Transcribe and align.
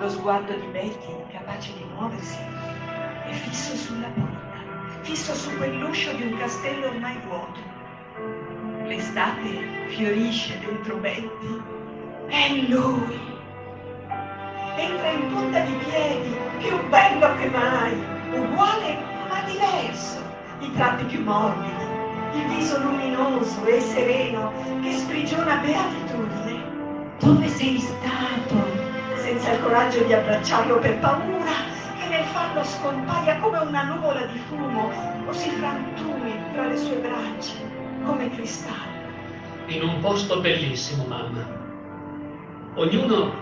Lo 0.00 0.08
sguardo 0.08 0.54
di 0.54 0.66
Betty, 0.68 1.10
incapace 1.10 1.74
di 1.76 1.84
muoversi, 1.94 2.38
è 3.26 3.32
fisso 3.32 3.76
sulla 3.76 4.06
porta, 4.06 5.02
fisso 5.02 5.34
su 5.34 5.54
quell'uscio 5.58 6.14
di 6.14 6.22
un 6.22 6.38
castello 6.38 6.86
ormai 6.86 7.20
vuoto. 7.26 7.60
L'estate 8.86 9.88
fiorisce 9.88 10.58
dentro 10.60 10.96
Betty. 10.96 11.62
È 12.28 12.48
lui! 12.66 13.20
Entra 14.78 15.10
in 15.10 15.32
punta 15.34 15.60
di 15.60 15.72
piedi, 15.84 16.34
più 16.60 16.88
bello 16.88 17.36
che 17.36 17.50
mai, 17.50 18.02
uguale 18.32 18.96
ma 19.28 19.42
diverso, 19.42 20.18
i 20.60 20.72
tratti 20.76 21.04
più 21.04 21.22
morbidi, 21.22 21.84
il 22.36 22.46
viso 22.46 22.80
luminoso 22.80 23.66
e 23.66 23.78
sereno 23.80 24.50
che 24.80 24.92
sprigiona 24.92 25.56
beatitudine. 25.56 27.16
Dove 27.18 27.48
sei 27.48 27.78
stato? 27.78 28.89
Senza 29.22 29.52
il 29.52 29.60
coraggio 29.62 30.02
di 30.04 30.12
abbracciarlo 30.12 30.78
per 30.78 30.98
paura 30.98 31.52
che 31.98 32.08
nel 32.08 32.24
farlo 32.24 32.64
scompaia 32.64 33.38
come 33.38 33.58
una 33.58 33.82
nuvola 33.84 34.22
di 34.26 34.38
fumo 34.48 34.90
o 35.26 35.32
si 35.32 35.50
frantumi 35.50 36.34
tra 36.52 36.66
le 36.66 36.76
sue 36.76 36.96
braccia 36.96 37.52
come 38.04 38.30
cristallo. 38.34 38.98
In 39.66 39.82
un 39.82 40.00
posto 40.00 40.40
bellissimo, 40.40 41.04
mamma. 41.04 41.46
Ognuno 42.74 43.32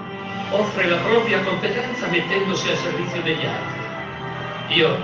offre 0.51 0.89
la 0.89 0.97
propria 0.97 1.43
competenza 1.43 2.09
mettendosi 2.09 2.69
al 2.69 2.77
servizio 2.77 3.23
degli 3.23 3.45
altri. 3.45 4.77
Io 4.79 4.97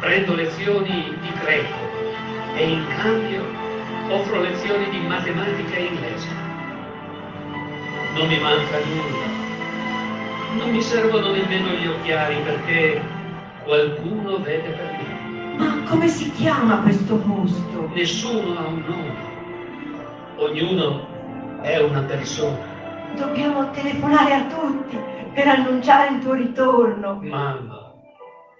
prendo 0.00 0.34
lezioni 0.34 1.16
di 1.20 1.32
greco 1.40 1.76
e 2.54 2.70
in 2.70 2.86
cambio 2.96 3.44
offro 4.08 4.40
lezioni 4.40 4.88
di 4.88 4.98
matematica 5.00 5.76
e 5.76 5.84
inglese. 5.84 6.28
Non 8.14 8.26
mi 8.26 8.38
manca 8.38 8.78
nulla. 8.78 9.33
Non 10.56 10.70
mi 10.70 10.80
servono 10.80 11.32
nemmeno 11.32 11.70
gli 11.70 11.86
occhiali 11.86 12.40
perché 12.42 13.02
qualcuno 13.64 14.38
vede 14.38 14.70
per 14.70 14.92
me. 14.92 15.56
Ma 15.56 15.82
come 15.82 16.06
si 16.06 16.30
chiama 16.30 16.80
questo 16.80 17.16
posto? 17.16 17.88
Nessuno 17.88 18.58
ha 18.58 18.66
un 18.66 18.84
nome. 18.86 19.32
Ognuno 20.36 21.60
è 21.60 21.78
una 21.78 22.02
persona. 22.02 23.12
Dobbiamo 23.16 23.70
telefonare 23.72 24.34
a 24.34 24.46
tutti 24.46 24.96
per 25.34 25.48
annunciare 25.48 26.14
il 26.14 26.20
tuo 26.20 26.34
ritorno. 26.34 27.20
Mamma, 27.20 27.92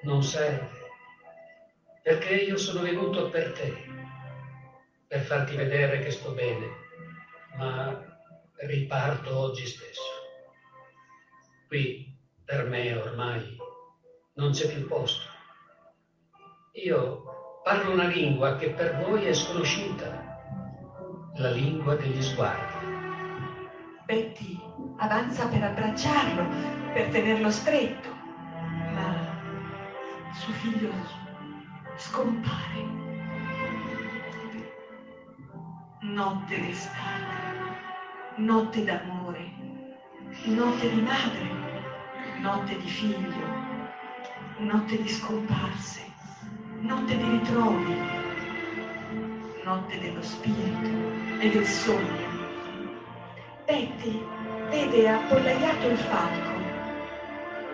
non 0.03 0.22
serve. 0.22 0.70
Perché 2.03 2.34
io 2.34 2.56
sono 2.56 2.81
venuto 2.81 3.28
per 3.28 3.53
te, 3.53 3.72
per 5.06 5.20
farti 5.20 5.55
vedere 5.55 6.00
che 6.00 6.11
sto 6.11 6.33
bene, 6.33 6.67
ma 7.56 7.98
riparto 8.67 9.39
oggi 9.39 9.65
stesso. 9.67 10.14
Qui 11.67 12.15
per 12.45 12.69
me 12.69 12.95
ormai 12.95 13.57
non 14.34 14.51
c'è 14.51 14.67
più 14.67 14.87
posto. 14.87 15.27
Io 16.84 17.61
parlo 17.62 17.93
una 17.93 18.06
lingua 18.06 18.56
che 18.56 18.71
per 18.71 18.97
voi 18.98 19.25
è 19.25 19.33
sconosciuta, 19.33 20.39
la 21.37 21.51
lingua 21.51 21.95
degli 21.95 22.21
sguardi. 22.21 22.87
Betty 24.05 24.61
avanza 24.98 25.48
per 25.48 25.62
abbracciarlo, 25.62 26.47
per 26.93 27.09
tenerlo 27.09 27.51
stretto, 27.51 28.09
ma 28.93 29.34
suo 30.33 30.53
figlio 30.53 30.91
scompare. 31.97 33.03
Notte 36.03 36.61
d'estate, 36.61 37.37
notte 38.37 38.84
d'amore, 38.84 39.44
notte 40.43 40.91
di 40.91 41.01
madre, 41.01 41.49
notte 42.41 42.77
di 42.77 42.87
figlio, 42.87 43.47
notte 44.59 45.01
di 45.01 45.09
scomparse, 45.09 46.03
notte 46.81 47.17
di 47.17 47.29
ritrovi, 47.31 47.97
notte 49.65 49.99
dello 49.99 50.23
spirito 50.23 50.89
e 51.39 51.49
del 51.49 51.65
sogno. 51.65 52.33
Betty 53.65 54.23
vede 54.69 55.09
appollaiato 55.09 55.89
il 55.89 55.97
falco, 55.97 56.59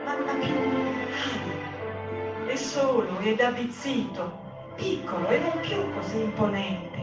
ma 0.05 0.15
non 0.15 0.29
ha 0.29 0.35
più 0.35 0.55
ali. 0.55 2.53
È 2.53 2.55
solo 2.55 3.19
ed 3.21 3.41
avvizzito, 3.41 4.73
piccolo 4.77 5.29
e 5.29 5.39
non 5.39 5.59
più 5.61 5.93
così 5.95 6.21
imponente. 6.21 6.99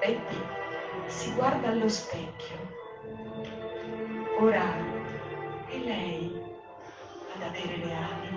Betty 0.00 0.42
si 1.06 1.32
guarda 1.34 1.68
allo 1.68 1.88
specchio. 1.88 2.63
Ora 4.36 4.74
è 5.68 5.78
lei 5.78 6.42
ad 7.34 7.42
avere 7.42 7.76
le 7.76 7.94
ali. 7.94 8.28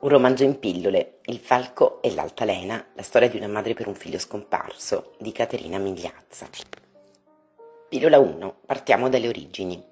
Un 0.00 0.08
romanzo 0.08 0.42
in 0.42 0.58
pillole, 0.58 1.20
Il 1.26 1.38
falco 1.38 2.02
e 2.02 2.12
l'altalena, 2.12 2.84
la 2.92 3.02
storia 3.02 3.28
di 3.28 3.36
una 3.36 3.48
madre 3.48 3.72
per 3.72 3.86
un 3.86 3.94
figlio 3.94 4.18
scomparso, 4.18 5.14
di 5.18 5.30
Caterina 5.32 5.78
Migliazza. 5.78 6.48
Pillola 7.88 8.18
1, 8.18 8.56
partiamo 8.66 9.08
dalle 9.08 9.28
origini. 9.28 9.82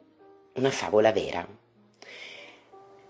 Una 0.54 0.70
favola 0.70 1.12
vera. 1.12 1.60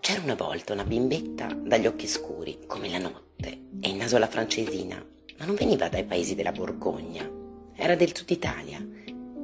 C'era 0.03 0.21
una 0.21 0.35
volta 0.35 0.73
una 0.73 0.83
bimbetta 0.83 1.47
dagli 1.47 1.87
occhi 1.87 2.09
scuri, 2.09 2.65
come 2.67 2.89
la 2.89 2.99
notte, 2.99 3.67
e 3.81 3.89
il 3.89 3.95
naso 3.95 4.17
alla 4.17 4.27
francesina, 4.27 4.97
ma 5.39 5.45
non 5.45 5.55
veniva 5.55 5.89
dai 5.89 6.03
paesi 6.03 6.35
della 6.35 6.51
Borgogna, 6.51 7.31
era 7.77 7.95
del 7.95 8.13
sud 8.13 8.29
Italia, 8.31 8.85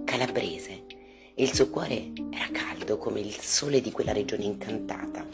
calabrese, 0.02 0.84
e 1.32 1.44
il 1.44 1.54
suo 1.54 1.70
cuore 1.70 2.10
era 2.32 2.48
caldo 2.50 2.98
come 2.98 3.20
il 3.20 3.34
sole 3.34 3.80
di 3.80 3.92
quella 3.92 4.10
regione 4.10 4.42
incantata 4.42 5.24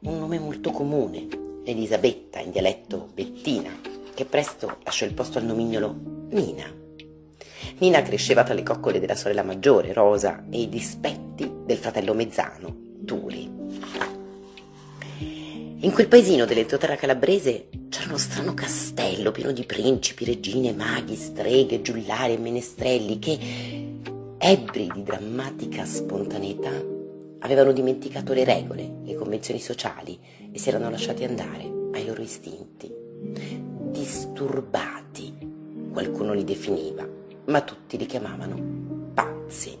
un 0.00 0.18
nome 0.18 0.38
molto 0.38 0.70
comune, 0.70 1.26
Elisabetta 1.64 2.40
in 2.40 2.50
dialetto 2.50 3.08
Bettina, 3.14 3.70
che 4.12 4.26
presto 4.26 4.80
lasciò 4.84 5.06
il 5.06 5.14
posto 5.14 5.38
al 5.38 5.46
nomignolo 5.46 5.96
Nina. 6.28 6.70
Nina 7.78 8.02
cresceva 8.02 8.42
tra 8.42 8.52
le 8.52 8.62
coccole 8.62 9.00
della 9.00 9.16
sorella 9.16 9.42
maggiore, 9.42 9.94
Rosa, 9.94 10.44
e 10.50 10.60
i 10.60 10.68
dispetti 10.68 11.50
del 11.64 11.78
fratello 11.78 12.12
mezzano, 12.12 12.76
Turi. 13.06 13.63
In 15.84 15.92
quel 15.92 16.08
paesino 16.08 16.46
dell'entroterra 16.46 16.96
calabrese 16.96 17.66
c'era 17.90 18.06
uno 18.08 18.16
strano 18.16 18.54
castello 18.54 19.32
pieno 19.32 19.52
di 19.52 19.64
principi, 19.64 20.24
regine, 20.24 20.72
maghi, 20.72 21.14
streghe, 21.14 21.82
giullari 21.82 22.32
e 22.32 22.38
menestrelli 22.38 23.18
che, 23.18 23.38
ebbri 24.38 24.90
di 24.94 25.02
drammatica 25.02 25.84
spontaneità, 25.84 26.72
avevano 27.40 27.72
dimenticato 27.72 28.32
le 28.32 28.44
regole, 28.44 29.00
le 29.04 29.14
convenzioni 29.14 29.60
sociali 29.60 30.18
e 30.50 30.58
si 30.58 30.70
erano 30.70 30.88
lasciati 30.88 31.22
andare 31.22 31.70
ai 31.92 32.06
loro 32.06 32.22
istinti. 32.22 32.90
Disturbati, 33.90 35.36
qualcuno 35.92 36.32
li 36.32 36.44
definiva, 36.44 37.06
ma 37.44 37.60
tutti 37.60 37.98
li 37.98 38.06
chiamavano 38.06 39.12
pazzi. 39.12 39.76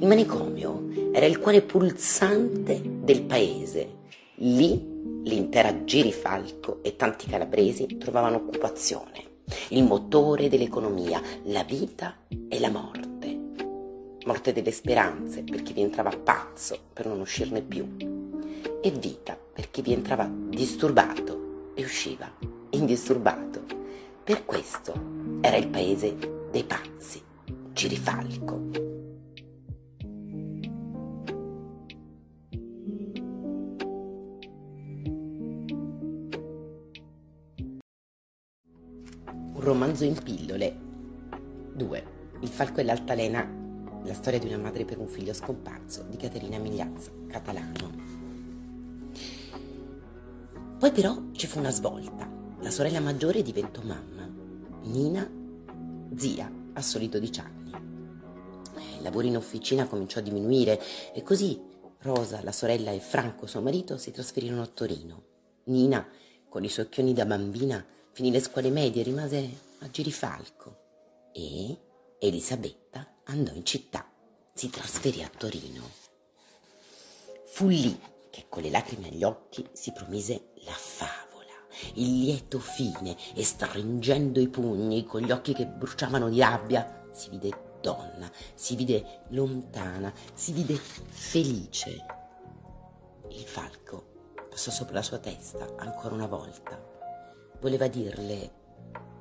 Il 0.00 0.06
manicomio 0.08 0.88
era 1.12 1.26
il 1.26 1.38
cuore 1.38 1.62
pulsante 1.62 2.82
del 2.82 3.22
paese. 3.22 3.94
Lì 4.40 4.94
l'intera 5.24 5.84
Girifalco 5.84 6.82
e 6.82 6.96
tanti 6.96 7.26
calabresi 7.26 7.98
trovavano 7.98 8.36
occupazione, 8.36 9.24
il 9.70 9.84
motore 9.84 10.48
dell'economia, 10.48 11.20
la 11.44 11.64
vita 11.64 12.16
e 12.48 12.60
la 12.60 12.70
morte 12.70 13.16
morte 14.26 14.52
delle 14.52 14.72
speranze 14.72 15.44
per 15.44 15.62
chi 15.62 15.72
vi 15.72 15.82
entrava 15.82 16.10
pazzo 16.10 16.78
per 16.92 17.06
non 17.06 17.20
uscirne 17.20 17.62
più, 17.62 17.86
e 18.82 18.90
vita 18.90 19.38
per 19.52 19.70
chi 19.70 19.82
vi 19.82 19.92
entrava 19.92 20.28
disturbato 20.30 21.72
e 21.74 21.82
usciva 21.82 22.30
indisturbato. 22.70 23.62
Per 24.22 24.44
questo 24.44 24.92
era 25.40 25.56
il 25.56 25.68
paese 25.68 26.16
dei 26.50 26.64
pazzi, 26.64 27.22
Cirifalco. 27.72 28.85
Romanzo 39.66 40.04
in 40.04 40.14
pillole. 40.22 40.78
2. 41.74 42.04
Il 42.42 42.48
falco 42.48 42.78
e 42.78 42.84
l'altalena 42.84 43.64
la 44.04 44.14
storia 44.14 44.38
di 44.38 44.46
una 44.46 44.58
madre 44.58 44.84
per 44.84 44.98
un 44.98 45.08
figlio 45.08 45.34
scomparso 45.34 46.04
di 46.08 46.16
Caterina 46.16 46.58
Migliazza, 46.58 47.10
catalano. 47.26 48.04
Poi 50.78 50.92
però 50.92 51.20
ci 51.32 51.48
fu 51.48 51.58
una 51.58 51.72
svolta. 51.72 52.30
La 52.60 52.70
sorella 52.70 53.00
maggiore 53.00 53.42
diventò 53.42 53.82
mamma. 53.82 54.30
Nina, 54.82 55.28
zia, 56.14 56.48
a 56.74 56.80
soli 56.80 57.08
12 57.08 57.40
anni. 57.40 57.72
Il 58.98 59.02
lavoro 59.02 59.26
in 59.26 59.36
officina 59.36 59.88
cominciò 59.88 60.20
a 60.20 60.22
diminuire 60.22 60.80
e 61.12 61.24
così 61.24 61.60
Rosa, 62.02 62.40
la 62.44 62.52
sorella 62.52 62.92
e 62.92 63.00
Franco, 63.00 63.46
suo 63.46 63.62
marito, 63.62 63.96
si 63.96 64.12
trasferirono 64.12 64.62
a 64.62 64.66
Torino. 64.66 65.24
Nina, 65.64 66.06
con 66.48 66.62
i 66.62 66.68
suoi 66.68 66.84
occhioni 66.84 67.12
da 67.12 67.26
bambina, 67.26 67.84
finì 68.16 68.30
le 68.30 68.40
scuole 68.40 68.70
medie 68.70 69.02
e 69.02 69.04
rimase 69.04 69.58
a 69.80 69.90
Girifalco. 69.90 70.84
E 71.32 71.78
Elisabetta 72.18 73.06
andò 73.24 73.52
in 73.52 73.62
città, 73.62 74.10
si 74.54 74.70
trasferì 74.70 75.22
a 75.22 75.28
Torino. 75.28 75.82
Fu 77.44 77.68
lì 77.68 78.00
che 78.30 78.46
con 78.48 78.62
le 78.62 78.70
lacrime 78.70 79.08
agli 79.08 79.22
occhi 79.22 79.68
si 79.72 79.92
promise 79.92 80.52
la 80.64 80.72
favola, 80.72 81.52
il 81.96 82.20
lieto 82.20 82.58
fine 82.58 83.14
e 83.34 83.44
stringendo 83.44 84.40
i 84.40 84.48
pugni 84.48 85.04
con 85.04 85.20
gli 85.20 85.30
occhi 85.30 85.52
che 85.52 85.66
bruciavano 85.66 86.30
di 86.30 86.40
rabbia 86.40 87.08
si 87.12 87.28
vide 87.28 87.74
donna, 87.82 88.32
si 88.54 88.76
vide 88.76 89.24
lontana, 89.28 90.10
si 90.32 90.52
vide 90.52 90.74
felice. 90.76 92.06
Il 93.28 93.44
falco 93.44 94.46
passò 94.48 94.70
sopra 94.70 94.94
la 94.94 95.02
sua 95.02 95.18
testa 95.18 95.74
ancora 95.76 96.14
una 96.14 96.26
volta. 96.26 96.85
Voleva 97.66 97.88
dirle 97.88 98.50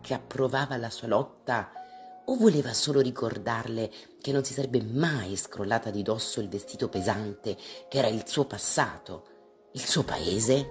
che 0.01 0.13
approvava 0.13 0.77
la 0.77 0.91
sua 0.91 1.07
lotta 1.07 1.71
o 2.25 2.35
voleva 2.35 2.73
solo 2.73 3.01
ricordarle 3.01 3.89
che 4.21 4.31
non 4.31 4.43
si 4.43 4.53
sarebbe 4.53 4.83
mai 4.83 5.35
scrollata 5.35 5.89
di 5.89 6.03
dosso 6.03 6.41
il 6.41 6.47
vestito 6.47 6.87
pesante 6.87 7.57
che 7.89 7.97
era 7.97 8.07
il 8.07 8.27
suo 8.27 8.45
passato, 8.45 9.69
il 9.71 9.83
suo 9.83 10.03
paese? 10.03 10.67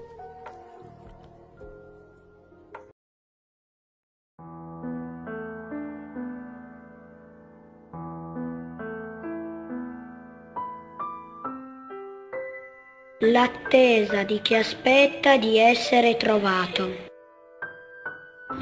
L'attesa 13.18 14.22
di 14.22 14.40
chi 14.42 14.54
aspetta 14.54 15.36
di 15.36 15.58
essere 15.58 16.16
trovato. 16.16 17.12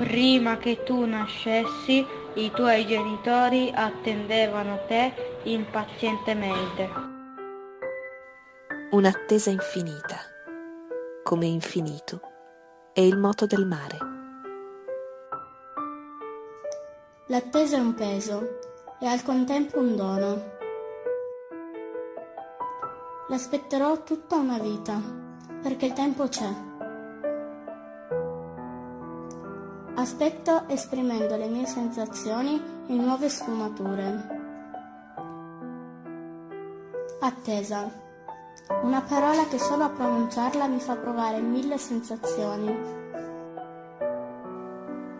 Prima 0.02 0.56
che 0.56 0.82
tu 0.82 1.04
nascessi, 1.04 2.04
i 2.34 2.50
tuoi 2.50 2.84
genitori 2.88 3.70
attendevano 3.72 4.80
te 4.88 5.38
impazientemente. 5.44 6.90
Un'attesa 8.90 9.50
infinita, 9.50 10.16
come 11.22 11.46
infinito 11.46 12.20
è 12.92 12.98
il 12.98 13.16
moto 13.16 13.46
del 13.46 13.64
mare. 13.64 13.98
L'attesa 17.26 17.76
è 17.76 17.80
un 17.80 17.94
peso 17.94 18.58
e 18.98 19.06
al 19.06 19.22
contempo 19.22 19.78
un 19.78 19.94
dono. 19.94 20.50
L'aspetterò 23.28 24.02
tutta 24.02 24.34
una 24.34 24.58
vita, 24.58 25.00
perché 25.62 25.86
il 25.86 25.92
tempo 25.92 26.26
c'è. 26.26 26.70
Aspetto 30.02 30.64
esprimendo 30.66 31.36
le 31.36 31.46
mie 31.46 31.64
sensazioni 31.64 32.60
in 32.88 33.04
nuove 33.04 33.28
sfumature. 33.28 34.40
Attesa. 37.20 37.88
Una 38.82 39.00
parola 39.02 39.46
che 39.46 39.60
solo 39.60 39.84
a 39.84 39.90
pronunciarla 39.90 40.66
mi 40.66 40.80
fa 40.80 40.96
provare 40.96 41.40
mille 41.40 41.78
sensazioni. 41.78 42.76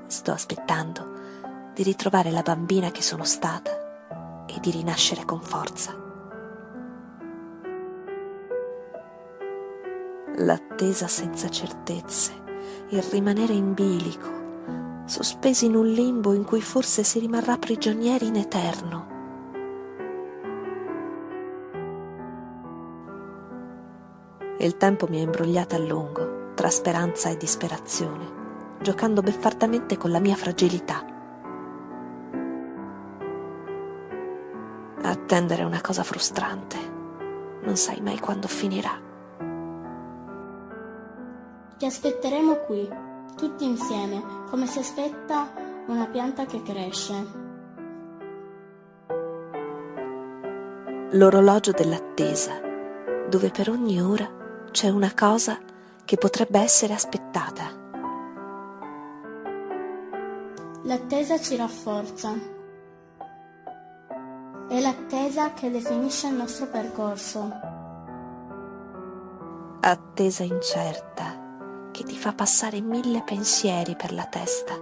Sto 0.07 0.33
aspettando 0.33 1.71
di 1.75 1.85
ritrovare 1.85 2.33
la 2.33 2.43
bambina 2.43 2.91
che 2.91 3.03
sono 3.03 3.23
stata 3.23 4.45
e 4.47 4.59
di 4.59 4.73
rinascere 4.73 5.25
con 5.25 5.41
forza. 5.41 6.01
l'attesa 10.35 11.07
senza 11.07 11.49
certezze, 11.51 12.33
il 12.89 13.03
rimanere 13.03 13.53
in 13.53 13.75
bilico, 13.75 14.42
sospesi 15.13 15.67
in 15.67 15.77
un 15.77 15.87
limbo 15.89 16.33
in 16.33 16.43
cui 16.43 16.63
forse 16.63 17.03
si 17.03 17.19
rimarrà 17.19 17.59
prigionieri 17.59 18.29
in 18.29 18.37
eterno. 18.37 19.11
Il 24.59 24.79
tempo 24.79 25.07
mi 25.11 25.19
ha 25.19 25.23
imbrogliata 25.23 25.77
a 25.77 25.81
lungo, 25.81 26.55
tra 26.55 26.71
speranza 26.71 27.29
e 27.29 27.37
disperazione, 27.37 28.79
giocando 28.81 29.21
beffardamente 29.21 29.99
con 29.99 30.11
la 30.11 30.19
mia 30.19 30.35
fragilità. 30.35 31.05
Attendere 35.03 35.61
è 35.61 35.67
una 35.67 35.83
cosa 35.83 36.03
frustrante, 36.05 36.79
non 37.65 37.77
sai 37.77 38.01
mai 38.01 38.19
quando 38.19 38.49
finirà. 38.49 38.99
Ti 41.77 41.85
aspetteremo 41.85 42.55
qui, 42.61 43.11
tutti 43.35 43.65
insieme, 43.65 44.23
come 44.49 44.67
si 44.67 44.79
aspetta 44.79 45.51
una 45.87 46.07
pianta 46.07 46.47
che 46.47 46.63
cresce. 46.63 47.41
L'orologio 51.13 51.73
dell'attesa, 51.73 52.61
dove 53.29 53.51
per 53.51 53.69
ogni 53.69 54.01
ora 54.01 54.29
c'è 54.71 54.89
una 54.89 55.13
cosa 55.15 55.59
che 56.05 56.17
potrebbe 56.17 56.61
essere 56.61 56.95
aspettata. 56.95 57.81
L'attesa 60.85 61.39
ci 61.39 61.57
rafforza. 61.57 62.33
È 64.69 64.81
l'attesa 64.81 65.53
che 65.53 65.71
definisce 65.71 66.29
il 66.29 66.35
nostro 66.35 66.67
percorso. 66.67 67.51
Attesa 69.81 70.43
incerta 70.45 71.42
che 71.93 72.03
ti 72.03 72.17
fa 72.17 72.33
passare 72.33 72.81
mille 72.81 73.23
pensieri 73.23 73.95
per 73.95 74.13
la 74.13 74.25
testa. 74.25 74.75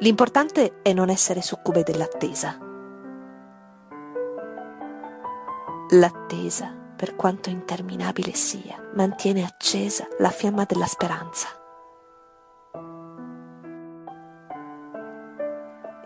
L'importante 0.00 0.82
è 0.82 0.92
non 0.92 1.08
essere 1.08 1.40
succube 1.40 1.82
dell'attesa. 1.82 2.58
L'attesa, 5.90 6.74
per 6.94 7.16
quanto 7.16 7.48
interminabile 7.48 8.32
sia, 8.32 8.90
mantiene 8.94 9.44
accesa 9.44 10.06
la 10.18 10.28
fiamma 10.28 10.64
della 10.64 10.86
speranza. 10.86 11.48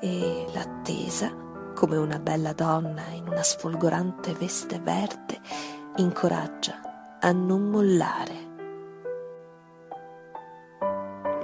E 0.00 0.46
l'attesa, 0.54 1.34
come 1.74 1.96
una 1.96 2.18
bella 2.20 2.52
donna 2.52 3.08
in 3.08 3.26
una 3.26 3.42
sfolgorante 3.42 4.34
veste 4.34 4.78
verde, 4.78 5.40
incoraggia 5.96 7.18
a 7.20 7.32
non 7.32 7.68
mollare 7.68 8.49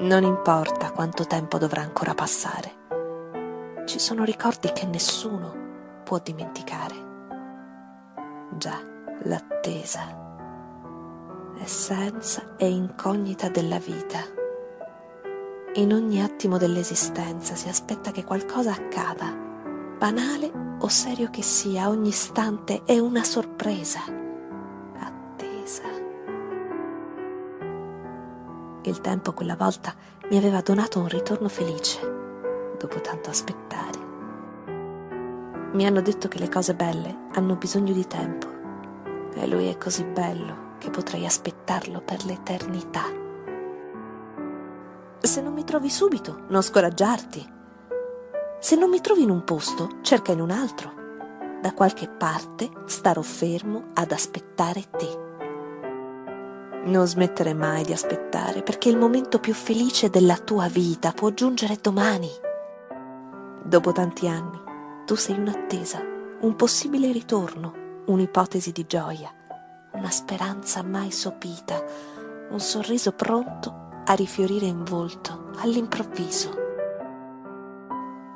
non 0.00 0.24
importa 0.24 0.90
quanto 0.90 1.26
tempo 1.26 1.58
dovrà 1.58 1.80
ancora 1.80 2.14
passare. 2.14 2.84
Ci 3.86 3.98
sono 3.98 4.24
ricordi 4.24 4.70
che 4.72 4.86
nessuno 4.86 5.54
può 6.04 6.18
dimenticare. 6.18 6.94
Già, 8.56 8.78
l'attesa, 9.22 10.02
essenza 11.58 12.56
e 12.56 12.68
incognita 12.68 13.48
della 13.48 13.78
vita. 13.78 14.20
In 15.74 15.92
ogni 15.92 16.22
attimo 16.22 16.58
dell'esistenza 16.58 17.54
si 17.54 17.68
aspetta 17.68 18.10
che 18.10 18.24
qualcosa 18.24 18.72
accada, 18.72 19.34
banale 19.98 20.50
o 20.78 20.88
serio 20.88 21.30
che 21.30 21.42
sia, 21.42 21.88
ogni 21.88 22.08
istante 22.08 22.82
è 22.84 22.98
una 22.98 23.24
sorpresa 23.24 24.24
Il 28.86 29.00
tempo 29.00 29.32
quella 29.32 29.56
volta 29.56 29.92
mi 30.30 30.36
aveva 30.36 30.60
donato 30.60 31.00
un 31.00 31.08
ritorno 31.08 31.48
felice, 31.48 31.98
dopo 32.78 33.00
tanto 33.00 33.30
aspettare. 33.30 33.98
Mi 35.72 35.84
hanno 35.84 36.00
detto 36.00 36.28
che 36.28 36.38
le 36.38 36.48
cose 36.48 36.76
belle 36.76 37.24
hanno 37.32 37.56
bisogno 37.56 37.92
di 37.92 38.06
tempo 38.06 38.46
e 39.34 39.46
lui 39.48 39.66
è 39.66 39.76
così 39.76 40.04
bello 40.04 40.74
che 40.78 40.90
potrei 40.90 41.26
aspettarlo 41.26 42.00
per 42.00 42.24
l'eternità. 42.26 43.02
Se 45.18 45.40
non 45.40 45.52
mi 45.52 45.64
trovi 45.64 45.90
subito, 45.90 46.44
non 46.50 46.62
scoraggiarti. 46.62 47.54
Se 48.60 48.76
non 48.76 48.88
mi 48.88 49.00
trovi 49.00 49.22
in 49.22 49.30
un 49.30 49.42
posto, 49.42 49.98
cerca 50.02 50.30
in 50.30 50.40
un 50.40 50.52
altro. 50.52 50.92
Da 51.60 51.72
qualche 51.74 52.06
parte 52.08 52.70
starò 52.84 53.22
fermo 53.22 53.86
ad 53.94 54.12
aspettare 54.12 54.84
te. 54.96 55.25
Non 56.86 57.04
smettere 57.08 57.52
mai 57.52 57.84
di 57.84 57.92
aspettare, 57.92 58.62
perché 58.62 58.88
il 58.88 58.96
momento 58.96 59.40
più 59.40 59.54
felice 59.54 60.08
della 60.08 60.36
tua 60.36 60.68
vita 60.68 61.10
può 61.10 61.30
giungere 61.30 61.78
domani. 61.80 62.30
Dopo 63.64 63.90
tanti 63.90 64.28
anni, 64.28 64.60
tu 65.04 65.16
sei 65.16 65.36
un'attesa, 65.36 66.00
un 66.42 66.54
possibile 66.54 67.10
ritorno, 67.10 68.02
un'ipotesi 68.06 68.70
di 68.70 68.86
gioia, 68.86 69.34
una 69.94 70.10
speranza 70.10 70.84
mai 70.84 71.10
sopita, 71.10 71.82
un 72.50 72.60
sorriso 72.60 73.10
pronto 73.10 74.02
a 74.04 74.14
rifiorire 74.14 74.66
in 74.66 74.84
volto 74.84 75.50
all'improvviso. 75.56 76.50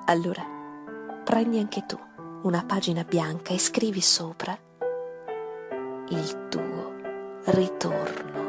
Allora, 0.06 0.44
prendi 1.22 1.60
anche 1.60 1.86
tu 1.86 1.96
una 2.42 2.64
pagina 2.66 3.04
bianca 3.04 3.52
e 3.52 3.58
scrivi 3.60 4.00
sopra 4.00 4.58
il 6.08 6.48
tuo 6.48 6.94
ritorno. 7.44 8.39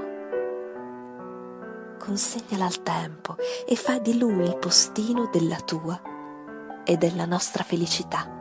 Consegnala 2.03 2.65
al 2.65 2.81
tempo 2.81 3.35
e 3.63 3.75
fa 3.75 3.99
di 3.99 4.17
lui 4.17 4.43
il 4.43 4.57
postino 4.57 5.29
della 5.31 5.59
tua 5.59 6.01
e 6.83 6.97
della 6.97 7.25
nostra 7.25 7.63
felicità. 7.63 8.40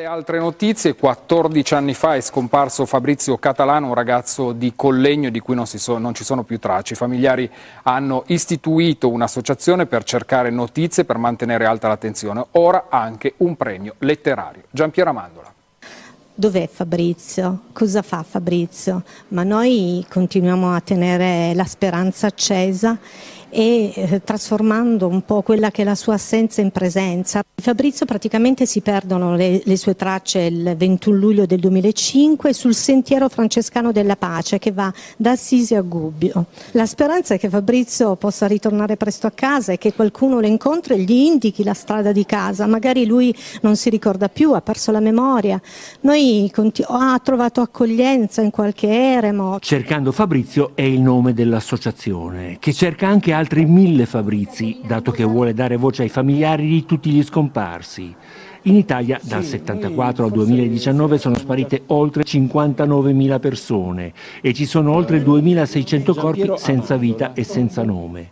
Alle 0.00 0.08
altre 0.08 0.38
notizie, 0.38 0.94
14 0.94 1.74
anni 1.74 1.92
fa 1.92 2.14
è 2.14 2.22
scomparso 2.22 2.86
Fabrizio 2.86 3.36
Catalano, 3.36 3.88
un 3.88 3.94
ragazzo 3.94 4.52
di 4.52 4.72
Collegno 4.74 5.28
di 5.28 5.40
cui 5.40 5.54
non, 5.54 5.66
so, 5.66 5.98
non, 5.98 6.14
ci 6.14 6.24
sono 6.24 6.42
più 6.42 6.58
tracce. 6.58 6.94
I 6.94 6.96
familiari 6.96 7.50
hanno 7.82 8.22
istituito 8.28 9.10
un'associazione 9.10 9.84
per 9.84 10.04
cercare 10.04 10.48
notizie, 10.48 11.04
per 11.04 11.18
mantenere 11.18 11.66
alta 11.66 11.88
l'attenzione. 11.88 12.46
Ora 12.52 12.86
anche 12.88 13.34
un 13.38 13.56
premio 13.56 13.96
letterario. 13.98 14.62
Giampiero 14.70 15.10
Amandola. 15.10 15.52
Dov'è 16.34 16.66
Fabrizio? 16.66 17.64
Cosa 17.74 18.00
fa 18.00 18.22
Fabrizio? 18.22 19.02
Ma 19.28 19.42
noi 19.42 20.06
continuiamo 20.08 20.74
a 20.74 20.80
tenere 20.80 21.52
la 21.54 21.66
speranza 21.66 22.28
accesa 22.28 22.96
e 23.50 23.92
eh, 23.94 24.22
trasformando 24.24 25.06
un 25.06 25.22
po' 25.24 25.42
quella 25.42 25.70
che 25.70 25.82
è 25.82 25.84
la 25.84 25.94
sua 25.94 26.14
assenza 26.14 26.60
in 26.60 26.70
presenza. 26.70 27.42
Fabrizio 27.54 28.06
praticamente 28.06 28.66
si 28.66 28.80
perdono 28.80 29.36
le, 29.36 29.60
le, 29.64 29.76
sue 29.76 29.94
tracce 29.96 30.40
il 30.40 30.74
21 30.76 31.16
luglio 31.16 31.46
del 31.46 31.60
2005 31.60 32.52
sul 32.52 32.74
sentiero 32.74 33.28
francescano 33.28 33.92
della 33.92 34.16
pace 34.16 34.58
che 34.58 34.72
va 34.72 34.92
da 35.16 35.32
Assisi 35.32 35.74
a 35.74 35.82
Gubbio. 35.82 36.46
La 36.72 36.86
speranza 36.86 37.34
è 37.34 37.38
che 37.38 37.48
Fabrizio 37.48 38.16
possa 38.16 38.46
ritornare 38.46 38.96
presto 38.96 39.26
a 39.26 39.30
casa 39.32 39.72
e 39.72 39.78
che 39.78 39.92
qualcuno 39.92 40.40
lo 40.40 40.46
incontri 40.46 40.94
e 40.94 40.98
gli 40.98 41.12
indichi 41.12 41.64
la 41.64 41.74
strada 41.74 42.12
di 42.12 42.24
casa. 42.24 42.66
Magari 42.66 43.04
lui 43.06 43.34
non 43.62 43.76
si 43.76 43.90
ricorda 43.90 44.28
più, 44.28 44.52
ha 44.52 44.60
perso 44.60 44.90
la 44.90 45.00
memoria. 45.00 45.60
Noi 46.00 46.50
ha 46.86 47.20
trovato 47.22 47.60
accoglienza 47.60 48.40
in 48.42 48.50
qualche 48.50 48.88
eremo. 48.88 49.58
Cercando 49.60 50.12
Fabrizio 50.12 50.72
è 50.74 50.82
il 50.82 51.00
nome 51.00 51.34
dell'associazione 51.34 52.56
che 52.58 52.72
cerca 52.72 53.08
anche 53.08 53.32
altri 53.40 53.64
mille 53.64 54.04
Fabrizi, 54.04 54.80
dato 54.86 55.10
che 55.10 55.24
vuole 55.24 55.54
dare 55.54 55.76
voce 55.76 56.02
ai 56.02 56.10
familiari 56.10 56.68
di 56.68 56.84
tutti 56.84 57.10
gli 57.10 57.22
scomparsi. 57.22 58.14
In 58.64 58.76
Italia 58.76 59.18
dal 59.22 59.42
74 59.42 60.26
al 60.26 60.30
2019 60.30 61.16
sono 61.16 61.38
sparite 61.38 61.84
oltre 61.86 62.22
59.000 62.22 63.40
persone 63.40 64.12
e 64.42 64.52
ci 64.52 64.66
sono 64.66 64.92
oltre 64.92 65.24
2.600 65.24 66.14
corpi 66.14 66.52
senza 66.56 66.96
vita 66.96 67.32
e 67.32 67.42
senza 67.42 67.82
nome. 67.82 68.28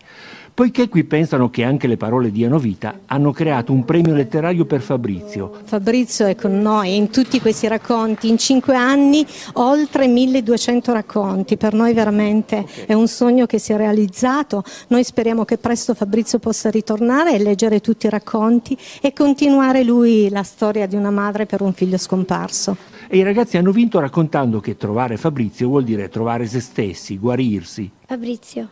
Poiché 0.58 0.88
qui 0.88 1.04
pensano 1.04 1.50
che 1.50 1.62
anche 1.62 1.86
le 1.86 1.96
parole 1.96 2.32
diano 2.32 2.58
vita, 2.58 3.02
hanno 3.06 3.30
creato 3.30 3.70
un 3.70 3.84
premio 3.84 4.12
letterario 4.12 4.64
per 4.64 4.80
Fabrizio. 4.80 5.52
Fabrizio 5.62 6.26
è 6.26 6.34
con 6.34 6.60
noi 6.60 6.96
in 6.96 7.10
tutti 7.10 7.40
questi 7.40 7.68
racconti, 7.68 8.28
in 8.28 8.38
cinque 8.38 8.74
anni 8.74 9.24
oltre 9.52 10.08
1200 10.08 10.92
racconti, 10.92 11.56
per 11.56 11.74
noi 11.74 11.92
veramente 11.92 12.66
è 12.86 12.92
un 12.92 13.06
sogno 13.06 13.46
che 13.46 13.60
si 13.60 13.72
è 13.72 13.76
realizzato, 13.76 14.64
noi 14.88 15.04
speriamo 15.04 15.44
che 15.44 15.58
presto 15.58 15.94
Fabrizio 15.94 16.40
possa 16.40 16.70
ritornare 16.70 17.34
e 17.34 17.38
leggere 17.38 17.80
tutti 17.80 18.06
i 18.06 18.10
racconti 18.10 18.76
e 19.00 19.12
continuare 19.12 19.84
lui 19.84 20.28
la 20.28 20.42
storia 20.42 20.88
di 20.88 20.96
una 20.96 21.12
madre 21.12 21.46
per 21.46 21.62
un 21.62 21.72
figlio 21.72 21.98
scomparso. 21.98 22.76
E 23.06 23.16
i 23.16 23.22
ragazzi 23.22 23.58
hanno 23.58 23.70
vinto 23.70 24.00
raccontando 24.00 24.58
che 24.58 24.76
trovare 24.76 25.18
Fabrizio 25.18 25.68
vuol 25.68 25.84
dire 25.84 26.08
trovare 26.08 26.48
se 26.48 26.58
stessi, 26.58 27.16
guarirsi. 27.16 27.88
Fabrizio, 28.04 28.68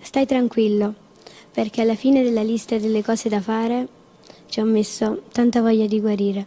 stai 0.00 0.24
tranquillo 0.24 0.94
perché 1.56 1.80
alla 1.80 1.94
fine 1.94 2.22
della 2.22 2.42
lista 2.42 2.76
delle 2.76 3.02
cose 3.02 3.30
da 3.30 3.40
fare 3.40 3.88
ci 4.44 4.60
ho 4.60 4.66
messo 4.66 5.22
tanta 5.32 5.62
voglia 5.62 5.86
di 5.86 6.00
guarire. 6.02 6.46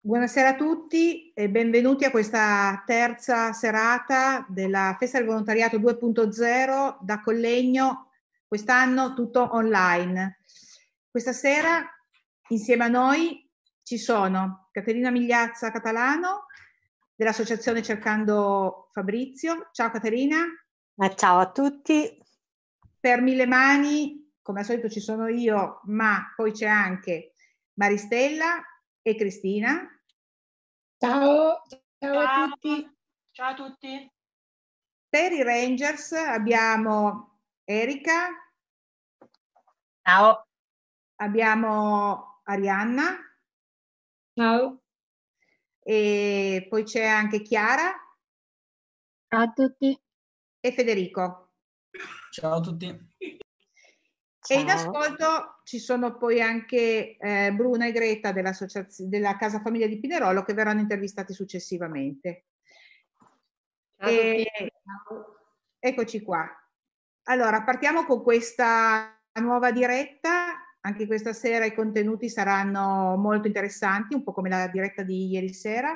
Buonasera 0.00 0.48
a 0.48 0.54
tutti 0.54 1.30
e 1.34 1.50
benvenuti 1.50 2.06
a 2.06 2.10
questa 2.10 2.82
terza 2.86 3.52
serata 3.52 4.46
della 4.48 4.96
Festa 4.98 5.18
del 5.18 5.26
Volontariato 5.26 5.76
2.0 5.76 6.96
da 7.02 7.20
Collegno, 7.20 8.12
quest'anno 8.48 9.12
tutto 9.12 9.54
online. 9.54 10.38
Questa 11.10 11.34
sera 11.34 11.84
insieme 12.48 12.84
a 12.84 12.88
noi 12.88 13.46
ci 13.82 13.98
sono 13.98 14.68
Caterina 14.72 15.10
Migliazza 15.10 15.70
Catalano 15.70 16.46
dell'associazione 17.14 17.82
Cercando 17.82 18.88
Fabrizio. 18.90 19.68
Ciao 19.72 19.90
Caterina. 19.90 20.46
Ma 20.96 21.12
ciao 21.12 21.40
a 21.40 21.50
tutti. 21.50 22.22
Per 23.00 23.20
mille 23.20 23.46
mani, 23.46 24.32
come 24.40 24.60
al 24.60 24.64
solito 24.64 24.88
ci 24.88 25.00
sono 25.00 25.26
io, 25.26 25.80
ma 25.84 26.32
poi 26.36 26.52
c'è 26.52 26.66
anche 26.66 27.34
Maristella 27.74 28.62
e 29.02 29.16
Cristina. 29.16 29.88
Ciao, 30.96 31.62
ciao, 31.66 31.82
ciao 31.98 32.20
a 32.20 32.48
tutti. 32.48 32.96
Ciao 33.32 33.50
a 33.50 33.54
tutti. 33.54 34.12
Per 35.08 35.32
i 35.32 35.42
Rangers 35.42 36.12
abbiamo 36.12 37.40
Erika. 37.64 38.28
Ciao. 40.00 40.46
Abbiamo 41.16 42.40
Arianna. 42.44 43.18
Ciao. 44.32 44.82
E 45.80 46.66
poi 46.68 46.84
c'è 46.84 47.04
anche 47.04 47.42
Chiara. 47.42 47.92
Ciao 49.28 49.42
a 49.42 49.52
tutti 49.52 50.03
e 50.64 50.72
Federico. 50.72 51.50
Ciao 52.30 52.54
a 52.54 52.60
tutti. 52.60 52.86
Ciao. 54.40 54.56
E 54.56 54.60
in 54.62 54.70
ascolto 54.70 55.60
ci 55.62 55.78
sono 55.78 56.16
poi 56.16 56.40
anche 56.40 57.18
eh, 57.18 57.52
Bruna 57.52 57.86
e 57.86 57.92
Greta 57.92 58.32
della 58.32 59.36
Casa 59.36 59.60
Famiglia 59.60 59.86
di 59.86 60.00
Pinerolo 60.00 60.42
che 60.42 60.54
verranno 60.54 60.80
intervistati 60.80 61.34
successivamente. 61.34 62.46
Ciao 63.98 64.08
e, 64.08 64.46
eccoci 65.78 66.22
qua. 66.22 66.48
Allora, 67.24 67.62
partiamo 67.62 68.06
con 68.06 68.22
questa 68.22 69.20
nuova 69.40 69.70
diretta. 69.70 70.78
Anche 70.80 71.06
questa 71.06 71.34
sera 71.34 71.66
i 71.66 71.74
contenuti 71.74 72.30
saranno 72.30 73.16
molto 73.16 73.48
interessanti, 73.48 74.14
un 74.14 74.22
po' 74.22 74.32
come 74.32 74.48
la 74.48 74.66
diretta 74.68 75.02
di 75.02 75.26
ieri 75.28 75.52
sera. 75.52 75.94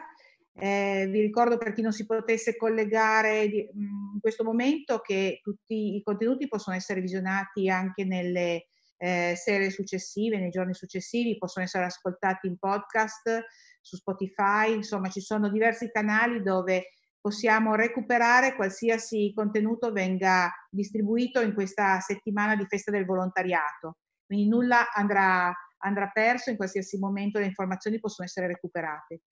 Eh, 0.60 1.06
vi 1.08 1.20
ricordo 1.20 1.56
per 1.56 1.72
chi 1.72 1.82
non 1.82 1.92
si 1.92 2.04
potesse 2.04 2.56
collegare 2.56 3.48
di, 3.48 3.68
mh, 3.72 4.14
in 4.14 4.20
questo 4.20 4.42
momento 4.42 4.98
che 4.98 5.38
tutti 5.40 5.94
i 5.94 6.02
contenuti 6.02 6.48
possono 6.48 6.74
essere 6.74 7.00
visionati 7.00 7.70
anche 7.70 8.04
nelle 8.04 8.66
eh, 8.96 9.34
serie 9.36 9.70
successive, 9.70 10.38
nei 10.38 10.50
giorni 10.50 10.74
successivi, 10.74 11.38
possono 11.38 11.64
essere 11.64 11.84
ascoltati 11.84 12.48
in 12.48 12.58
podcast 12.58 13.44
su 13.80 13.96
Spotify, 13.96 14.74
insomma 14.74 15.08
ci 15.08 15.20
sono 15.20 15.48
diversi 15.48 15.90
canali 15.92 16.42
dove 16.42 16.88
possiamo 17.20 17.76
recuperare 17.76 18.56
qualsiasi 18.56 19.32
contenuto 19.34 19.92
venga 19.92 20.52
distribuito 20.70 21.40
in 21.40 21.54
questa 21.54 22.00
settimana 22.00 22.56
di 22.56 22.66
festa 22.66 22.90
del 22.90 23.04
volontariato. 23.04 23.98
Quindi 24.26 24.48
nulla 24.48 24.92
andrà, 24.92 25.52
andrà 25.78 26.10
perso, 26.12 26.50
in 26.50 26.56
qualsiasi 26.56 26.98
momento 26.98 27.38
le 27.38 27.46
informazioni 27.46 28.00
possono 28.00 28.26
essere 28.26 28.48
recuperate. 28.48 29.22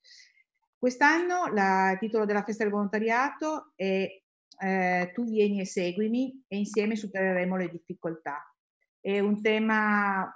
Quest'anno 0.86 1.46
il 1.46 1.98
titolo 1.98 2.24
della 2.26 2.44
festa 2.44 2.62
del 2.62 2.72
volontariato 2.72 3.72
è 3.74 4.06
eh, 4.56 5.10
Tu 5.12 5.24
vieni 5.24 5.58
e 5.58 5.66
seguimi 5.66 6.44
e 6.46 6.58
insieme 6.58 6.94
supereremo 6.94 7.56
le 7.56 7.68
difficoltà. 7.70 8.40
È 9.00 9.18
un 9.18 9.42
tema 9.42 10.32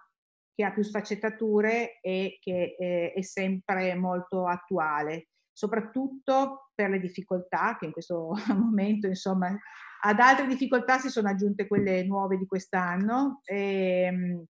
che 0.52 0.64
ha 0.64 0.72
più 0.72 0.82
sfaccettature 0.82 2.00
e 2.00 2.38
che 2.40 2.74
eh, 2.76 3.12
è 3.12 3.22
sempre 3.22 3.94
molto 3.94 4.48
attuale, 4.48 5.28
soprattutto 5.52 6.70
per 6.74 6.90
le 6.90 6.98
difficoltà 6.98 7.76
che 7.78 7.86
in 7.86 7.92
questo 7.92 8.32
momento, 8.52 9.06
insomma, 9.06 9.56
ad 10.00 10.18
altre 10.18 10.48
difficoltà 10.48 10.98
si 10.98 11.10
sono 11.10 11.28
aggiunte 11.28 11.68
quelle 11.68 12.04
nuove 12.04 12.36
di 12.36 12.46
quest'anno. 12.46 13.40
E, 13.44 14.02
ehm, 14.02 14.44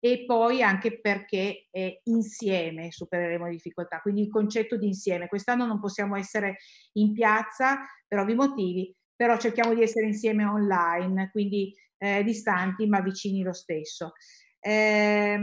e 0.00 0.24
poi 0.26 0.62
anche 0.62 1.00
perché 1.00 1.66
eh, 1.70 2.00
insieme 2.04 2.90
supereremo 2.90 3.46
le 3.46 3.52
difficoltà, 3.52 4.00
quindi 4.00 4.22
il 4.22 4.30
concetto 4.30 4.76
di 4.76 4.86
insieme. 4.86 5.28
Quest'anno 5.28 5.66
non 5.66 5.80
possiamo 5.80 6.16
essere 6.16 6.58
in 6.92 7.12
piazza 7.12 7.80
per 8.06 8.20
ovvi 8.20 8.34
motivi, 8.34 8.94
però 9.14 9.36
cerchiamo 9.36 9.74
di 9.74 9.82
essere 9.82 10.06
insieme 10.06 10.44
online, 10.44 11.30
quindi 11.30 11.74
eh, 11.98 12.22
distanti 12.22 12.86
ma 12.86 13.00
vicini 13.00 13.42
lo 13.42 13.52
stesso. 13.52 14.12
Eh, 14.60 15.38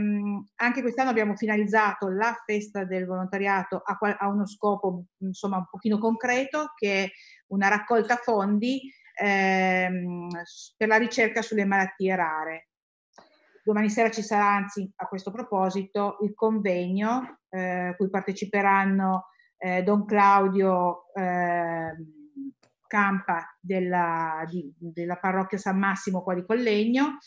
anche 0.56 0.80
quest'anno 0.82 1.10
abbiamo 1.10 1.36
finalizzato 1.36 2.08
la 2.08 2.34
festa 2.44 2.84
del 2.84 3.06
volontariato 3.06 3.80
a, 3.82 3.96
a, 4.18 4.28
uno 4.28 4.46
scopo 4.46 5.06
insomma 5.20 5.56
un 5.56 5.66
pochino 5.70 5.98
concreto 5.98 6.72
che 6.76 7.04
è 7.04 7.10
una 7.46 7.68
raccolta 7.68 8.16
fondi 8.16 8.92
ehm, 9.14 10.28
per 10.76 10.88
la 10.88 10.96
ricerca 10.96 11.42
sulle 11.42 11.64
malattie 11.64 12.14
rare. 12.14 12.68
Domani 13.66 13.90
sera 13.90 14.12
ci 14.12 14.22
sarà 14.22 14.46
anzi 14.46 14.88
a 14.94 15.08
questo 15.08 15.32
proposito 15.32 16.18
il 16.20 16.34
convegno 16.34 17.40
eh, 17.48 17.94
cui 17.96 18.08
parteciperanno 18.08 19.24
eh, 19.56 19.82
Don 19.82 20.04
Claudio 20.04 21.12
eh, 21.12 21.92
Campa 22.86 23.56
della, 23.60 24.46
di, 24.48 24.72
della 24.78 25.16
parrocchia 25.16 25.58
San 25.58 25.80
Massimo 25.80 26.22
qua 26.22 26.34
di 26.34 26.46
Collegno 26.46 27.18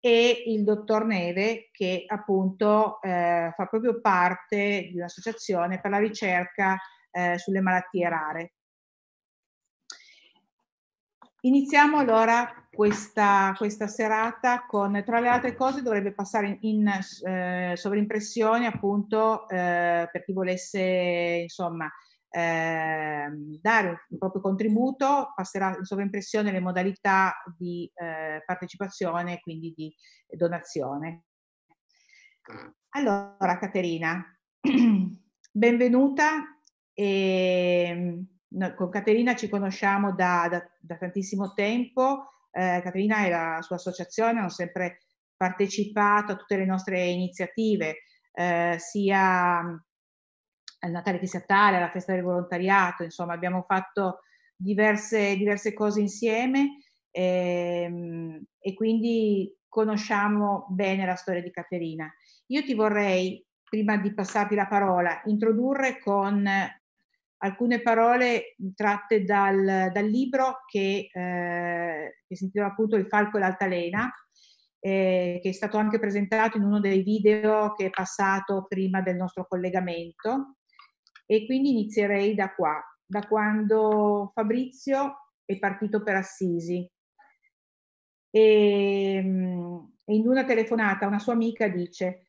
e 0.00 0.42
il 0.46 0.64
dottor 0.64 1.04
Neve 1.06 1.68
che 1.70 2.02
appunto 2.04 3.00
eh, 3.00 3.52
fa 3.54 3.66
proprio 3.66 4.00
parte 4.00 4.88
di 4.90 4.96
un'associazione 4.96 5.80
per 5.80 5.92
la 5.92 5.98
ricerca 5.98 6.76
eh, 7.12 7.38
sulle 7.38 7.60
malattie 7.60 8.08
rare. 8.08 8.54
Iniziamo 11.42 11.96
allora 11.96 12.52
questa, 12.70 13.54
questa, 13.56 13.86
serata 13.86 14.66
con, 14.66 15.02
tra 15.06 15.20
le 15.20 15.28
altre 15.28 15.54
cose, 15.54 15.80
dovrebbe 15.80 16.12
passare 16.12 16.58
in, 16.60 16.82
in 16.82 16.86
eh, 17.26 17.72
sovrimpressione 17.76 18.66
appunto 18.66 19.48
eh, 19.48 20.06
per 20.12 20.22
chi 20.22 20.34
volesse 20.34 21.40
insomma 21.42 21.90
eh, 22.30 23.28
dare 23.60 24.04
un 24.10 24.18
proprio 24.18 24.42
contributo, 24.42 25.32
passerà 25.34 25.74
in 25.78 25.84
sovraimpressione 25.84 26.52
le 26.52 26.60
modalità 26.60 27.34
di 27.56 27.90
eh, 27.94 28.42
partecipazione 28.44 29.34
e 29.34 29.40
quindi 29.40 29.72
di 29.74 29.94
donazione. 30.36 31.24
Allora, 32.90 33.56
Caterina, 33.58 34.22
benvenuta. 35.52 36.60
E, 36.92 38.24
con 38.74 38.90
Caterina 38.90 39.36
ci 39.36 39.48
conosciamo 39.48 40.12
da, 40.12 40.48
da, 40.50 40.62
da 40.80 40.96
tantissimo 40.96 41.52
tempo. 41.52 42.32
Eh, 42.50 42.80
Caterina 42.82 43.24
e 43.24 43.30
la 43.30 43.58
sua 43.62 43.76
associazione 43.76 44.40
hanno 44.40 44.48
sempre 44.48 44.98
partecipato 45.36 46.32
a 46.32 46.36
tutte 46.36 46.56
le 46.56 46.66
nostre 46.66 47.02
iniziative, 47.06 47.98
eh, 48.32 48.76
sia 48.78 49.58
al 50.80 50.90
Natale 50.90 51.18
Cristiatale, 51.18 51.76
alla 51.76 51.90
festa 51.90 52.12
del 52.12 52.22
volontariato, 52.22 53.04
insomma 53.04 53.34
abbiamo 53.34 53.62
fatto 53.66 54.20
diverse, 54.56 55.36
diverse 55.36 55.72
cose 55.72 56.00
insieme 56.00 56.78
ehm, 57.10 58.42
e 58.58 58.74
quindi 58.74 59.56
conosciamo 59.68 60.66
bene 60.70 61.06
la 61.06 61.14
storia 61.14 61.42
di 61.42 61.50
Caterina. 61.50 62.12
Io 62.46 62.62
ti 62.62 62.74
vorrei, 62.74 63.44
prima 63.62 63.96
di 63.96 64.12
passarti 64.12 64.54
la 64.54 64.66
parola, 64.66 65.22
introdurre 65.24 65.98
con 66.00 66.46
alcune 67.42 67.80
parole 67.80 68.56
tratte 68.74 69.24
dal, 69.24 69.90
dal 69.92 70.06
libro 70.06 70.64
che, 70.66 71.10
eh, 71.12 72.22
che, 72.26 72.36
si 72.36 72.44
intitola 72.44 72.70
appunto 72.70 72.96
Il 72.96 73.06
falco 73.06 73.36
e 73.36 73.40
l'altalena, 73.40 74.12
eh, 74.78 75.40
che 75.42 75.48
è 75.48 75.52
stato 75.52 75.76
anche 75.76 75.98
presentato 75.98 76.56
in 76.56 76.64
uno 76.64 76.80
dei 76.80 77.02
video 77.02 77.74
che 77.74 77.86
è 77.86 77.90
passato 77.90 78.66
prima 78.68 79.00
del 79.00 79.16
nostro 79.16 79.46
collegamento. 79.46 80.56
E 81.26 81.46
quindi 81.46 81.70
inizierei 81.70 82.34
da 82.34 82.52
qua, 82.52 82.82
da 83.04 83.26
quando 83.26 84.32
Fabrizio 84.34 85.32
è 85.44 85.58
partito 85.58 86.02
per 86.02 86.16
Assisi. 86.16 86.88
E, 88.32 89.16
e 90.04 90.14
in 90.14 90.28
una 90.28 90.44
telefonata 90.44 91.06
una 91.06 91.18
sua 91.18 91.32
amica 91.32 91.68
dice 91.68 92.26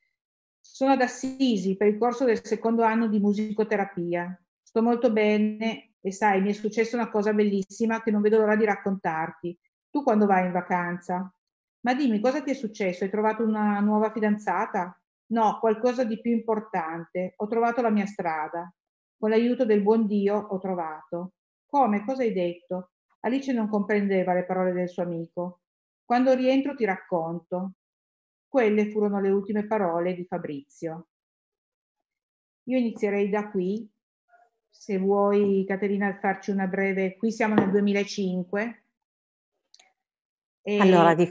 sono 0.60 0.91
ad 0.91 1.01
Assisi 1.01 1.75
per 1.75 1.88
il 1.88 1.98
corso 1.98 2.24
del 2.24 2.44
secondo 2.44 2.84
anno 2.84 3.08
di 3.08 3.20
musicoterapia. 3.20 4.39
Sto 4.71 4.81
molto 4.81 5.11
bene 5.11 5.95
e 5.99 6.13
sai, 6.13 6.41
mi 6.41 6.51
è 6.51 6.53
successa 6.53 6.95
una 6.95 7.09
cosa 7.09 7.33
bellissima 7.33 8.01
che 8.01 8.09
non 8.09 8.21
vedo 8.21 8.37
l'ora 8.37 8.55
di 8.55 8.63
raccontarti. 8.63 9.59
Tu 9.89 10.01
quando 10.01 10.25
vai 10.25 10.45
in 10.45 10.53
vacanza? 10.53 11.29
Ma 11.81 11.93
dimmi, 11.93 12.21
cosa 12.21 12.41
ti 12.41 12.51
è 12.51 12.53
successo? 12.53 13.03
Hai 13.03 13.09
trovato 13.09 13.43
una 13.43 13.81
nuova 13.81 14.13
fidanzata? 14.13 14.97
No, 15.33 15.59
qualcosa 15.59 16.05
di 16.05 16.21
più 16.21 16.31
importante. 16.31 17.33
Ho 17.35 17.47
trovato 17.47 17.81
la 17.81 17.89
mia 17.89 18.05
strada. 18.05 18.73
Con 19.17 19.29
l'aiuto 19.31 19.65
del 19.65 19.81
buon 19.81 20.07
Dio 20.07 20.37
ho 20.37 20.57
trovato. 20.57 21.33
Come? 21.65 22.05
Cosa 22.05 22.21
hai 22.23 22.31
detto? 22.31 22.91
Alice 23.25 23.51
non 23.51 23.67
comprendeva 23.67 24.34
le 24.34 24.45
parole 24.45 24.71
del 24.71 24.88
suo 24.88 25.03
amico. 25.03 25.63
Quando 26.05 26.34
rientro 26.34 26.75
ti 26.75 26.86
racconto. 26.86 27.73
Quelle 28.47 28.89
furono 28.89 29.19
le 29.19 29.31
ultime 29.31 29.67
parole 29.67 30.13
di 30.13 30.23
Fabrizio. 30.23 31.07
Io 32.69 32.77
inizierei 32.77 33.29
da 33.29 33.49
qui. 33.49 33.86
Se 34.71 34.97
vuoi, 34.97 35.63
Caterina, 35.67 36.17
farci 36.19 36.49
una 36.49 36.65
breve... 36.65 37.17
Qui 37.17 37.31
siamo 37.31 37.53
nel 37.53 37.69
2005. 37.69 38.84
allora, 40.79 41.13
di... 41.13 41.29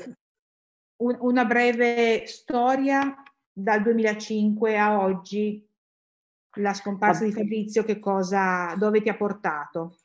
un, 0.96 1.16
una 1.20 1.44
breve 1.44 2.26
storia 2.26 3.22
dal 3.52 3.82
2005 3.82 4.78
a 4.78 5.00
oggi 5.00 5.66
la 6.54 6.74
scomparsa 6.74 7.24
di 7.24 7.32
Fabrizio 7.32 7.84
che 7.84 7.98
cosa, 7.98 8.74
dove 8.76 9.00
ti 9.00 9.08
ha 9.08 9.16
portato? 9.16 9.96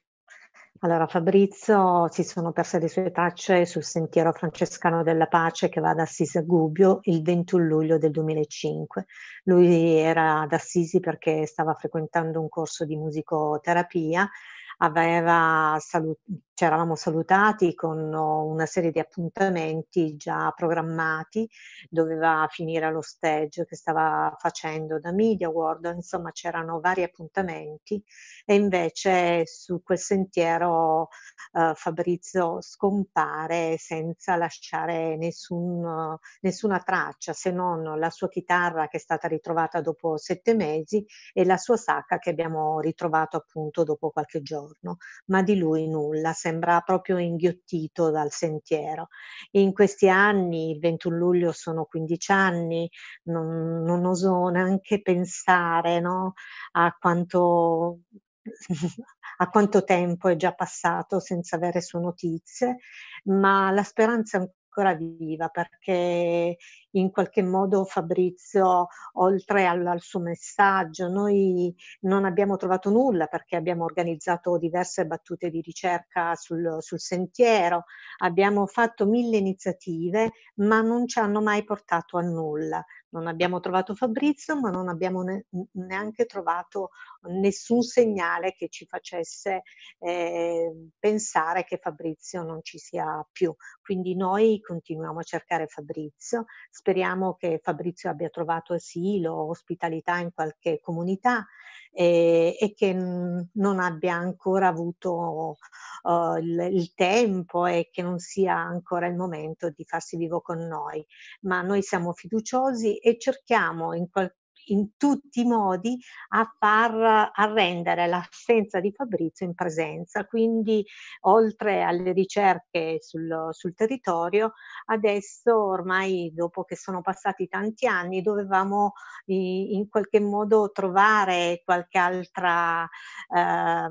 Allora, 0.79 1.07
Fabrizio 1.07 2.07
si 2.11 2.23
sono 2.23 2.51
perse 2.51 2.79
le 2.79 2.89
sue 2.89 3.09
tracce 3.11 3.65
sul 3.65 3.83
sentiero 3.83 4.31
francescano 4.33 5.03
della 5.03 5.27
pace 5.27 5.69
che 5.69 5.79
va 5.79 5.93
da 5.93 6.03
Assisi 6.03 6.37
a 6.37 6.41
Gubbio 6.41 6.99
il 7.03 7.21
21 7.23 7.63
luglio 7.65 7.97
del 7.97 8.11
2005. 8.11 9.05
Lui 9.45 9.97
era 9.97 10.41
ad 10.41 10.51
Assisi 10.53 10.99
perché 10.99 11.45
stava 11.45 11.73
frequentando 11.75 12.41
un 12.41 12.49
corso 12.49 12.85
di 12.85 12.97
musicoterapia 12.97 14.29
aveva 14.77 15.77
salut- 15.79 16.19
ci 16.55 16.63
eravamo 16.63 16.95
salutati 16.95 17.75
con 17.75 18.13
una 18.13 18.65
serie 18.65 18.89
di 18.89 18.99
appuntamenti 18.99 20.15
già 20.15 20.53
programmati, 20.55 21.47
doveva 21.89 22.47
finire 22.49 22.85
allo 22.85 23.01
stage 23.01 23.65
che 23.65 23.75
stava 23.75 24.33
facendo 24.39 24.97
da 24.97 25.11
Media 25.11 25.49
World, 25.49 25.91
insomma 25.93 26.31
c'erano 26.31 26.79
vari 26.79 27.03
appuntamenti 27.03 28.01
e 28.45 28.55
invece 28.55 29.45
su 29.45 29.83
quel 29.83 29.99
sentiero 29.99 31.09
uh, 31.51 31.73
Fabrizio 31.73 32.61
scompare 32.61 33.75
senza 33.77 34.37
lasciare 34.37 35.17
nessun, 35.17 36.17
nessuna 36.39 36.79
traccia 36.79 37.33
se 37.33 37.51
non 37.51 37.99
la 37.99 38.09
sua 38.09 38.29
chitarra 38.29 38.87
che 38.87 38.95
è 38.95 38.99
stata 39.01 39.27
ritrovata 39.27 39.81
dopo 39.81 40.15
sette 40.15 40.55
mesi 40.55 41.05
e 41.33 41.43
la 41.43 41.57
sua 41.57 41.75
sacca 41.75 42.17
che 42.17 42.29
abbiamo 42.29 42.79
ritrovato 42.79 43.35
appunto 43.35 43.83
dopo 43.83 44.09
qualche 44.09 44.41
giorno, 44.41 44.97
ma 45.25 45.43
di 45.43 45.57
lui 45.57 45.89
nulla 45.89 46.31
sembra 46.45 46.79
proprio 46.81 47.17
inghiottito 47.17 48.11
dal 48.11 48.31
sentiero. 48.31 49.07
In 49.51 49.73
questi 49.73 50.09
anni, 50.09 50.69
il 50.71 50.79
21 50.79 51.17
luglio 51.17 51.51
sono 51.51 51.85
15 51.85 52.31
anni, 52.31 52.89
non, 53.23 53.81
non 53.81 54.05
oso 54.05 54.49
neanche 54.49 55.01
pensare 55.01 55.99
no, 55.99 56.33
a 56.73 56.95
quanto 56.99 58.01
a 59.37 59.49
quanto 59.49 59.83
tempo 59.83 60.27
è 60.29 60.35
già 60.35 60.53
passato 60.53 61.19
senza 61.19 61.55
avere 61.55 61.81
sue 61.81 61.99
notizie, 61.99 62.77
ma 63.23 63.71
la 63.71 63.83
speranza 63.83 64.37
è 64.37 64.41
ancora 64.41 64.93
viva 64.93 65.47
perché 65.47 66.57
in 66.95 67.11
qualche 67.11 67.41
modo 67.41 67.83
Fabrizio, 67.85 68.87
oltre 69.13 69.65
al, 69.65 69.85
al, 69.85 70.01
suo 70.01 70.19
messaggio, 70.19 71.07
noi 71.07 71.73
non 72.01 72.25
abbiamo 72.25 72.55
trovato 72.57 72.89
nulla 72.89 73.27
perché 73.27 73.55
abbiamo 73.55 73.83
organizzato 73.83 74.57
diverse 74.57 75.05
battute 75.05 75.49
di 75.49 75.61
ricerca 75.61 76.35
sul, 76.35 76.77
sul 76.79 76.99
sentiero, 76.99 77.83
abbiamo 78.17 78.65
fatto 78.65 79.05
mille 79.05 79.37
iniziative, 79.37 80.31
ma 80.55 80.81
non 80.81 81.07
ci 81.07 81.19
hanno 81.19 81.41
mai 81.41 81.63
portato 81.63 82.17
a 82.17 82.21
nulla. 82.21 82.83
Non 83.09 83.27
abbiamo 83.27 83.61
trovato 83.61 83.95
Fabrizio, 83.95 84.59
ma 84.59 84.69
non 84.69 84.89
abbiamo 84.89 85.21
ne, 85.21 85.45
neanche 85.73 86.25
trovato 86.25 86.89
nessun 87.29 87.81
segnale 87.81 88.51
che 88.51 88.67
ci 88.67 88.85
facesse 88.85 89.61
eh, 89.99 90.89
pensare 90.99 91.63
che 91.63 91.77
Fabrizio 91.77 92.43
non 92.43 92.59
ci 92.61 92.77
sia 92.77 93.25
più. 93.31 93.55
Quindi 93.81 94.15
noi 94.15 94.59
continuiamo 94.59 95.19
a 95.19 95.23
cercare 95.23 95.67
Fabrizio, 95.67 96.45
speriamo 96.85 97.33
che 97.33 97.59
Fabrizio 97.63 98.11
abbia 98.11 98.29
trovato 98.29 98.73
asilo, 98.73 99.49
ospitalità 99.49 100.19
in 100.19 100.31
qualche 100.31 100.79
comunità 100.79 101.43
e, 101.91 102.55
e 102.59 102.73
che 102.75 102.93
non 102.93 103.79
abbia 103.79 104.13
ancora 104.13 104.67
avuto 104.67 105.57
uh, 106.03 106.35
il, 106.35 106.69
il, 106.71 106.93
tempo 106.93 107.65
e 107.65 107.89
che 107.91 108.03
non 108.03 108.19
sia 108.19 108.55
ancora 108.55 109.07
il 109.07 109.15
momento 109.15 109.71
di 109.71 109.83
farsi 109.83 110.15
vivo 110.15 110.41
con 110.41 110.59
noi. 110.59 111.03
Ma 111.41 111.63
noi 111.63 111.81
siamo 111.81 112.13
fiduciosi 112.13 112.97
e 112.97 113.17
cerchiamo 113.17 113.93
in 113.93 114.07
qualche 114.07 114.44
in 114.65 114.95
tutti 114.97 115.41
i 115.41 115.45
modi 115.45 115.97
a 116.29 116.51
far 116.57 117.31
arrendere 117.33 118.07
l'assenza 118.07 118.79
di 118.79 118.91
Fabrizio 118.91 119.45
in 119.45 119.53
presenza. 119.53 120.25
Quindi, 120.25 120.85
oltre 121.21 121.83
alle 121.83 122.11
ricerche 122.11 122.97
sul, 123.01 123.49
sul 123.51 123.73
territorio, 123.73 124.53
adesso 124.85 125.55
ormai 125.57 126.31
dopo 126.33 126.63
che 126.63 126.75
sono 126.75 127.01
passati 127.01 127.47
tanti 127.47 127.87
anni 127.87 128.21
dovevamo 128.21 128.93
in 129.25 129.87
qualche 129.89 130.19
modo 130.19 130.71
trovare 130.71 131.61
qualche 131.63 131.97
altra 131.97 132.87
eh, 133.35 133.89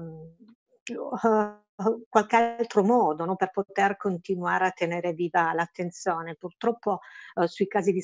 qualche 2.09 2.37
altro 2.37 2.85
modo 2.85 3.25
no, 3.25 3.35
per 3.37 3.51
poter 3.51 3.97
continuare 3.97 4.67
a 4.67 4.71
tenere 4.71 5.13
viva 5.13 5.53
l'attenzione. 5.53 6.37
Purtroppo 6.37 7.01
eh, 7.35 7.49
sui 7.49 7.67
casi 7.67 7.93
di, 7.93 8.03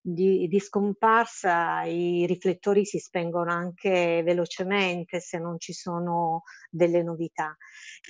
di, 0.00 0.48
di, 0.48 0.60
scomparsa 0.60 1.82
i 1.82 2.24
riflettori 2.26 2.84
si 2.84 2.98
spengono 2.98 3.52
anche 3.52 4.22
velocemente 4.24 5.20
se 5.20 5.38
non 5.38 5.58
ci 5.58 5.72
sono 5.72 6.44
delle 6.70 7.02
novità. 7.02 7.54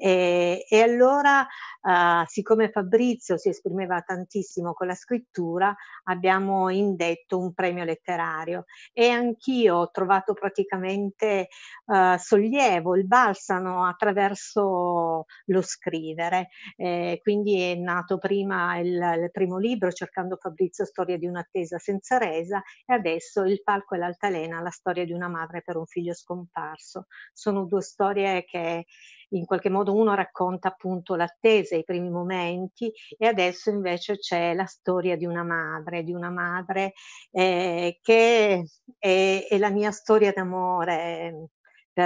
E, 0.00 0.64
e 0.68 0.80
allora, 0.80 1.42
eh, 1.42 2.24
siccome 2.26 2.70
Fabrizio 2.70 3.36
si 3.36 3.48
esprimeva 3.48 4.00
tantissimo 4.02 4.74
con 4.74 4.86
la 4.86 4.94
scrittura, 4.94 5.74
abbiamo 6.04 6.68
indetto 6.68 7.38
un 7.38 7.52
premio 7.52 7.84
letterario 7.84 8.64
e 8.92 9.08
anch'io 9.08 9.76
ho 9.76 9.90
trovato 9.90 10.34
praticamente 10.34 11.48
eh, 11.86 12.16
sollievo, 12.18 12.96
il 12.96 13.06
balsamo 13.06 13.84
attraverso 13.84 14.19
attraverso 14.20 15.24
lo 15.46 15.62
scrivere. 15.62 16.48
Eh, 16.76 17.18
quindi 17.22 17.60
è 17.60 17.74
nato 17.74 18.18
prima 18.18 18.78
il, 18.78 18.92
il, 18.92 19.30
primo 19.32 19.58
libro, 19.58 19.90
Cercando 19.90 20.36
Fabrizio, 20.36 20.84
storia 20.84 21.16
di 21.16 21.26
un'attesa 21.26 21.78
senza 21.78 22.18
resa, 22.18 22.62
e 22.84 22.92
adesso 22.92 23.42
Il 23.44 23.60
falco 23.64 23.94
e 23.94 23.98
l'altalena, 23.98 24.60
la 24.60 24.70
storia 24.70 25.04
di 25.04 25.12
una 25.12 25.28
madre 25.28 25.62
per 25.62 25.76
un 25.76 25.86
figlio 25.86 26.14
scomparso. 26.14 27.06
Sono 27.32 27.64
due 27.64 27.82
storie 27.82 28.44
che 28.44 28.84
in 29.32 29.44
qualche 29.44 29.70
modo 29.70 29.94
uno 29.94 30.14
racconta 30.14 30.68
appunto 30.68 31.14
l'attesa, 31.14 31.76
i 31.76 31.84
primi 31.84 32.10
momenti 32.10 32.92
e 33.16 33.26
adesso 33.26 33.70
invece 33.70 34.18
c'è 34.18 34.54
la 34.54 34.66
storia 34.66 35.16
di 35.16 35.24
una 35.24 35.44
madre, 35.44 36.02
di 36.02 36.12
una 36.12 36.30
madre 36.30 36.94
eh, 37.30 37.98
che 38.02 38.64
è, 38.98 39.46
è, 39.48 39.58
la 39.58 39.70
mia 39.70 39.92
storia 39.92 40.32
d'amore 40.32 41.50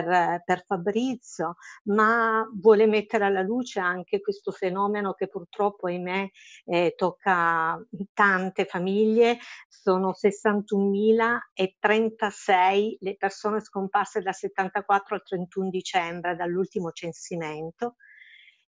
per, 0.02 0.42
per 0.44 0.64
Fabrizio, 0.66 1.54
ma 1.84 2.44
vuole 2.52 2.86
mettere 2.86 3.24
alla 3.24 3.42
luce 3.42 3.78
anche 3.78 4.20
questo 4.20 4.50
fenomeno 4.50 5.14
che 5.14 5.28
purtroppo, 5.28 5.86
ahimè, 5.86 6.28
eh, 6.66 6.94
tocca 6.96 7.80
tante 8.12 8.64
famiglie. 8.64 9.38
Sono 9.68 10.12
61.036 10.12 12.96
le 12.98 13.16
persone 13.16 13.60
scomparse 13.60 14.20
dal 14.20 14.34
74 14.34 15.14
al 15.14 15.22
31 15.22 15.70
dicembre, 15.70 16.34
dall'ultimo 16.34 16.90
censimento. 16.90 17.94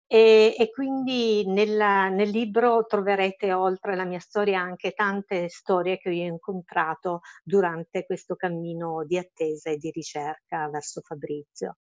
E, 0.09 0.55
e 0.57 0.71
quindi 0.71 1.45
nella, 1.47 2.09
nel 2.09 2.29
libro 2.29 2.85
troverete 2.87 3.53
oltre 3.53 3.97
la 3.97 4.05
mia 4.05 4.21
storia 4.21 4.61
anche 4.61 4.93
tante 4.93 5.49
storie 5.49 5.99
che 5.99 6.09
ho 6.11 6.13
incontrato 6.13 7.21
durante 7.43 8.07
questo 8.07 8.37
cammino 8.37 9.05
di 9.05 9.19
attesa 9.19 9.71
e 9.71 9.77
di 9.79 9.91
ricerca 9.91 10.69
verso 10.69 11.01
Fabrizio. 11.01 11.79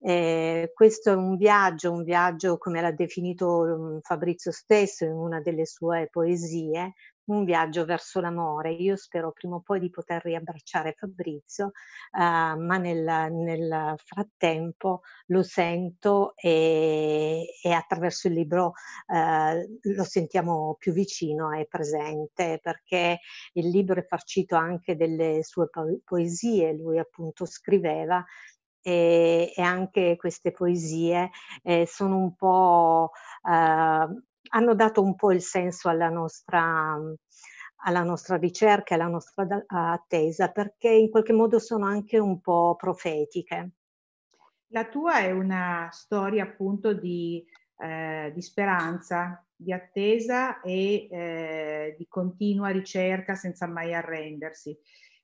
Eh, 0.00 0.70
questo 0.74 1.12
è 1.12 1.14
un 1.14 1.36
viaggio, 1.36 1.92
un 1.92 2.02
viaggio 2.02 2.58
come 2.58 2.80
l'ha 2.82 2.92
definito 2.92 3.46
um, 3.60 4.00
Fabrizio 4.02 4.52
stesso 4.52 5.04
in 5.04 5.12
una 5.12 5.40
delle 5.40 5.64
sue 5.64 6.08
poesie, 6.10 6.92
un 7.26 7.44
viaggio 7.44 7.84
verso 7.84 8.20
l'amore. 8.20 8.72
Io 8.72 8.96
spero 8.96 9.32
prima 9.32 9.56
o 9.56 9.60
poi 9.60 9.80
di 9.80 9.90
poter 9.90 10.22
riabbracciare 10.22 10.94
Fabrizio, 10.96 11.66
uh, 12.12 12.20
ma 12.20 12.76
nel, 12.78 13.32
nel, 13.32 13.94
frattempo 13.96 15.02
lo 15.26 15.42
sento 15.42 16.34
e, 16.36 17.46
e 17.62 17.72
attraverso 17.72 18.28
il 18.28 18.34
libro 18.34 18.72
uh, 19.06 19.92
lo 19.94 20.04
sentiamo 20.04 20.76
più 20.78 20.92
vicino 20.92 21.52
e 21.52 21.66
presente 21.66 22.58
perché 22.62 23.20
il 23.54 23.68
libro 23.68 24.00
è 24.00 24.06
farcito 24.06 24.56
anche 24.56 24.96
delle 24.96 25.42
sue 25.42 25.68
po- 25.68 26.00
poesie, 26.04 26.72
lui 26.74 26.98
appunto 26.98 27.46
scriveva 27.46 28.24
e, 28.82 29.52
e, 29.56 29.62
anche 29.62 30.16
queste 30.16 30.52
poesie 30.52 31.30
eh, 31.62 31.86
sono 31.86 32.18
un 32.18 32.34
po' 32.34 33.10
eh, 33.48 34.06
hanno 34.54 34.74
dato 34.74 35.02
un 35.02 35.14
po' 35.16 35.32
il 35.32 35.42
senso 35.42 35.88
alla 35.88 36.08
nostra, 36.08 36.96
alla 37.84 38.02
nostra 38.02 38.36
ricerca, 38.36 38.94
alla 38.94 39.08
nostra 39.08 39.46
attesa, 39.66 40.50
perché 40.50 40.88
in 40.88 41.10
qualche 41.10 41.32
modo 41.32 41.58
sono 41.58 41.86
anche 41.86 42.18
un 42.18 42.40
po' 42.40 42.76
profetiche. 42.76 43.70
La 44.68 44.86
tua 44.86 45.18
è 45.18 45.30
una 45.32 45.88
storia 45.90 46.44
appunto 46.44 46.92
di, 46.92 47.44
eh, 47.78 48.30
di 48.32 48.42
speranza, 48.42 49.44
di 49.54 49.72
attesa 49.72 50.60
e 50.60 51.08
eh, 51.10 51.94
di 51.98 52.06
continua 52.08 52.68
ricerca 52.68 53.34
senza 53.34 53.66
mai 53.66 53.92
arrendersi. 53.92 54.76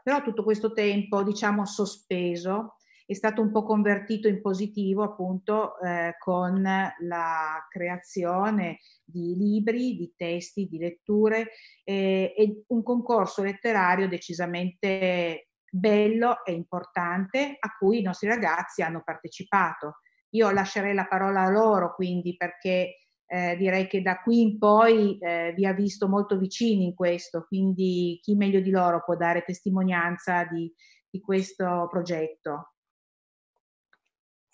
Però 0.03 0.23
tutto 0.23 0.43
questo 0.43 0.73
tempo, 0.73 1.23
diciamo, 1.23 1.65
sospeso, 1.65 2.79
è 3.11 3.15
stato 3.15 3.43
un 3.43 3.51
po' 3.51 3.65
convertito 3.65 4.29
in 4.29 4.41
positivo 4.41 5.03
appunto 5.03 5.81
eh, 5.81 6.15
con 6.17 6.63
la 6.63 7.67
creazione 7.69 8.79
di 9.05 9.35
libri, 9.37 9.97
di 9.97 10.13
testi, 10.17 10.69
di 10.69 10.79
letture 10.79 11.49
eh, 11.83 12.33
e 12.37 12.63
un 12.69 12.85
concorso 12.85 13.43
letterario 13.43 14.07
decisamente 14.07 15.49
bello 15.69 16.45
e 16.45 16.53
importante 16.53 17.57
a 17.59 17.77
cui 17.77 17.99
i 17.99 18.03
nostri 18.03 18.29
ragazzi 18.29 18.81
hanno 18.83 19.03
partecipato. 19.05 19.97
Io 20.35 20.49
lascerei 20.53 20.95
la 20.95 21.09
parola 21.09 21.43
a 21.43 21.51
loro 21.51 21.97
quindi 21.97 22.37
perché 22.37 22.99
eh, 23.27 23.57
direi 23.57 23.89
che 23.89 24.03
da 24.03 24.21
qui 24.21 24.41
in 24.41 24.59
poi 24.59 25.19
eh, 25.19 25.53
vi 25.57 25.67
ha 25.67 25.73
visto 25.73 26.07
molto 26.07 26.39
vicini 26.39 26.85
in 26.85 26.95
questo, 26.95 27.45
quindi 27.49 28.21
chi 28.23 28.37
meglio 28.37 28.61
di 28.61 28.71
loro 28.71 29.03
può 29.05 29.17
dare 29.17 29.43
testimonianza 29.43 30.45
di, 30.45 30.73
di 31.11 31.21
questo 31.21 31.89
progetto? 31.91 32.75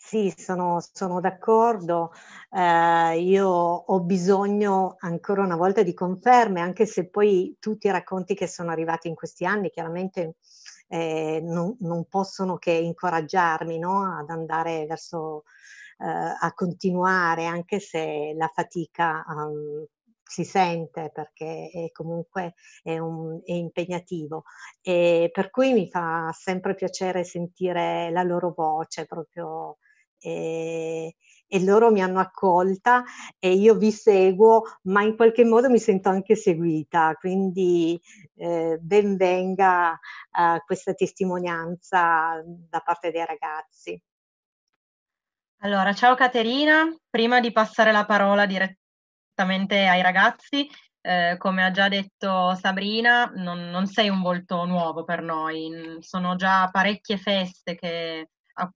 Sì, 0.06 0.32
sono, 0.36 0.78
sono 0.92 1.20
d'accordo. 1.20 2.12
Eh, 2.48 3.18
io 3.20 3.48
ho 3.48 4.00
bisogno 4.02 4.94
ancora 5.00 5.42
una 5.42 5.56
volta 5.56 5.82
di 5.82 5.94
conferme, 5.94 6.60
anche 6.60 6.86
se 6.86 7.08
poi 7.08 7.56
tutti 7.58 7.88
i 7.88 7.90
racconti 7.90 8.36
che 8.36 8.46
sono 8.46 8.70
arrivati 8.70 9.08
in 9.08 9.16
questi 9.16 9.44
anni 9.44 9.68
chiaramente 9.68 10.36
eh, 10.86 11.40
non, 11.42 11.76
non, 11.80 12.04
possono 12.06 12.56
che 12.56 12.70
incoraggiarmi 12.70 13.80
no? 13.80 14.16
ad 14.16 14.30
andare 14.30 14.86
verso, 14.86 15.42
eh, 15.98 16.06
a 16.06 16.52
continuare, 16.54 17.46
anche 17.46 17.80
se 17.80 18.32
la 18.36 18.48
fatica 18.54 19.24
um, 19.26 19.84
si 20.22 20.44
sente 20.44 21.10
perché 21.12 21.68
è 21.72 21.90
comunque 21.90 22.54
è, 22.84 22.96
un, 22.98 23.40
è, 23.44 23.52
impegnativo 23.52 24.44
e 24.82 25.30
per 25.32 25.50
cui 25.50 25.72
mi 25.72 25.88
fa 25.90 26.30
sempre 26.32 26.74
piacere 26.76 27.24
sentire 27.24 28.10
la 28.12 28.22
loro 28.22 28.52
voce 28.56 29.04
proprio 29.06 29.78
e, 30.26 31.14
e 31.46 31.64
loro 31.64 31.92
mi 31.92 32.02
hanno 32.02 32.18
accolta 32.18 33.04
e 33.38 33.52
io 33.52 33.74
vi 33.76 33.92
seguo, 33.92 34.62
ma 34.82 35.02
in 35.02 35.14
qualche 35.14 35.44
modo 35.44 35.70
mi 35.70 35.78
sento 35.78 36.08
anche 36.08 36.34
seguita, 36.34 37.14
quindi 37.14 38.00
eh, 38.34 38.78
ben 38.80 39.16
venga 39.16 39.92
eh, 39.92 40.62
questa 40.66 40.94
testimonianza 40.94 42.42
da 42.44 42.80
parte 42.80 43.12
dei 43.12 43.24
ragazzi. 43.24 44.00
Allora, 45.60 45.94
ciao 45.94 46.14
Caterina, 46.14 46.84
prima 47.08 47.40
di 47.40 47.50
passare 47.50 47.90
la 47.92 48.04
parola 48.04 48.44
direttamente 48.46 49.86
ai 49.86 50.02
ragazzi, 50.02 50.68
eh, 51.00 51.36
come 51.38 51.64
ha 51.64 51.70
già 51.70 51.88
detto 51.88 52.54
Sabrina, 52.56 53.30
non, 53.36 53.70
non, 53.70 53.86
sei 53.86 54.08
un 54.08 54.20
volto 54.20 54.64
nuovo 54.64 55.04
per 55.04 55.22
noi, 55.22 55.96
sono 56.00 56.36
già 56.36 56.68
parecchie 56.70 57.16
feste 57.16 57.74
che 57.74 58.28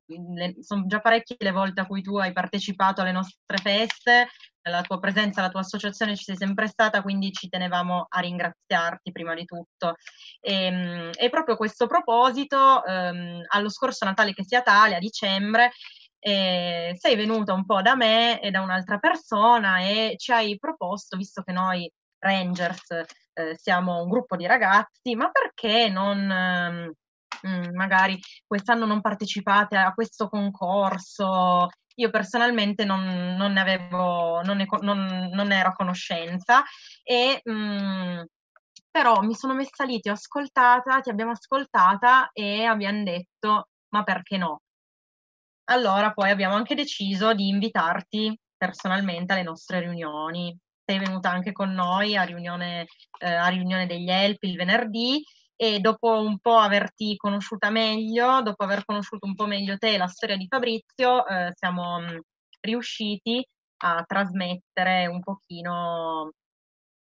le, 0.07 0.57
sono 0.61 0.87
già 0.87 1.01
parecchie 1.01 1.37
le 1.39 1.51
volte 1.51 1.81
a 1.81 1.87
cui 1.87 2.03
tu 2.03 2.17
hai 2.17 2.33
partecipato 2.33 3.01
alle 3.01 3.13
nostre 3.13 3.57
feste, 3.59 4.29
la 4.63 4.83
tua 4.83 4.99
presenza, 4.99 5.41
la 5.41 5.49
tua 5.49 5.61
associazione 5.61 6.17
ci 6.17 6.25
sei 6.25 6.37
sempre 6.37 6.67
stata, 6.67 7.03
quindi 7.03 7.33
ci 7.33 7.49
tenevamo 7.49 8.07
a 8.09 8.21
ringraziarti 8.21 9.11
prima 9.13 9.35
di 9.35 9.45
tutto. 9.45 9.95
E, 10.41 10.65
ehm, 10.65 11.11
e 11.19 11.31
proprio 11.31 11.55
a 11.55 11.59
questo 11.59 11.87
proposito, 11.87 12.85
ehm, 12.85 13.43
allo 13.49 13.71
scorso 13.71 14.05
Natale 14.05 14.35
che 14.35 14.45
sia 14.45 14.63
tale, 14.63 14.97
a 14.97 14.99
dicembre, 14.99 15.73
eh, 16.19 16.95
sei 16.99 17.17
venuta 17.17 17.55
un 17.55 17.65
po' 17.65 17.81
da 17.83 17.97
me 17.97 18.41
e 18.41 18.51
da 18.51 18.61
un'altra 18.61 18.99
persona 18.99 19.81
e 19.81 20.15
ci 20.19 20.33
hai 20.33 20.59
proposto, 20.59 21.17
visto 21.17 21.43
che 21.43 21.53
noi 21.53 21.91
Rangers 22.19 22.91
eh, 23.33 23.57
siamo 23.57 24.03
un 24.03 24.09
gruppo 24.09 24.37
di 24.37 24.47
ragazzi, 24.47 25.15
ma 25.15 25.31
perché 25.31 25.89
non... 25.89 26.31
Ehm, 26.31 26.93
mh, 27.43 27.75
magari 27.75 28.19
quest'anno 28.47 28.87
non 28.87 29.01
partecipate 29.01 29.77
a 29.77 29.93
questo 29.93 30.29
concorso. 30.29 31.69
Io 31.97 32.11
personalmente 32.11 32.85
non, 32.85 33.35
non 33.37 33.53
ne 33.53 33.61
avevo, 33.61 34.41
non 34.43 34.57
ne, 34.57 34.67
non, 34.81 35.29
non 35.33 35.53
ero 35.53 35.69
a 35.71 35.73
conoscenza 35.73 36.63
e 37.03 37.41
mh, 37.45 38.25
però 38.91 39.21
mi 39.23 39.35
sono 39.35 39.55
messa 39.55 39.85
lì, 39.85 40.01
ti 40.01 40.09
ho 40.09 40.13
ascoltata, 40.13 41.01
ti 41.01 41.11
abbiamo 41.11 41.33
ascoltata 41.33 42.31
e 42.33 42.65
abbiamo 42.65 43.03
detto 43.05 43.69
ma 43.91 44.03
perché 44.03 44.37
no? 44.37 44.61
Allora 45.65 46.13
poi 46.13 46.31
abbiamo 46.31 46.55
anche 46.57 46.75
deciso 46.75 47.33
di 47.33 47.49
invitarti 47.49 48.37
personalmente 48.57 49.33
alle 49.33 49.43
nostre 49.43 49.81
riunioni. 49.81 50.57
Sei 50.85 50.99
venuta 50.99 51.31
anche 51.31 51.53
con 51.53 51.73
noi 51.73 52.17
a 52.17 52.25
riunione, 52.25 52.87
eh, 53.19 53.33
a 53.33 53.47
riunione 53.49 53.87
degli 53.87 54.11
ELP 54.11 54.43
il 54.43 54.57
venerdì 54.57 55.23
e 55.63 55.79
dopo 55.79 56.23
un 56.23 56.39
po' 56.39 56.57
averti 56.57 57.17
conosciuta 57.19 57.69
meglio, 57.69 58.41
dopo 58.41 58.65
aver 58.65 58.83
conosciuto 58.87 59.27
un 59.27 59.35
po' 59.35 59.45
meglio 59.45 59.77
te 59.77 59.99
la 59.99 60.07
storia 60.07 60.39
di 60.39 60.47
Fabrizio, 60.49 61.27
eh, 61.27 61.53
siamo, 61.55 61.99
riusciti 62.61 63.47
a 63.83 64.03
trasmettere 64.07 65.07
un 65.07 65.21
pochino 65.21 66.33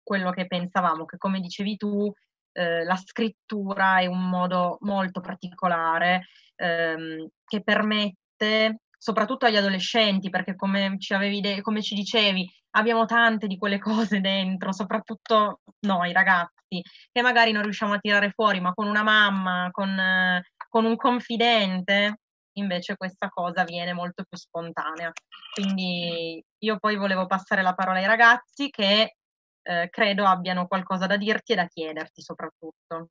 quello 0.04 0.32
che 0.32 0.46
pensavamo, 0.46 1.06
che 1.06 1.16
come 1.16 1.40
dicevi 1.40 1.78
tu, 1.78 2.12
eh, 2.52 2.84
la 2.84 2.98
scrittura 2.98 4.00
è 4.00 4.08
un 4.08 4.28
modo 4.28 4.78
molto 4.82 5.22
particolare 5.22 6.28
ehm, 6.58 7.26
che 7.46 7.64
permette 7.64 8.82
soprattutto 8.98 9.46
agli 9.46 9.56
adolescenti, 9.56 10.30
perché 10.30 10.58
come 10.58 10.98
ci, 11.00 11.14
avevi 11.14 11.62
come 11.62 11.82
ci 11.82 11.96
dicevi, 11.96 12.46
abbiamo 12.76 13.06
tante 13.06 13.48
di 13.48 13.58
quelle 13.58 13.80
cose 13.80 14.22
dentro, 14.22 14.72
soprattutto 14.72 15.62
noi 15.82 16.12
ragazzi, 16.12 16.82
che 17.12 17.22
magari 17.22 17.52
non 17.52 17.64
riusciamo 17.64 17.94
a 17.94 18.00
tirare 18.00 18.32
fuori, 18.32 18.60
ma 18.60 18.74
con 18.74 18.88
una 18.88 19.04
mamma, 19.04 19.70
con, 19.72 19.90
eh, 19.90 20.44
con 20.70 20.86
un 20.86 20.96
confidente, 20.96 22.20
invece 22.54 22.96
questa 22.96 23.30
cosa 23.30 23.64
viene 23.64 23.94
molto 23.94 24.24
più 24.28 24.38
spontanea. 24.38 25.12
Quindi 25.54 26.44
io 26.60 26.78
poi 26.80 26.96
volevo 26.96 27.26
passare 27.26 27.62
la 27.62 27.74
parola 27.74 28.00
ai 28.00 28.06
ragazzi 28.06 28.70
che 28.70 29.16
eh, 29.62 29.90
credo 29.90 30.26
abbiano 30.26 30.68
qualcosa 30.68 31.06
da 31.06 31.18
dirti 31.18 31.54
e 31.54 31.56
da 31.56 31.68
chiederti 31.68 32.22
soprattutto. 32.22 33.10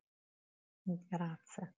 Grazie. 0.82 1.74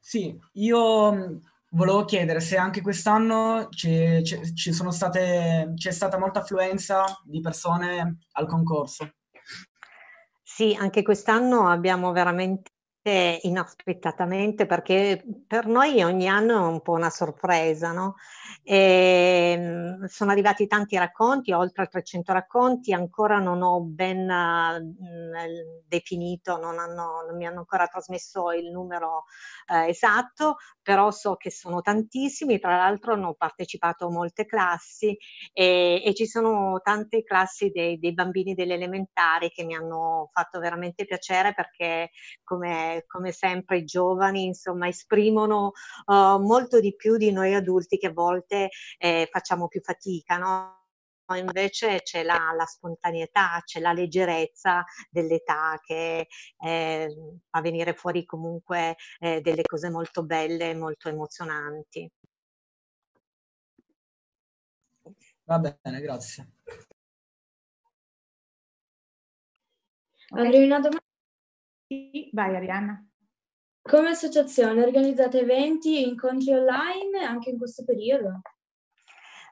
Sì, 0.00 0.38
io 0.52 1.40
volevo 1.70 2.04
chiedere 2.04 2.40
se 2.40 2.56
anche 2.56 2.80
quest'anno 2.80 3.68
c'è, 3.70 4.22
c'è, 4.22 4.40
ci 4.52 4.72
sono 4.72 4.90
state, 4.90 5.72
c'è 5.74 5.90
stata 5.90 6.18
molta 6.18 6.40
affluenza 6.40 7.04
di 7.24 7.40
persone 7.40 8.18
al 8.32 8.46
concorso. 8.46 9.12
Sì, 10.42 10.76
anche 10.78 11.02
quest'anno 11.02 11.68
abbiamo 11.68 12.12
veramente 12.12 12.72
inaspettatamente 13.42 14.66
perché 14.66 15.22
per 15.46 15.66
noi 15.66 16.02
ogni 16.02 16.28
anno 16.28 16.56
è 16.58 16.66
un 16.68 16.82
po' 16.82 16.92
una 16.92 17.10
sorpresa, 17.10 17.92
no? 17.92 18.16
E, 18.62 19.54
ehm, 19.56 20.04
sono 20.06 20.30
arrivati 20.30 20.66
tanti 20.66 20.96
racconti, 20.98 21.52
oltre 21.52 21.86
300 21.86 22.32
racconti, 22.32 22.92
ancora 22.92 23.38
non 23.38 23.62
ho 23.62 23.80
ben 23.80 24.28
uh, 24.28 25.82
definito, 25.86 26.58
non, 26.58 26.78
hanno, 26.78 27.22
non, 27.26 27.36
mi 27.36 27.46
hanno 27.46 27.60
ancora 27.60 27.86
trasmesso 27.86 28.52
il 28.52 28.70
numero 28.70 29.24
uh, 29.68 29.86
esatto, 29.88 30.56
però 30.88 31.10
so 31.10 31.36
che 31.36 31.50
sono 31.50 31.82
tantissimi, 31.82 32.58
tra 32.58 32.74
l'altro 32.74 33.12
hanno 33.12 33.34
partecipato 33.34 34.06
a 34.06 34.10
molte 34.10 34.46
classi 34.46 35.14
e, 35.52 36.00
e 36.02 36.14
ci 36.14 36.26
sono 36.26 36.80
tante 36.82 37.24
classi 37.24 37.68
dei, 37.68 37.98
dei 37.98 38.14
bambini 38.14 38.54
delle 38.54 38.72
elementari 38.72 39.50
che 39.50 39.64
mi 39.64 39.74
hanno 39.74 40.30
fatto 40.32 40.58
veramente 40.58 41.04
piacere 41.04 41.52
perché 41.52 42.08
come 42.42 43.04
come, 43.06 43.32
sempre 43.32 43.78
i 43.78 43.84
giovani, 43.84 44.44
insomma, 44.46 44.88
esprimono 44.88 45.72
uh, 46.06 46.38
molto 46.38 46.80
di 46.80 46.96
più 46.96 47.18
di 47.18 47.32
noi 47.32 47.52
adulti 47.52 47.98
che 47.98 48.06
a 48.06 48.12
volte 48.12 48.70
eh, 48.96 49.28
facciamo 49.30 49.68
più 49.68 49.82
fatica, 49.82 50.38
no? 50.38 50.77
Invece 51.36 52.02
c'è 52.02 52.22
la, 52.22 52.52
la, 52.56 52.64
spontaneità, 52.64 53.62
c'è 53.64 53.80
la 53.80 53.92
leggerezza 53.92 54.84
dell'età 55.10 55.78
che 55.84 56.28
eh, 56.58 57.16
fa 57.48 57.60
venire 57.60 57.94
fuori 57.94 58.24
comunque 58.24 58.96
eh, 59.18 59.40
delle 59.40 59.62
cose 59.62 59.90
molto 59.90 60.24
belle, 60.24 60.74
molto 60.74 61.08
emozionanti. 61.08 62.10
Va 65.44 65.58
bene, 65.58 66.00
grazie. 66.00 66.50
Avrei 70.30 70.64
una 70.64 70.78
domanda 70.78 71.06
sì, 71.88 72.28
vai 72.32 72.54
Arianna. 72.54 73.02
Come 73.80 74.10
associazione 74.10 74.82
organizzate 74.82 75.40
eventi 75.40 75.96
e 75.96 76.06
incontri 76.06 76.52
online 76.52 77.24
anche 77.24 77.48
in 77.48 77.56
questo 77.56 77.82
periodo? 77.84 78.42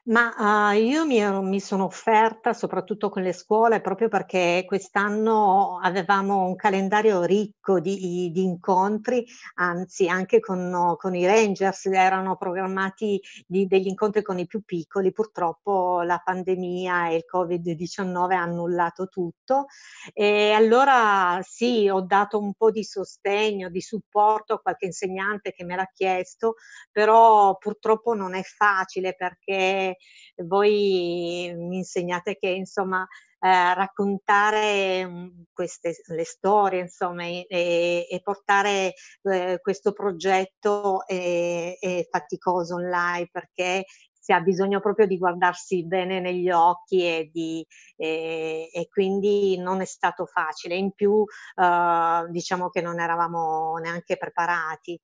Ma 0.07 0.71
uh, 0.71 0.77
io 0.77 1.05
mi, 1.05 1.21
mi, 1.43 1.59
sono 1.59 1.83
offerta 1.83 2.53
soprattutto 2.53 3.09
con 3.09 3.23
le 3.23 3.33
scuole 3.33 3.81
proprio 3.81 4.07
perché 4.07 4.63
quest'anno 4.65 5.79
avevamo 5.83 6.45
un 6.45 6.55
calendario 6.55 7.23
ricco 7.23 7.81
di, 7.81 8.31
di 8.31 8.41
incontri, 8.41 9.25
anzi 9.55 10.07
anche 10.07 10.39
con, 10.39 10.95
con, 10.97 11.13
i 11.13 11.25
Rangers 11.25 11.87
erano 11.87 12.37
programmati 12.37 13.19
di, 13.45 13.67
degli 13.67 13.87
incontri 13.87 14.21
con 14.21 14.39
i 14.39 14.45
più 14.45 14.63
piccoli, 14.63 15.11
purtroppo 15.11 16.01
la 16.03 16.21
pandemia 16.23 17.09
e 17.09 17.15
il 17.15 17.25
Covid-19 17.29 18.31
hanno 18.31 18.63
annullato 18.63 19.07
tutto. 19.09 19.65
E 20.13 20.53
allora 20.53 21.39
sì, 21.43 21.89
ho 21.89 21.99
dato 21.99 22.39
un 22.39 22.53
po' 22.53 22.71
di 22.71 22.85
sostegno, 22.85 23.67
di 23.67 23.81
supporto 23.81 24.53
a 24.53 24.59
qualche 24.59 24.85
insegnante 24.85 25.51
che 25.51 25.65
me 25.65 25.75
l'ha 25.75 25.89
chiesto, 25.93 26.55
però 26.93 27.57
purtroppo 27.57 28.13
non 28.13 28.35
è 28.35 28.43
facile 28.43 29.13
perché 29.13 29.96
voi 30.45 31.53
mi 31.55 31.77
insegnate 31.77 32.37
che 32.37 32.49
insomma 32.49 33.07
eh, 33.39 33.73
raccontare 33.73 35.05
mh, 35.05 35.43
queste 35.53 35.95
le 36.07 36.25
storie 36.25 36.81
insomma 36.81 37.23
e, 37.23 37.45
e 37.47 38.21
portare 38.23 38.93
eh, 39.23 39.59
questo 39.61 39.93
progetto 39.93 41.05
è, 41.05 41.77
è 41.79 42.07
faticoso 42.09 42.75
online 42.75 43.29
perché 43.31 43.85
si 44.27 44.33
ha 44.33 44.41
bisogno 44.41 44.81
proprio 44.81 45.07
di 45.07 45.17
guardarsi 45.17 45.85
bene 45.85 46.19
negli 46.19 46.49
occhi 46.49 47.01
e, 47.01 47.29
di, 47.31 47.65
e, 47.95 48.69
e 48.73 48.87
quindi 48.89 49.57
non 49.57 49.79
è 49.79 49.85
stato 49.85 50.25
facile. 50.25 50.75
In 50.75 50.91
più 50.91 51.23
eh, 51.55 52.25
diciamo 52.27 52.69
che 52.69 52.81
non 52.81 52.99
eravamo 52.99 53.77
neanche 53.77 54.17
preparati 54.17 54.99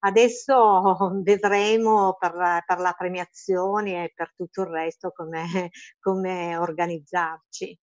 Adesso 0.00 0.96
vedremo 1.22 2.16
per, 2.18 2.32
per, 2.66 2.78
la 2.78 2.94
premiazione 2.96 4.04
e 4.04 4.12
per 4.14 4.32
tutto 4.34 4.62
il 4.62 4.68
resto 4.68 5.10
come, 5.10 5.70
come 6.00 6.56
organizzarci. 6.56 7.78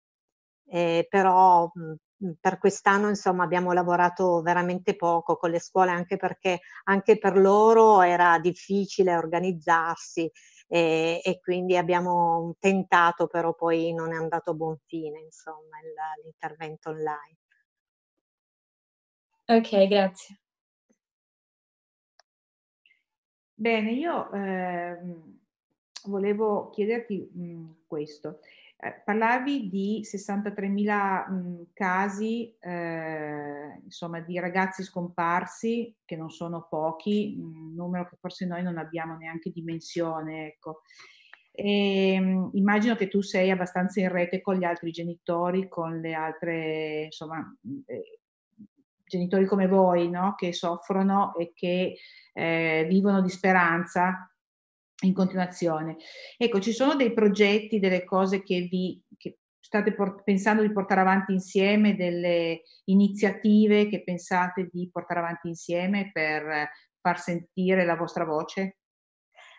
Eh, 0.67 1.07
però 1.09 1.69
mh, 1.73 1.93
per 2.39 2.57
quest'anno 2.59 3.09
insomma 3.09 3.43
abbiamo 3.43 3.73
lavorato 3.73 4.41
veramente 4.41 4.95
poco 4.95 5.37
con 5.37 5.49
le 5.49 5.59
scuole 5.59 5.91
anche 5.91 6.17
perché 6.17 6.59
anche 6.85 7.17
per 7.17 7.37
loro 7.37 8.01
era 8.01 8.39
difficile 8.39 9.15
organizzarsi 9.17 10.31
e, 10.67 11.19
e 11.23 11.39
quindi 11.41 11.77
abbiamo 11.77 12.55
tentato 12.59 13.27
però 13.27 13.53
poi 13.53 13.93
non 13.93 14.13
è 14.13 14.17
andato 14.17 14.51
a 14.51 14.53
buon 14.53 14.77
fine 14.85 15.19
insomma 15.19 15.77
l'intervento 16.23 16.89
online. 16.89 17.37
Ok, 19.47 19.87
grazie. 19.87 20.39
Bene, 23.61 23.91
io 23.91 24.31
eh, 24.31 24.97
volevo 26.05 26.71
chiederti 26.71 27.29
mh, 27.31 27.65
questo. 27.85 28.39
Eh, 28.75 29.03
parlavi 29.05 29.69
di 29.69 30.01
63.000 30.03 31.29
mh, 31.29 31.67
casi 31.71 32.55
eh, 32.59 33.79
insomma, 33.83 34.19
di 34.21 34.39
ragazzi 34.39 34.81
scomparsi, 34.81 35.95
che 36.03 36.15
non 36.15 36.31
sono 36.31 36.65
pochi, 36.67 37.35
un 37.37 37.75
numero 37.75 38.09
che 38.09 38.17
forse 38.19 38.47
noi 38.47 38.63
non 38.63 38.79
abbiamo 38.79 39.15
neanche 39.15 39.51
dimensione. 39.51 40.47
Ecco. 40.47 40.81
E, 41.51 42.13
ehm, 42.13 42.49
immagino 42.53 42.95
che 42.95 43.09
tu 43.09 43.21
sei 43.21 43.51
abbastanza 43.51 43.99
in 43.99 44.09
rete 44.09 44.41
con 44.41 44.55
gli 44.55 44.63
altri 44.63 44.89
genitori, 44.89 45.67
con 45.67 45.99
le 45.99 46.15
altre, 46.15 47.03
insomma, 47.03 47.45
eh, 47.85 48.20
genitori 49.11 49.45
come 49.45 49.67
voi, 49.67 50.09
no? 50.09 50.35
che 50.35 50.53
soffrono 50.53 51.35
e 51.35 51.51
che 51.53 51.97
eh, 52.33 52.85
vivono 52.87 53.21
di 53.21 53.29
speranza 53.29 54.31
in 55.03 55.13
continuazione. 55.13 55.97
Ecco, 56.37 56.59
ci 56.61 56.71
sono 56.71 56.95
dei 56.95 57.11
progetti, 57.11 57.79
delle 57.79 58.05
cose 58.05 58.41
che 58.41 58.67
vi 58.69 59.03
che 59.17 59.39
state 59.59 59.93
port- 59.93 60.23
pensando 60.23 60.61
di 60.61 60.71
portare 60.71 61.01
avanti 61.01 61.33
insieme, 61.33 61.95
delle 61.95 62.61
iniziative 62.85 63.87
che 63.87 64.03
pensate 64.03 64.69
di 64.71 64.89
portare 64.91 65.19
avanti 65.19 65.49
insieme 65.49 66.09
per 66.11 66.69
far 66.99 67.19
sentire 67.19 67.83
la 67.83 67.95
vostra 67.95 68.25
voce? 68.25 68.77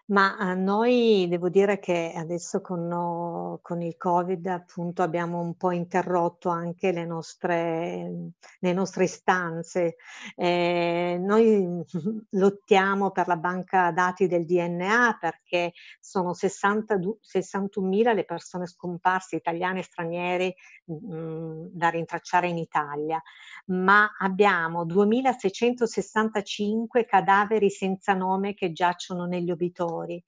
Ma 0.06 0.52
noi 0.54 1.28
devo 1.28 1.48
dire 1.48 1.78
che 1.78 2.12
adesso 2.14 2.60
con, 2.60 2.86
no, 2.88 3.60
con 3.62 3.80
il 3.80 3.96
Covid 3.96 4.44
appunto 4.48 5.02
abbiamo 5.02 5.40
un 5.40 5.54
po' 5.54 5.70
interrotto 5.70 6.48
anche 6.48 6.90
le 6.90 7.04
nostre, 7.06 8.32
le 8.58 8.72
nostre 8.72 9.04
istanze. 9.04 9.94
Eh, 10.34 11.18
noi 11.20 11.84
lottiamo 12.30 13.12
per 13.12 13.28
la 13.28 13.36
banca 13.36 13.92
dati 13.92 14.26
del 14.26 14.44
DNA 14.44 15.18
perché 15.20 15.72
sono 16.00 16.32
61.000 16.32 18.14
le 18.14 18.24
persone 18.24 18.66
scomparse 18.66 19.36
italiane 19.36 19.78
e 19.78 19.84
straniere 19.84 20.56
mm, 20.92 21.66
da 21.70 21.90
rintracciare 21.90 22.48
in 22.48 22.58
Italia, 22.58 23.22
ma 23.66 24.16
abbiamo 24.18 24.84
2.665 24.84 27.06
cadaveri 27.06 27.70
senza 27.70 28.14
nome 28.14 28.54
che 28.54 28.72
giacciono 28.72 29.26
negli 29.26 29.52
obitori 29.52 29.90
territori. 29.92 30.22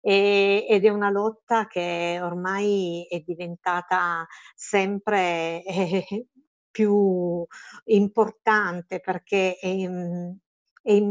E, 0.00 0.66
ed 0.68 0.84
è 0.84 0.88
una 0.90 1.10
lotta 1.10 1.66
che 1.66 2.20
ormai 2.22 3.04
è 3.08 3.20
diventata 3.20 4.26
sempre 4.54 5.62
eh, 5.64 6.26
più 6.70 7.44
importante 7.86 9.00
perché 9.00 9.56
è, 9.56 9.88
è, 10.82 11.02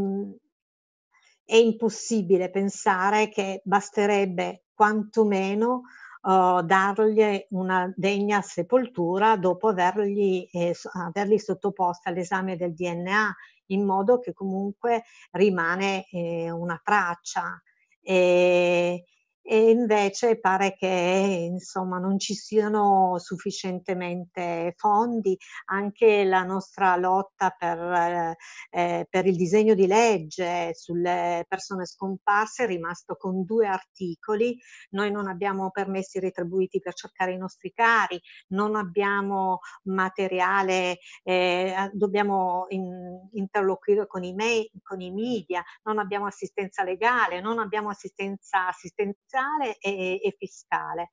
è 1.44 1.56
impossibile 1.56 2.50
pensare 2.50 3.28
che 3.30 3.62
basterebbe 3.64 4.64
quantomeno 4.74 5.82
uh, 6.22 6.62
dargli 6.62 7.46
una 7.50 7.92
degna 7.96 8.42
sepoltura 8.42 9.36
dopo 9.36 9.68
avergli, 9.68 10.48
eh, 10.52 10.74
averli 10.94 11.40
sottoposti 11.40 12.08
all'esame 12.08 12.56
del 12.56 12.74
DNA 12.74 13.36
in 13.68 13.86
modo 13.86 14.20
che 14.20 14.34
comunque 14.34 15.04
rimane 15.32 16.06
eh, 16.10 16.50
una 16.52 16.80
traccia. 16.84 17.62
E, 18.08 19.04
e 19.50 19.70
invece 19.70 20.40
pare 20.42 20.76
che 20.76 20.88
insomma 20.88 22.00
non 22.00 22.20
ci 22.20 22.34
siano 22.34 23.18
sufficientemente 23.18 24.74
fondi, 24.76 25.38
anche 25.68 26.26
la 26.26 26.44
nostra 26.44 26.98
lotta 26.98 27.56
per, 27.58 28.36
eh, 28.72 29.08
per 29.10 29.26
il 29.26 29.38
disegno 29.38 29.74
di 29.74 29.88
legge 29.88 30.74
sulle 30.76 31.46
persone 31.48 31.86
scomparse 31.86 32.66
è 32.66 32.68
rimasto 32.68 33.16
con 33.16 33.46
due 33.46 33.68
articoli, 33.68 34.60
noi 34.90 35.12
non 35.12 35.30
abbiamo 35.30 35.72
permessi 35.72 36.20
retribuiti 36.20 36.82
per 36.82 36.94
cercare 36.94 37.32
i 37.32 37.38
nostri 37.38 37.72
cari, 37.72 38.20
non 38.50 38.76
abbiamo 38.76 39.60
materiale, 39.84 40.98
eh, 41.24 41.90
dobbiamo 41.94 42.66
in, 42.70 43.30
interloquire 43.32 44.08
con 44.08 44.26
i, 44.26 44.34
me, 44.34 44.70
con 44.84 45.00
i 45.00 45.10
media, 45.10 45.64
non 45.84 46.00
abbiamo 46.00 46.26
assistenza 46.26 46.84
legale, 46.84 47.40
non 47.40 47.60
abbiamo 47.60 47.88
assistenza 47.88 48.68
assistenziale 48.68 49.36
sociale 49.38 49.78
e, 49.80 50.20
e 50.24 50.36
fiscale. 50.38 51.10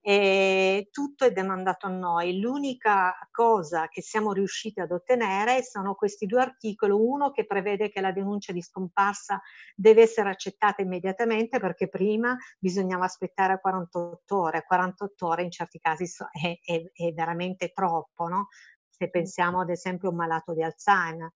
E 0.00 0.88
tutto 0.90 1.24
è 1.24 1.32
demandato 1.32 1.86
a 1.86 1.90
noi. 1.90 2.40
L'unica 2.40 3.14
cosa 3.30 3.88
che 3.88 4.00
siamo 4.00 4.32
riusciti 4.32 4.80
ad 4.80 4.90
ottenere 4.90 5.62
sono 5.62 5.94
questi 5.94 6.24
due 6.24 6.40
articoli, 6.40 6.92
uno 6.92 7.30
che 7.30 7.44
prevede 7.44 7.90
che 7.90 8.00
la 8.00 8.12
denuncia 8.12 8.52
di 8.52 8.62
scomparsa 8.62 9.40
deve 9.74 10.02
essere 10.02 10.30
accettata 10.30 10.80
immediatamente 10.82 11.58
perché 11.58 11.88
prima 11.88 12.36
bisognava 12.58 13.04
aspettare 13.04 13.60
48 13.60 14.38
ore, 14.38 14.64
48 14.64 15.26
ore 15.26 15.42
in 15.42 15.50
certi 15.50 15.78
casi 15.78 16.04
è, 16.32 16.58
è, 16.64 16.90
è 16.94 17.12
veramente 17.12 17.72
troppo, 17.72 18.28
no? 18.28 18.48
se 18.88 19.10
pensiamo 19.10 19.60
ad 19.60 19.70
esempio 19.70 20.08
a 20.08 20.10
un 20.12 20.16
malato 20.16 20.54
di 20.54 20.62
Alzheimer. 20.62 21.30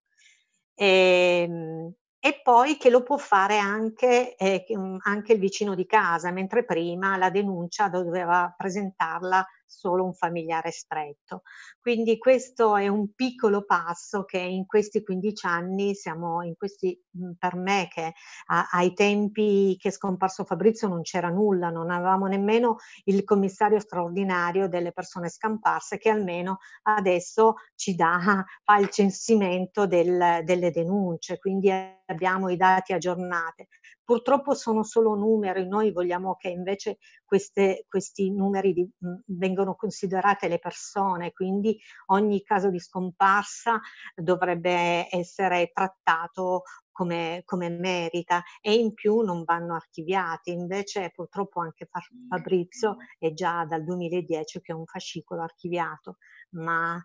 E, 0.75 1.47
ehm, 1.47 1.93
e 2.25 2.41
poi 2.41 2.77
che 2.77 2.89
lo 2.89 3.03
può 3.03 3.17
fare 3.17 3.59
anche, 3.59 4.37
eh, 4.37 4.65
anche 5.03 5.33
il 5.33 5.41
vicino 5.41 5.75
di 5.75 5.87
casa, 5.87 6.31
mentre 6.31 6.65
prima 6.65 7.17
la 7.17 7.31
denuncia 7.31 7.89
doveva 7.89 8.55
presentarla 8.57 9.45
solo 9.73 10.05
un 10.05 10.13
familiare 10.13 10.71
stretto. 10.71 11.43
Quindi 11.81 12.19
questo 12.19 12.77
è 12.77 12.89
un 12.89 13.13
piccolo 13.15 13.65
passo 13.65 14.25
che 14.25 14.39
in 14.39 14.67
questi 14.67 15.03
15 15.03 15.47
anni 15.47 15.95
siamo 15.95 16.43
in 16.43 16.55
questi, 16.57 17.01
per 17.39 17.57
me 17.57 17.89
che 17.91 18.13
a, 18.47 18.69
ai 18.71 18.93
tempi 18.93 19.77
che 19.79 19.89
è 19.89 19.93
scomparso 19.93 20.45
Fabrizio 20.45 20.89
non 20.89 21.03
c'era 21.03 21.29
nulla, 21.29 21.71
non 21.71 21.91
avevamo 21.91 22.27
nemmeno 22.27 22.77
il 23.05 23.25
commissario 23.25 23.81
straordinario 23.81 24.69
delle 24.69 24.93
persone 24.93 25.29
scomparse 25.29 25.99
che 25.99 26.11
almeno 26.11 26.59
adesso 26.83 27.55
ci 27.75 27.95
dà, 27.95 28.45
fa 28.63 28.77
il 28.79 28.91
censimento 28.91 29.87
del, 29.87 30.43
delle 30.45 30.71
denunce, 30.71 31.39
quindi 31.39 31.71
abbiamo 32.07 32.49
i 32.51 32.57
dati 32.57 32.93
aggiornati. 32.93 33.67
Purtroppo 34.05 34.55
sono 34.55 34.83
solo 34.83 35.15
numeri, 35.15 35.67
noi 35.67 35.93
vogliamo 35.93 36.35
che 36.35 36.49
invece 36.49 36.99
queste, 37.25 37.87
questi 37.89 38.33
numeri 38.33 38.73
di, 38.73 38.89
mh, 38.99 39.15
vengono 39.27 39.75
considerate 39.75 40.49
le 40.49 40.59
persone, 40.59 41.33
quindi 41.33 41.79
ogni 42.07 42.43
caso 42.43 42.69
di 42.69 42.81
scomparsa 42.81 43.81
dovrebbe 44.15 45.07
essere 45.09 45.71
trattato 45.73 46.63
come, 46.91 47.43
come, 47.45 47.71
merita 47.71 48.43
e 48.61 48.75
in 48.75 48.93
più 48.93 49.21
non 49.21 49.45
vanno 49.45 49.75
archiviati. 49.75 50.51
Invece 50.51 51.11
purtroppo 51.15 51.61
anche 51.61 51.89
Fabrizio 52.29 52.97
è 53.19 53.33
già 53.33 53.65
dal 53.65 53.83
2010 53.85 54.61
che 54.61 54.73
è 54.73 54.75
un 54.75 54.85
fascicolo 54.85 55.43
archiviato, 55.43 56.19
ma 56.51 57.03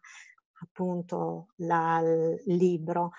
appunto 0.59 1.49
la, 1.57 1.99
il 1.99 2.55
libro 2.55 3.11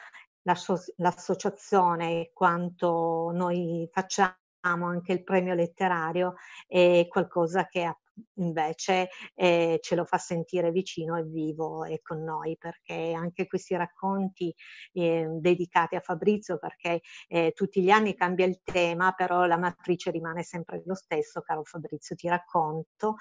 l'associazione, 0.96 2.30
quanto 2.32 3.30
noi 3.32 3.88
facciamo, 3.92 4.37
anche 4.61 5.12
il 5.12 5.24
premio 5.24 5.54
letterario, 5.54 6.34
è 6.66 7.06
qualcosa 7.08 7.66
che 7.66 7.92
invece 8.34 9.08
eh, 9.34 9.78
ce 9.80 9.94
lo 9.94 10.04
fa 10.04 10.18
sentire 10.18 10.70
vicino 10.70 11.16
e 11.16 11.24
vivo 11.24 11.84
e 11.84 12.00
con 12.02 12.22
noi, 12.22 12.56
perché 12.58 13.12
anche 13.12 13.46
questi 13.46 13.76
racconti 13.76 14.54
eh, 14.92 15.26
dedicati 15.40 15.96
a 15.96 16.00
Fabrizio, 16.00 16.58
perché 16.58 17.00
eh, 17.28 17.52
tutti 17.54 17.82
gli 17.82 17.90
anni 17.90 18.14
cambia 18.14 18.46
il 18.46 18.61
tema, 18.62 19.12
però 19.12 19.44
la 19.44 19.58
matrice 19.58 20.11
rimane 20.11 20.42
sempre 20.42 20.82
lo 20.84 20.94
stesso, 20.94 21.40
caro 21.42 21.62
Fabrizio, 21.64 22.16
ti 22.16 22.28
racconto. 22.28 23.16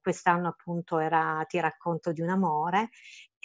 quest'anno 0.00 0.48
appunto 0.48 0.98
era 0.98 1.44
Ti 1.46 1.60
racconto 1.60 2.12
di 2.12 2.20
un 2.20 2.30
amore 2.30 2.90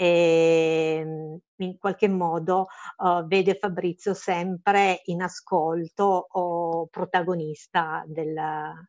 e 0.02 0.98
ehm, 1.00 1.40
in 1.58 1.78
qualche 1.78 2.08
modo 2.08 2.66
uh, 2.98 3.24
vede 3.28 3.54
Fabrizio 3.54 4.16
sempre 4.16 5.02
in 5.06 5.22
ascolto 5.22 6.28
o 6.32 6.88
protagonista 6.88 8.04
del, 8.08 8.36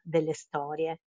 delle 0.03 0.33
storie. 0.33 1.01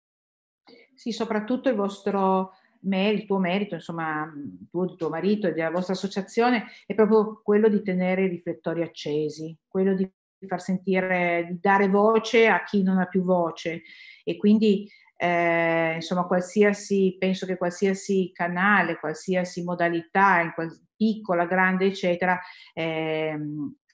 Sì, 0.93 1.11
soprattutto 1.11 1.69
il 1.69 1.75
vostro 1.75 2.51
merito, 2.81 3.21
il 3.21 3.25
tuo 3.25 3.39
merito, 3.39 3.73
insomma, 3.73 4.31
tuo, 4.69 4.85
di 4.85 4.95
tuo 4.95 5.09
marito 5.09 5.47
e 5.47 5.53
della 5.53 5.71
vostra 5.71 5.93
associazione 5.93 6.65
è 6.85 6.93
proprio 6.93 7.41
quello 7.43 7.67
di 7.67 7.81
tenere 7.81 8.25
i 8.25 8.29
riflettori 8.29 8.83
accesi, 8.83 9.57
quello 9.67 9.95
di 9.95 10.07
far 10.47 10.61
sentire, 10.61 11.47
di 11.49 11.59
dare 11.59 11.89
voce 11.89 12.47
a 12.47 12.63
chi 12.63 12.83
non 12.83 12.99
ha 12.99 13.07
più 13.07 13.23
voce 13.23 13.81
e 14.23 14.37
quindi 14.37 14.87
eh, 15.17 15.93
insomma 15.95 16.25
qualsiasi, 16.25 17.15
penso 17.17 17.45
che 17.45 17.57
qualsiasi 17.57 18.31
canale, 18.33 18.99
qualsiasi 18.99 19.63
modalità, 19.63 20.51
qual, 20.53 20.69
piccola, 20.95 21.45
grande, 21.45 21.85
eccetera, 21.85 22.39
eh, 22.73 23.37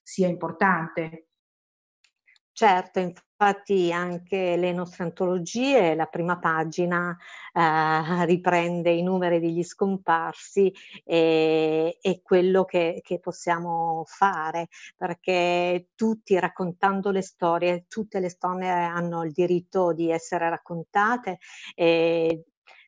sia 0.04 0.28
importante. 0.28 1.28
Certo, 2.62 3.00
infatti 3.00 3.92
anche 3.92 4.56
le 4.56 4.72
nostre 4.72 5.04
antologie, 5.06 5.96
la 5.96 6.06
prima 6.06 6.38
pagina 6.38 7.18
eh, 7.54 7.60
riprende 8.28 8.92
i 8.92 9.02
numeri 9.02 9.40
degli 9.40 9.64
scomparsi 9.64 10.72
e, 11.04 11.98
e 12.00 12.22
quello 12.22 12.64
che, 12.64 13.02
che, 13.04 13.20
possiamo 13.20 14.04
fare, 14.06 14.68
perché 14.96 15.88
tutti 15.96 16.38
raccontando 16.38 17.10
le 17.10 17.24
storie, 17.24 17.86
tutte 17.88 18.20
le 18.20 18.30
storie 18.30 18.70
hanno 18.70 19.24
il 19.24 19.32
diritto 19.32 19.92
di 19.92 20.12
essere 20.12 20.48
raccontate, 20.48 21.40
eh, 21.74 22.44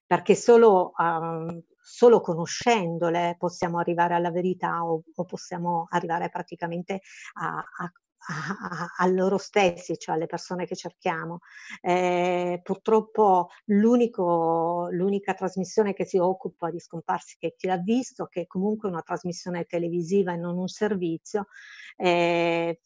perché 0.05 0.35
solo... 0.35 0.91
Um, 0.97 1.63
solo 1.85 2.21
conoscendole 2.21 3.35
possiamo 3.37 3.77
arrivare 3.77 4.13
alla 4.13 4.31
verità 4.31 4.85
o, 4.85 5.03
o 5.13 5.25
possiamo 5.25 5.85
arrivare 5.89 6.29
praticamente 6.29 7.01
a, 7.33 7.57
a, 7.57 7.91
a, 8.27 8.87
a, 8.97 9.07
loro 9.07 9.37
stessi, 9.37 9.97
cioè 9.97 10.15
alle 10.15 10.25
persone 10.25 10.65
che 10.65 10.75
cerchiamo. 10.75 11.39
Eh, 11.81 12.59
purtroppo 12.63 13.49
l'unica 13.65 15.33
trasmissione 15.33 15.93
che 15.93 16.05
si 16.05 16.17
occupa 16.17 16.69
di 16.69 16.79
scomparsi 16.79 17.37
che 17.37 17.55
chi 17.57 17.67
l'ha 17.67 17.77
visto, 17.77 18.25
che 18.27 18.41
è 18.41 18.47
comunque 18.47 18.89
una 18.89 19.01
trasmissione 19.01 19.65
televisiva 19.65 20.33
e 20.33 20.37
non 20.37 20.57
un 20.57 20.67
servizio, 20.67 21.47
eh, 21.97 22.79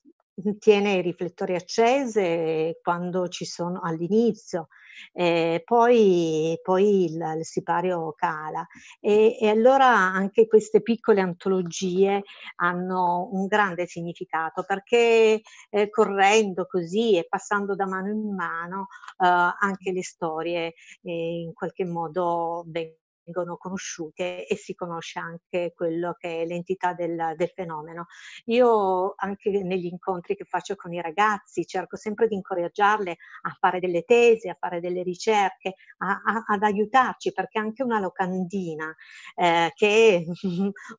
tiene 0.60 0.96
i 0.96 1.02
riflettori 1.02 1.56
accesi 1.56 2.76
quando 2.82 3.28
ci 3.28 3.46
sono 3.46 3.82
all'inizio, 3.82 4.68
eh, 5.14 5.62
poi, 5.66 6.58
poi 6.62 7.06
il, 7.06 7.36
il, 7.38 7.46
sipario 7.46 8.14
cala. 8.16 8.66
E, 9.00 9.38
e, 9.40 9.50
allora 9.50 9.88
anche 9.88 10.48
queste 10.48 10.82
piccole 10.82 11.22
antologie 11.22 12.24
hanno 12.58 13.30
un 13.32 13.48
grande 13.48 13.88
significato 13.88 14.64
perché 14.64 15.42
eh, 15.70 15.90
correndo 15.90 16.66
così 16.68 17.18
e 17.18 17.26
passando 17.28 17.76
da 17.76 17.86
mano 17.88 18.10
in 18.10 18.36
mano 18.36 18.88
eh, 19.20 19.26
anche 19.26 19.92
le 19.92 20.04
storie 20.04 20.74
eh, 21.04 21.42
in 21.42 21.54
qualche 21.54 21.86
modo 21.86 22.64
vengono 22.68 23.06
vengono 23.28 23.58
conosciute 23.58 24.48
e 24.48 24.56
si 24.56 24.74
conosce 24.74 25.20
anche 25.20 25.74
quello 25.76 26.16
che 26.18 26.42
è 26.42 26.46
l'entità 26.46 26.94
del, 26.94 27.34
del, 27.36 27.50
fenomeno. 27.50 28.08
Io 28.46 29.14
anche 29.18 29.50
negli 29.64 29.86
incontri 29.86 30.36
che 30.36 30.46
faccio 30.46 30.76
con 30.76 30.94
i 30.94 31.02
ragazzi 31.02 31.66
cerco 31.66 31.98
sempre 31.98 32.28
di 32.28 32.36
incoraggiarle 32.36 33.12
a 33.42 33.58
fare 33.60 33.80
delle 33.80 34.04
tesi, 34.04 34.48
a 34.48 34.58
fare 34.58 34.80
delle 34.80 35.04
ricerche, 35.04 35.76
a, 35.98 36.22
a, 36.24 36.44
ad 36.48 36.64
aiutarci 36.64 37.34
perché 37.34 37.60
anche 37.60 37.84
una 37.84 38.00
locandina 38.00 38.96
eh, 39.36 39.72
che 39.76 40.24
è, 40.24 40.32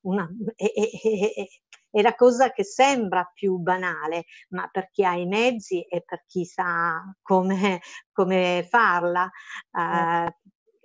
una, 0.01 0.29
è, 0.55 0.65
è, 0.65 1.47
è 1.91 2.01
la 2.01 2.15
cosa 2.15 2.51
che 2.51 2.63
sembra 2.63 3.29
più 3.33 3.57
banale, 3.57 4.25
ma 4.49 4.67
per 4.71 4.89
chi 4.91 5.03
ha 5.03 5.15
i 5.15 5.25
mezzi 5.25 5.81
e 5.81 6.03
per 6.05 6.23
chi 6.27 6.45
sa 6.45 7.01
come, 7.21 7.81
come 8.11 8.65
farla, 8.69 9.29
eh, 9.71 10.35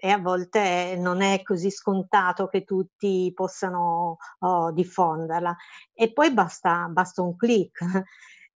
e 0.04 0.10
a 0.10 0.18
volte 0.18 0.96
non 0.98 1.22
è 1.22 1.42
così 1.42 1.70
scontato 1.70 2.46
che 2.46 2.62
tutti 2.64 3.32
possano 3.34 4.18
oh, 4.40 4.70
diffonderla. 4.70 5.56
E 5.94 6.12
poi 6.12 6.30
basta, 6.30 6.88
basta 6.90 7.22
un 7.22 7.34
clic. 7.36 7.78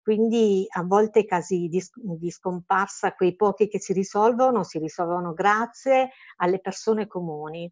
quindi 0.04 0.66
a 0.70 0.84
volte 0.84 1.20
i 1.20 1.26
casi 1.26 1.70
di, 1.70 1.82
di 1.94 2.32
scomparsa, 2.32 3.14
quei 3.14 3.34
pochi 3.38 3.70
che 3.70 3.80
si 3.80 3.94
risolvono, 3.94 4.64
si 4.64 4.78
risolvono 4.78 5.34
grazie 5.34 6.10
alle 6.36 6.60
persone 6.60 7.08
comuni. 7.08 7.72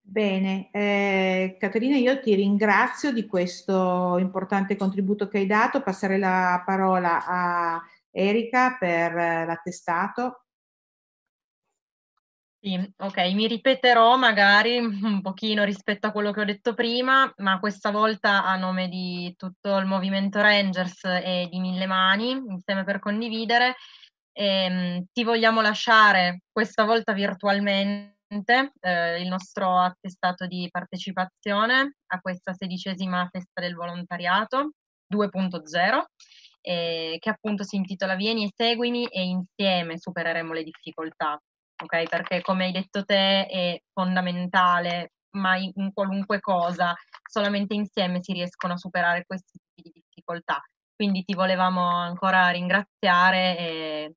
Bene, 0.00 0.70
eh, 0.72 1.56
Caterina, 1.56 1.96
io 1.96 2.18
ti 2.18 2.34
ringrazio 2.34 3.12
di 3.12 3.26
questo 3.26 4.16
importante 4.18 4.74
contributo 4.74 5.28
che 5.28 5.38
hai 5.38 5.46
dato. 5.46 5.82
Passerei 5.82 6.18
la 6.18 6.60
parola 6.66 7.24
a 7.24 7.80
Erika 8.10 8.76
per 8.76 9.14
l'attestato. 9.14 10.42
Sì, 12.60 12.74
ok, 12.96 13.16
mi 13.34 13.46
ripeterò 13.46 14.16
magari 14.16 14.78
un 14.78 15.20
pochino 15.22 15.62
rispetto 15.62 16.08
a 16.08 16.10
quello 16.10 16.32
che 16.32 16.40
ho 16.40 16.44
detto 16.44 16.74
prima, 16.74 17.32
ma 17.36 17.60
questa 17.60 17.92
volta 17.92 18.44
a 18.44 18.56
nome 18.56 18.88
di 18.88 19.32
tutto 19.36 19.76
il 19.76 19.86
movimento 19.86 20.40
Rangers 20.40 21.04
e 21.04 21.46
di 21.48 21.60
Mille 21.60 21.86
Mani, 21.86 22.30
insieme 22.32 22.82
per 22.82 22.98
condividere. 22.98 23.76
Ehm, 24.32 25.04
ti 25.12 25.22
vogliamo 25.22 25.60
lasciare 25.60 26.40
questa 26.50 26.82
volta 26.84 27.12
virtualmente 27.12 28.72
eh, 28.80 29.20
il 29.22 29.28
nostro 29.28 29.78
attestato 29.78 30.46
di 30.46 30.68
partecipazione 30.70 31.94
a 32.08 32.20
questa 32.20 32.54
sedicesima 32.54 33.28
festa 33.30 33.60
del 33.60 33.74
volontariato 33.76 34.72
2.0, 35.06 36.06
eh, 36.60 37.16
che 37.20 37.30
appunto 37.30 37.62
si 37.62 37.76
intitola 37.76 38.16
Vieni 38.16 38.44
e 38.46 38.50
seguimi 38.54 39.06
e 39.06 39.22
insieme 39.24 39.96
supereremo 39.98 40.52
le 40.52 40.64
difficoltà. 40.64 41.38
Ok, 41.80 42.08
perché 42.08 42.40
come 42.40 42.64
hai 42.66 42.72
detto 42.72 43.04
te 43.04 43.46
è 43.46 43.80
fondamentale, 43.92 45.12
ma 45.36 45.56
in, 45.56 45.92
qualunque 45.92 46.40
cosa, 46.40 46.94
solamente 47.22 47.74
insieme 47.74 48.22
si 48.22 48.32
riescono 48.32 48.72
a 48.74 48.76
superare 48.76 49.24
questi 49.24 49.58
tipi 49.74 49.90
di 49.90 50.02
difficoltà. 50.04 50.60
Quindi 50.94 51.22
ti 51.22 51.34
volevamo 51.34 51.86
ancora 51.86 52.48
ringraziare 52.50 53.58
e 53.58 54.12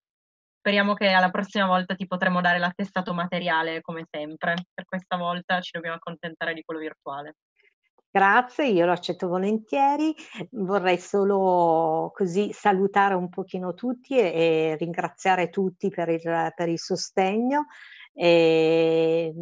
Speriamo 0.61 0.93
che 0.93 1.07
alla 1.09 1.31
prossima 1.31 1.65
volta 1.65 1.95
ti 1.95 2.05
potremo 2.05 2.39
dare 2.39 2.59
l'attestato 2.59 3.15
materiale 3.15 3.81
come 3.81 4.05
sempre. 4.07 4.53
Per 4.71 4.85
questa 4.85 5.17
volta 5.17 5.59
ci 5.59 5.71
dobbiamo 5.73 5.95
accontentare 5.95 6.53
di 6.53 6.61
quello 6.61 6.79
virtuale. 6.79 7.33
Grazie, 8.13 8.67
io 8.67 8.85
lo 8.85 8.91
accetto 8.91 9.29
volentieri. 9.29 10.13
Vorrei 10.51 10.97
solo 10.97 12.11
così 12.13 12.51
salutare 12.51 13.13
un 13.13 13.29
pochino 13.29 13.73
tutti 13.73 14.17
e, 14.17 14.23
e 14.73 14.75
ringraziare 14.77 15.49
tutti 15.49 15.87
per 15.87 16.09
il, 16.09 16.51
per 16.53 16.67
il 16.67 16.77
sostegno. 16.77 17.67
E, 18.13 19.33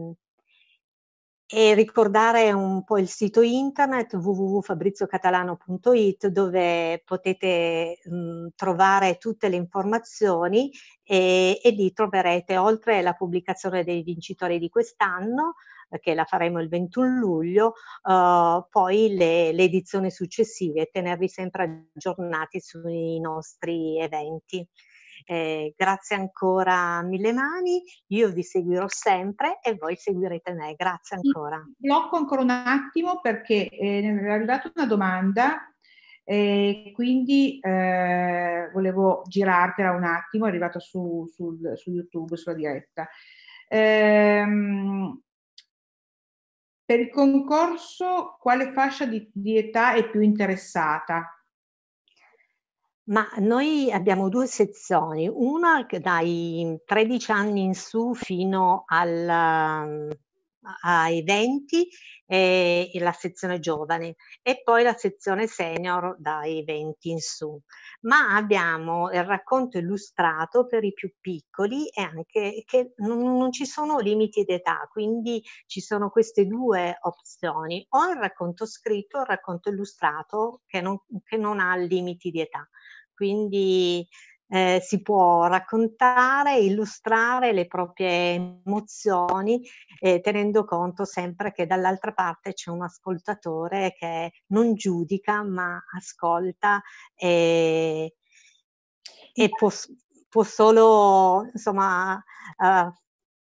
e 1.51 1.73
ricordare 1.73 2.51
un 2.51 2.83
po' 2.83 2.99
il 2.99 3.09
sito 3.09 3.41
internet 3.41 4.13
www.fabriziocatalano.it 4.13 6.27
dove 6.27 7.01
potete 7.03 7.97
mh, 8.03 8.49
trovare 8.55 9.17
tutte 9.17 9.49
le 9.49 9.55
informazioni 9.55 10.71
e, 11.03 11.59
e, 11.59 11.69
lì 11.71 11.91
troverete 11.91 12.55
oltre 12.57 12.99
alla 12.99 13.13
pubblicazione 13.13 13.83
dei 13.83 14.03
vincitori 14.03 14.59
di 14.59 14.69
quest'anno 14.69 15.55
che 15.99 16.13
la 16.13 16.25
faremo 16.25 16.61
il 16.61 16.69
21 16.69 17.17
luglio, 17.17 17.73
uh, 18.03 18.63
poi 18.69 19.15
le, 19.15 19.51
le 19.51 19.63
edizioni 19.63 20.11
successive 20.11 20.81
e 20.81 20.89
tenervi 20.91 21.27
sempre 21.27 21.87
aggiornati 21.95 22.59
sui 22.59 23.19
nostri 23.19 23.99
eventi. 23.99 24.63
Eh, 25.25 25.73
grazie 25.75 26.15
ancora 26.15 27.01
mille 27.01 27.31
mani, 27.33 27.81
io 28.07 28.29
vi 28.29 28.43
seguirò 28.43 28.87
sempre 28.87 29.59
e 29.61 29.75
voi 29.75 29.95
seguirete 29.95 30.53
me. 30.53 30.75
Grazie 30.75 31.17
ancora. 31.17 31.63
Blocco 31.77 32.15
ancora 32.17 32.41
un 32.41 32.49
attimo 32.49 33.19
perché 33.21 33.69
eh, 33.69 34.01
è 34.01 34.29
arrivata 34.29 34.71
una 34.73 34.85
domanda 34.85 35.73
e 36.23 36.91
quindi 36.93 37.59
eh, 37.59 38.69
volevo 38.71 39.23
girartela 39.25 39.91
un 39.91 40.03
attimo, 40.03 40.45
è 40.45 40.49
arrivata 40.49 40.79
su, 40.79 41.25
sul, 41.27 41.73
su 41.75 41.89
YouTube, 41.91 42.37
sulla 42.37 42.55
diretta. 42.55 43.09
Ehm, 43.67 45.21
per 46.85 46.99
il 46.99 47.09
concorso, 47.09 48.37
quale 48.39 48.71
fascia 48.71 49.05
di, 49.05 49.29
di 49.33 49.57
età 49.57 49.93
è 49.93 50.09
più 50.09 50.21
interessata? 50.21 51.38
Ma 53.09 53.27
noi 53.37 53.91
abbiamo 53.91 54.29
due 54.29 54.45
sezioni, 54.45 55.27
una 55.27 55.83
dai 55.99 56.79
13 56.85 57.31
anni 57.31 57.63
in 57.63 57.73
su 57.73 58.13
fino 58.13 58.83
al, 58.85 60.15
ai 60.83 61.23
20 61.23 61.89
e 62.27 62.91
la 62.99 63.11
sezione 63.11 63.57
giovane 63.59 64.15
e 64.43 64.61
poi 64.63 64.83
la 64.83 64.93
sezione 64.93 65.47
senior 65.47 66.17
dai 66.19 66.63
20 66.63 67.09
in 67.09 67.19
su. 67.19 67.59
Ma 68.01 68.35
abbiamo 68.35 69.09
il 69.09 69.23
racconto 69.23 69.79
illustrato 69.79 70.67
per 70.67 70.83
i 70.83 70.93
più 70.93 71.11
piccoli 71.19 71.87
e 71.87 72.03
anche 72.03 72.61
che 72.63 72.93
non, 72.97 73.37
non 73.37 73.51
ci 73.51 73.65
sono 73.65 73.97
limiti 73.97 74.43
d'età, 74.43 74.87
quindi 74.91 75.43
ci 75.65 75.81
sono 75.81 76.11
queste 76.11 76.45
due 76.45 76.95
opzioni, 77.01 77.83
o 77.89 78.07
il 78.11 78.17
racconto 78.17 78.67
scritto 78.67 79.17
o 79.17 79.21
il 79.21 79.27
racconto 79.27 79.69
illustrato 79.69 80.61
che 80.67 80.79
non, 80.79 81.01
che 81.23 81.37
non 81.37 81.59
ha 81.59 81.75
limiti 81.75 82.29
di 82.29 82.41
età 82.41 82.69
quindi 83.19 84.07
eh, 84.47 84.79
si 84.81 85.01
può 85.01 85.45
raccontare, 85.47 86.57
illustrare 86.59 87.51
le 87.51 87.67
proprie 87.67 88.61
emozioni, 88.63 89.61
eh, 89.99 90.21
tenendo 90.21 90.63
conto 90.63 91.03
sempre 91.03 91.51
che 91.51 91.65
dall'altra 91.67 92.13
parte 92.13 92.53
c'è 92.53 92.71
un 92.71 92.81
ascoltatore 92.83 93.93
che 93.97 94.31
non 94.47 94.73
giudica 94.73 95.43
ma 95.43 95.83
ascolta 95.97 96.81
e, 97.13 98.15
e 99.33 99.49
può, 99.49 99.69
può, 100.29 100.43
solo 100.43 101.49
insomma 101.51 102.15
uh, 102.15 102.93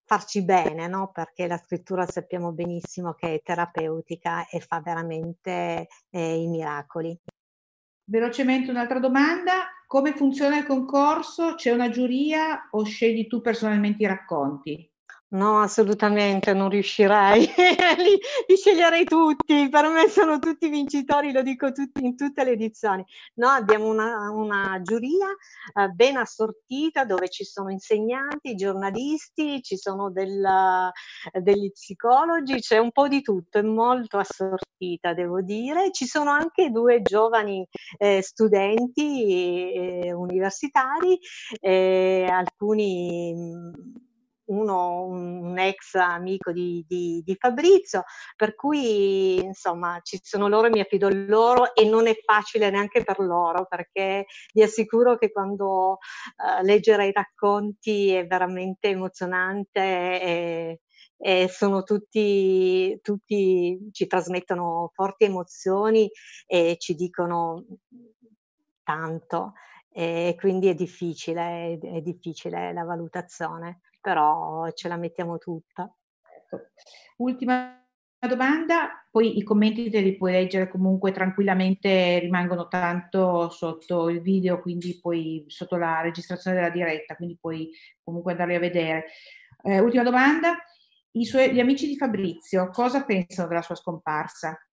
farci 0.05 0.43
bene, 0.43 0.87
no? 0.87 1.09
perché 1.11 1.47
la 1.47 1.57
scrittura 1.57 2.05
sappiamo 2.05 2.51
benissimo 2.51 3.13
che 3.15 3.33
è 3.33 3.41
terapeutica 3.41 4.47
e 4.47 4.59
fa 4.59 4.79
veramente 4.81 5.87
eh, 6.11 6.35
i 6.35 6.47
miracoli. 6.47 7.19
Velocemente 8.07 8.71
un'altra 8.71 8.99
domanda, 8.99 9.65
come 9.87 10.13
funziona 10.13 10.57
il 10.57 10.65
concorso? 10.65 11.55
C'è 11.55 11.71
una 11.71 11.89
giuria 11.89 12.67
o 12.71 12.83
scegli 12.83 13.27
tu 13.27 13.41
personalmente 13.41 14.03
i 14.03 14.07
racconti? 14.07 14.91
No, 15.27 15.59
assolutamente, 15.59 16.53
non 16.53 16.69
riuscirei. 16.69 17.39
li, 17.97 18.19
li, 18.47 18.55
sceglierei 18.55 19.03
tutti, 19.05 19.67
per 19.69 19.89
me 19.89 20.07
sono 20.07 20.37
tutti 20.39 20.69
vincitori, 20.69 21.31
lo 21.31 21.41
dico 21.41 21.71
tutti, 21.71 22.05
in 22.05 22.15
tutte 22.15 22.43
le 22.43 22.51
edizioni. 22.51 23.03
No, 23.35 23.49
abbiamo 23.49 23.87
una, 23.87 24.29
una 24.29 24.79
giuria 24.81 25.27
eh, 25.73 25.89
ben 25.89 26.17
assortita 26.17 27.05
dove 27.05 27.27
ci 27.29 27.43
sono 27.43 27.69
insegnanti, 27.71 28.55
giornalisti, 28.55 29.61
ci 29.63 29.77
sono 29.77 30.11
del, 30.11 30.91
degli 31.41 31.71
psicologi, 31.71 32.59
c'è 32.59 32.77
un 32.77 32.91
po' 32.91 33.07
di 33.07 33.21
tutto, 33.21 33.57
è 33.57 33.63
molto 33.63 34.19
assortita, 34.19 35.13
devo 35.13 35.41
dire. 35.41 35.91
Ci 35.91 36.05
sono 36.05 36.29
anche 36.29 36.69
due 36.69 37.01
giovani 37.01 37.67
eh, 37.97 38.21
studenti 38.21 39.73
eh, 39.73 40.13
universitari, 40.13 41.19
alcuni 42.29 44.04
uno, 44.45 45.03
un 45.03 45.57
ex 45.57 45.95
amico 45.95 46.51
di, 46.51 46.83
di, 46.87 47.21
di, 47.23 47.35
Fabrizio, 47.37 48.03
per 48.35 48.55
cui 48.55 49.37
insomma 49.43 49.99
ci 50.03 50.19
sono 50.21 50.47
loro 50.47 50.67
e 50.67 50.69
mi 50.71 50.79
affido 50.79 51.07
a 51.07 51.11
loro 51.13 51.73
e 51.75 51.85
non 51.85 52.07
è 52.07 52.15
facile 52.23 52.69
neanche 52.69 53.03
per 53.03 53.19
loro 53.19 53.65
perché 53.65 54.25
vi 54.53 54.61
assicuro 54.61 55.17
che 55.17 55.31
quando 55.31 55.91
uh, 55.91 56.63
leggere 56.63 57.07
i 57.07 57.11
racconti 57.11 58.11
è 58.11 58.25
veramente 58.27 58.89
emozionante 58.89 59.81
e, 59.81 60.81
e 61.17 61.47
sono 61.49 61.83
tutti, 61.83 62.99
tutti, 63.01 63.89
ci 63.91 64.07
trasmettono 64.07 64.91
forti 64.93 65.25
emozioni 65.25 66.09
e 66.45 66.75
ci 66.77 66.93
dicono 66.95 67.65
tanto 68.83 69.53
e 69.97 70.35
quindi 70.37 70.67
è 70.67 70.73
difficile, 70.73 71.79
è 71.81 72.01
difficile 72.01 72.73
la 72.73 72.83
valutazione 72.83 73.79
però 74.05 74.69
ce 74.71 74.87
la 74.87 74.97
mettiamo 74.97 75.39
tutta. 75.39 75.91
Ecco. 76.21 76.67
Ultima 77.17 77.83
domanda, 78.19 79.03
poi 79.09 79.39
i 79.39 79.43
commenti 79.43 79.89
te 79.89 79.99
li 80.01 80.15
puoi 80.15 80.31
leggere 80.31 80.69
comunque 80.69 81.11
tranquillamente, 81.11 82.19
rimangono 82.19 82.67
tanto 82.67 83.49
sotto 83.49 84.09
il 84.09 84.21
video, 84.21 84.61
quindi 84.61 84.99
poi 85.01 85.45
sotto 85.47 85.75
la 85.75 86.01
registrazione 86.01 86.57
della 86.57 86.69
diretta, 86.69 87.15
quindi 87.15 87.35
puoi 87.41 87.71
comunque 88.03 88.33
andarli 88.33 88.53
a 88.53 88.59
vedere. 88.59 89.05
Eh, 89.63 89.79
ultima 89.79 90.03
domanda, 90.03 90.55
suoi, 91.23 91.51
gli 91.51 91.59
amici 91.59 91.87
di 91.87 91.97
Fabrizio 91.97 92.69
cosa 92.69 93.05
pensano 93.05 93.47
della 93.47 93.63
sua 93.63 93.73
scomparsa? 93.73 94.64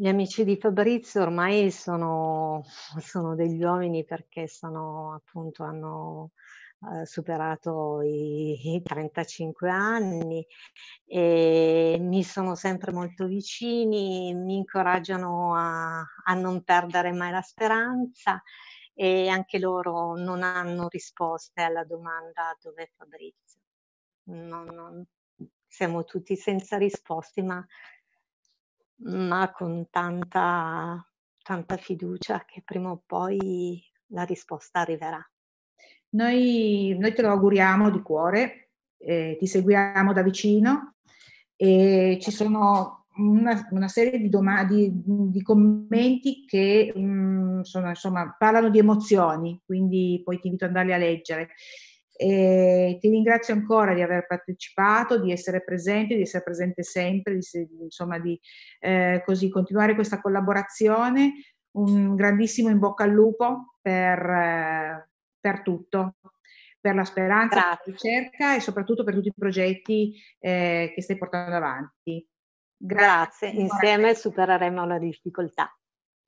Gli 0.00 0.08
amici 0.08 0.44
di 0.44 0.56
Fabrizio 0.56 1.20
ormai 1.20 1.70
sono, 1.70 2.64
sono 3.00 3.34
degli 3.34 3.62
uomini 3.62 4.02
perché 4.02 4.48
sono 4.48 5.12
appunto 5.12 5.62
hanno 5.62 6.30
eh, 6.90 7.04
superato 7.04 8.00
i, 8.00 8.76
i 8.76 8.82
35 8.82 9.68
anni 9.68 10.42
e 11.04 11.98
mi 12.00 12.22
sono 12.24 12.54
sempre 12.54 12.92
molto 12.92 13.26
vicini, 13.26 14.32
mi 14.32 14.56
incoraggiano 14.56 15.54
a, 15.54 15.98
a 15.98 16.32
non 16.32 16.62
perdere 16.62 17.12
mai 17.12 17.32
la 17.32 17.42
speranza 17.42 18.42
e 18.94 19.28
anche 19.28 19.58
loro 19.58 20.16
non 20.16 20.42
hanno 20.42 20.88
risposte 20.88 21.60
alla 21.60 21.84
domanda 21.84 22.56
dove 22.58 22.90
Fabrizio. 22.96 23.60
Non, 24.30 24.64
non, 24.64 25.06
siamo 25.66 26.04
tutti 26.04 26.36
senza 26.36 26.78
risposte, 26.78 27.42
ma, 27.42 27.62
ma 29.02 29.50
con 29.52 29.86
tanta, 29.90 31.04
tanta 31.42 31.76
fiducia 31.76 32.44
che 32.44 32.62
prima 32.64 32.90
o 32.90 33.02
poi 33.04 33.82
la 34.08 34.22
risposta 34.24 34.80
arriverà. 34.80 35.24
Noi, 36.10 36.96
noi 36.98 37.12
te 37.12 37.22
lo 37.22 37.30
auguriamo 37.30 37.90
di 37.90 38.00
cuore, 38.02 38.70
eh, 38.98 39.36
ti 39.38 39.46
seguiamo 39.46 40.12
da 40.12 40.22
vicino 40.22 40.96
e 41.56 42.18
ci 42.20 42.30
sono 42.30 43.06
una, 43.16 43.68
una 43.70 43.88
serie 43.88 44.18
di, 44.18 44.28
doma- 44.28 44.64
di, 44.64 45.42
commenti 45.42 46.44
che 46.46 46.92
mh, 46.94 47.00
mm, 47.00 47.60
sono, 47.60 47.88
insomma, 47.88 48.34
parlano 48.38 48.70
di 48.70 48.78
emozioni, 48.78 49.60
quindi 49.64 50.20
poi 50.24 50.40
ti 50.40 50.46
invito 50.46 50.64
ad 50.64 50.70
andarli 50.70 50.92
a 50.92 50.98
leggere. 50.98 51.50
E 52.22 52.98
ti 53.00 53.08
ringrazio 53.08 53.54
ancora 53.54 53.94
di 53.94 54.02
aver 54.02 54.26
partecipato, 54.26 55.18
di 55.18 55.32
essere 55.32 55.64
presente, 55.64 56.16
di 56.16 56.20
essere 56.20 56.42
presente 56.42 56.82
sempre, 56.82 57.38
di, 57.38 57.42
insomma, 57.80 58.18
di 58.18 58.38
eh, 58.78 59.22
così 59.24 59.48
continuare 59.48 59.94
questa 59.94 60.20
collaborazione. 60.20 61.32
Un 61.72 62.14
grandissimo 62.16 62.68
in 62.68 62.78
bocca 62.78 63.04
al 63.04 63.10
lupo 63.10 63.76
per, 63.80 64.18
eh, 64.18 65.08
per 65.40 65.62
tutto, 65.62 66.16
per 66.78 66.94
la 66.94 67.04
speranza, 67.04 67.54
per 67.54 67.64
la 67.64 67.80
ricerca 67.86 68.54
e 68.54 68.60
soprattutto 68.60 69.02
per 69.02 69.14
tutti 69.14 69.28
i 69.28 69.34
progetti 69.34 70.14
eh, 70.40 70.92
che 70.94 71.00
stai 71.00 71.16
portando 71.16 71.56
avanti. 71.56 72.28
Grazie, 72.76 73.48
Grazie. 73.48 73.62
insieme 73.62 74.14
supereremo 74.14 74.84
la 74.84 74.98
difficoltà. 74.98 75.74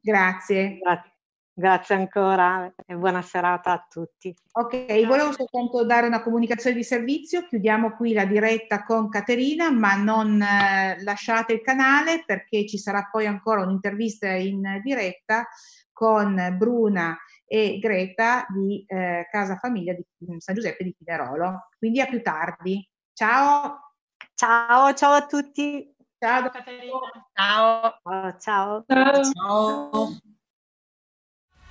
Grazie. 0.01 0.78
Grazie. 0.78 1.12
Grazie 1.55 1.97
ancora 1.97 2.73
e 2.87 2.95
buona 2.95 3.21
serata 3.21 3.73
a 3.73 3.87
tutti. 3.87 4.35
Ok, 4.53 4.87
volevo 5.05 5.33
soltanto 5.33 5.85
dare 5.85 6.07
una 6.07 6.23
comunicazione 6.23 6.75
di 6.75 6.83
servizio, 6.83 7.45
chiudiamo 7.47 7.95
qui 7.95 8.15
la 8.15 8.25
diretta 8.25 8.85
con 8.85 9.11
Caterina, 9.11 9.71
ma 9.71 9.95
non 9.95 10.41
eh, 10.41 11.03
lasciate 11.03 11.53
il 11.53 11.61
canale 11.61 12.25
perché 12.25 12.67
ci 12.67 12.79
sarà 12.79 13.07
poi 13.11 13.27
ancora 13.27 13.63
un'intervista 13.63 14.31
in 14.31 14.81
diretta 14.83 15.47
con 15.93 16.57
Bruna 16.57 17.19
e 17.45 17.79
Greta 17.79 18.47
di 18.49 18.83
eh, 18.87 19.29
Casa 19.31 19.57
Famiglia 19.57 19.93
di 19.93 20.05
San 20.39 20.55
Giuseppe 20.55 20.85
di 20.85 20.95
Pinerolo. 20.97 21.69
Quindi 21.77 22.01
a 22.01 22.07
più 22.07 22.23
tardi. 22.23 22.89
Ciao. 23.13 23.93
Ciao, 24.35 24.95
ciao 24.95 25.13
a 25.13 25.27
tutti. 25.27 25.95
Ciao 26.19 26.49
Caterina. 26.49 27.29
Ciao. 27.35 27.99
Oh, 28.05 28.37
ciao. 28.39 28.85
Ciao. 28.87 29.23
Ciao. 29.23 30.21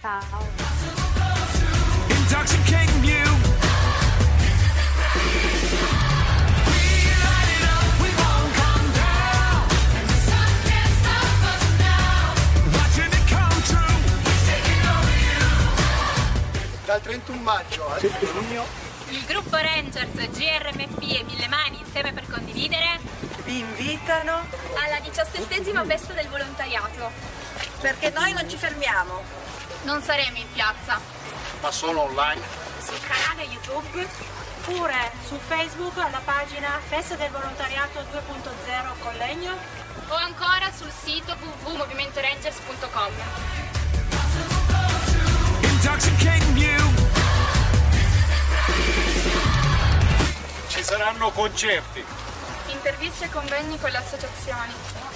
Ciao. 0.02 0.20
Dal 16.84 17.02
31 17.02 17.42
maggio 17.42 17.88
al 17.88 18.00
1 18.02 18.18
giugno. 18.18 18.66
Il 19.10 19.24
gruppo 19.26 19.56
Rangers 19.56 20.10
GRMP 20.32 21.00
e 21.04 21.24
Mille 21.26 21.48
Mani 21.48 21.80
insieme 21.80 22.12
per 22.12 22.26
condividere 22.28 23.00
vi 23.44 23.60
invitano. 23.60 24.48
alla 24.84 25.00
diciassettesima 25.00 25.86
festa 25.86 26.14
del 26.14 26.28
volontariato. 26.28 27.12
Perché 27.82 28.10
noi 28.10 28.34
non 28.34 28.50
ci 28.50 28.58
fermiamo 28.58 29.51
non 29.84 30.02
saremo 30.02 30.38
in 30.38 30.52
piazza. 30.54 31.00
Ma 31.62 31.72
solo 31.72 32.02
online? 32.02 32.42
Sul 32.80 33.00
canale 33.02 33.44
YouTube 33.44 34.08
oppure 34.62 35.12
su 35.28 35.38
Facebook 35.48 35.98
alla 35.98 36.22
pagina 36.24 36.80
Festa 36.88 37.16
del 37.16 37.32
Volontariato 37.32 38.00
2.0 38.00 39.00
Collegno 39.02 39.58
o 40.08 40.16
ancora 40.16 40.72
sul 40.72 40.92
sito 40.92 41.36
www.movimentorangers.com 41.64 43.12
intoxicating 45.62 46.58
you. 46.58 46.78
Ci 50.68 50.84
saranno 50.84 51.32
concerti, 51.32 52.04
interviste 52.68 53.26
e 53.26 53.30
convegni 53.30 53.80
con 53.80 53.90
le 53.90 53.98
associazioni, 53.98 54.74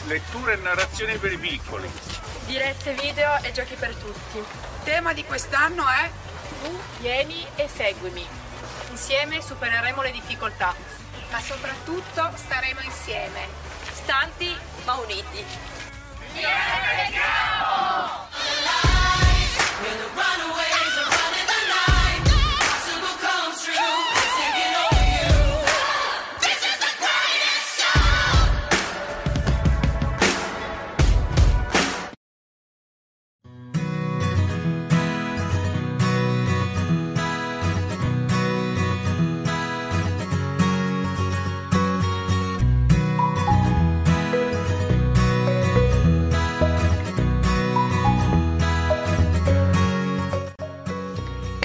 letture 0.07 0.53
e 0.53 0.55
narrazioni 0.57 1.17
per 1.17 1.31
i 1.33 1.37
piccoli. 1.37 1.89
Dirette 2.45 2.93
video 2.93 3.37
e 3.41 3.51
giochi 3.51 3.75
per 3.75 3.93
tutti. 3.95 4.43
tema 4.83 5.13
di 5.13 5.25
quest'anno 5.25 5.87
è 5.87 6.09
Tu 6.61 6.79
vieni 6.99 7.45
e 7.55 7.67
seguimi. 7.67 8.25
Insieme 8.91 9.41
supereremo 9.41 10.01
le 10.01 10.11
difficoltà, 10.11 10.73
ma 11.31 11.39
soprattutto 11.41 12.31
staremo 12.35 12.81
insieme, 12.81 13.47
stanti 13.91 14.55
ma 14.85 14.93
uniti. 14.95 15.45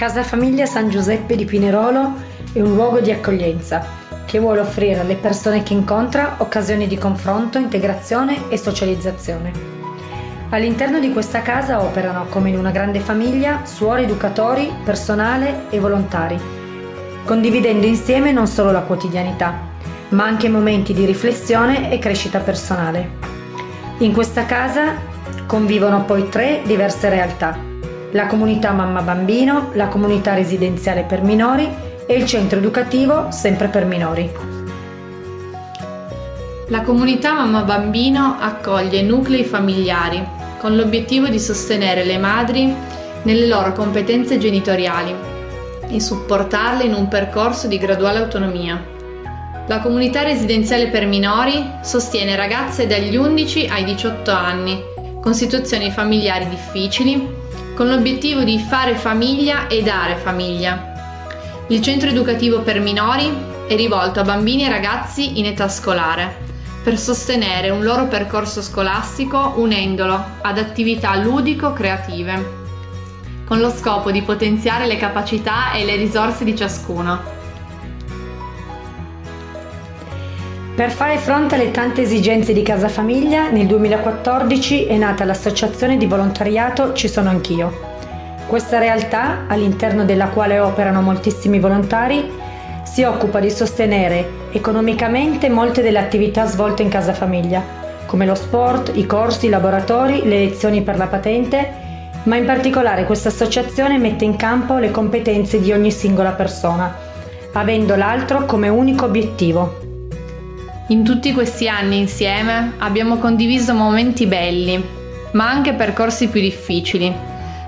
Casa 0.01 0.23
Famiglia 0.23 0.65
San 0.65 0.89
Giuseppe 0.89 1.35
di 1.35 1.45
Pinerolo 1.45 2.15
è 2.53 2.59
un 2.59 2.73
luogo 2.73 3.01
di 3.01 3.11
accoglienza 3.11 3.85
che 4.25 4.39
vuole 4.39 4.59
offrire 4.59 4.99
alle 4.99 5.13
persone 5.13 5.61
che 5.61 5.73
incontra 5.73 6.37
occasioni 6.39 6.87
di 6.87 6.97
confronto, 6.97 7.59
integrazione 7.59 8.49
e 8.49 8.57
socializzazione. 8.57 9.51
All'interno 10.49 10.99
di 10.99 11.13
questa 11.13 11.43
casa 11.43 11.83
operano, 11.83 12.25
come 12.29 12.49
in 12.49 12.57
una 12.57 12.71
grande 12.71 12.99
famiglia, 12.99 13.63
suore, 13.65 14.01
educatori, 14.01 14.73
personale 14.83 15.65
e 15.69 15.77
volontari, 15.77 16.35
condividendo 17.23 17.85
insieme 17.85 18.31
non 18.31 18.47
solo 18.47 18.71
la 18.71 18.81
quotidianità, 18.81 19.53
ma 20.09 20.25
anche 20.25 20.49
momenti 20.49 20.95
di 20.95 21.05
riflessione 21.05 21.91
e 21.91 21.99
crescita 21.99 22.39
personale. 22.39 23.07
In 23.99 24.13
questa 24.13 24.47
casa 24.47 24.95
convivono 25.45 26.05
poi 26.05 26.27
tre 26.27 26.61
diverse 26.65 27.07
realtà 27.07 27.69
la 28.11 28.27
comunità 28.27 28.71
mamma 28.71 29.01
bambino, 29.01 29.69
la 29.73 29.87
comunità 29.87 30.33
residenziale 30.33 31.03
per 31.03 31.21
minori 31.21 31.69
e 32.05 32.13
il 32.13 32.25
centro 32.25 32.59
educativo 32.59 33.31
sempre 33.31 33.67
per 33.67 33.85
minori. 33.85 34.29
La 36.67 36.81
comunità 36.81 37.33
mamma 37.33 37.61
bambino 37.61 38.37
accoglie 38.39 39.01
nuclei 39.01 39.45
familiari 39.45 40.25
con 40.59 40.75
l'obiettivo 40.75 41.27
di 41.27 41.39
sostenere 41.39 42.03
le 42.03 42.17
madri 42.17 42.73
nelle 43.23 43.47
loro 43.47 43.71
competenze 43.73 44.37
genitoriali 44.37 45.13
e 45.87 45.99
supportarle 45.99 46.83
in 46.83 46.93
un 46.93 47.07
percorso 47.07 47.67
di 47.67 47.77
graduale 47.77 48.19
autonomia. 48.19 48.83
La 49.67 49.79
comunità 49.79 50.23
residenziale 50.23 50.87
per 50.87 51.05
minori 51.05 51.71
sostiene 51.81 52.35
ragazze 52.35 52.87
dagli 52.87 53.15
11 53.15 53.67
ai 53.67 53.83
18 53.85 54.31
anni 54.31 54.81
con 55.21 55.33
situazioni 55.33 55.91
familiari 55.91 56.49
difficili 56.49 57.40
con 57.81 57.89
l'obiettivo 57.89 58.43
di 58.43 58.59
fare 58.59 58.93
famiglia 58.93 59.65
e 59.65 59.81
dare 59.81 60.15
famiglia. 60.17 61.63
Il 61.69 61.81
centro 61.81 62.09
educativo 62.09 62.61
per 62.61 62.79
minori 62.79 63.35
è 63.67 63.75
rivolto 63.75 64.19
a 64.19 64.23
bambini 64.23 64.65
e 64.65 64.69
ragazzi 64.69 65.39
in 65.39 65.47
età 65.47 65.67
scolare 65.67 66.45
per 66.83 66.99
sostenere 66.99 67.71
un 67.71 67.83
loro 67.83 68.05
percorso 68.05 68.61
scolastico 68.61 69.53
unendolo 69.55 70.23
ad 70.43 70.59
attività 70.59 71.15
ludico-creative, 71.15 72.51
con 73.47 73.59
lo 73.59 73.71
scopo 73.71 74.11
di 74.11 74.21
potenziare 74.21 74.85
le 74.85 74.97
capacità 74.97 75.71
e 75.71 75.83
le 75.83 75.95
risorse 75.95 76.43
di 76.43 76.55
ciascuno. 76.55 77.40
Per 80.81 80.89
fare 80.89 81.19
fronte 81.19 81.53
alle 81.53 81.69
tante 81.69 82.01
esigenze 82.01 82.53
di 82.53 82.63
casa 82.63 82.87
famiglia, 82.89 83.51
nel 83.51 83.67
2014 83.67 84.87
è 84.87 84.97
nata 84.97 85.25
l'associazione 85.25 85.95
di 85.95 86.07
volontariato 86.07 86.93
Ci 86.93 87.07
sono 87.07 87.29
anch'io. 87.29 87.71
Questa 88.47 88.79
realtà, 88.79 89.45
all'interno 89.47 90.05
della 90.05 90.29
quale 90.29 90.57
operano 90.57 91.03
moltissimi 91.03 91.59
volontari, 91.59 92.27
si 92.81 93.03
occupa 93.03 93.39
di 93.39 93.51
sostenere 93.51 94.27
economicamente 94.53 95.49
molte 95.49 95.83
delle 95.83 95.99
attività 95.99 96.47
svolte 96.47 96.81
in 96.81 96.89
casa 96.89 97.13
famiglia, 97.13 97.61
come 98.07 98.25
lo 98.25 98.33
sport, 98.33 98.91
i 98.95 99.05
corsi, 99.05 99.45
i 99.45 99.49
laboratori, 99.49 100.23
le 100.23 100.45
lezioni 100.45 100.81
per 100.81 100.97
la 100.97 101.05
patente, 101.05 101.73
ma 102.23 102.37
in 102.37 102.45
particolare 102.45 103.05
questa 103.05 103.29
associazione 103.29 103.99
mette 103.99 104.25
in 104.25 104.35
campo 104.35 104.79
le 104.79 104.89
competenze 104.89 105.59
di 105.59 105.71
ogni 105.71 105.91
singola 105.91 106.31
persona, 106.31 106.91
avendo 107.53 107.95
l'altro 107.95 108.45
come 108.45 108.67
unico 108.67 109.05
obiettivo. 109.05 109.80
In 110.91 111.05
tutti 111.05 111.31
questi 111.31 111.69
anni 111.69 111.99
insieme 111.99 112.73
abbiamo 112.79 113.17
condiviso 113.17 113.73
momenti 113.73 114.27
belli, 114.27 114.83
ma 115.31 115.49
anche 115.49 115.71
percorsi 115.71 116.27
più 116.27 116.41
difficili, 116.41 117.15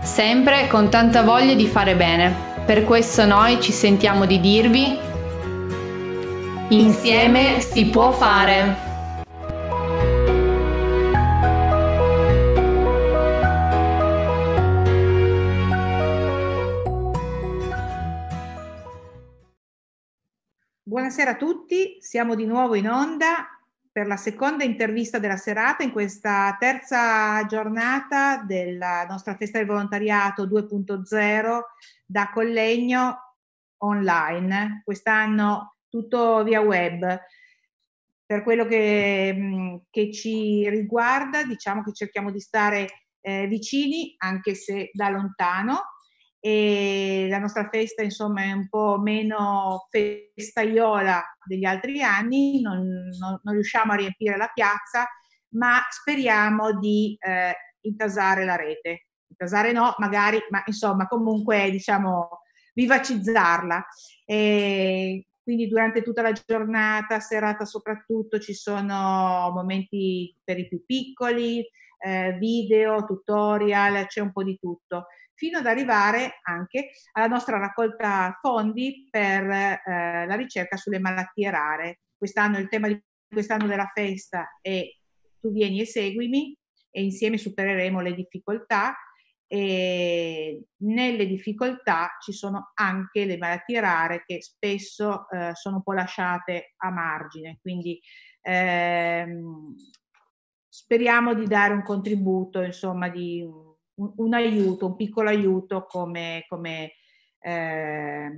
sempre 0.02 0.68
con 0.68 0.90
tanta 0.90 1.22
voglia 1.24 1.54
di 1.54 1.66
fare 1.66 1.96
bene. 1.96 2.36
Per 2.66 2.84
questo 2.84 3.26
noi 3.26 3.62
ci 3.62 3.72
sentiamo 3.72 4.26
di 4.26 4.42
dirvi 4.42 4.98
Insieme 6.68 7.62
si 7.62 7.86
può 7.86 8.12
fare. 8.12 8.83
Buonasera 21.14 21.38
a 21.38 21.48
tutti, 21.48 21.98
siamo 22.00 22.34
di 22.34 22.48
nuovo 22.48 22.74
in 22.74 22.90
onda 22.90 23.48
per 23.92 24.08
la 24.08 24.18
seconda 24.18 24.64
intervista 24.64 25.20
della 25.20 25.38
serata 25.38 25.84
in 25.84 25.92
questa 25.92 26.58
terza 26.60 27.46
giornata 27.46 28.38
della 28.38 29.06
nostra 29.08 29.36
festa 29.36 29.60
del 29.60 29.68
volontariato 29.68 30.48
2.0 30.48 31.60
da 32.04 32.32
Collegno 32.34 33.36
online. 33.84 34.82
Quest'anno 34.84 35.76
tutto 35.88 36.44
via 36.44 36.62
web. 36.62 37.20
Per 38.26 38.42
quello 38.42 38.66
che, 38.66 39.84
che 39.92 40.12
ci 40.12 40.68
riguarda, 40.68 41.44
diciamo 41.44 41.84
che 41.84 41.94
cerchiamo 41.94 42.32
di 42.32 42.40
stare 42.40 43.10
eh, 43.22 43.46
vicini, 43.46 44.16
anche 44.18 44.56
se 44.56 44.90
da 44.92 45.10
lontano, 45.10 45.93
e 46.46 47.28
la 47.30 47.38
nostra 47.38 47.70
festa 47.70 48.02
insomma 48.02 48.42
è 48.42 48.52
un 48.52 48.68
po' 48.68 49.00
meno 49.00 49.88
festaiola 49.90 51.24
degli 51.42 51.64
altri 51.64 52.02
anni, 52.02 52.60
non, 52.60 52.86
non, 53.18 53.40
non 53.42 53.54
riusciamo 53.54 53.94
a 53.94 53.96
riempire 53.96 54.36
la 54.36 54.52
piazza, 54.54 55.08
ma 55.52 55.80
speriamo 55.90 56.78
di 56.78 57.16
eh, 57.18 57.54
intasare 57.84 58.44
la 58.44 58.58
rete. 58.58 59.08
Intasare 59.26 59.72
no, 59.72 59.96
magari, 60.00 60.38
ma 60.50 60.62
insomma 60.66 61.08
comunque 61.08 61.72
diciamo 61.72 62.42
vivacizzarla. 62.74 63.86
E 64.26 65.26
quindi 65.42 65.70
durante 65.70 66.02
tutta 66.02 66.22
la 66.22 66.34
giornata, 66.34 67.22
serata 67.22 67.64
soprattutto, 67.64 68.38
ci 68.38 68.54
sono 68.54 69.50
momenti 69.54 70.36
per 70.44 70.60
i 70.60 70.68
più 70.68 70.84
piccoli, 70.86 71.66
eh, 72.06 72.34
video, 72.38 73.06
tutorial, 73.06 74.08
c'è 74.08 74.20
un 74.20 74.34
po' 74.34 74.44
di 74.44 74.58
tutto, 74.60 75.08
fino 75.36 75.58
ad 75.60 75.66
arrivare 75.66 76.40
anche 76.44 76.92
alla 77.14 77.28
nostra 77.28 77.58
raccolta 77.58 78.38
fondi 78.42 79.08
per 79.10 79.50
eh, 79.50 80.26
la 80.28 80.36
ricerca 80.36 80.78
sulle 80.78 81.00
malattie 81.00 81.50
rare. 81.50 82.00
Quest'anno 82.18 82.58
il 82.58 82.70
tema 82.70 82.88
di 82.88 83.02
quest'anno 83.34 83.66
della 83.66 83.92
festa 83.94 84.60
è 84.62 84.84
tu 85.40 85.52
vieni 85.52 85.82
e 85.82 85.86
seguimi 85.86 86.56
e 86.92 87.04
insieme 87.04 87.38
supereremo 87.38 88.00
le 88.00 88.14
difficoltà 88.14 88.96
e 89.48 90.64
nelle 90.78 91.28
difficoltà 91.28 92.18
ci 92.22 92.32
sono 92.32 92.72
anche 92.76 93.26
le 93.26 93.38
malattie 93.38 93.80
rare 93.80 94.24
che 94.26 94.42
spesso 94.42 95.30
eh, 95.30 95.52
sono 95.54 95.78
un 95.78 95.84
po' 95.84 95.94
lasciate 95.94 96.74
a 96.78 96.90
margine, 96.90 97.60
quindi 97.62 98.00
ehm, 98.42 99.76
speriamo 100.68 101.36
di 101.36 101.46
dare 101.46 101.74
un 101.74 101.84
contributo, 101.84 102.62
insomma, 102.62 103.10
di 103.10 103.46
un, 103.96 104.14
un 104.18 104.34
aiuto, 104.34 104.88
un 104.88 104.96
piccolo 104.96 105.30
aiuto 105.30 105.86
come, 105.86 106.46
come 106.48 106.94
eh, 107.40 108.32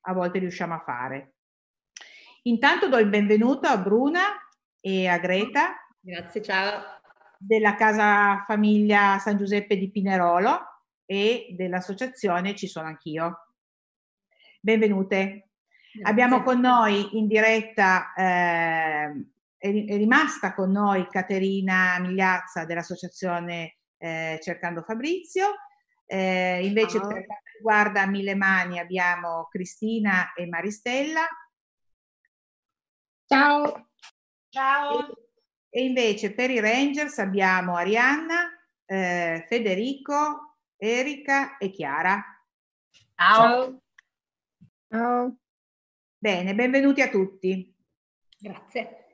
a 0.00 0.12
volte 0.12 0.38
riusciamo 0.38 0.74
a 0.74 0.82
fare. 0.84 1.34
Intanto 2.42 2.88
do 2.88 2.98
il 2.98 3.08
benvenuto 3.08 3.68
a 3.68 3.78
Bruna 3.78 4.20
e 4.80 5.06
a 5.06 5.18
Greta. 5.18 5.74
Grazie, 6.00 6.42
ciao 6.42 6.94
della 7.46 7.74
Casa 7.74 8.44
Famiglia 8.46 9.18
San 9.18 9.36
Giuseppe 9.36 9.76
di 9.76 9.90
Pinerolo 9.90 10.60
e 11.04 11.48
dell'associazione 11.56 12.54
Ci 12.54 12.66
sono 12.66 12.86
anch'io. 12.86 13.48
Benvenute. 14.60 15.50
Grazie. 15.92 16.10
Abbiamo 16.10 16.42
con 16.42 16.60
noi 16.60 17.18
in 17.18 17.26
diretta, 17.26 18.12
eh, 18.14 19.26
è, 19.56 19.70
rimasta 19.96 20.54
con 20.54 20.70
noi 20.70 21.06
Caterina 21.08 21.98
Migliazza 22.00 22.64
dell'associazione 22.64 23.76
eh, 23.98 24.38
Cercando 24.42 24.82
Fabrizio. 24.82 25.46
Eh, 26.06 26.64
invece 26.66 26.98
Ciao. 26.98 27.08
per 27.08 27.26
quanto 27.26 27.50
riguarda 27.56 28.06
Mille 28.06 28.34
Mani 28.34 28.78
abbiamo 28.78 29.48
Cristina 29.50 30.32
e 30.34 30.46
Maristella. 30.46 31.26
Ciao. 33.26 33.88
Ciao. 34.50 35.08
E 35.70 35.84
invece 35.84 36.32
per 36.32 36.50
i 36.50 36.60
Rangers 36.60 37.18
abbiamo 37.18 37.74
Arianna, 37.76 38.48
eh, 38.84 39.44
Federico, 39.48 40.58
Erika 40.76 41.56
e 41.56 41.70
Chiara. 41.70 42.22
Ciao. 43.16 43.82
Ciao. 44.88 45.36
Bene, 46.16 46.54
benvenuti 46.54 47.02
a 47.02 47.08
tutti. 47.08 47.74
Grazie. 48.38 49.06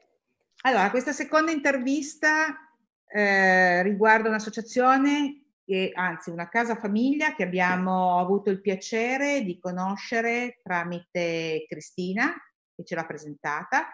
Allora, 0.62 0.90
questa 0.90 1.12
seconda 1.12 1.50
intervista 1.50 2.69
eh, 3.12 3.82
riguarda 3.82 4.28
un'associazione, 4.28 5.44
che, 5.64 5.92
anzi 5.94 6.30
una 6.30 6.48
casa 6.48 6.76
famiglia 6.76 7.34
che 7.34 7.42
abbiamo 7.42 8.18
avuto 8.18 8.50
il 8.50 8.60
piacere 8.60 9.42
di 9.42 9.58
conoscere 9.58 10.60
tramite 10.62 11.64
Cristina, 11.68 12.32
che 12.74 12.84
ce 12.84 12.94
l'ha 12.94 13.06
presentata. 13.06 13.88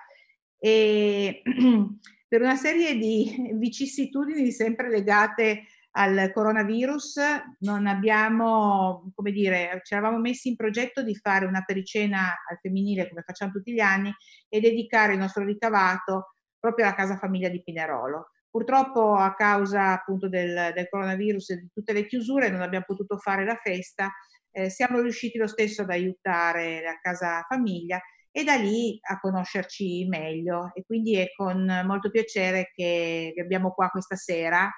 E 0.59 1.43
per 2.29 2.43
una 2.43 2.57
serie 2.57 2.97
di 2.97 3.53
vicissitudini 3.57 4.51
sempre 4.51 4.89
legate 4.89 5.65
al 5.99 6.31
coronavirus 6.33 7.21
non 7.61 7.87
abbiamo, 7.87 9.11
come 9.15 9.33
dire, 9.33 9.81
ci 9.83 9.95
eravamo 9.95 10.19
messi 10.19 10.49
in 10.49 10.57
progetto 10.57 11.03
di 11.03 11.15
fare 11.15 11.47
una 11.47 11.63
pericena 11.65 12.35
al 12.49 12.59
femminile 12.61 13.09
come 13.09 13.23
facciamo 13.23 13.51
tutti 13.51 13.73
gli 13.73 13.81
anni 13.81 14.13
e 14.49 14.61
dedicare 14.61 15.15
il 15.15 15.19
nostro 15.19 15.43
ricavato 15.43 16.35
proprio 16.59 16.85
alla 16.85 16.95
casa 16.95 17.17
famiglia 17.17 17.49
di 17.49 17.63
Pinerolo. 17.63 18.33
Purtroppo 18.51 19.15
a 19.15 19.35
causa 19.35 19.93
appunto 19.93 20.29
del, 20.29 20.73
del 20.75 20.89
coronavirus 20.89 21.51
e 21.51 21.57
di 21.57 21.69
tutte 21.73 21.93
le 21.93 22.07
chiusure 22.07 22.49
non 22.49 22.63
abbiamo 22.63 22.85
potuto 22.87 23.19
fare 23.19 23.45
la 23.45 23.57
festa, 23.57 24.11
eh, 24.51 24.71
siamo 24.71 25.01
riusciti 25.01 25.37
lo 25.37 25.47
stesso 25.47 25.83
ad 25.83 25.91
aiutare 25.91 26.83
la 26.83 26.99
casa 27.01 27.45
famiglia 27.47 28.01
e 28.31 28.45
da 28.45 28.55
lì 28.55 28.99
a 29.03 29.21
conoscerci 29.21 30.07
meglio. 30.09 30.71
E 30.75 30.85
quindi 30.85 31.17
è 31.17 31.29
con 31.35 31.65
molto 31.85 32.11
piacere 32.11 32.71
che 32.75 33.33
vi 33.35 33.41
abbiamo 33.41 33.73
qua 33.73 33.89
questa 33.89 34.17
sera 34.17 34.71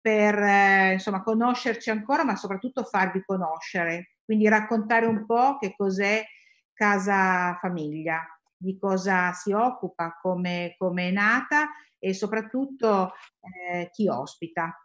per 0.00 0.38
eh, 0.38 0.92
insomma 0.94 1.22
conoscerci 1.22 1.90
ancora, 1.90 2.24
ma 2.24 2.36
soprattutto 2.36 2.84
farvi 2.84 3.22
conoscere. 3.24 4.14
Quindi 4.24 4.48
raccontare 4.48 5.06
un 5.06 5.26
po' 5.26 5.58
che 5.58 5.74
cos'è 5.76 6.24
Casa 6.72 7.58
Famiglia, 7.60 8.24
di 8.58 8.76
cosa 8.76 9.32
si 9.32 9.52
occupa, 9.52 10.18
come, 10.20 10.74
come 10.76 11.08
è 11.08 11.10
nata 11.12 11.68
e 11.98 12.12
soprattutto 12.12 13.12
eh, 13.40 13.88
chi 13.90 14.08
ospita. 14.08 14.76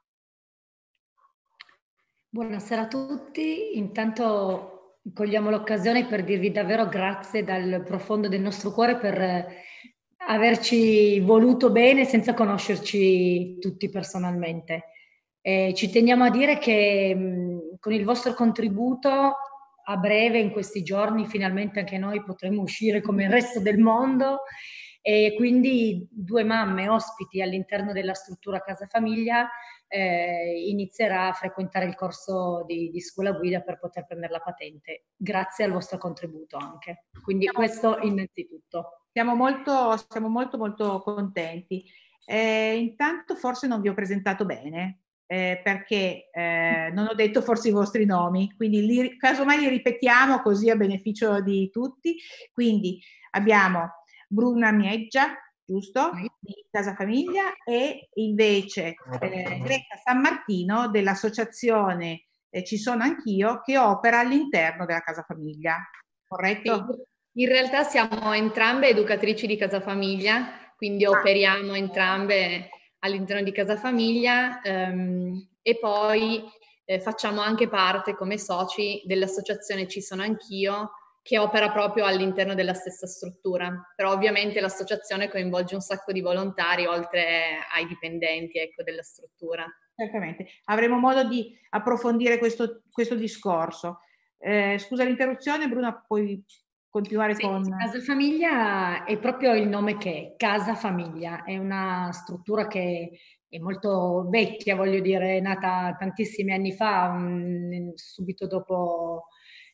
Buonasera 2.30 2.84
a 2.84 2.88
tutti, 2.88 3.78
intanto 3.78 5.00
cogliamo 5.14 5.50
l'occasione 5.50 6.06
per 6.06 6.24
dirvi 6.24 6.52
davvero 6.52 6.88
grazie 6.88 7.44
dal 7.44 7.84
profondo 7.84 8.28
del 8.28 8.42
nostro 8.42 8.72
cuore 8.72 8.98
per 8.98 9.48
averci 10.26 11.20
voluto 11.20 11.72
bene 11.72 12.06
senza 12.06 12.34
conoscerci 12.34 13.58
tutti 13.60 13.90
personalmente. 13.90 14.86
Eh, 15.42 15.74
ci 15.76 15.92
teniamo 15.92 16.24
a 16.24 16.30
dire 16.30 16.58
che 16.58 17.14
mh, 17.14 17.78
con 17.80 17.92
il 17.92 18.06
vostro 18.06 18.34
contributo 18.34 19.36
a 19.86 19.98
breve, 19.98 20.40
in 20.40 20.52
questi 20.52 20.84
giorni, 20.84 21.28
finalmente 21.28 21.80
anche 21.80 21.98
noi 21.98 22.24
potremo 22.24 22.62
uscire 22.62 23.02
come 23.02 23.24
il 23.24 23.30
resto 23.30 23.60
del 23.60 23.78
mondo 23.78 24.42
e 25.02 25.34
quindi 25.36 26.08
due 26.10 26.46
mamme 26.46 26.88
ospiti 26.88 27.42
all'interno 27.42 27.92
della 27.92 28.14
struttura 28.14 28.62
Casa 28.62 28.88
Famiglia 28.88 29.50
eh, 29.94 30.64
inizierà 30.70 31.28
a 31.28 31.34
frequentare 31.34 31.86
il 31.86 31.94
corso 31.94 32.64
di, 32.66 32.90
di, 32.90 33.00
scuola 33.00 33.34
guida 33.34 33.60
per 33.60 33.78
poter 33.78 34.06
prendere 34.08 34.32
la 34.32 34.40
patente, 34.40 35.08
grazie 35.16 35.66
al 35.66 35.72
vostro 35.72 36.00
contributo 36.00 36.58
anche. 36.58 37.06
Quindi 37.22 37.44
siamo, 37.44 37.60
questo 37.60 38.00
innanzitutto. 38.00 39.04
Siamo 39.12 39.36
molto, 39.36 39.96
siamo 40.10 40.30
molto, 40.30 40.58
molto 40.58 41.00
contenti. 41.02 41.84
Eh, 42.26 42.76
intanto 42.76 43.36
forse 43.36 43.68
non 43.68 43.82
vi 43.82 43.90
ho 43.90 43.94
presentato 43.94 44.46
bene. 44.46 45.03
Eh, 45.26 45.62
perché 45.64 46.30
eh, 46.32 46.92
non 46.94 47.08
ho 47.08 47.14
detto 47.14 47.42
forse 47.42 47.70
i 47.70 47.72
vostri 47.72 48.06
nomi, 48.06 48.54
quindi 48.56 48.86
li, 48.86 49.18
casomai 49.18 49.60
li 49.60 49.70
ripetiamo 49.70 50.42
così 50.42 50.70
a 50.70 50.76
beneficio 50.76 51.42
di 51.42 51.70
tutti. 51.72 52.16
Quindi 52.52 53.00
abbiamo 53.32 54.06
Bruna 54.28 54.72
Mieggia, 54.72 55.34
giusto? 55.66 56.12
Di 56.40 56.66
Casa 56.70 56.94
Famiglia 56.96 57.54
e 57.64 58.10
invece 58.16 58.96
eh, 59.22 59.60
Greta 59.64 59.96
San 60.04 60.20
Martino 60.20 60.90
dell'associazione 60.90 62.26
eh, 62.50 62.64
Ci 62.64 62.78
sono 62.78 63.04
anch'io 63.04 63.62
che 63.62 63.78
opera 63.78 64.20
all'interno 64.20 64.86
della 64.86 65.02
Casa 65.02 65.24
Famiglia, 65.24 65.78
corretto? 66.28 67.08
In 67.36 67.48
realtà 67.48 67.84
siamo 67.84 68.32
entrambe 68.34 68.90
educatrici 68.90 69.48
di 69.48 69.58
Casa 69.58 69.82
Famiglia, 69.82 70.72
quindi 70.76 71.06
operiamo 71.06 71.74
entrambe 71.74 72.70
all'interno 73.04 73.44
di 73.44 73.52
Casa 73.52 73.78
Famiglia 73.78 74.62
ehm, 74.62 75.48
e 75.62 75.78
poi 75.78 76.44
eh, 76.86 77.00
facciamo 77.00 77.42
anche 77.42 77.70
parte 77.70 78.16
come 78.16 78.38
soci 78.38 79.02
dell'associazione 79.06 79.88
Ci 79.88 80.02
sono 80.02 80.24
anch'io 80.24 80.92
che 81.22 81.38
opera 81.38 81.72
proprio 81.72 82.04
all'interno 82.04 82.54
della 82.54 82.74
stessa 82.74 83.08
struttura, 83.08 83.94
però 83.96 84.12
ovviamente 84.12 84.60
l'associazione 84.60 85.30
coinvolge 85.30 85.74
un 85.74 85.80
sacco 85.80 86.12
di 86.12 86.20
volontari 86.20 86.86
oltre 86.86 87.60
ai 87.74 87.88
dipendenti 87.88 88.60
ecco, 88.60 88.84
della 88.84 89.04
struttura. 89.04 89.66
Certamente, 89.96 90.48
avremo 90.66 90.98
modo 90.98 91.24
di 91.24 91.58
approfondire 91.70 92.38
questo, 92.38 92.82
questo 92.92 93.16
discorso. 93.16 94.00
Eh, 94.38 94.78
scusa 94.80 95.06
l'interruzione, 95.06 95.70
Bruna, 95.70 96.04
puoi 96.06 96.44
continuare 96.94 97.34
sì, 97.34 97.42
con... 97.42 97.68
Casa 97.76 98.00
Famiglia 98.02 99.04
è 99.04 99.18
proprio 99.18 99.56
il 99.56 99.68
nome 99.68 99.98
che 99.98 100.12
è, 100.12 100.34
Casa 100.38 100.76
Famiglia, 100.76 101.44
è 101.44 101.58
una 101.58 102.12
struttura 102.12 102.68
che 102.68 103.10
è 103.50 103.58
molto 103.58 104.28
vecchia, 104.30 104.76
voglio 104.76 105.00
dire, 105.00 105.38
è 105.38 105.40
nata 105.40 105.96
tantissimi 105.98 106.54
anni 106.54 106.72
fa, 106.72 107.12
um, 107.16 107.94
subito 107.96 108.46
dopo 108.46 109.26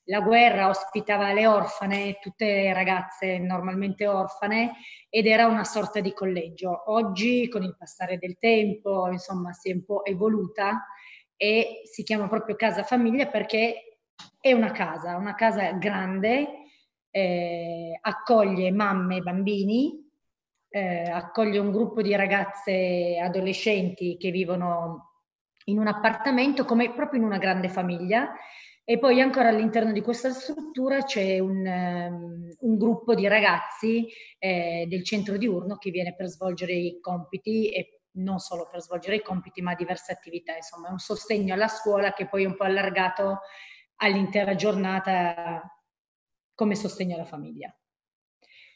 la 0.06 0.22
guerra 0.22 0.70
ospitava 0.70 1.34
le 1.34 1.46
orfane, 1.46 2.20
tutte 2.22 2.72
ragazze 2.72 3.38
normalmente 3.38 4.08
orfane, 4.08 4.78
ed 5.10 5.28
era 5.28 5.46
una 5.48 5.66
sorta 5.66 6.00
di 6.00 6.14
collegio. 6.14 6.90
Oggi, 6.90 7.50
con 7.50 7.64
il 7.64 7.76
passare 7.78 8.18
del 8.18 8.38
tempo, 8.38 9.10
insomma, 9.12 9.52
si 9.52 9.72
è 9.72 9.74
un 9.74 9.84
po' 9.84 10.06
evoluta 10.06 10.86
e 11.36 11.82
si 11.84 12.04
chiama 12.04 12.30
proprio 12.30 12.56
casa 12.56 12.84
famiglia 12.84 13.28
perché 13.28 13.98
è 14.40 14.54
una 14.54 14.72
casa, 14.72 15.18
una 15.18 15.36
casa 15.36 15.74
grande, 15.74 16.59
eh, 17.12 17.98
accoglie 18.02 18.72
mamme 18.72 19.18
e 19.18 19.22
bambini, 19.22 20.08
eh, 20.70 21.10
accoglie 21.10 21.60
un 21.60 21.72
gruppo 21.72 22.02
di 22.02 22.16
ragazze 22.16 23.20
adolescenti 23.22 24.18
che 24.18 24.32
vivono 24.32 25.10
in 25.66 25.80
un 25.80 25.88
appartamento 25.88 26.66
come 26.66 26.94
proprio 26.94 27.20
in 27.20 27.26
una 27.26 27.38
grande 27.38 27.70
famiglia. 27.70 28.32
E 28.84 28.98
poi 28.98 29.22
ancora 29.22 29.50
all'interno 29.50 29.92
di 29.92 30.02
questa 30.02 30.32
struttura 30.32 31.04
c'è 31.04 31.38
un, 31.38 31.64
um, 31.64 32.56
un 32.62 32.78
gruppo 32.78 33.14
di 33.14 33.28
ragazzi 33.28 34.08
eh, 34.40 34.88
del 34.90 35.04
centro 35.04 35.38
diurno 35.38 35.78
che 35.78 35.92
viene 35.92 36.16
per 36.16 36.26
svolgere 36.26 36.74
i 36.74 37.00
compiti 37.00 37.70
e 37.70 38.02
non 38.14 38.40
solo 38.40 38.68
per 38.68 38.82
svolgere 38.82 39.18
i 39.18 39.22
compiti 39.22 39.62
ma 39.62 39.76
diverse 39.76 40.12
attività, 40.12 40.56
insomma 40.56 40.90
un 40.90 40.98
sostegno 40.98 41.54
alla 41.54 41.68
scuola 41.68 42.14
che 42.14 42.28
poi 42.28 42.46
è 42.46 42.48
un 42.48 42.56
po' 42.56 42.64
allargato 42.64 43.42
all'intera 43.98 44.56
giornata 44.56 45.79
come 46.60 46.76
sostegno 46.76 47.16
alla 47.16 47.24
famiglia. 47.24 47.74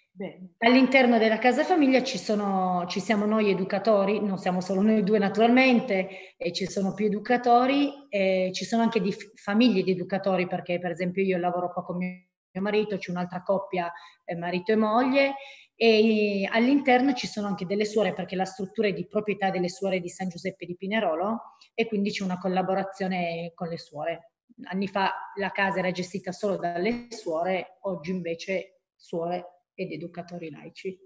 Bene. 0.09 0.53
All'interno 0.59 1.17
della 1.17 1.37
casa 1.37 1.65
famiglia 1.65 2.01
ci, 2.01 2.17
sono, 2.17 2.85
ci 2.87 3.01
siamo 3.01 3.25
noi 3.25 3.49
educatori, 3.49 4.21
non 4.21 4.37
siamo 4.37 4.61
solo 4.61 4.81
noi 4.81 5.03
due 5.03 5.19
naturalmente, 5.19 6.35
e 6.37 6.53
ci 6.53 6.65
sono 6.65 6.93
più 6.93 7.07
educatori, 7.07 7.91
ci 8.09 8.63
sono 8.63 8.83
anche 8.83 9.01
di 9.01 9.13
famiglie 9.35 9.83
di 9.83 9.91
educatori 9.91 10.47
perché 10.47 10.79
per 10.79 10.91
esempio 10.91 11.23
io 11.23 11.37
lavoro 11.37 11.73
qua 11.73 11.83
con 11.83 11.97
mio 11.97 12.61
marito, 12.61 12.97
c'è 12.97 13.11
un'altra 13.11 13.43
coppia 13.43 13.91
eh, 14.23 14.35
marito 14.37 14.71
e 14.71 14.75
moglie 14.77 15.33
e 15.75 16.47
all'interno 16.49 17.13
ci 17.13 17.27
sono 17.27 17.47
anche 17.47 17.65
delle 17.65 17.83
suore 17.83 18.13
perché 18.13 18.37
la 18.37 18.45
struttura 18.45 18.87
è 18.87 18.93
di 18.93 19.07
proprietà 19.07 19.49
delle 19.49 19.67
suore 19.67 19.99
di 19.99 20.07
San 20.07 20.29
Giuseppe 20.29 20.65
di 20.65 20.77
Pinerolo 20.77 21.57
e 21.73 21.85
quindi 21.85 22.11
c'è 22.11 22.23
una 22.23 22.37
collaborazione 22.37 23.51
con 23.53 23.67
le 23.67 23.77
suore. 23.77 24.32
Anni 24.65 24.87
fa 24.87 25.13
la 25.35 25.51
casa 25.51 25.79
era 25.79 25.91
gestita 25.91 26.31
solo 26.31 26.57
dalle 26.57 27.07
suore, 27.09 27.77
oggi 27.81 28.11
invece 28.11 28.81
suore 28.95 29.67
ed 29.73 29.91
educatori 29.91 30.49
laici. 30.49 30.97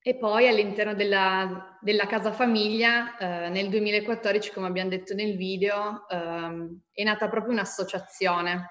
E 0.00 0.16
poi 0.16 0.48
all'interno 0.48 0.94
della, 0.94 1.76
della 1.80 2.06
casa 2.06 2.32
famiglia 2.32 3.16
eh, 3.18 3.48
nel 3.50 3.68
2014, 3.68 4.52
come 4.52 4.66
abbiamo 4.66 4.90
detto 4.90 5.14
nel 5.14 5.36
video, 5.36 6.08
ehm, 6.08 6.82
è 6.92 7.02
nata 7.02 7.28
proprio 7.28 7.52
un'associazione. 7.52 8.70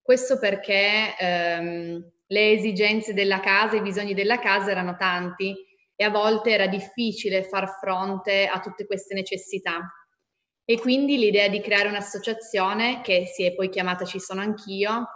Questo 0.00 0.38
perché 0.38 1.16
ehm, 1.16 2.12
le 2.26 2.50
esigenze 2.50 3.14
della 3.14 3.40
casa, 3.40 3.76
i 3.76 3.82
bisogni 3.82 4.14
della 4.14 4.38
casa 4.38 4.70
erano 4.70 4.96
tanti 4.96 5.54
e 5.94 6.04
a 6.04 6.10
volte 6.10 6.50
era 6.50 6.66
difficile 6.66 7.44
far 7.44 7.78
fronte 7.78 8.46
a 8.46 8.58
tutte 8.58 8.86
queste 8.86 9.14
necessità. 9.14 9.78
E 10.64 10.78
quindi 10.78 11.18
l'idea 11.18 11.48
di 11.48 11.60
creare 11.60 11.88
un'associazione, 11.88 13.00
che 13.02 13.26
si 13.26 13.44
è 13.44 13.54
poi 13.54 13.68
chiamata 13.68 14.04
Ci 14.04 14.20
sono 14.20 14.40
anch'io, 14.40 15.08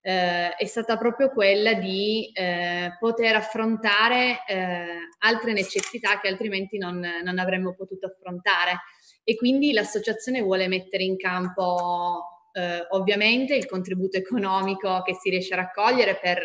eh, 0.00 0.54
è 0.54 0.64
stata 0.66 0.96
proprio 0.96 1.30
quella 1.30 1.74
di 1.74 2.30
eh, 2.32 2.96
poter 2.98 3.34
affrontare 3.34 4.44
eh, 4.46 4.86
altre 5.18 5.52
necessità 5.52 6.20
che 6.20 6.28
altrimenti 6.28 6.78
non, 6.78 7.04
non, 7.24 7.38
avremmo 7.38 7.74
potuto 7.74 8.06
affrontare. 8.06 8.82
E 9.24 9.34
quindi 9.34 9.72
l'associazione 9.72 10.40
vuole 10.40 10.68
mettere 10.68 11.02
in 11.02 11.16
campo 11.16 12.48
eh, 12.52 12.86
ovviamente 12.90 13.54
il 13.54 13.66
contributo 13.66 14.16
economico 14.16 15.02
che 15.02 15.14
si 15.14 15.28
riesce 15.28 15.54
a 15.54 15.58
raccogliere 15.58 16.18
per 16.22 16.40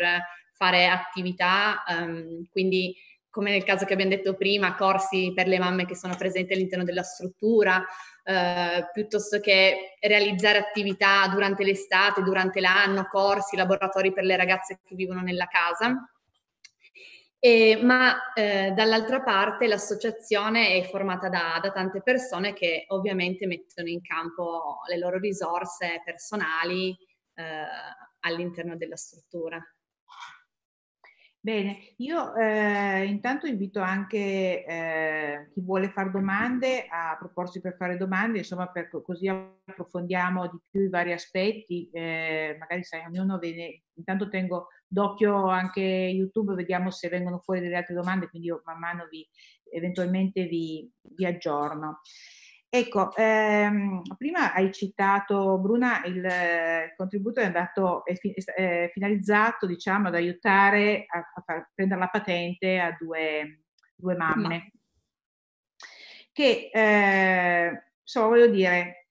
fare 0.52 0.86
attività, 0.86 1.82
um, 1.88 2.46
quindi 2.50 2.94
come 3.30 3.50
nel 3.50 3.64
caso 3.64 3.86
che 3.86 3.94
abbiamo 3.94 4.10
detto 4.10 4.36
prima, 4.36 4.74
corsi 4.74 5.32
per 5.34 5.48
le 5.48 5.58
mamme 5.58 5.86
che 5.86 5.96
sono 5.96 6.14
presenti 6.16 6.52
all'interno 6.52 6.84
della 6.84 7.02
struttura, 7.02 7.82
eh, 8.24 8.88
piuttosto 8.92 9.40
che 9.40 9.96
realizzare 10.00 10.58
attività 10.58 11.26
durante 11.28 11.64
l'estate, 11.64 12.22
durante 12.22 12.60
l'anno, 12.60 13.06
corsi, 13.06 13.56
laboratori 13.56 14.12
per 14.12 14.24
le 14.24 14.36
ragazze 14.36 14.80
che 14.82 14.94
vivono 14.94 15.20
nella 15.22 15.46
casa. 15.46 16.06
E, 17.44 17.80
ma 17.82 18.32
eh, 18.34 18.70
dall'altra 18.70 19.20
parte 19.22 19.66
l'associazione 19.66 20.76
è 20.76 20.88
formata 20.88 21.28
da, 21.28 21.58
da, 21.60 21.72
tante 21.72 22.00
persone 22.00 22.52
che 22.52 22.84
ovviamente 22.88 23.48
mettono 23.48 23.88
in 23.88 24.00
campo 24.00 24.78
le 24.88 24.96
loro 24.96 25.18
risorse 25.18 26.00
personali 26.04 26.96
eh, 27.34 27.64
all'interno 28.20 28.76
della 28.76 28.94
struttura. 28.94 29.60
Bene, 31.44 31.94
io 31.96 32.36
eh, 32.36 33.04
intanto 33.04 33.48
invito 33.48 33.80
anche 33.80 34.64
eh, 34.64 35.48
chi 35.52 35.60
vuole 35.60 35.90
fare 35.90 36.12
domande 36.12 36.86
a 36.88 37.16
proporsi 37.18 37.60
per 37.60 37.74
fare 37.76 37.96
domande, 37.96 38.38
insomma, 38.38 38.68
per, 38.68 38.88
così 39.02 39.26
approfondiamo 39.26 40.48
di 40.48 40.58
più 40.70 40.82
i 40.82 40.88
vari 40.88 41.12
aspetti. 41.12 41.90
Eh, 41.90 42.56
magari 42.60 42.84
sai, 42.84 43.04
ognuno 43.06 43.38
viene, 43.38 43.82
intanto 43.94 44.28
tengo 44.28 44.68
d'occhio 44.86 45.48
anche 45.48 45.80
YouTube, 45.80 46.54
vediamo 46.54 46.92
se 46.92 47.08
vengono 47.08 47.40
fuori 47.40 47.58
delle 47.58 47.74
altre 47.78 47.96
domande, 47.96 48.28
quindi 48.28 48.46
io 48.46 48.62
man 48.64 48.78
mano 48.78 49.08
vi, 49.10 49.28
eventualmente 49.72 50.44
vi, 50.44 50.88
vi 51.00 51.26
aggiorno. 51.26 52.02
Ecco, 52.74 53.14
ehm, 53.16 54.00
prima 54.16 54.54
hai 54.54 54.72
citato, 54.72 55.58
Bruna, 55.58 56.02
il, 56.06 56.16
il 56.16 56.94
contributo 56.96 57.40
è 57.40 57.44
andato, 57.44 58.02
è, 58.02 58.14
fi, 58.14 58.32
è 58.32 58.88
finalizzato, 58.94 59.66
diciamo, 59.66 60.08
ad 60.08 60.14
aiutare 60.14 61.04
a, 61.06 61.18
a 61.18 61.42
far 61.44 61.70
prendere 61.74 62.00
la 62.00 62.08
patente 62.08 62.78
a 62.78 62.96
due, 62.98 63.64
due 63.94 64.16
mamme. 64.16 64.72
Che, 66.32 66.70
eh, 66.72 67.82
insomma, 68.00 68.28
voglio 68.28 68.48
dire, 68.48 69.01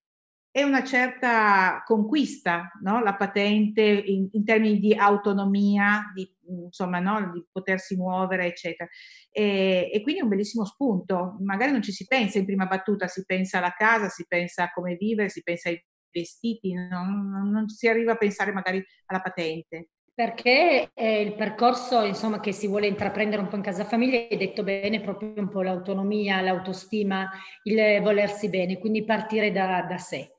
è 0.54 0.64
una 0.64 0.84
certa 0.84 1.82
conquista, 1.86 2.72
no? 2.82 3.02
la 3.02 3.16
patente 3.16 3.82
in, 3.82 4.28
in, 4.34 4.44
termini 4.44 4.80
di 4.80 4.94
autonomia, 4.94 6.12
di, 6.14 6.30
insomma, 6.66 7.00
no? 7.00 7.32
di 7.32 7.46
potersi 7.50 7.96
muovere, 7.96 8.48
eccetera. 8.48 8.90
E, 9.32 9.90
e, 9.94 10.02
quindi 10.02 10.20
è 10.20 10.24
un 10.24 10.30
bellissimo 10.30 10.66
spunto. 10.66 11.38
Magari 11.40 11.72
non 11.72 11.82
ci 11.82 11.94
si 11.94 12.06
pensa 12.06 12.38
in 12.38 12.46
prima 12.46 12.66
battuta, 12.66 13.08
si 13.08 13.24
pensa 13.26 13.60
alla 13.60 13.72
casa, 13.72 14.10
si 14.10 14.26
pensa 14.28 14.64
a 14.64 14.72
come 14.74 14.96
vivere, 14.96 15.30
si 15.30 15.42
pensa 15.42 15.70
ai 15.70 15.82
vestiti, 16.12 16.74
non, 16.74 17.50
non, 17.50 17.70
si 17.70 17.88
arriva 17.88 18.12
a 18.12 18.18
pensare 18.18 18.52
magari 18.52 18.84
alla 19.06 19.22
patente. 19.22 19.92
Perché 20.14 20.92
eh, 20.94 21.22
il 21.22 21.34
percorso 21.36 22.04
insomma, 22.04 22.42
che 22.42 22.52
si 22.52 22.68
vuole 22.68 22.88
intraprendere 22.88 23.42
un 23.42 23.48
po' 23.48 23.56
in 23.56 23.62
casa 23.62 23.86
famiglia 23.86 24.28
è 24.28 24.36
detto 24.36 24.64
bene 24.64 25.00
proprio 25.00 25.32
un 25.38 25.48
po' 25.48 25.62
l'autonomia, 25.62 26.42
l'autostima, 26.42 27.30
il 27.64 28.02
volersi 28.02 28.50
bene, 28.50 28.78
quindi 28.78 29.06
partire 29.06 29.54
da, 29.54 29.82
da 29.84 29.98
sé. 29.98 30.30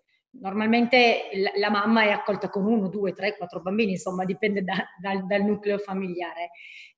Normalmente 0.41 1.29
la 1.57 1.71
mamma 1.71 2.05
è 2.05 2.11
accolta 2.11 2.49
con 2.49 2.65
uno, 2.65 2.89
due, 2.89 3.13
tre, 3.13 3.37
quattro 3.37 3.61
bambini, 3.61 3.93
insomma 3.93 4.25
dipende 4.25 4.63
da, 4.63 4.77
dal, 5.01 5.27
dal 5.27 5.43
nucleo 5.43 5.79
familiare. 5.79 6.51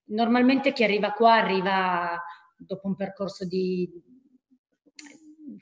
Normalmente 0.07 0.73
chi 0.73 0.85
arriva 0.85 1.13
qua 1.13 1.35
arriva 1.35 2.23
dopo 2.57 2.87
un 2.87 2.95
percorso 2.95 3.47
di 3.47 3.91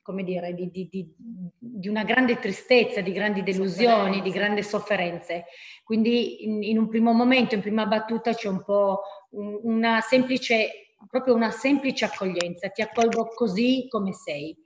come 0.02 0.24
dire, 0.24 0.52
di, 0.54 0.70
di, 0.70 0.88
di, 0.90 1.14
di, 1.58 1.88
una 1.88 2.02
grande 2.04 2.38
tristezza, 2.38 3.00
di 3.00 3.12
grandi 3.12 3.42
delusioni, 3.42 4.20
di 4.20 4.30
grandi 4.30 4.62
sofferenze. 4.62 5.44
Quindi 5.84 6.44
in, 6.44 6.62
in, 6.62 6.78
un 6.78 6.88
primo 6.88 7.12
momento, 7.12 7.54
in 7.54 7.60
prima 7.60 7.86
battuta, 7.86 8.34
c'è 8.34 8.48
un 8.48 8.62
po' 8.64 9.02
un, 9.30 9.60
una 9.62 10.00
semplice, 10.00 10.96
proprio 11.08 11.34
una 11.34 11.50
semplice 11.50 12.04
accoglienza, 12.04 12.68
ti 12.68 12.82
accolgo 12.82 13.28
così 13.28 13.86
come 13.88 14.12
sei. 14.12 14.56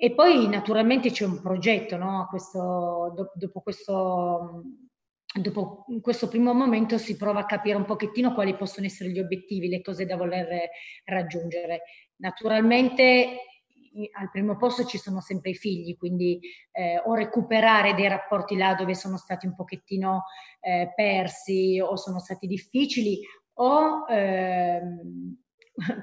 E 0.00 0.14
poi 0.14 0.46
naturalmente 0.46 1.10
c'è 1.10 1.24
un 1.24 1.40
progetto, 1.40 1.96
no? 1.96 2.28
questo, 2.30 3.12
dopo 3.36 3.60
questo 3.60 4.62
dopo 5.40 5.84
questo 6.00 6.28
primo 6.28 6.54
momento 6.54 6.98
si 6.98 7.16
prova 7.16 7.40
a 7.40 7.46
capire 7.46 7.76
un 7.76 7.84
pochettino 7.84 8.32
quali 8.32 8.56
possono 8.56 8.86
essere 8.86 9.10
gli 9.10 9.18
obiettivi, 9.18 9.68
le 9.68 9.82
cose 9.82 10.06
da 10.06 10.16
voler 10.16 10.68
raggiungere. 11.04 11.82
Naturalmente 12.18 13.40
al 14.12 14.30
primo 14.30 14.56
posto 14.56 14.84
ci 14.84 14.98
sono 14.98 15.20
sempre 15.20 15.50
i 15.50 15.54
figli, 15.56 15.96
quindi 15.96 16.38
eh, 16.70 17.02
o 17.04 17.14
recuperare 17.14 17.94
dei 17.94 18.06
rapporti 18.06 18.56
là 18.56 18.74
dove 18.74 18.94
sono 18.94 19.16
stati 19.16 19.46
un 19.46 19.56
pochettino 19.56 20.26
eh, 20.60 20.92
persi 20.94 21.80
o 21.80 21.96
sono 21.96 22.20
stati 22.20 22.46
difficili 22.46 23.18
o 23.54 24.04
ehm, 24.08 25.36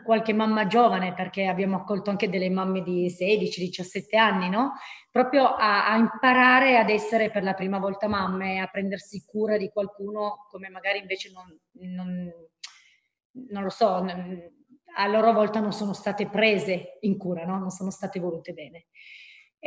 qualche 0.03 0.33
mamma 0.33 0.67
giovane, 0.67 1.13
perché 1.13 1.45
abbiamo 1.45 1.77
accolto 1.77 2.09
anche 2.09 2.29
delle 2.29 2.49
mamme 2.49 2.81
di 2.81 3.07
16-17 3.07 4.17
anni, 4.17 4.49
no? 4.49 4.73
Proprio 5.11 5.45
a, 5.45 5.89
a, 5.89 5.97
imparare 5.97 6.77
ad 6.77 6.89
essere 6.89 7.29
per 7.29 7.43
la 7.43 7.53
prima 7.53 7.79
volta 7.79 8.07
mamme, 8.07 8.59
a 8.59 8.67
prendersi 8.67 9.23
cura 9.25 9.57
di 9.57 9.69
qualcuno 9.69 10.45
come 10.49 10.69
magari 10.69 10.99
invece 10.99 11.31
non, 11.31 11.57
non, 11.93 12.31
non 13.49 13.63
lo 13.63 13.69
so, 13.69 14.05
a 14.97 15.07
loro 15.07 15.33
volta 15.33 15.59
non 15.59 15.73
sono 15.73 15.93
state 15.93 16.27
prese 16.27 16.97
in 17.01 17.17
cura, 17.17 17.45
no? 17.45 17.57
non 17.57 17.69
sono 17.69 17.91
state 17.91 18.19
volute 18.19 18.53
bene. 18.53 18.85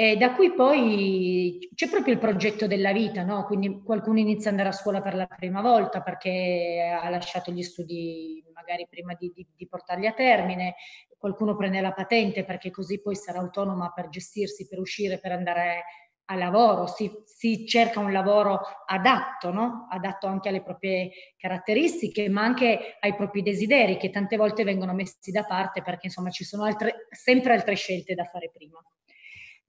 E 0.00 0.16
da 0.16 0.32
qui 0.36 0.54
poi 0.54 1.70
c'è 1.74 1.88
proprio 1.88 2.14
il 2.14 2.20
progetto 2.20 2.68
della 2.68 2.92
vita, 2.92 3.24
no? 3.24 3.44
quindi 3.46 3.82
qualcuno 3.82 4.20
inizia 4.20 4.50
ad 4.52 4.56
andare 4.56 4.68
a 4.68 4.78
scuola 4.78 5.00
per 5.02 5.16
la 5.16 5.26
prima 5.26 5.60
volta 5.60 6.02
perché 6.02 6.96
ha 7.02 7.08
lasciato 7.08 7.50
gli 7.50 7.64
studi 7.64 8.40
magari 8.54 8.86
prima 8.88 9.14
di, 9.18 9.32
di, 9.34 9.44
di 9.56 9.66
portarli 9.66 10.06
a 10.06 10.12
termine, 10.12 10.76
qualcuno 11.18 11.56
prende 11.56 11.80
la 11.80 11.90
patente 11.90 12.44
perché 12.44 12.70
così 12.70 13.00
poi 13.02 13.16
sarà 13.16 13.40
autonoma 13.40 13.90
per 13.92 14.08
gestirsi, 14.08 14.68
per 14.68 14.78
uscire, 14.78 15.18
per 15.18 15.32
andare 15.32 15.82
al 16.26 16.38
lavoro, 16.38 16.86
si, 16.86 17.10
si, 17.24 17.66
cerca 17.66 17.98
un 17.98 18.12
lavoro 18.12 18.60
adatto, 18.86 19.50
no? 19.50 19.88
adatto 19.90 20.28
anche 20.28 20.48
alle 20.48 20.62
proprie 20.62 21.10
caratteristiche, 21.36 22.28
ma 22.28 22.42
anche 22.42 22.98
ai 23.00 23.16
propri 23.16 23.42
desideri 23.42 23.96
che 23.96 24.10
tante 24.10 24.36
volte 24.36 24.62
vengono 24.62 24.94
messi 24.94 25.32
da 25.32 25.42
parte 25.42 25.82
perché 25.82 26.06
insomma 26.06 26.30
ci 26.30 26.44
sono 26.44 26.62
altre, 26.62 27.08
sempre 27.10 27.52
altre 27.54 27.74
scelte 27.74 28.14
da 28.14 28.22
fare 28.26 28.48
prima. 28.54 28.80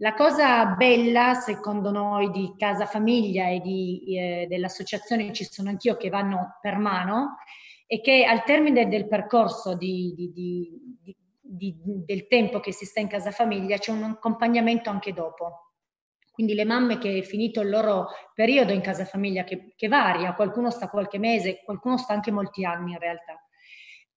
La 0.02 0.14
cosa 0.14 0.66
bella, 0.66 1.34
secondo 1.34 1.92
noi, 1.92 2.32
di 2.32 2.54
Casa 2.58 2.86
Famiglia 2.86 3.50
e 3.50 3.60
di, 3.60 4.02
eh, 4.18 4.48
dell'associazione 4.48 5.34
Ci 5.34 5.46
sono 5.46 5.70
anch'io 5.70 5.98
che 5.98 6.10
vanno 6.10 6.58
per 6.62 6.78
mano, 6.78 7.38
è 7.86 8.00
che 8.00 8.24
al 8.24 8.44
termine 8.44 8.88
del 8.88 9.08
percorso 9.08 9.76
di, 9.76 10.14
di, 11.42 11.76
del 12.06 12.28
tempo 12.28 12.60
che 12.60 12.72
si 12.72 12.86
sta 12.86 13.00
in 13.00 13.08
Casa 13.08 13.32
Famiglia 13.32 13.78
c'è 13.78 13.92
un 13.92 14.04
accompagnamento 14.04 14.90
anche 14.90 15.12
dopo 15.12 15.70
quindi 16.40 16.56
le 16.56 16.64
mamme 16.64 17.00
che 17.00 17.18
è 17.18 17.22
finito 17.22 17.60
il 17.60 17.70
loro 17.70 18.08
periodo 18.34 18.72
in 18.72 18.80
casa 18.80 19.04
famiglia, 19.04 19.44
che, 19.44 19.74
che 19.76 19.90
varia, 19.90 20.34
qualcuno 20.36 20.72
sta 20.72 20.88
qualche 20.88 21.20
mese, 21.20 21.62
qualcuno 21.66 21.98
sta 21.98 22.14
anche 22.14 22.32
molti 22.32 22.64
anni 22.64 22.94
in 22.94 22.98
realtà. 22.98 23.46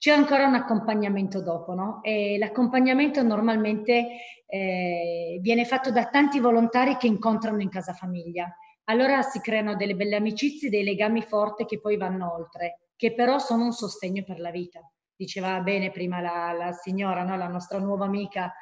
C'è 0.03 0.11
ancora 0.11 0.49
un 0.49 0.57
accompagnamento 0.57 1.41
dopo, 1.41 1.75
no? 1.75 2.03
E 2.03 2.37
l'accompagnamento 2.37 3.23
normalmente 3.23 4.09
eh, 4.47 5.39
viene 5.41 5.65
fatto 5.65 5.93
da 5.93 6.07
tanti 6.07 6.41
volontari 6.41 6.97
che 6.97 7.07
incontrano 7.07 7.61
in 7.61 7.69
casa 7.69 7.93
famiglia. 7.93 8.53
Allora 8.87 9.23
si 9.23 9.39
creano 9.39 9.77
delle 9.77 9.95
belle 9.95 10.17
amicizie, 10.17 10.71
dei 10.71 10.83
legami 10.83 11.23
forti 11.23 11.67
che 11.67 11.79
poi 11.79 11.97
vanno 11.97 12.35
oltre, 12.35 12.89
che 12.97 13.15
però 13.15 13.39
sono 13.39 13.67
un 13.67 13.71
sostegno 13.71 14.25
per 14.25 14.41
la 14.41 14.51
vita. 14.51 14.81
Diceva 15.15 15.61
bene 15.61 15.93
prima 15.93 16.21
la, 16.21 16.53
la 16.53 16.73
signora, 16.73 17.23
no? 17.23 17.37
la 17.37 17.47
nostra 17.47 17.79
nuova 17.79 18.05
amica, 18.05 18.53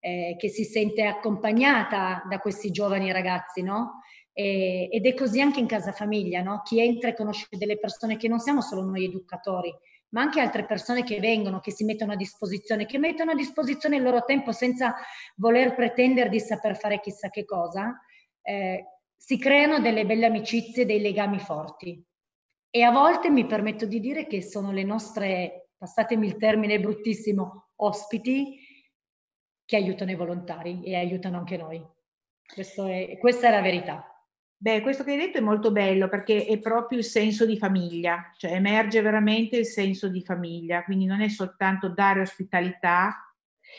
eh, 0.00 0.34
che 0.36 0.48
si 0.48 0.64
sente 0.64 1.04
accompagnata 1.04 2.24
da 2.28 2.40
questi 2.40 2.72
giovani 2.72 3.12
ragazzi, 3.12 3.62
no? 3.62 4.00
E, 4.32 4.88
ed 4.90 5.06
è 5.06 5.14
così 5.14 5.40
anche 5.40 5.60
in 5.60 5.66
casa 5.66 5.92
famiglia, 5.92 6.42
no? 6.42 6.62
Chi 6.64 6.80
entra 6.80 7.10
e 7.10 7.14
conosce 7.14 7.46
delle 7.50 7.78
persone 7.78 8.16
che 8.16 8.26
non 8.26 8.40
siamo 8.40 8.60
solo 8.60 8.82
noi 8.82 9.04
educatori, 9.04 9.72
ma 10.12 10.22
anche 10.22 10.40
altre 10.40 10.64
persone 10.64 11.04
che 11.04 11.20
vengono, 11.20 11.60
che 11.60 11.72
si 11.72 11.84
mettono 11.84 12.12
a 12.12 12.16
disposizione, 12.16 12.86
che 12.86 12.98
mettono 12.98 13.32
a 13.32 13.34
disposizione 13.34 13.96
il 13.96 14.02
loro 14.02 14.24
tempo 14.24 14.52
senza 14.52 14.94
voler 15.36 15.74
pretendere 15.74 16.28
di 16.28 16.40
saper 16.40 16.76
fare 16.76 17.00
chissà 17.00 17.30
che 17.30 17.44
cosa, 17.44 17.98
eh, 18.42 18.84
si 19.16 19.38
creano 19.38 19.80
delle 19.80 20.04
belle 20.04 20.26
amicizie, 20.26 20.84
dei 20.84 21.00
legami 21.00 21.38
forti. 21.38 22.04
E 22.70 22.82
a 22.82 22.90
volte 22.90 23.30
mi 23.30 23.46
permetto 23.46 23.86
di 23.86 24.00
dire 24.00 24.26
che 24.26 24.42
sono 24.42 24.72
le 24.72 24.82
nostre, 24.82 25.70
passatemi 25.76 26.26
il 26.26 26.36
termine 26.36 26.80
bruttissimo, 26.80 27.70
ospiti, 27.76 28.58
che 29.64 29.76
aiutano 29.76 30.10
i 30.10 30.16
volontari 30.16 30.82
e 30.84 30.96
aiutano 30.96 31.38
anche 31.38 31.56
noi. 31.56 31.82
È, 32.44 33.18
questa 33.18 33.48
è 33.48 33.50
la 33.50 33.60
verità. 33.62 34.11
Beh, 34.62 34.80
questo 34.80 35.02
che 35.02 35.10
hai 35.10 35.16
detto 35.16 35.38
è 35.38 35.40
molto 35.40 35.72
bello 35.72 36.08
perché 36.08 36.44
è 36.46 36.56
proprio 36.60 36.98
il 36.98 37.04
senso 37.04 37.44
di 37.44 37.58
famiglia, 37.58 38.30
cioè 38.36 38.52
emerge 38.52 39.00
veramente 39.00 39.56
il 39.56 39.66
senso 39.66 40.06
di 40.08 40.22
famiglia, 40.22 40.84
quindi 40.84 41.04
non 41.04 41.20
è 41.20 41.28
soltanto 41.28 41.88
dare 41.88 42.20
ospitalità, 42.20 43.34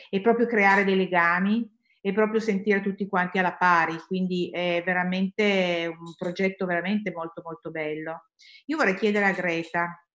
è 0.10 0.20
proprio 0.20 0.46
creare 0.46 0.84
dei 0.84 0.98
legami, 0.98 1.66
è 2.02 2.12
proprio 2.12 2.42
sentire 2.42 2.82
tutti 2.82 3.08
quanti 3.08 3.38
alla 3.38 3.54
pari, 3.54 3.96
quindi 4.08 4.50
è 4.50 4.84
veramente 4.86 5.86
un 5.88 6.16
progetto 6.18 6.66
veramente 6.66 7.14
molto 7.14 7.42
molto 7.46 7.72
bello. 7.72 8.26
Io 8.66 8.76
vorrei 8.76 8.96
chiedere 8.96 9.24
a 9.24 9.32
Greta, 9.32 10.06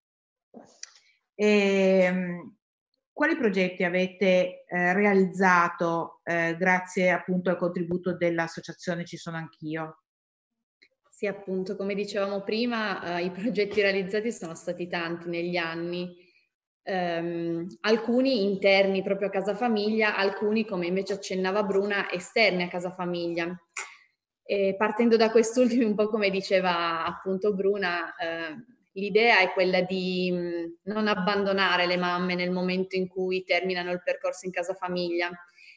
ehm, 1.35 2.57
quali 3.11 3.39
progetti 3.39 3.85
avete 3.85 4.65
eh, 4.67 4.93
realizzato 4.93 6.21
eh, 6.25 6.57
grazie 6.59 7.11
appunto 7.11 7.49
al 7.49 7.57
contributo 7.57 8.15
dell'associazione 8.15 9.07
Ci 9.07 9.17
sono 9.17 9.39
anch'io? 9.39 10.03
Sì, 11.19 11.27
appunto, 11.27 11.75
come 11.75 11.95
dicevamo 11.97 12.43
prima, 12.43 13.19
eh, 13.19 13.25
i 13.25 13.31
progetti 13.33 13.81
realizzati 13.81 14.31
sono 14.31 14.55
stati 14.55 14.87
tanti 14.87 15.29
negli 15.29 15.57
anni, 15.57 16.15
um, 16.85 17.67
alcuni 17.81 18.45
interni 18.45 19.03
proprio 19.03 19.27
a 19.27 19.31
casa 19.33 19.57
famiglia, 19.57 20.15
alcuni, 20.15 20.65
come 20.65 20.87
invece 20.87 21.15
accennava 21.15 21.65
Bruna, 21.65 22.09
esterni 22.13 22.63
a 22.63 22.69
casa 22.69 22.93
famiglia. 22.93 23.53
E 24.45 24.77
partendo 24.79 25.17
da 25.17 25.33
quest'ultimo, 25.33 25.89
un 25.89 25.97
po' 25.97 26.07
come 26.09 26.31
diceva 26.31 27.05
appunto 27.05 27.53
Bruna, 27.53 28.15
eh, 28.15 28.55
l'idea 28.93 29.41
è 29.41 29.51
quella 29.51 29.81
di 29.81 30.31
mh, 30.31 30.93
non 30.93 31.09
abbandonare 31.09 31.87
le 31.87 31.97
mamme 31.97 32.37
nel 32.37 32.53
momento 32.53 32.95
in 32.95 33.09
cui 33.09 33.43
terminano 33.43 33.91
il 33.91 34.03
percorso 34.05 34.47
in 34.47 34.53
casa 34.53 34.75
famiglia. 34.75 35.33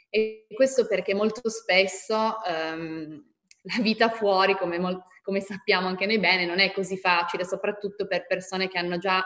E 0.07 0.45
questo 0.53 0.85
perché 0.85 1.15
molto 1.15 1.49
spesso 1.49 2.35
um, 2.75 3.30
la 3.63 3.81
vita 3.81 4.09
fuori, 4.09 4.55
come, 4.57 4.79
mol- 4.79 5.03
come 5.21 5.41
sappiamo 5.41 5.87
anche 5.87 6.05
noi 6.05 6.19
bene, 6.19 6.45
non 6.45 6.59
è 6.59 6.71
così 6.71 6.97
facile, 6.97 7.45
soprattutto 7.45 8.07
per 8.07 8.25
persone 8.27 8.67
che 8.67 8.77
hanno 8.77 8.97
già 8.97 9.23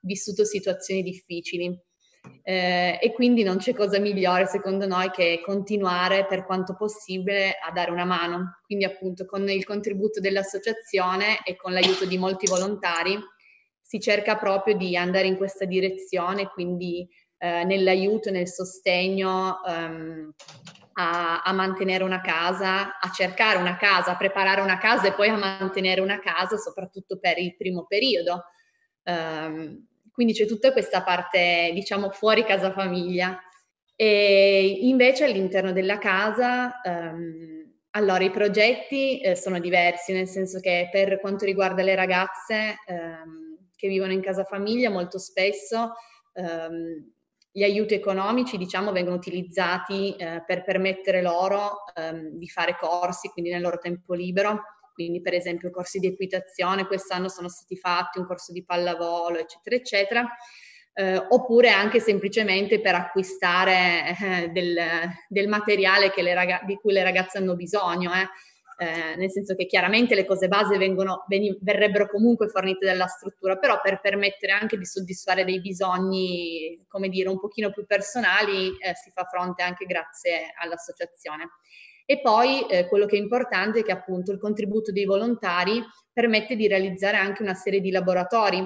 vissuto 0.00 0.44
situazioni 0.44 1.02
difficili. 1.02 1.86
Eh, 2.42 2.98
e 3.00 3.12
quindi 3.12 3.42
non 3.42 3.56
c'è 3.58 3.72
cosa 3.72 3.98
migliore 3.98 4.46
secondo 4.46 4.86
noi 4.86 5.10
che 5.10 5.40
continuare 5.42 6.26
per 6.26 6.44
quanto 6.44 6.74
possibile 6.74 7.56
a 7.58 7.70
dare 7.72 7.90
una 7.90 8.04
mano. 8.04 8.58
Quindi 8.64 8.84
appunto 8.84 9.24
con 9.24 9.48
il 9.48 9.64
contributo 9.64 10.20
dell'associazione 10.20 11.42
e 11.44 11.56
con 11.56 11.72
l'aiuto 11.72 12.04
di 12.04 12.18
molti 12.18 12.46
volontari 12.46 13.18
si 13.80 14.00
cerca 14.00 14.36
proprio 14.36 14.76
di 14.76 14.96
andare 14.96 15.26
in 15.26 15.36
questa 15.36 15.64
direzione, 15.64 16.48
quindi 16.48 17.08
eh, 17.38 17.64
nell'aiuto, 17.64 18.30
nel 18.30 18.48
sostegno 18.48 19.60
um, 19.64 20.34
a, 21.00 21.42
a, 21.42 21.52
mantenere 21.52 22.02
una 22.02 22.20
casa, 22.20 22.98
a 22.98 23.10
cercare 23.12 23.58
una 23.58 23.76
casa, 23.76 24.12
a 24.12 24.16
preparare 24.16 24.60
una 24.60 24.78
casa 24.78 25.06
e 25.06 25.12
poi 25.12 25.28
a 25.28 25.36
mantenere 25.36 26.00
una 26.00 26.18
casa, 26.18 26.56
soprattutto 26.56 27.18
per 27.20 27.38
il 27.38 27.56
primo 27.56 27.86
periodo. 27.86 28.46
Um, 29.04 29.86
quindi 30.10 30.32
c'è 30.32 30.44
tutta 30.46 30.72
questa 30.72 31.04
parte, 31.04 31.70
diciamo, 31.72 32.10
fuori 32.10 32.44
casa 32.44 32.72
famiglia. 32.72 33.40
E 33.94 34.78
invece 34.82 35.24
all'interno 35.24 35.72
della 35.72 35.98
casa, 35.98 36.80
um, 36.82 37.72
allora 37.90 38.24
i 38.24 38.30
progetti 38.30 39.20
eh, 39.20 39.36
sono 39.36 39.60
diversi, 39.60 40.12
nel 40.12 40.26
senso 40.26 40.58
che 40.58 40.88
per 40.90 41.20
quanto 41.20 41.44
riguarda 41.44 41.82
le 41.82 41.94
ragazze, 41.94 42.76
um, 42.88 43.56
che 43.76 43.86
vivono 43.86 44.12
in 44.12 44.20
casa 44.20 44.42
famiglia 44.42 44.90
molto 44.90 45.18
spesso 45.18 45.92
gli 47.58 47.64
aiuti 47.64 47.94
economici 47.94 48.56
diciamo 48.56 48.92
vengono 48.92 49.16
utilizzati 49.16 50.14
eh, 50.14 50.44
per 50.46 50.62
permettere 50.62 51.20
loro 51.20 51.86
ehm, 51.92 52.28
di 52.38 52.46
fare 52.48 52.76
corsi, 52.78 53.30
quindi 53.30 53.50
nel 53.50 53.60
loro 53.60 53.78
tempo 53.78 54.14
libero, 54.14 54.62
quindi 54.94 55.20
per 55.20 55.34
esempio 55.34 55.68
corsi 55.72 55.98
di 55.98 56.06
equitazione, 56.06 56.86
quest'anno 56.86 57.28
sono 57.28 57.48
stati 57.48 57.76
fatti 57.76 58.20
un 58.20 58.26
corso 58.26 58.52
di 58.52 58.64
pallavolo, 58.64 59.38
eccetera, 59.38 59.74
eccetera. 59.74 60.28
eh, 60.94 61.16
oppure 61.16 61.70
anche 61.70 61.98
semplicemente 61.98 62.80
per 62.80 62.94
acquistare 62.94 64.16
eh, 64.20 64.48
del, 64.50 64.76
del, 65.28 65.48
materiale 65.48 66.12
ragazze, 66.34 66.64
di 66.64 66.76
cui 66.76 66.92
le 66.92 67.02
ragazze 67.02 67.38
hanno 67.38 67.56
bisogno. 67.56 68.12
Eh. 68.80 69.16
Nel 69.16 69.28
senso 69.28 69.56
che 69.56 69.66
chiaramente 69.66 70.14
le 70.14 70.24
cose 70.24 70.46
base 70.46 70.78
vengono, 70.78 71.24
ven- 71.26 71.58
verrebbero 71.62 72.08
comunque 72.08 72.46
fornite 72.48 72.86
dalla 72.86 73.08
struttura, 73.08 73.56
però 73.56 73.80
per 73.80 74.00
permettere 74.00 74.52
anche 74.52 74.78
di 74.78 74.84
soddisfare 74.84 75.44
dei 75.44 75.60
bisogni, 75.60 76.84
come 76.86 77.08
dire, 77.08 77.28
un 77.28 77.40
pochino 77.40 77.72
più 77.72 77.84
personali, 77.86 78.68
eh, 78.78 78.94
si 78.94 79.10
fa 79.10 79.24
fronte 79.24 79.64
anche 79.64 79.84
grazie 79.84 80.52
all'associazione. 80.62 81.48
E 82.06 82.20
poi 82.20 82.66
eh, 82.68 82.86
quello 82.86 83.06
che 83.06 83.16
è 83.16 83.20
importante 83.20 83.80
è 83.80 83.82
che 83.82 83.90
appunto 83.90 84.30
il 84.30 84.38
contributo 84.38 84.92
dei 84.92 85.04
volontari 85.04 85.82
permette 86.12 86.54
di 86.54 86.68
realizzare 86.68 87.16
anche 87.16 87.42
una 87.42 87.54
serie 87.54 87.80
di 87.80 87.90
laboratori 87.90 88.64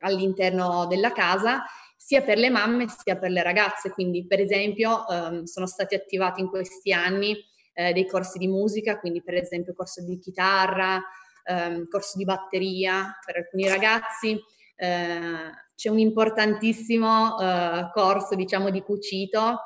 all'interno 0.00 0.86
della 0.86 1.12
casa 1.12 1.64
sia 1.96 2.22
per 2.22 2.36
le 2.36 2.50
mamme 2.50 2.86
sia 2.88 3.16
per 3.18 3.30
le 3.30 3.42
ragazze. 3.42 3.90
Quindi, 3.90 4.26
per 4.26 4.40
esempio, 4.40 5.08
ehm, 5.08 5.44
sono 5.44 5.66
stati 5.66 5.94
attivati 5.94 6.42
in 6.42 6.48
questi 6.48 6.92
anni 6.92 7.36
eh, 7.80 7.92
dei 7.94 8.06
corsi 8.06 8.36
di 8.38 8.46
musica, 8.46 8.98
quindi 8.98 9.22
per 9.22 9.34
esempio 9.34 9.72
corso 9.72 10.04
di 10.04 10.18
chitarra, 10.18 11.02
ehm, 11.44 11.88
corso 11.88 12.18
di 12.18 12.24
batteria 12.24 13.18
per 13.24 13.38
alcuni 13.38 13.66
ragazzi. 13.68 14.38
Eh, 14.76 15.50
c'è 15.74 15.88
un 15.88 15.98
importantissimo 15.98 17.40
eh, 17.40 17.90
corso, 17.92 18.34
diciamo, 18.34 18.68
di 18.68 18.82
cucito 18.82 19.60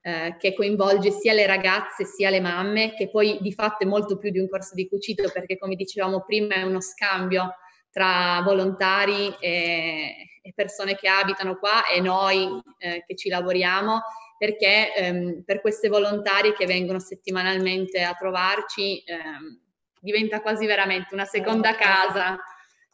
eh, 0.00 0.36
che 0.38 0.54
coinvolge 0.54 1.10
sia 1.10 1.34
le 1.34 1.46
ragazze 1.46 2.06
sia 2.06 2.30
le 2.30 2.40
mamme, 2.40 2.94
che 2.94 3.10
poi 3.10 3.36
di 3.42 3.52
fatto 3.52 3.84
è 3.84 3.86
molto 3.86 4.16
più 4.16 4.30
di 4.30 4.38
un 4.38 4.48
corso 4.48 4.74
di 4.74 4.88
cucito 4.88 5.30
perché, 5.30 5.58
come 5.58 5.74
dicevamo 5.74 6.24
prima, 6.24 6.54
è 6.54 6.62
uno 6.62 6.80
scambio 6.80 7.54
tra 7.90 8.40
volontari 8.44 9.34
e, 9.40 10.24
persone 10.54 10.94
che 10.94 11.08
abitano 11.08 11.58
qua 11.58 11.86
e 11.86 12.00
noi 12.00 12.48
eh, 12.78 13.04
che 13.06 13.14
ci 13.14 13.28
lavoriamo 13.28 14.00
perché 14.38 14.94
ehm, 14.94 15.42
per 15.44 15.60
queste 15.60 15.88
volontarie 15.88 16.54
che 16.54 16.64
vengono 16.64 17.00
settimanalmente 17.00 18.02
a 18.02 18.14
trovarci 18.14 19.02
ehm, 19.04 19.60
diventa 20.00 20.40
quasi 20.40 20.64
veramente 20.64 21.12
una 21.12 21.24
seconda 21.24 21.74
casa. 21.74 22.38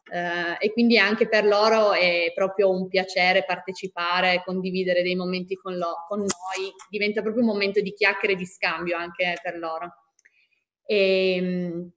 Eh, 0.07 0.66
e 0.66 0.72
quindi 0.72 0.99
anche 0.99 1.28
per 1.28 1.47
loro 1.47 1.92
è 1.92 2.30
proprio 2.34 2.70
un 2.70 2.88
piacere 2.88 3.45
partecipare, 3.45 4.42
condividere 4.45 5.03
dei 5.03 5.16
momenti 5.16 5.55
con, 5.55 5.76
lo, 5.76 6.05
con 6.09 6.18
noi, 6.18 6.72
diventa 6.88 7.22
proprio 7.22 7.42
un 7.42 7.49
momento 7.49 7.80
di 7.80 7.92
chiacchiere 7.92 8.34
e 8.34 8.36
di 8.36 8.47
scambio 8.47 8.97
anche 8.97 9.38
per 9.42 9.59
loro. 9.59 9.95
E, 10.84 11.36
ehm, 11.36 11.90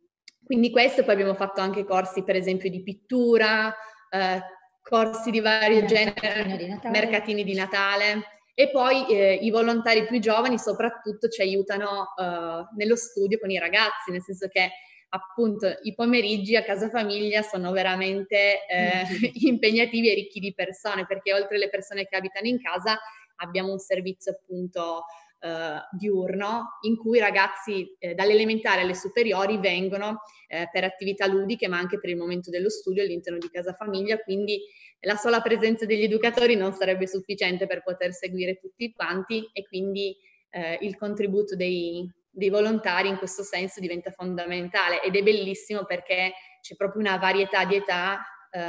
quindi 0.43 0.71
questo, 0.71 1.03
poi 1.03 1.13
abbiamo 1.13 1.35
fatto 1.35 1.61
anche 1.61 1.85
corsi 1.85 2.23
per 2.23 2.35
esempio 2.35 2.69
di 2.69 2.81
pittura, 2.81 3.73
eh, 4.09 4.41
corsi 4.81 5.29
di 5.31 5.41
vario 5.41 5.83
genere, 5.85 6.55
di 6.57 6.89
mercatini 6.89 7.43
di 7.43 7.53
Natale 7.53 8.36
e 8.59 8.71
poi 8.71 9.05
eh, 9.07 9.35
i 9.35 9.51
volontari 9.51 10.07
più 10.07 10.19
giovani 10.19 10.57
soprattutto 10.57 11.27
ci 11.27 11.43
aiutano 11.43 12.07
eh, 12.19 12.65
nello 12.75 12.95
studio 12.95 13.37
con 13.37 13.51
i 13.51 13.59
ragazzi, 13.59 14.09
nel 14.09 14.23
senso 14.23 14.47
che 14.47 14.71
appunto 15.09 15.71
i 15.83 15.93
pomeriggi 15.93 16.55
a 16.55 16.63
casa 16.63 16.89
famiglia 16.89 17.43
sono 17.43 17.71
veramente 17.71 18.65
eh, 18.65 19.03
impegnativi 19.45 20.09
e 20.09 20.15
ricchi 20.15 20.39
di 20.39 20.55
persone, 20.55 21.05
perché 21.05 21.35
oltre 21.35 21.57
alle 21.57 21.69
persone 21.69 22.07
che 22.07 22.15
abitano 22.15 22.47
in 22.47 22.59
casa 22.59 22.99
abbiamo 23.35 23.71
un 23.71 23.77
servizio 23.77 24.31
appunto 24.31 25.03
eh, 25.39 25.79
diurno 25.91 26.79
in 26.81 26.97
cui 26.97 27.19
ragazzi 27.19 27.95
eh, 27.99 28.13
dalle 28.13 28.33
elementari 28.33 28.81
alle 28.81 28.95
superiori 28.95 29.57
vengono 29.57 30.21
eh, 30.47 30.67
per 30.71 30.83
attività 30.83 31.27
ludiche 31.27 31.67
ma 31.67 31.77
anche 31.77 31.99
per 31.99 32.09
il 32.09 32.17
momento 32.17 32.49
dello 32.49 32.69
studio 32.69 33.03
all'interno 33.03 33.37
di 33.37 33.49
casa 33.49 33.73
famiglia, 33.73 34.17
quindi 34.17 34.59
la 35.01 35.15
sola 35.15 35.41
presenza 35.41 35.85
degli 35.85 36.03
educatori 36.03 36.55
non 36.55 36.73
sarebbe 36.73 37.07
sufficiente 37.07 37.67
per 37.67 37.83
poter 37.83 38.13
seguire 38.13 38.57
tutti 38.57 38.91
quanti 38.93 39.47
e 39.53 39.67
quindi 39.67 40.15
eh, 40.49 40.79
il 40.81 40.97
contributo 40.97 41.55
dei, 41.55 42.09
dei 42.29 42.49
volontari 42.49 43.07
in 43.07 43.17
questo 43.17 43.43
senso 43.43 43.79
diventa 43.79 44.11
fondamentale 44.11 45.01
ed 45.03 45.15
è 45.15 45.21
bellissimo 45.21 45.85
perché 45.85 46.33
c'è 46.61 46.75
proprio 46.75 47.01
una 47.01 47.17
varietà 47.17 47.65
di 47.65 47.75
età 47.75 48.19
eh, 48.49 48.59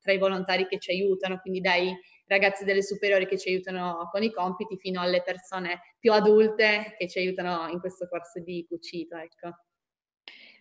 tra 0.00 0.12
i 0.12 0.18
volontari 0.18 0.66
che 0.66 0.78
ci 0.78 0.92
aiutano, 0.92 1.38
quindi 1.40 1.60
dai 1.60 1.92
ragazzi 2.26 2.64
delle 2.64 2.82
superiori 2.82 3.26
che 3.26 3.38
ci 3.38 3.48
aiutano 3.48 4.08
con 4.10 4.22
i 4.22 4.32
compiti 4.32 4.76
fino 4.76 5.00
alle 5.00 5.22
persone 5.22 5.80
più 5.98 6.12
adulte 6.12 6.94
che 6.98 7.08
ci 7.08 7.18
aiutano 7.18 7.68
in 7.68 7.80
questo 7.80 8.08
corso 8.08 8.40
di 8.40 8.64
cucito. 8.68 9.16
Ecco. 9.16 9.56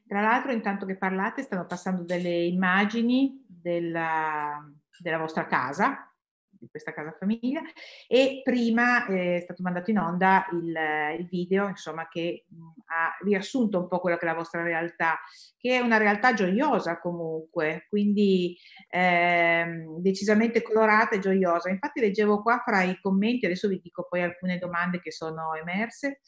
Tra 0.07 0.21
l'altro, 0.21 0.51
intanto 0.51 0.85
che 0.85 0.97
parlate, 0.97 1.41
stanno 1.41 1.65
passando 1.65 2.03
delle 2.03 2.43
immagini 2.43 3.43
della, 3.47 4.63
della 4.99 5.17
vostra 5.17 5.47
casa, 5.47 6.14
di 6.59 6.67
questa 6.69 6.93
casa 6.93 7.15
famiglia, 7.17 7.61
e 8.07 8.41
prima 8.43 9.05
eh, 9.07 9.37
è 9.37 9.39
stato 9.41 9.61
mandato 9.63 9.91
in 9.91 9.99
onda 9.99 10.45
il, 10.51 10.75
il 11.19 11.27
video, 11.27 11.67
insomma, 11.67 12.07
che 12.07 12.45
mh, 12.47 12.55
ha 12.85 13.17
riassunto 13.23 13.79
un 13.79 13.87
po' 13.87 13.99
quella 13.99 14.17
che 14.17 14.25
è 14.25 14.29
la 14.29 14.35
vostra 14.35 14.63
realtà, 14.63 15.19
che 15.57 15.77
è 15.77 15.79
una 15.79 15.97
realtà 15.97 16.33
gioiosa 16.33 16.99
comunque, 16.99 17.85
quindi 17.89 18.57
ehm, 18.89 19.99
decisamente 19.99 20.61
colorata 20.61 21.15
e 21.15 21.19
gioiosa. 21.19 21.69
Infatti 21.69 21.99
leggevo 21.99 22.41
qua 22.41 22.61
fra 22.65 22.83
i 22.83 22.99
commenti, 23.01 23.45
adesso 23.45 23.67
vi 23.67 23.79
dico 23.81 24.07
poi 24.09 24.21
alcune 24.21 24.57
domande 24.57 24.99
che 24.99 25.11
sono 25.11 25.53
emerse, 25.55 26.21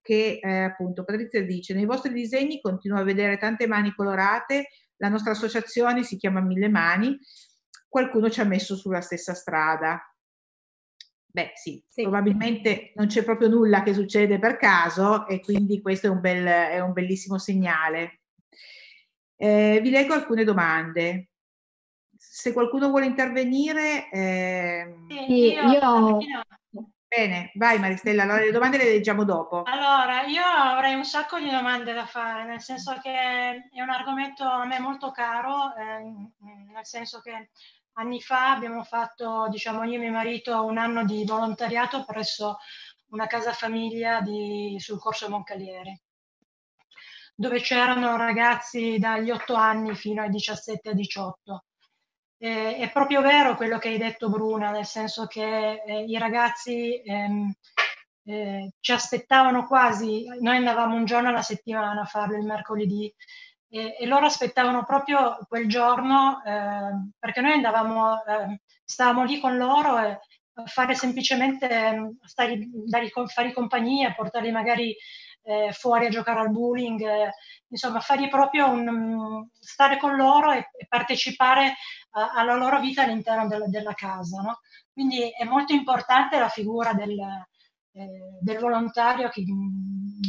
che 0.00 0.38
eh, 0.42 0.62
appunto 0.62 1.04
Patrizia 1.04 1.42
dice, 1.44 1.74
nei 1.74 1.84
vostri 1.84 2.12
disegni 2.12 2.60
continuo 2.60 2.98
a 2.98 3.04
vedere 3.04 3.36
tante 3.36 3.66
mani 3.66 3.92
colorate, 3.94 4.68
la 4.96 5.08
nostra 5.08 5.32
associazione 5.32 6.02
si 6.02 6.16
chiama 6.16 6.40
Mille 6.40 6.68
Mani, 6.68 7.18
qualcuno 7.88 8.30
ci 8.30 8.40
ha 8.40 8.44
messo 8.44 8.76
sulla 8.76 9.00
stessa 9.00 9.34
strada. 9.34 10.00
Beh 11.30 11.52
sì, 11.54 11.82
sì, 11.86 12.02
probabilmente 12.02 12.92
non 12.96 13.06
c'è 13.06 13.22
proprio 13.22 13.48
nulla 13.48 13.82
che 13.82 13.94
succede 13.94 14.38
per 14.38 14.56
caso 14.56 15.26
e 15.26 15.40
quindi 15.40 15.80
questo 15.80 16.06
è 16.06 16.10
un, 16.10 16.20
bel, 16.20 16.44
è 16.44 16.80
un 16.80 16.92
bellissimo 16.92 17.38
segnale. 17.38 18.22
Eh, 19.36 19.78
vi 19.82 19.90
leggo 19.90 20.14
alcune 20.14 20.44
domande. 20.44 21.30
Se 22.16 22.52
qualcuno 22.52 22.88
vuole 22.88 23.06
intervenire... 23.06 24.10
Eh... 24.10 24.94
Sì, 25.08 25.52
io, 25.52 25.70
io... 25.70 26.18
Bene, 27.08 27.52
vai 27.54 27.78
Maristella, 27.78 28.24
allora 28.24 28.40
le 28.40 28.50
domande 28.50 28.76
le 28.76 28.84
leggiamo 28.84 29.24
dopo. 29.24 29.62
Allora, 29.62 30.24
io 30.24 30.44
avrei 30.44 30.94
un 30.94 31.06
sacco 31.06 31.38
di 31.38 31.48
domande 31.48 31.94
da 31.94 32.04
fare, 32.04 32.44
nel 32.44 32.60
senso 32.60 32.98
che 33.00 33.10
è 33.10 33.80
un 33.80 33.88
argomento 33.88 34.44
a 34.44 34.66
me 34.66 34.78
molto 34.78 35.10
caro, 35.10 35.74
eh, 35.74 36.02
nel 36.70 36.84
senso 36.84 37.20
che 37.20 37.48
anni 37.98 38.20
fa 38.20 38.52
abbiamo 38.52 38.84
fatto, 38.84 39.48
diciamo, 39.50 39.82
io 39.84 39.96
e 39.96 39.98
mio 39.98 40.12
marito 40.12 40.64
un 40.64 40.78
anno 40.78 41.04
di 41.04 41.24
volontariato 41.24 42.04
presso 42.04 42.58
una 43.10 43.26
casa 43.26 43.52
famiglia 43.52 44.20
di, 44.20 44.76
sul 44.78 45.00
corso 45.00 45.28
Moncalieri, 45.28 46.00
dove 47.34 47.60
c'erano 47.60 48.16
ragazzi 48.16 48.98
dagli 48.98 49.30
8 49.30 49.54
anni 49.54 49.94
fino 49.94 50.22
ai 50.22 50.30
17 50.30 50.90
e 50.90 50.94
18. 50.94 51.64
Eh, 52.40 52.76
è 52.76 52.90
proprio 52.92 53.20
vero 53.20 53.56
quello 53.56 53.78
che 53.78 53.88
hai 53.88 53.98
detto 53.98 54.28
Bruna, 54.28 54.70
nel 54.70 54.86
senso 54.86 55.26
che 55.26 55.82
eh, 55.84 56.04
i 56.04 56.16
ragazzi 56.18 57.02
ehm, 57.02 57.52
eh, 58.26 58.70
ci 58.78 58.92
aspettavano 58.92 59.66
quasi, 59.66 60.24
noi 60.40 60.56
andavamo 60.56 60.94
un 60.94 61.04
giorno 61.04 61.30
alla 61.30 61.42
settimana 61.42 62.02
a 62.02 62.04
farlo 62.04 62.36
il 62.36 62.44
mercoledì 62.44 63.12
e, 63.68 63.96
e 63.98 64.06
loro 64.06 64.26
aspettavano 64.26 64.84
proprio 64.84 65.38
quel 65.46 65.68
giorno 65.68 66.42
eh, 66.44 67.10
perché 67.18 67.40
noi 67.40 67.52
andavamo, 67.52 68.24
eh, 68.24 68.60
stavamo 68.84 69.24
lì 69.24 69.40
con 69.40 69.56
loro 69.56 69.98
e 69.98 70.18
fare 70.66 70.94
semplicemente 70.94 71.68
ehm, 71.68 72.18
stare, 72.24 72.58
dargli, 72.86 73.10
fare 73.26 73.52
compagnia, 73.52 74.14
portarli 74.14 74.50
magari 74.50 74.96
eh, 75.42 75.72
fuori 75.72 76.06
a 76.06 76.10
giocare 76.10 76.40
al 76.40 76.50
bowling, 76.50 77.00
eh, 77.00 77.30
insomma 77.68 78.00
fargli 78.00 78.28
proprio 78.28 78.68
un, 78.68 79.48
stare 79.58 79.98
con 79.98 80.16
loro 80.16 80.52
e, 80.52 80.68
e 80.76 80.86
partecipare 80.88 81.74
a, 82.10 82.32
alla 82.34 82.54
loro 82.54 82.80
vita 82.80 83.02
all'interno 83.02 83.46
della, 83.46 83.66
della 83.66 83.94
casa. 83.94 84.40
No? 84.42 84.60
Quindi 84.92 85.30
è 85.30 85.44
molto 85.44 85.72
importante 85.72 86.38
la 86.38 86.48
figura 86.48 86.92
del, 86.92 87.16
eh, 87.92 88.38
del 88.40 88.58
volontario, 88.58 89.28
che, 89.28 89.44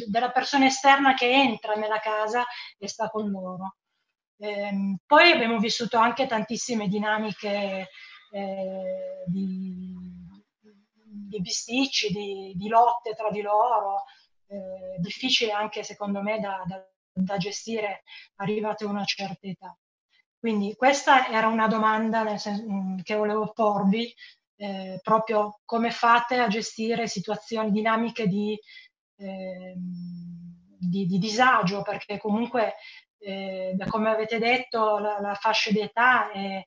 della 0.07 0.31
persona 0.31 0.65
esterna 0.65 1.13
che 1.13 1.29
entra 1.29 1.75
nella 1.75 1.99
casa 1.99 2.45
e 2.77 2.87
sta 2.87 3.09
con 3.09 3.29
loro. 3.29 3.75
Eh, 4.37 4.97
poi 5.05 5.31
abbiamo 5.31 5.59
vissuto 5.59 5.97
anche 5.97 6.25
tantissime 6.25 6.87
dinamiche 6.87 7.89
eh, 8.31 9.23
di, 9.27 9.95
di, 11.03 11.41
bisticci, 11.41 12.11
di, 12.11 12.53
di, 12.55 12.67
lotte 12.69 13.15
tra 13.15 13.29
di 13.29 13.41
loro, 13.41 14.03
eh, 14.47 14.97
difficile 14.99 15.51
anche 15.51 15.83
secondo 15.83 16.21
me 16.21 16.39
da, 16.39 16.63
da, 16.65 16.81
da 17.11 17.37
gestire 17.37 18.03
arrivate 18.35 18.85
a 18.85 18.87
una 18.87 19.03
certa 19.03 19.47
età. 19.47 19.77
Quindi 20.39 20.73
questa 20.75 21.27
era 21.27 21.47
una 21.47 21.67
domanda 21.67 22.37
senso, 22.37 22.63
che 23.03 23.15
volevo 23.15 23.51
porvi 23.51 24.13
eh, 24.61 24.99
proprio 25.01 25.61
come 25.63 25.89
fate 25.89 26.37
a 26.37 26.47
gestire 26.47 27.07
situazioni 27.07 27.71
dinamiche 27.71 28.27
di, 28.27 28.59
eh, 29.17 29.73
di, 29.77 31.05
di 31.05 31.17
disagio, 31.17 31.81
perché 31.81 32.17
comunque, 32.17 32.75
eh, 33.19 33.75
come 33.87 34.09
avete 34.09 34.37
detto, 34.37 34.97
la, 34.97 35.19
la 35.21 35.33
fascia 35.35 35.71
di 35.71 35.79
età 35.79 36.31
è, 36.31 36.61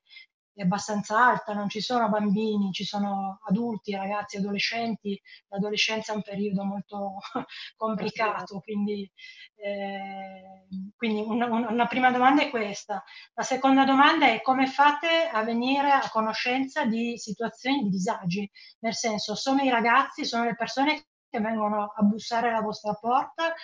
è 0.55 0.63
abbastanza 0.63 1.19
alta, 1.19 1.55
non 1.55 1.69
ci 1.69 1.81
sono 1.81 2.09
bambini, 2.09 2.73
ci 2.73 2.85
sono 2.85 3.41
adulti, 3.45 3.95
ragazzi, 3.95 4.37
adolescenti, 4.37 5.21
l'adolescenza 5.49 6.13
è 6.13 6.17
un 6.17 6.23
periodo 6.23 6.65
molto 6.65 7.19
complicato, 7.77 8.61
quindi, 8.61 9.11
eh, 9.57 10.67
quindi 10.97 11.21
una, 11.21 11.47
una, 11.47 11.87
prima 11.87 12.11
domanda 12.11 12.43
è 12.43 12.51
questa. 12.51 13.03
La 13.35 13.43
seconda 13.43 13.85
domanda 13.85 14.27
è 14.27 14.43
come 14.43 14.67
fate 14.67 15.29
a 15.33 15.43
venire 15.43 15.91
a 15.91 16.09
conoscenza 16.11 16.85
di 16.85 17.17
situazioni 17.17 17.85
di 17.85 17.89
disagi, 17.89 18.51
nel 18.81 18.95
senso 18.95 19.35
sono 19.35 19.63
i 19.63 19.71
ragazzi, 19.71 20.25
sono 20.25 20.45
le 20.45 20.55
persone 20.55 21.07
che 21.31 21.41
vengono 21.41 21.93
a 21.97 22.03
bussare 22.03 22.49
alla 22.49 22.61
vostra 22.61 22.93
porta 22.95 23.55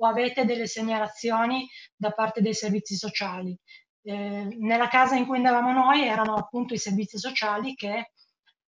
o 0.00 0.06
avete 0.06 0.44
delle 0.44 0.66
segnalazioni 0.66 1.68
da 1.94 2.12
parte 2.12 2.40
dei 2.40 2.54
servizi 2.54 2.94
sociali? 2.94 3.58
Eh, 4.08 4.56
nella 4.60 4.88
casa 4.88 5.16
in 5.16 5.26
cui 5.26 5.36
andavamo 5.36 5.70
noi 5.70 6.06
erano 6.06 6.34
appunto 6.36 6.72
i 6.72 6.78
servizi 6.78 7.18
sociali 7.18 7.74
che 7.74 8.12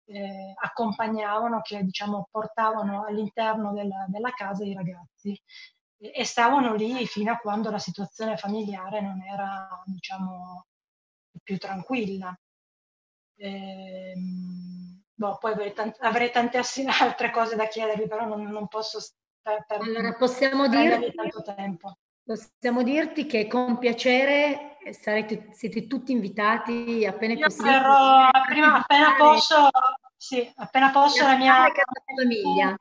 eh, 0.06 0.54
accompagnavano, 0.58 1.60
che 1.60 1.84
diciamo 1.84 2.28
portavano 2.30 3.04
all'interno 3.04 3.74
della, 3.74 4.06
della 4.08 4.30
casa 4.30 4.64
i 4.64 4.72
ragazzi 4.72 5.38
e, 5.98 6.12
e, 6.14 6.24
stavano 6.24 6.74
lì 6.74 7.06
fino 7.06 7.32
a 7.32 7.36
quando 7.36 7.70
la 7.70 7.78
situazione 7.78 8.38
familiare 8.38 9.02
non 9.02 9.20
era 9.20 9.68
diciamo 9.84 10.68
più 11.42 11.58
tranquilla. 11.58 12.34
Eh, 13.38 14.14
boh, 15.12 15.36
poi 15.36 15.52
avrei, 15.52 15.74
tant- 15.74 16.00
avrei, 16.00 16.30
tante 16.30 16.58
altre 16.98 17.30
cose 17.30 17.56
da 17.56 17.68
chiedervi, 17.68 18.08
però 18.08 18.24
non, 18.24 18.42
non 18.42 18.68
posso 18.68 19.00
per, 19.42 19.66
per 19.66 19.82
allora, 19.82 20.14
possiamo 20.14 20.66
dirti, 20.66 21.12
tanto 21.14 21.42
tempo. 21.42 21.98
Possiamo 22.26 22.82
dirti 22.82 23.24
che 23.24 23.46
con 23.46 23.78
piacere 23.78 24.78
sarete, 24.90 25.46
siete 25.52 25.86
tutti 25.86 26.10
invitati 26.10 27.06
appena 27.06 27.34
Io 27.34 27.38
possibile. 27.46 27.78
Verrò, 27.78 28.30
prima, 28.48 28.78
appena 28.78 29.14
posso, 29.16 29.68
sì, 30.16 30.52
appena 30.56 30.90
posso 30.90 31.24
la 31.24 31.36
mia 31.36 31.70
famiglia. 32.16 32.76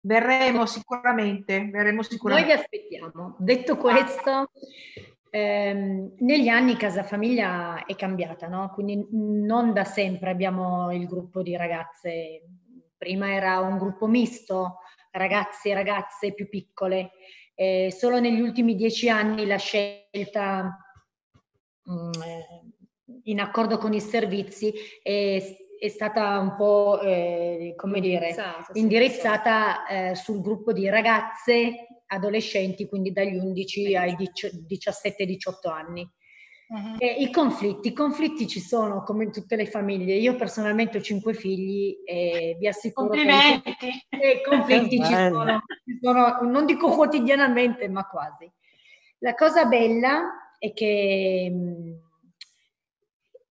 Verremo 0.00 0.66
sicuramente, 0.66 1.70
verremo 1.70 2.02
sicuramente. 2.02 2.48
Noi 2.48 2.56
vi 2.56 2.60
aspettiamo. 2.60 3.36
Detto 3.38 3.76
questo, 3.76 4.50
ehm, 5.30 6.14
negli 6.18 6.48
anni 6.48 6.76
Casa 6.76 7.04
Famiglia 7.04 7.84
è 7.84 7.94
cambiata, 7.94 8.48
no? 8.48 8.72
Quindi 8.74 9.06
non 9.12 9.72
da 9.72 9.84
sempre 9.84 10.30
abbiamo 10.30 10.92
il 10.92 11.06
gruppo 11.06 11.42
di 11.42 11.54
ragazze. 11.54 12.42
Prima 12.96 13.32
era 13.32 13.60
un 13.60 13.78
gruppo 13.78 14.08
misto, 14.08 14.78
ragazzi 15.12 15.68
e 15.68 15.74
ragazze 15.74 16.34
più 16.34 16.48
piccole 16.48 17.12
eh, 17.60 17.92
solo 17.94 18.20
negli 18.20 18.40
ultimi 18.40 18.74
dieci 18.74 19.10
anni 19.10 19.44
la 19.44 19.58
scelta 19.58 20.78
mh, 21.82 21.92
mm, 21.92 22.12
eh, 22.22 22.62
in 23.24 23.38
accordo 23.38 23.76
con 23.76 23.92
i 23.92 24.00
servizi 24.00 24.72
è, 25.02 25.42
è 25.78 25.88
stata 25.88 26.38
un 26.38 26.56
po' 26.56 27.00
eh, 27.02 27.74
come 27.76 28.00
dire, 28.00 28.34
indirizzata 28.72 29.86
eh, 29.86 30.14
sul 30.14 30.40
gruppo 30.40 30.72
di 30.72 30.88
ragazze 30.88 32.02
adolescenti, 32.06 32.88
quindi 32.88 33.12
dagli 33.12 33.36
11 33.36 33.94
ai 33.94 34.16
17-18 34.16 35.68
anni. 35.70 36.10
Uh-huh. 36.70 36.96
I 37.00 37.32
conflitti, 37.32 37.88
i 37.88 37.92
conflitti 37.92 38.46
ci 38.46 38.60
sono 38.60 39.02
come 39.02 39.24
in 39.24 39.32
tutte 39.32 39.56
le 39.56 39.66
famiglie. 39.66 40.14
Io 40.14 40.36
personalmente 40.36 40.98
ho 40.98 41.00
cinque 41.00 41.34
figli 41.34 41.96
e 42.04 42.56
vi 42.60 42.68
assicuro 42.68 43.08
Complimenti. 43.08 43.74
che 43.76 43.88
i 43.88 44.48
conflitti 44.48 45.02
ci 45.02 45.12
sono, 45.12 45.60
sono, 46.00 46.40
non 46.42 46.66
dico 46.66 46.88
quotidianamente, 46.90 47.88
ma 47.88 48.06
quasi. 48.06 48.50
La 49.18 49.34
cosa 49.34 49.64
bella 49.66 50.54
è 50.58 50.72
che 50.72 51.52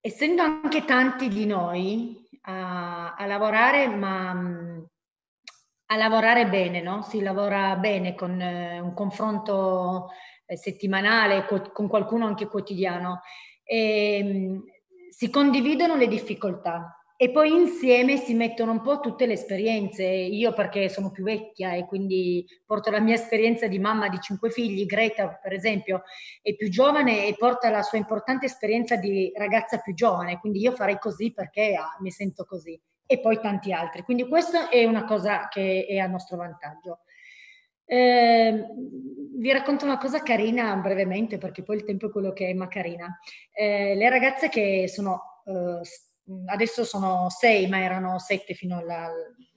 essendo 0.00 0.42
anche 0.42 0.84
tanti 0.84 1.28
di 1.28 1.46
noi 1.46 2.28
a, 2.42 3.14
a 3.14 3.26
lavorare, 3.26 3.88
ma 3.88 4.30
a 4.30 5.96
lavorare 5.96 6.48
bene, 6.48 6.80
no? 6.80 7.02
Si 7.02 7.20
lavora 7.20 7.76
bene 7.76 8.14
con 8.14 8.40
eh, 8.40 8.80
un 8.80 8.94
confronto 8.94 10.08
eh, 10.46 10.56
settimanale, 10.56 11.46
con 11.72 11.88
qualcuno 11.88 12.26
anche 12.26 12.46
quotidiano. 12.46 13.22
E, 13.64 14.18
ehm, 14.18 14.64
si 15.10 15.28
condividono 15.30 15.96
le 15.96 16.06
difficoltà 16.06 16.99
e 17.22 17.30
poi 17.30 17.52
insieme 17.52 18.16
si 18.16 18.32
mettono 18.32 18.72
un 18.72 18.80
po' 18.80 18.98
tutte 18.98 19.26
le 19.26 19.34
esperienze. 19.34 20.04
Io 20.04 20.54
perché 20.54 20.88
sono 20.88 21.10
più 21.10 21.22
vecchia 21.22 21.74
e 21.74 21.84
quindi 21.84 22.46
porto 22.64 22.90
la 22.90 22.98
mia 22.98 23.12
esperienza 23.12 23.66
di 23.66 23.78
mamma 23.78 24.08
di 24.08 24.18
cinque 24.20 24.50
figli, 24.50 24.86
Greta 24.86 25.28
per 25.28 25.52
esempio 25.52 26.04
è 26.40 26.56
più 26.56 26.70
giovane 26.70 27.26
e 27.26 27.34
porta 27.36 27.68
la 27.68 27.82
sua 27.82 27.98
importante 27.98 28.46
esperienza 28.46 28.96
di 28.96 29.30
ragazza 29.36 29.80
più 29.80 29.92
giovane, 29.92 30.38
quindi 30.38 30.60
io 30.60 30.72
farei 30.72 30.98
così 30.98 31.30
perché 31.30 31.74
ah, 31.74 31.94
mi 32.00 32.10
sento 32.10 32.46
così 32.46 32.80
e 33.04 33.20
poi 33.20 33.38
tanti 33.38 33.70
altri. 33.70 34.00
Quindi 34.00 34.26
questa 34.26 34.70
è 34.70 34.86
una 34.86 35.04
cosa 35.04 35.48
che 35.48 35.84
è 35.86 35.98
a 35.98 36.06
nostro 36.06 36.38
vantaggio. 36.38 37.00
Eh, 37.84 38.64
vi 39.36 39.52
racconto 39.52 39.84
una 39.84 39.98
cosa 39.98 40.22
carina 40.22 40.74
brevemente 40.76 41.36
perché 41.36 41.62
poi 41.62 41.76
il 41.76 41.84
tempo 41.84 42.06
è 42.06 42.10
quello 42.10 42.32
che 42.32 42.48
è, 42.48 42.54
ma 42.54 42.66
carina. 42.66 43.18
Eh, 43.52 43.94
le 43.94 44.08
ragazze 44.08 44.48
che 44.48 44.88
sono, 44.88 45.42
eh, 45.44 45.84
adesso 46.46 46.84
sono 46.84 47.28
sei, 47.30 47.68
ma 47.68 47.80
erano 47.80 48.18
sette 48.18 48.54
fino 48.54 48.76
a 48.76 49.10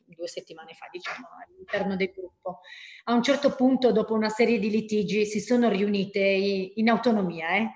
due 0.06 0.28
settimane 0.28 0.74
fa, 0.74 0.88
diciamo, 0.92 1.28
all'interno 1.46 1.96
del 1.96 2.12
gruppo. 2.16 2.60
A 3.06 3.14
un 3.14 3.24
certo 3.24 3.56
punto, 3.56 3.92
dopo 3.92 4.14
una 4.14 4.30
serie 4.30 4.60
di 4.60 4.70
litigi, 4.70 5.26
si 5.26 5.40
sono 5.40 5.70
riunite 5.70 6.20
in 6.20 6.90
autonomia 6.90 7.50
eh, 7.50 7.70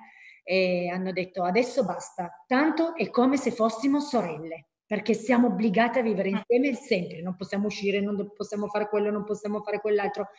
e 0.44 0.90
hanno 0.90 1.12
detto 1.12 1.44
adesso 1.44 1.84
basta, 1.84 2.44
tanto 2.48 2.96
è 2.96 3.10
come 3.10 3.38
se 3.38 3.52
fossimo 3.52 4.00
sorelle 4.00 4.68
perché 4.88 5.14
siamo 5.14 5.48
obbligate 5.48 6.00
a 6.00 6.02
vivere 6.02 6.30
ah. 6.30 6.46
insieme 6.48 6.74
sempre, 6.74 7.22
non 7.22 7.36
possiamo 7.36 7.68
uscire, 7.68 8.00
non 8.00 8.32
possiamo 8.34 8.68
fare 8.68 8.88
quello, 8.88 9.12
non 9.12 9.26
possiamo 9.26 9.62
fare 9.62 9.82
quell'altro. 9.82 10.30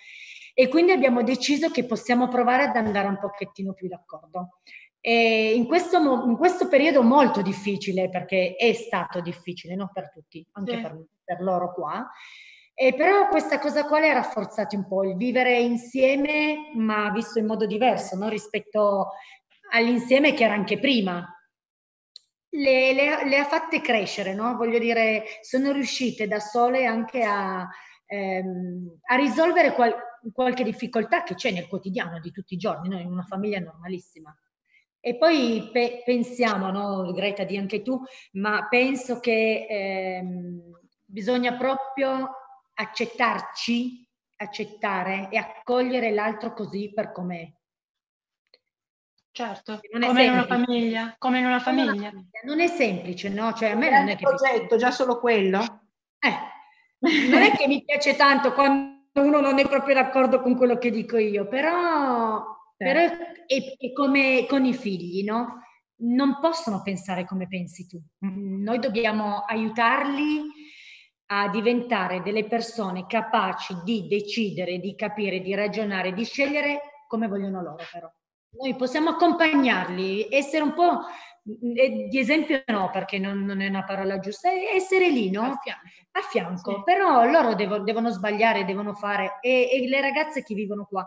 E 0.54 0.68
quindi 0.68 0.90
abbiamo 0.90 1.22
deciso 1.22 1.70
che 1.70 1.84
possiamo 1.84 2.28
provare 2.28 2.64
ad 2.64 2.74
andare 2.74 3.06
un 3.08 3.18
pochettino 3.18 3.74
più 3.74 3.88
d'accordo. 3.88 4.60
In 5.00 5.66
questo, 5.66 5.98
in 6.26 6.36
questo 6.36 6.68
periodo 6.68 7.02
molto 7.02 7.40
difficile, 7.40 8.08
perché 8.08 8.56
è 8.56 8.72
stato 8.72 9.20
difficile, 9.20 9.74
non 9.74 9.90
per 9.92 10.10
tutti, 10.10 10.46
anche 10.52 10.74
sì. 10.76 10.82
per, 10.82 11.04
per 11.24 11.40
loro 11.40 11.72
qua, 11.72 12.10
e 12.74 12.94
però 12.94 13.26
questa 13.28 13.58
cosa 13.58 13.86
qua 13.86 13.98
le 13.98 14.10
ha 14.10 14.14
rafforzati 14.14 14.76
un 14.76 14.86
po', 14.86 15.02
il 15.02 15.16
vivere 15.16 15.58
insieme, 15.58 16.70
ma 16.74 17.10
visto 17.10 17.38
in 17.38 17.46
modo 17.46 17.66
diverso 17.66 18.16
no? 18.16 18.28
rispetto 18.28 19.10
all'insieme 19.72 20.32
che 20.32 20.44
era 20.44 20.54
anche 20.54 20.78
prima, 20.78 21.26
le, 22.50 22.92
le, 22.92 23.24
le, 23.28 23.36
ha 23.36 23.44
fatte 23.44 23.80
crescere, 23.80 24.32
no? 24.32 24.56
Voglio 24.56 24.78
dire, 24.78 25.24
sono 25.42 25.72
riuscite 25.72 26.28
da 26.28 26.38
sole 26.38 26.86
anche 26.86 27.22
a, 27.24 27.68
ehm, 28.06 28.98
a 29.10 29.16
risolvere 29.16 29.72
qual, 29.72 29.94
qualche 30.32 30.64
difficoltà 30.64 31.24
che 31.24 31.34
c'è 31.34 31.50
nel 31.50 31.68
quotidiano 31.68 32.20
di 32.20 32.30
tutti 32.30 32.54
i 32.54 32.58
giorni, 32.58 32.88
no? 32.88 32.98
in 32.98 33.10
una 33.10 33.24
famiglia 33.24 33.58
normalissima. 33.58 34.34
E 35.08 35.16
poi 35.16 35.70
pe- 35.72 36.02
pensiamo, 36.04 36.70
no? 36.70 37.12
Greta, 37.12 37.44
di 37.44 37.56
anche 37.56 37.80
tu, 37.80 37.98
ma 38.32 38.66
penso 38.68 39.20
che 39.20 39.66
ehm, 39.66 40.78
bisogna 41.02 41.56
proprio 41.56 42.28
accettarci, 42.74 44.06
accettare 44.36 45.28
e 45.30 45.38
accogliere 45.38 46.10
l'altro 46.10 46.52
così 46.52 46.92
per 46.92 47.12
com'è 47.12 47.50
Certo, 49.30 49.80
come 49.98 50.24
in 50.24 50.32
una 50.32 50.44
famiglia, 50.44 51.14
come 51.16 51.38
in 51.38 51.46
una 51.46 51.60
famiglia. 51.60 52.12
Non 52.44 52.60
è 52.60 52.66
semplice, 52.66 53.30
no? 53.30 53.54
Cioè 53.54 53.70
a 53.70 53.76
me 53.76 53.88
non 53.88 54.08
è 54.08 54.16
che... 54.16 54.24
progetto, 54.24 54.76
già 54.76 54.90
solo 54.90 55.18
quello? 55.20 55.86
Eh, 56.18 57.30
non 57.30 57.40
è 57.42 57.52
che 57.52 57.66
mi 57.66 57.82
piace 57.82 58.14
tanto 58.14 58.52
quando 58.52 58.98
uno 59.14 59.40
non 59.40 59.58
è 59.58 59.66
proprio 59.66 59.94
d'accordo 59.94 60.42
con 60.42 60.54
quello 60.54 60.76
che 60.76 60.90
dico 60.90 61.16
io, 61.16 61.46
però, 61.46 62.57
però 62.78 63.00
è, 63.00 63.44
è, 63.46 63.92
come 63.92 64.46
con 64.48 64.64
i 64.64 64.72
figli, 64.72 65.24
no? 65.24 65.64
Non 66.00 66.38
possono 66.40 66.80
pensare 66.80 67.26
come 67.26 67.48
pensi 67.48 67.88
tu. 67.88 68.00
Noi 68.20 68.78
dobbiamo 68.78 69.40
aiutarli 69.40 70.44
a 71.30 71.48
diventare 71.48 72.22
delle 72.22 72.46
persone 72.46 73.06
capaci 73.06 73.74
di 73.84 74.06
decidere, 74.06 74.78
di 74.78 74.94
capire, 74.94 75.40
di 75.40 75.54
ragionare, 75.54 76.12
di 76.12 76.24
scegliere 76.24 77.02
come 77.08 77.26
vogliono 77.26 77.60
loro 77.62 77.84
però. 77.92 78.08
Noi 78.60 78.76
possiamo 78.76 79.10
accompagnarli, 79.10 80.28
essere 80.30 80.62
un 80.62 80.72
po' 80.72 81.00
di 81.42 82.18
esempio 82.18 82.62
no, 82.66 82.90
perché 82.90 83.18
non, 83.18 83.44
non, 83.44 83.60
è 83.60 83.68
una 83.68 83.84
parola 83.84 84.18
giusta, 84.18 84.50
essere 84.50 85.08
lì, 85.08 85.30
no? 85.30 85.42
A 85.42 85.56
fianco. 85.56 85.88
A 86.12 86.20
fianco. 86.20 86.74
Sì. 86.76 86.82
Però 86.84 87.24
loro 87.24 87.54
devo, 87.54 87.78
devono 87.80 88.10
sbagliare, 88.10 88.64
devono 88.64 88.94
fare, 88.94 89.38
e, 89.40 89.68
e, 89.70 89.88
le 89.88 90.00
ragazze 90.00 90.42
che 90.42 90.54
vivono 90.54 90.84
qua 90.84 91.06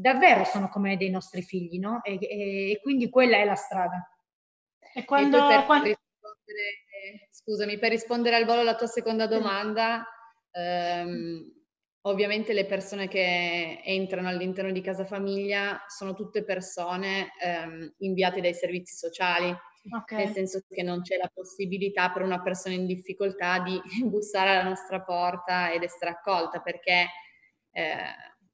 davvero 0.00 0.44
sono 0.44 0.68
come 0.68 0.96
dei 0.96 1.10
nostri 1.10 1.42
figli, 1.42 1.78
no? 1.78 2.02
E, 2.02 2.18
e, 2.20 2.70
e 2.72 2.80
quindi 2.80 3.08
quella 3.08 3.36
è 3.36 3.44
la 3.44 3.54
strada. 3.54 4.08
E 4.94 5.04
quando... 5.04 5.46
Per 5.46 5.64
quando... 5.64 5.94
Scusami, 7.30 7.78
per 7.78 7.90
rispondere 7.90 8.36
al 8.36 8.44
volo 8.44 8.60
alla 8.60 8.74
tua 8.74 8.86
seconda 8.86 9.26
domanda, 9.26 10.06
ehm, 10.50 11.58
Ovviamente 12.02 12.54
le 12.54 12.64
persone 12.64 13.06
che 13.06 13.82
entrano 13.84 14.28
all'interno 14.28 14.70
di 14.70 14.80
Casa 14.80 15.04
Famiglia 15.04 15.84
sono 15.88 16.14
tutte 16.14 16.42
persone 16.42 17.32
ehm, 17.42 17.94
inviate 17.98 18.40
dai 18.40 18.54
servizi 18.54 18.96
sociali, 18.96 19.54
Okay. 19.90 20.24
nel 20.24 20.34
senso 20.34 20.60
che 20.68 20.82
non 20.82 21.00
c'è 21.00 21.16
la 21.16 21.30
possibilità 21.32 22.10
per 22.10 22.20
una 22.20 22.42
persona 22.42 22.74
in 22.74 22.84
difficoltà 22.84 23.60
di 23.60 23.80
bussare 24.04 24.50
alla 24.50 24.68
nostra 24.68 25.00
porta 25.00 25.72
ed 25.72 25.82
essere 25.82 26.10
accolta, 26.10 26.60
perché 26.60 27.06
eh, 27.70 28.02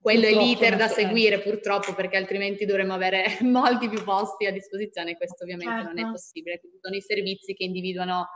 quello 0.04 0.26
Purtroppo 0.26 0.44
è 0.44 0.46
l'iter 0.46 0.76
da 0.76 0.86
seguire 0.86 1.40
purtroppo, 1.40 1.94
perché 1.94 2.18
altrimenti 2.18 2.66
dovremmo 2.66 2.92
avere 2.92 3.24
molti 3.40 3.88
più 3.88 4.04
posti 4.04 4.44
a 4.44 4.52
disposizione 4.52 5.12
e 5.12 5.16
questo 5.16 5.44
ovviamente 5.44 5.82
non 5.82 5.92
è 5.92 6.02
Certo. 6.02 6.10
possibile. 6.10 6.60
Quindi 6.60 6.78
sono 6.78 6.94
i 6.94 7.00
servizi 7.00 7.54
che 7.54 7.64
individuano 7.64 8.28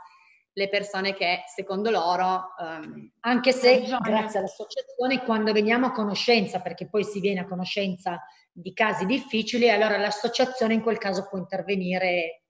le 0.53 0.67
persone 0.67 1.13
che 1.13 1.43
secondo 1.45 1.91
loro 1.91 2.55
ehm, 2.59 3.11
Anche 3.19 3.51
se 3.51 3.81
grazie 4.01 4.39
all'associazione 4.39 5.23
quando 5.23 5.51
veniamo 5.51 5.85
a 5.85 5.91
conoscenza, 5.91 6.59
perché 6.59 6.89
poi 6.89 7.03
si 7.03 7.19
viene 7.19 7.41
a 7.41 7.45
conoscenza 7.45 8.19
di 8.51 8.73
casi 8.73 9.05
difficili, 9.05 9.69
allora 9.69 9.97
l'associazione 9.97 10.73
in 10.73 10.81
quel 10.81 10.97
caso 10.97 11.27
può 11.29 11.37
intervenire 11.37 12.45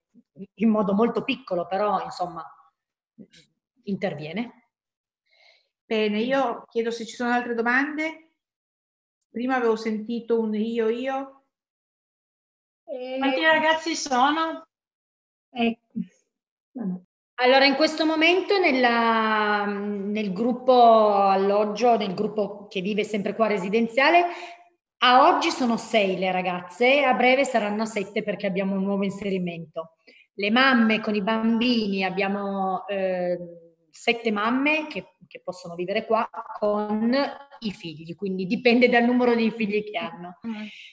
in 0.54 0.70
modo 0.70 0.94
molto 0.94 1.26
piccolo, 1.26 1.68
però 1.68 2.02
insomma 2.02 2.42
interviene. 3.84 4.70
Bene, 5.84 6.22
io 6.22 6.64
chiedo 6.70 6.90
se 6.90 7.06
ci 7.06 7.16
sono 7.16 7.34
altre 7.34 7.54
domande. 7.54 8.29
Prima 9.40 9.56
avevo 9.56 9.78
sentito 9.78 10.38
un 10.38 10.54
io 10.54 10.90
io. 10.90 11.44
Quanti 12.84 13.42
ragazzi 13.42 13.96
sono? 13.96 14.68
Eh, 15.52 15.80
Allora, 17.36 17.64
in 17.64 17.76
questo 17.76 18.06
momento 18.06 18.60
nella- 18.60 19.64
nel 19.66 20.34
gruppo 20.34 21.14
alloggio, 21.14 21.96
nel 21.96 22.14
gruppo 22.16 22.68
che 22.68 22.82
vive 22.82 23.06
sempre 23.06 23.34
qua 23.34 23.48
residenziale, 23.48 24.26
a 25.04 25.30
oggi 25.34 25.52
sono 25.52 25.78
sei 25.78 26.18
le 26.18 26.34
ragazze, 26.34 27.06
a 27.06 27.14
breve 27.14 27.46
saranno 27.46 27.86
sette 27.86 28.24
perché 28.24 28.46
abbiamo 28.46 28.76
un 28.76 28.84
nuovo 28.84 29.06
inserimento. 29.06 29.96
Le 30.34 30.52
mamme 30.52 31.00
con 31.00 31.16
i 31.16 31.22
bambini, 31.22 32.04
abbiamo 32.04 32.86
eh, 32.88 33.40
sette 33.90 34.32
mamme 34.34 34.88
che, 34.88 35.14
che 35.26 35.40
possono 35.42 35.76
vivere 35.76 36.06
qua 36.06 36.30
con 36.60 37.10
i 37.60 37.72
figli, 37.72 38.16
quindi 38.16 38.46
dipende 38.46 38.90
dal 38.90 39.04
numero 39.04 39.36
di 39.36 39.52
figli 39.52 39.84
che 39.84 39.98
hanno. 39.98 40.40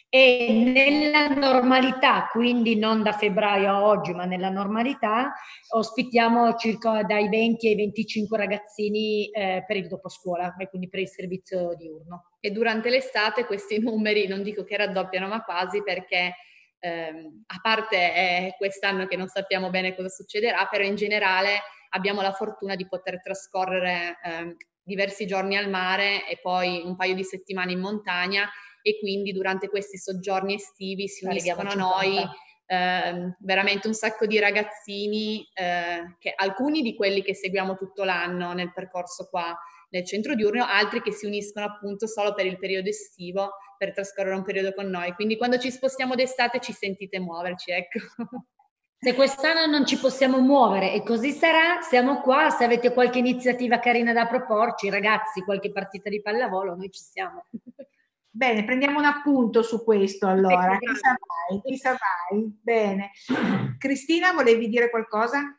E 0.09 0.53
nella 0.53 1.29
normalità, 1.29 2.29
quindi 2.31 2.77
non 2.77 3.03
da 3.03 3.13
febbraio 3.13 3.69
a 3.69 3.85
oggi, 3.85 4.13
ma 4.13 4.25
nella 4.25 4.49
normalità, 4.49 5.33
ospitiamo 5.75 6.55
circa 6.55 7.03
dai 7.03 7.29
20 7.29 7.69
ai 7.69 7.75
25 7.75 8.37
ragazzini 8.37 9.29
eh, 9.31 9.65
per 9.67 9.77
il 9.77 9.89
doposcuola 9.89 10.55
e 10.57 10.69
quindi 10.69 10.89
per 10.89 11.01
il 11.01 11.09
servizio 11.09 11.75
diurno. 11.77 12.33
E 12.41 12.51
durante 12.51 12.91
l'estate 12.91 13.45
questi 13.45 13.79
numeri 13.83 14.27
non 14.27 14.43
dico 14.43 14.65
che 14.65 14.77
raddoppiano, 14.77 15.29
ma 15.29 15.43
quasi 15.43 15.83
perché 15.83 16.35
ehm, 16.79 17.45
a 17.47 17.59
parte 17.61 17.97
eh, 17.97 18.55
quest'anno 18.57 19.07
che 19.07 19.17
non 19.17 19.29
sappiamo 19.29 19.71
bene 19.71 19.95
cosa 19.95 20.09
succederà, 20.09 20.67
però 20.71 20.85
in 20.85 20.97
generale 20.97 21.61
abbiamo 21.91 22.21
la 22.21 22.33
fortuna 22.33 22.75
di 22.75 22.87
poter 22.87 23.21
trascorrere 23.21 24.19
ehm, 24.23 24.57
diversi 24.87 25.27
giorni 25.27 25.57
al 25.57 25.69
mare 25.69 26.29
e 26.29 26.39
poi 26.41 26.81
un 26.85 26.95
paio 26.97 27.15
di 27.15 27.25
settimane 27.25 27.73
in 27.73 27.81
montagna 27.81 28.49
e 28.81 28.99
quindi 29.01 29.33
durante 29.33 29.69
questi 29.69 29.99
soggiorni 29.99 30.55
estivi 30.55 31.09
si 31.09 31.25
uniscono 31.25 31.71
a 31.71 31.75
noi 31.75 32.15
50. 32.15 32.35
ehm, 32.67 33.37
veramente 33.41 33.89
un 33.89 33.95
sacco 33.95 34.27
di 34.27 34.39
ragazzini, 34.39 35.45
eh, 35.53 36.15
che, 36.21 36.33
alcuni 36.37 36.83
di 36.83 36.95
quelli 36.95 37.23
che 37.23 37.35
seguiamo 37.35 37.75
tutto 37.75 38.05
l'anno 38.05 38.53
nel 38.53 38.73
percorso 38.73 39.27
qua 39.29 39.57
nel 39.91 40.05
centro 40.05 40.35
diurno, 40.35 40.65
altri 40.65 41.03
che 41.03 41.13
si 41.13 41.27
uniscono 41.27 41.67
appunto 41.67 42.07
solo 42.07 42.33
per 42.33 42.47
il 42.47 42.59
periodo 42.59 42.89
estivo 42.89 43.55
per 43.77 43.93
trascorrere 43.93 44.37
un 44.37 44.45
periodo 44.45 44.73
con 44.73 44.87
noi. 44.87 45.13
Quindi 45.15 45.37
quando 45.37 45.59
ci 45.59 45.71
spostiamo 45.71 46.15
d'estate 46.15 46.61
ci 46.61 46.73
sentite 46.73 47.19
muoverci, 47.19 47.73
ecco. 47.73 47.99
Se 49.07 49.15
quest'anno 49.15 49.67
non 49.67 49.87
ci 49.87 50.01
possiamo 50.01 50.41
muovere 50.41 50.93
e 50.93 51.05
così 51.05 51.31
sarà, 51.31 51.81
siamo 51.81 52.21
qua, 52.23 52.51
se 52.51 52.65
avete 52.65 52.93
qualche 52.93 53.21
iniziativa 53.21 53.79
carina 53.79 54.13
da 54.13 54.27
proporci, 54.27 54.91
ragazzi, 54.91 55.43
qualche 55.43 55.71
partita 55.71 56.11
di 56.11 56.21
pallavolo, 56.21 56.75
noi 56.75 56.91
ci 56.91 57.05
siamo. 57.05 57.47
Bene, 58.29 58.65
prendiamo 58.65 58.99
un 58.99 59.05
appunto 59.05 59.63
su 59.63 59.85
questo 59.85 60.27
allora. 60.27 60.77
Chissà 60.79 61.11
mai, 61.11 61.63
chissà 61.63 61.91
mai. 61.91 62.59
Bene. 62.61 63.13
Cristina, 63.79 64.33
volevi 64.33 64.69
dire 64.69 64.91
qualcosa? 64.91 65.57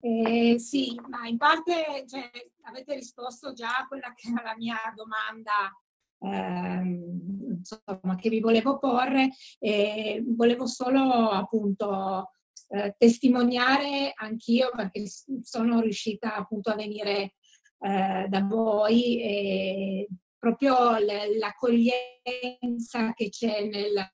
Eh, 0.00 0.56
sì, 0.58 1.00
ma 1.06 1.28
in 1.28 1.36
parte 1.36 2.04
cioè, 2.08 2.28
avete 2.62 2.94
risposto 2.94 3.52
già 3.52 3.76
a 3.76 3.86
quella 3.86 4.12
che 4.12 4.32
era 4.32 4.42
la 4.42 4.56
mia 4.56 4.92
domanda 4.92 5.72
ehm, 6.18 7.33
insomma, 7.64 8.16
che 8.16 8.28
vi 8.28 8.40
volevo 8.40 8.78
porre. 8.78 9.30
E 9.58 10.22
volevo 10.26 10.66
solo 10.66 11.30
appunto 11.30 12.32
eh, 12.68 12.94
testimoniare 12.98 14.12
anch'io 14.14 14.70
perché 14.74 15.04
sono 15.42 15.80
riuscita 15.80 16.34
appunto 16.34 16.70
a 16.70 16.76
venire 16.76 17.34
eh, 17.80 18.26
da 18.28 18.40
voi 18.42 19.20
e 19.20 20.08
proprio 20.38 20.98
l'accoglienza 20.98 23.14
che 23.14 23.30
c'è 23.30 23.66
nella, 23.66 24.06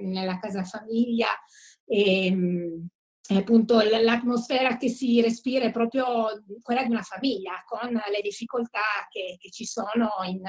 nella 0.00 0.38
casa 0.38 0.62
famiglia 0.62 1.26
e, 1.84 2.32
mm, 3.32 3.36
e 3.36 3.38
appunto 3.38 3.78
l- 3.80 4.02
l'atmosfera 4.02 4.76
che 4.76 4.88
si 4.88 5.20
respira 5.20 5.64
è 5.66 5.70
proprio 5.70 6.42
quella 6.62 6.82
di 6.84 6.90
una 6.90 7.02
famiglia 7.02 7.62
con 7.66 7.90
le 7.90 8.20
difficoltà 8.22 9.06
che, 9.10 9.36
che 9.38 9.50
ci 9.50 9.64
sono 9.64 10.10
in, 10.26 10.42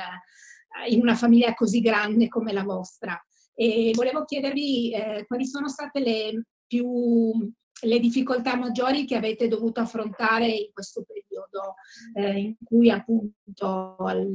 in 0.89 1.01
una 1.01 1.15
famiglia 1.15 1.53
così 1.53 1.79
grande 1.79 2.27
come 2.27 2.51
la 2.53 2.63
vostra. 2.63 3.19
E 3.53 3.91
volevo 3.93 4.25
chiedervi 4.25 4.91
eh, 4.91 5.25
quali 5.25 5.45
sono 5.45 5.69
state 5.69 5.99
le 5.99 6.45
più 6.67 7.53
le 7.81 7.99
difficoltà 7.99 8.55
maggiori 8.55 9.05
che 9.05 9.15
avete 9.15 9.47
dovuto 9.47 9.81
affrontare 9.81 10.47
in 10.47 10.71
questo 10.71 11.03
periodo 11.03 11.75
eh, 12.13 12.39
in 12.39 12.55
cui 12.63 12.89
appunto 12.89 13.95
al- 13.97 14.25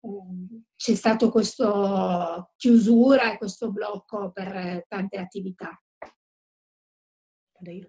ehm, 0.00 0.62
c'è 0.74 0.94
stato 0.94 1.30
questo 1.30 2.52
chiusura 2.56 3.32
e 3.32 3.38
questo 3.38 3.70
blocco 3.70 4.30
per 4.32 4.48
eh, 4.48 4.86
tante 4.88 5.18
attività. 5.18 5.78
Vado 7.64 7.70
io. 7.78 7.88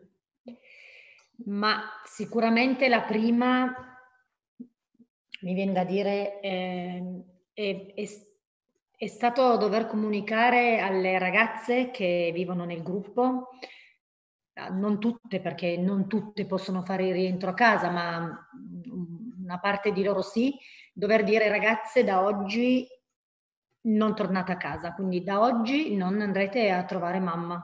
Ma 1.46 2.02
sicuramente 2.06 2.88
la 2.88 3.02
prima, 3.02 3.74
mi 5.42 5.54
viene 5.54 5.74
da 5.74 5.84
dire, 5.84 6.40
ehm, 6.42 7.24
è, 7.54 7.94
è- 7.96 8.10
è 8.98 9.08
stato 9.08 9.58
dover 9.58 9.88
comunicare 9.88 10.80
alle 10.80 11.20
ragazze 11.20 11.92
che 11.92 12.32
vivono 12.34 12.64
nel 12.66 12.82
gruppo, 12.82 13.50
eh, 14.54 14.70
non 14.70 15.00
tutte 15.00 15.40
perché 15.42 15.78
non 15.78 16.08
tutte 16.08 16.46
possono 16.46 16.84
fare 16.84 17.08
il 17.08 17.14
rientro 17.14 17.50
a 17.50 17.54
casa, 17.54 17.90
ma 17.90 18.20
mm, 18.56 19.44
una 19.44 19.60
parte 19.60 19.92
di 19.92 20.04
loro 20.04 20.22
sì, 20.22 20.56
dover 20.94 21.24
dire 21.24 21.50
ragazze 21.50 22.04
da 22.04 22.24
oggi 22.24 22.88
non 23.88 24.16
tornate 24.16 24.52
a 24.54 24.58
casa, 24.58 24.94
quindi 24.94 25.24
da 25.24 25.40
oggi 25.42 25.96
non 25.96 26.22
andrete 26.22 26.70
a 26.72 26.84
trovare 26.86 27.20
mamma. 27.20 27.62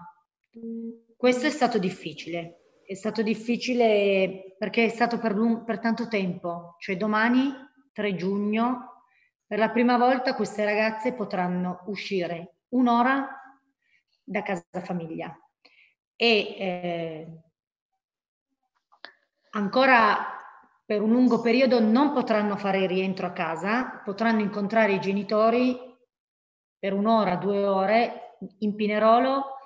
Questo 1.22 1.46
è 1.46 1.52
stato 1.52 1.78
difficile, 1.78 2.80
è 2.84 2.96
stato 2.96 3.22
difficile 3.22 4.56
perché 4.58 4.86
è 4.86 4.90
stato 4.90 5.20
per, 5.20 5.36
lung- 5.36 5.64
per 5.64 5.78
tanto 5.78 6.08
tempo, 6.08 6.78
cioè 6.80 6.98
domani 6.98 7.54
3 7.94 8.16
giugno 8.16 9.04
per 9.46 9.60
la 9.60 9.70
prima 9.70 10.00
volta 10.00 10.34
queste 10.34 10.66
ragazze 10.66 11.14
potranno 11.14 11.84
uscire 11.86 12.62
un'ora 12.70 13.40
da 14.24 14.42
casa 14.42 14.64
famiglia. 14.84 15.32
E 16.16 16.56
eh, 16.58 17.28
ancora 19.52 20.26
per 20.84 21.04
un 21.04 21.12
lungo 21.12 21.40
periodo 21.40 21.80
non 21.80 22.14
potranno 22.14 22.58
fare 22.58 22.80
il 22.80 22.90
rientro 22.90 23.28
a 23.28 23.32
casa, 23.32 24.02
potranno 24.04 24.42
incontrare 24.42 24.94
i 24.94 25.00
genitori 25.00 25.78
per 26.80 26.94
un'ora, 26.94 27.36
due 27.36 27.64
ore 27.64 28.38
in 28.58 28.74
Pinerolo 28.74 29.60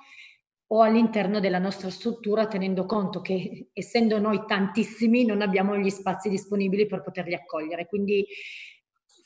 o 0.68 0.82
all'interno 0.82 1.40
della 1.40 1.60
nostra 1.60 1.90
struttura, 1.90 2.48
tenendo 2.48 2.86
conto 2.86 3.22
che 3.22 3.70
essendo 3.74 4.20
noi 4.20 4.44
tantissimi 4.48 5.26
non 5.26 5.42
abbiamo 5.42 5.78
gli 5.78 5.90
spazi 5.90 6.30
disponibili 6.30 6.88
per 6.88 7.02
poterli 7.02 7.36
accogliere. 7.36 7.86
Quindi 7.88 8.26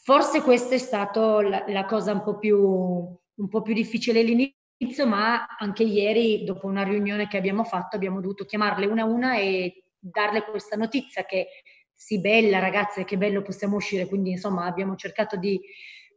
forse 0.01 0.41
questa 0.41 0.75
è 0.75 0.79
stata 0.79 1.41
la, 1.41 1.65
la 1.67 1.85
cosa 1.85 2.13
un 2.13 2.23
po, 2.23 2.37
più, 2.37 2.57
un 2.59 3.47
po' 3.47 3.61
più 3.61 3.73
difficile 3.73 4.19
all'inizio, 4.19 5.05
ma 5.05 5.45
anche 5.57 5.83
ieri, 5.83 6.43
dopo 6.43 6.67
una 6.67 6.83
riunione 6.83 7.27
che 7.27 7.37
abbiamo 7.37 7.63
fatto, 7.63 7.95
abbiamo 7.95 8.21
dovuto 8.21 8.45
chiamarle 8.45 8.85
una 8.85 9.03
a 9.03 9.05
una 9.05 9.37
e 9.37 9.83
darle 9.99 10.45
questa 10.45 10.75
notizia 10.75 11.25
che 11.25 11.47
sì, 11.93 12.21
bella 12.21 12.59
ragazze, 12.59 13.03
che 13.03 13.17
bello 13.17 13.41
possiamo 13.41 13.75
uscire. 13.75 14.07
Quindi 14.07 14.31
insomma 14.31 14.65
abbiamo 14.65 14.95
cercato 14.95 15.35
di 15.35 15.59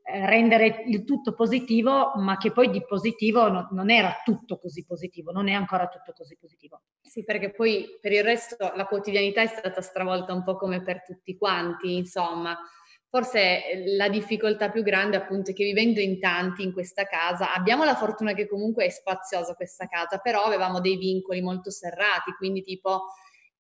rendere 0.05 0.83
il 0.87 1.05
tutto 1.05 1.35
positivo, 1.35 2.13
ma 2.17 2.37
che 2.37 2.53
poi 2.53 2.71
di 2.71 2.85
positivo 2.85 3.49
no- 3.49 3.69
non 3.71 3.91
era 3.91 4.21
tutto 4.25 4.59
così 4.59 4.85
positivo, 4.85 5.31
non 5.31 5.49
è 5.49 5.53
ancora 5.53 5.87
tutto 5.89 6.13
così 6.13 6.37
positivo. 6.39 6.83
Sì, 7.01 7.25
perché 7.25 7.53
poi 7.53 7.99
per 8.01 8.13
il 8.13 8.25
resto 8.25 8.73
la 8.75 8.87
quotidianità 8.87 9.43
è 9.43 9.47
stata 9.47 9.81
stravolta 9.81 10.33
un 10.33 10.43
po' 10.43 10.57
come 10.57 10.83
per 10.83 11.03
tutti 11.03 11.37
quanti, 11.37 11.97
insomma. 11.97 12.57
Forse 13.09 13.67
eh, 13.69 13.97
la 13.97 14.09
difficoltà 14.09 14.71
più 14.71 14.83
grande 14.83 15.17
appunto 15.17 15.51
è 15.51 15.55
che 15.55 15.65
vivendo 15.65 16.01
in 16.01 16.19
tanti 16.19 16.63
in 16.63 16.73
questa 16.73 17.05
casa, 17.05 17.53
abbiamo 17.55 17.85
la 17.85 17.95
fortuna 17.95 18.33
che 18.33 18.49
comunque 18.49 18.87
è 18.87 18.91
spaziosa 18.91 19.55
questa 19.55 19.87
casa, 19.87 20.19
però 20.19 20.43
avevamo 20.43 20.81
dei 20.81 20.97
vincoli 20.97 21.43
molto 21.43 21.71
serrati, 21.71 22.33
quindi 22.39 22.63
tipo 22.63 23.09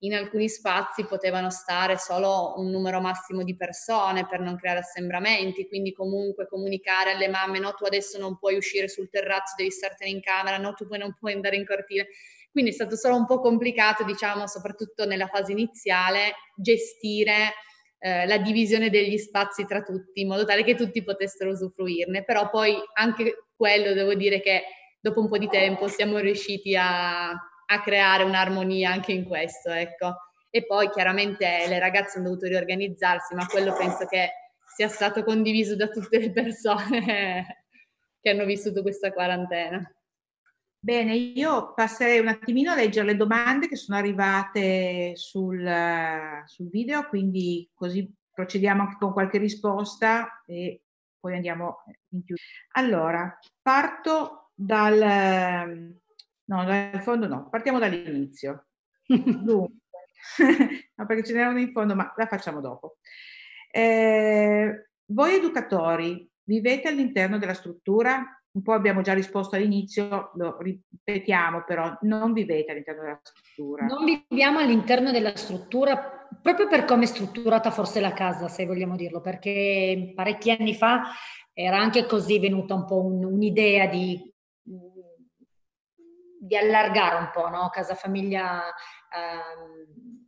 in 0.04 0.14
alcuni 0.14 0.48
spazi 0.48 1.04
potevano 1.04 1.50
stare 1.50 1.96
solo 1.96 2.54
un 2.56 2.70
numero 2.70 3.00
massimo 3.00 3.44
di 3.44 3.54
persone 3.54 4.26
per 4.26 4.40
non 4.40 4.56
creare 4.56 4.80
assembramenti, 4.80 5.68
quindi 5.68 5.92
comunque 5.92 6.48
comunicare 6.48 7.12
alle 7.12 7.28
mamme 7.28 7.60
no 7.60 7.72
tu 7.72 7.84
adesso 7.84 8.18
non 8.18 8.36
puoi 8.36 8.56
uscire 8.56 8.88
sul 8.88 9.08
terrazzo, 9.08 9.54
devi 9.56 9.70
startene 9.70 10.10
in 10.10 10.20
camera, 10.20 10.58
no 10.58 10.74
tu 10.74 10.88
poi 10.88 10.98
non 10.98 11.14
puoi 11.18 11.34
andare 11.34 11.56
in 11.56 11.64
cortile. 11.64 12.08
Quindi 12.50 12.70
è 12.70 12.74
stato 12.74 12.96
solo 12.96 13.16
un 13.16 13.26
po' 13.26 13.40
complicato, 13.40 14.04
diciamo, 14.04 14.46
soprattutto 14.46 15.06
nella 15.06 15.26
fase 15.26 15.52
iniziale, 15.52 16.34
gestire 16.56 17.54
eh, 17.98 18.26
la 18.26 18.38
divisione 18.38 18.90
degli 18.90 19.16
spazi 19.16 19.64
tra 19.64 19.82
tutti, 19.82 20.20
in 20.20 20.28
modo 20.28 20.44
tale 20.44 20.62
che 20.64 20.74
tutti 20.74 21.02
potessero 21.02 21.50
usufruirne. 21.52 22.24
Però 22.24 22.50
poi 22.50 22.76
anche 22.94 23.46
quello 23.56 23.94
devo 23.94 24.14
dire 24.14 24.40
che 24.40 24.64
dopo 25.00 25.20
un 25.20 25.28
po' 25.28 25.38
di 25.38 25.48
tempo 25.48 25.88
siamo 25.88 26.18
riusciti 26.18 26.76
a, 26.76 27.30
a 27.72 27.82
creare 27.82 28.22
un'armonia 28.24 28.90
anche 28.90 29.12
in 29.12 29.24
questo, 29.24 29.70
ecco. 29.70 30.16
E 30.50 30.64
poi 30.66 30.90
chiaramente 30.90 31.46
le 31.66 31.78
ragazze 31.78 32.18
hanno 32.18 32.28
dovuto 32.28 32.46
riorganizzarsi, 32.46 33.34
ma 33.34 33.46
quello 33.46 33.74
penso 33.74 34.06
che 34.06 34.30
sia 34.74 34.88
stato 34.88 35.22
condiviso 35.24 35.76
da 35.76 35.88
tutte 35.88 36.18
le 36.18 36.30
persone 36.30 37.64
che 38.20 38.30
hanno 38.30 38.44
vissuto 38.44 38.82
questa 38.82 39.12
quarantena. 39.12 39.82
Bene, 40.84 41.14
io 41.14 41.74
passerei 41.74 42.18
un 42.18 42.28
attimino 42.28 42.72
a 42.72 42.74
leggere 42.74 43.06
le 43.06 43.16
domande 43.16 43.68
che 43.68 43.76
sono 43.76 43.98
arrivate 43.98 45.12
sul, 45.14 45.64
sul 46.46 46.68
video, 46.70 47.06
quindi 47.08 47.70
così 47.72 48.12
procediamo 48.32 48.82
anche 48.82 48.96
con 48.98 49.12
qualche 49.12 49.38
risposta 49.38 50.42
e 50.44 50.82
poi 51.20 51.36
andiamo 51.36 51.84
in 52.08 52.24
più. 52.24 52.34
Allora, 52.72 53.38
parto 53.60 54.50
dal, 54.54 56.00
no, 56.54 56.64
dal 56.64 57.02
fondo 57.02 57.26
no, 57.26 57.48
partiamo 57.48 57.78
dall'inizio. 57.78 58.66
Dunque, 59.06 59.80
no, 60.96 61.06
perché 61.06 61.24
ce 61.24 61.32
n'erano 61.32 61.58
in 61.58 61.72
fondo, 61.72 61.94
ma 61.94 62.12
la 62.16 62.26
facciamo 62.26 62.60
dopo. 62.60 62.98
Eh, 63.70 64.88
voi 65.06 65.34
educatori 65.34 66.30
vivete 66.44 66.88
all'interno 66.88 67.38
della 67.38 67.54
struttura 67.54 68.36
un 68.52 68.62
po' 68.62 68.72
abbiamo 68.72 69.00
già 69.00 69.14
risposto 69.14 69.56
all'inizio, 69.56 70.30
lo 70.34 70.58
ripetiamo 70.60 71.64
però, 71.64 71.96
non 72.02 72.34
vivete 72.34 72.72
all'interno 72.72 73.02
della 73.02 73.20
struttura. 73.22 73.86
Non 73.86 74.04
viviamo 74.04 74.58
all'interno 74.58 75.10
della 75.10 75.34
struttura 75.36 76.22
proprio 76.40 76.68
per 76.68 76.84
come 76.84 77.04
è 77.04 77.06
strutturata 77.06 77.70
forse 77.70 78.00
la 78.00 78.12
casa, 78.12 78.48
se 78.48 78.66
vogliamo 78.66 78.96
dirlo, 78.96 79.20
perché 79.20 80.12
parecchi 80.14 80.50
anni 80.50 80.74
fa 80.74 81.02
era 81.54 81.78
anche 81.78 82.06
così 82.06 82.38
venuta 82.38 82.74
un 82.74 82.84
po' 82.84 83.02
un, 83.02 83.24
un'idea 83.24 83.86
di, 83.86 84.20
di, 86.44 86.56
allargare 86.56 87.16
un 87.16 87.30
po', 87.32 87.48
no? 87.48 87.68
Casa 87.70 87.94
famiglia... 87.94 88.62
Um, 89.14 90.20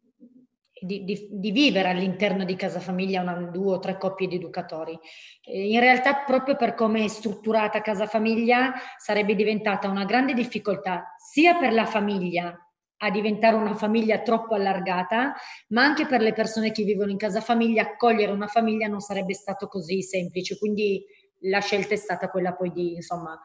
di, 0.84 1.02
di, 1.04 1.28
di, 1.30 1.50
vivere 1.50 1.88
all'interno 1.88 2.44
di 2.44 2.56
casa 2.56 2.78
famiglia 2.78 3.22
una, 3.22 3.32
due 3.32 3.76
o 3.76 3.78
tre 3.78 3.96
coppie 3.96 4.26
di 4.26 4.36
educatori. 4.36 4.98
In 5.44 5.80
realtà, 5.80 6.24
proprio 6.26 6.56
per 6.56 6.74
come 6.74 7.04
è 7.04 7.08
strutturata 7.08 7.80
casa 7.80 8.06
famiglia, 8.06 8.74
sarebbe 8.98 9.34
diventata 9.34 9.88
una 9.88 10.04
grande 10.04 10.34
difficoltà 10.34 11.14
sia 11.16 11.54
per 11.54 11.72
la 11.72 11.86
famiglia 11.86 12.54
a 12.98 13.10
diventare 13.10 13.56
una 13.56 13.74
famiglia 13.74 14.20
troppo 14.20 14.54
allargata, 14.54 15.34
ma 15.68 15.82
anche 15.82 16.06
per 16.06 16.20
le 16.20 16.34
persone 16.34 16.70
che 16.70 16.84
vivono 16.84 17.10
in 17.10 17.16
casa 17.16 17.40
famiglia, 17.40 17.82
accogliere 17.82 18.32
una 18.32 18.46
famiglia 18.46 18.86
non 18.86 19.00
sarebbe 19.00 19.32
stato 19.32 19.68
così 19.68 20.02
semplice. 20.02 20.58
Quindi 20.58 21.02
la 21.42 21.60
scelta 21.60 21.94
è 21.94 21.98
stata 21.98 22.28
quella 22.28 22.52
poi 22.52 22.70
di, 22.70 22.94
insomma, 22.94 23.38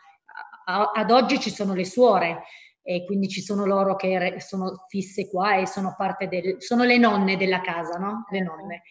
ad 0.94 1.12
oggi 1.12 1.40
ci 1.40 1.50
sono 1.50 1.74
le 1.74 1.86
suore, 1.86 2.44
e 2.82 3.06
quindi 3.06 3.28
ci 3.28 3.41
sono 3.41 3.66
loro 3.66 3.96
che 3.96 4.38
sono 4.40 4.86
fisse 4.88 5.30
qua 5.30 5.58
e 5.58 5.68
sono 5.68 5.94
parte 5.96 6.28
del, 6.28 6.56
sono 6.60 6.84
le 6.84 6.98
nonne 6.98 7.38
della 7.38 7.62
casa, 7.62 8.00
no? 8.00 8.26
Le 8.32 8.41
nonne. 8.41 8.82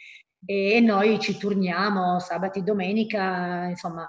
E 0.45 0.81
noi 0.81 1.19
ci 1.19 1.37
turniamo 1.37 2.21
sabati, 2.21 2.63
domenica, 2.63 3.65
insomma. 3.65 4.09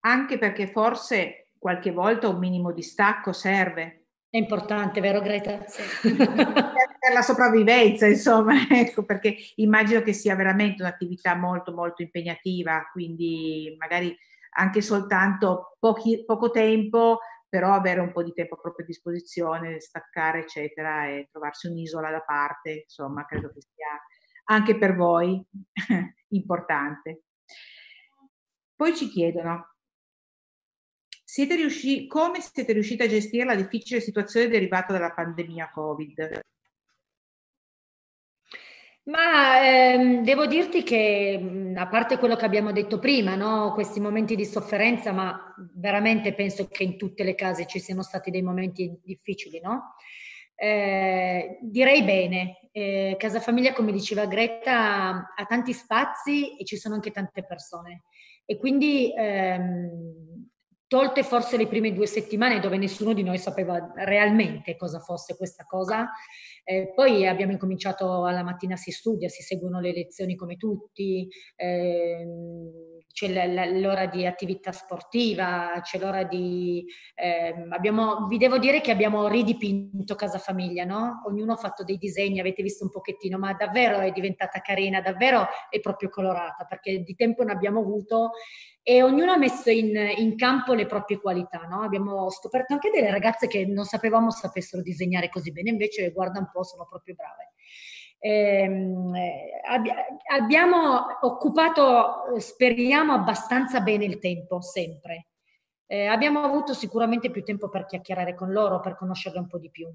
Anche 0.00 0.38
perché 0.38 0.66
forse 0.66 1.50
qualche 1.56 1.92
volta 1.92 2.28
un 2.28 2.38
minimo 2.38 2.72
di 2.72 2.82
stacco 2.82 3.32
serve. 3.32 4.06
È 4.28 4.38
importante, 4.38 5.00
vero 5.00 5.20
Greta? 5.20 5.64
Sì. 5.68 5.82
per 6.16 7.12
la 7.12 7.22
sopravvivenza, 7.22 8.06
insomma, 8.06 8.54
ecco, 8.70 9.04
perché 9.04 9.36
immagino 9.56 10.02
che 10.02 10.12
sia 10.12 10.34
veramente 10.34 10.82
un'attività 10.82 11.36
molto, 11.36 11.72
molto 11.72 12.02
impegnativa, 12.02 12.88
quindi 12.92 13.76
magari 13.78 14.16
anche 14.54 14.80
soltanto 14.80 15.76
pochi, 15.78 16.24
poco 16.24 16.50
tempo 16.50 17.18
però 17.52 17.74
avere 17.74 18.00
un 18.00 18.12
po' 18.12 18.22
di 18.22 18.32
tempo 18.32 18.54
a 18.54 18.60
propria 18.60 18.86
disposizione, 18.86 19.78
staccare, 19.78 20.40
eccetera, 20.40 21.06
e 21.08 21.28
trovarsi 21.30 21.66
un'isola 21.66 22.10
da 22.10 22.22
parte, 22.22 22.84
insomma, 22.84 23.26
credo 23.26 23.52
che 23.52 23.60
sia 23.60 23.88
anche 24.44 24.78
per 24.78 24.96
voi 24.96 25.44
importante. 26.28 27.24
Poi 28.74 28.96
ci 28.96 29.06
chiedono, 29.08 29.74
siete 31.22 31.54
riusciti, 31.56 32.06
come 32.06 32.40
siete 32.40 32.72
riusciti 32.72 33.02
a 33.02 33.08
gestire 33.08 33.44
la 33.44 33.54
difficile 33.54 34.00
situazione 34.00 34.48
derivata 34.48 34.94
dalla 34.94 35.12
pandemia 35.12 35.70
Covid? 35.72 36.40
Ma 39.06 39.60
ehm, 39.66 40.22
devo 40.22 40.46
dirti 40.46 40.84
che, 40.84 41.36
mhmm, 41.40 41.76
a 41.76 41.88
parte 41.88 42.18
quello 42.18 42.36
che 42.36 42.44
abbiamo 42.44 42.70
detto 42.70 43.00
prima, 43.00 43.34
no? 43.34 43.72
questi 43.74 43.98
momenti 43.98 44.36
di 44.36 44.44
sofferenza, 44.44 45.10
ma 45.10 45.52
veramente 45.74 46.32
penso 46.34 46.68
che 46.68 46.84
in 46.84 46.96
tutte 46.96 47.24
le 47.24 47.34
case 47.34 47.66
ci 47.66 47.80
siano 47.80 48.02
stati 48.02 48.30
dei 48.30 48.42
momenti 48.42 48.96
difficili, 49.02 49.60
no? 49.60 49.94
Eh, 50.54 51.58
direi 51.62 52.04
bene, 52.04 52.68
eh, 52.70 53.16
Casa 53.18 53.40
Famiglia, 53.40 53.72
come 53.72 53.90
diceva 53.90 54.26
Greta, 54.26 55.32
ha 55.34 55.44
tanti 55.48 55.72
spazi 55.72 56.56
e 56.56 56.64
ci 56.64 56.76
sono 56.76 56.94
anche 56.94 57.10
tante 57.10 57.44
persone. 57.44 58.04
E 58.44 58.56
quindi, 58.56 59.12
ehm, 59.16 60.46
tolte 60.86 61.22
forse 61.24 61.56
le 61.56 61.66
prime 61.66 61.92
due 61.92 62.06
settimane 62.06 62.60
dove 62.60 62.76
nessuno 62.76 63.14
di 63.14 63.22
noi 63.22 63.38
sapeva 63.38 63.92
realmente 63.96 64.76
cosa 64.76 65.00
fosse 65.00 65.36
questa 65.36 65.64
cosa, 65.64 66.10
eh, 66.64 66.92
poi 66.94 67.26
abbiamo 67.26 67.52
incominciato 67.52 68.24
alla 68.24 68.42
mattina 68.42 68.76
si 68.76 68.90
studia, 68.90 69.28
si 69.28 69.42
seguono 69.42 69.80
le 69.80 69.92
lezioni 69.92 70.36
come 70.36 70.56
tutti, 70.56 71.28
ehm, 71.56 72.70
c'è 73.12 73.28
l'ora 73.78 74.06
di 74.06 74.26
attività 74.26 74.72
sportiva, 74.72 75.78
c'è 75.82 75.98
l'ora 75.98 76.24
di... 76.24 76.84
Ehm, 77.14 77.72
abbiamo, 77.72 78.26
vi 78.26 78.38
devo 78.38 78.58
dire 78.58 78.80
che 78.80 78.90
abbiamo 78.90 79.28
ridipinto 79.28 80.14
Casa 80.14 80.38
Famiglia, 80.38 80.84
no? 80.84 81.22
Ognuno 81.26 81.52
ha 81.52 81.56
fatto 81.56 81.84
dei 81.84 81.98
disegni, 81.98 82.40
avete 82.40 82.62
visto 82.62 82.84
un 82.84 82.90
pochettino, 82.90 83.38
ma 83.38 83.52
davvero 83.52 83.98
è 83.98 84.10
diventata 84.12 84.60
carina, 84.60 85.00
davvero 85.00 85.46
è 85.68 85.78
proprio 85.80 86.08
colorata, 86.08 86.64
perché 86.64 87.02
di 87.02 87.14
tempo 87.14 87.42
ne 87.42 87.52
abbiamo 87.52 87.80
avuto 87.80 88.30
e 88.82 89.02
ognuno 89.02 89.32
ha 89.32 89.38
messo 89.38 89.70
in, 89.70 89.94
in 90.16 90.36
campo 90.36 90.74
le 90.74 90.86
proprie 90.86 91.20
qualità. 91.20 91.66
No? 91.68 91.82
Abbiamo 91.82 92.30
scoperto 92.30 92.72
anche 92.72 92.90
delle 92.90 93.10
ragazze 93.10 93.46
che 93.46 93.64
non 93.66 93.84
sapevamo 93.84 94.30
sapessero 94.30 94.82
disegnare 94.82 95.28
così 95.28 95.52
bene, 95.52 95.70
invece 95.70 96.10
guarda 96.10 96.40
un 96.40 96.50
po', 96.50 96.64
sono 96.64 96.86
proprio 96.88 97.14
brave. 97.14 97.52
Ehm, 98.24 99.14
eh, 99.14 99.60
abbiamo 100.32 101.18
occupato, 101.22 102.38
speriamo, 102.38 103.12
abbastanza 103.12 103.80
bene 103.80 104.04
il 104.04 104.18
tempo, 104.18 104.60
sempre. 104.60 105.28
Eh, 105.86 106.06
abbiamo 106.06 106.42
avuto 106.42 106.72
sicuramente 106.72 107.30
più 107.30 107.42
tempo 107.42 107.68
per 107.68 107.84
chiacchierare 107.84 108.34
con 108.34 108.52
loro, 108.52 108.80
per 108.80 108.96
conoscerle 108.96 109.40
un 109.40 109.46
po' 109.46 109.58
di 109.58 109.70
più 109.70 109.92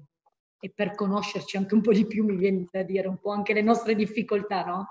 e 0.60 0.70
per 0.74 0.94
conoscerci 0.94 1.56
anche 1.56 1.74
un 1.74 1.80
po' 1.80 1.92
di 1.92 2.06
più, 2.06 2.24
mi 2.24 2.36
viene 2.36 2.66
da 2.70 2.82
dire, 2.82 3.08
un 3.08 3.18
po' 3.18 3.30
anche 3.30 3.52
le 3.52 3.62
nostre 3.62 3.94
difficoltà, 3.94 4.64
no? 4.64 4.86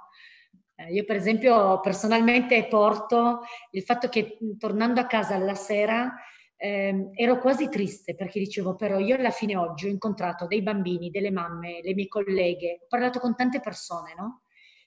Eh, 0.79 0.93
io 0.93 1.05
per 1.05 1.15
esempio 1.15 1.79
personalmente 1.79 2.67
porto 2.67 3.41
il 3.71 3.81
fatto 3.81 4.09
che 4.09 4.37
tornando 4.59 5.01
a 5.01 5.07
casa 5.07 5.33
alla 5.33 5.55
sera 5.55 6.13
eh, 6.55 7.09
ero 7.15 7.39
quasi 7.39 7.67
triste 7.67 8.13
perché 8.13 8.37
dicevo 8.39 8.75
però 8.75 8.99
io 8.99 9.15
alla 9.15 9.31
fine 9.31 9.55
oggi 9.57 9.87
ho 9.87 9.89
incontrato 9.89 10.45
dei 10.45 10.61
bambini, 10.61 11.09
delle 11.09 11.31
mamme, 11.31 11.81
le 11.81 11.93
mie 11.95 12.07
colleghe, 12.07 12.81
ho 12.83 12.85
parlato 12.87 13.19
con 13.19 13.35
tante 13.35 13.59
persone, 13.59 14.13
no? 14.15 14.43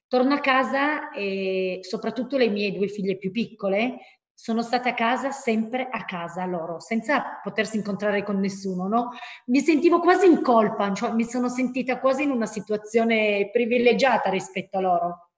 Torno 0.06 0.34
a 0.34 0.40
casa 0.40 1.10
e 1.10 1.78
soprattutto 1.82 2.36
le 2.36 2.48
mie 2.48 2.72
due 2.72 2.88
figlie 2.88 3.16
più 3.16 3.30
piccole 3.32 3.98
sono 4.32 4.62
state 4.62 4.88
a 4.90 4.94
casa 4.94 5.30
sempre 5.32 5.88
a 5.90 6.04
casa 6.04 6.44
loro, 6.46 6.80
senza 6.80 7.40
potersi 7.42 7.76
incontrare 7.76 8.22
con 8.22 8.38
nessuno, 8.38 8.86
no? 8.88 9.10
Mi 9.46 9.60
sentivo 9.60 9.98
quasi 10.00 10.26
in 10.26 10.40
colpa, 10.42 10.92
cioè 10.94 11.12
mi 11.12 11.24
sono 11.24 11.48
sentita 11.48 11.98
quasi 11.98 12.22
in 12.22 12.30
una 12.30 12.46
situazione 12.46 13.50
privilegiata 13.52 14.30
rispetto 14.30 14.78
a 14.78 14.80
loro. 14.80 15.29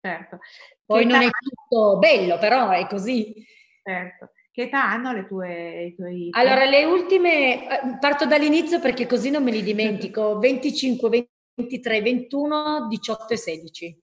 Certo. 0.00 0.38
Poi 0.84 1.04
non 1.04 1.22
è 1.22 1.28
tutto 1.28 1.98
bello, 1.98 2.38
però 2.38 2.70
è 2.70 2.86
così. 2.86 3.34
Certo. 3.82 4.32
Che 4.50 4.62
età 4.62 4.82
hanno 4.90 5.12
le 5.12 5.26
tue, 5.26 5.84
i 5.84 5.94
tuoi... 5.94 6.28
Allora, 6.32 6.64
le 6.64 6.84
ultime, 6.84 7.68
eh, 7.68 7.98
parto 8.00 8.26
dall'inizio 8.26 8.80
perché 8.80 9.06
così 9.06 9.30
non 9.30 9.44
me 9.44 9.52
li 9.52 9.62
dimentico, 9.62 10.38
25, 10.38 11.28
23, 11.54 12.02
21, 12.02 12.88
18 12.88 13.32
e 13.32 13.36
16. 13.36 14.02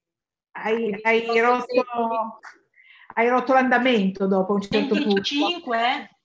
hai, 0.52 1.00
hai 1.02 1.40
rotto, 1.40 1.84
hai 3.16 3.28
rotto 3.28 3.54
l'andamento 3.54 4.26
dopo 4.26 4.54
un 4.54 4.62
certo 4.62 4.94
25? 4.94 5.78
punto. 5.78 6.16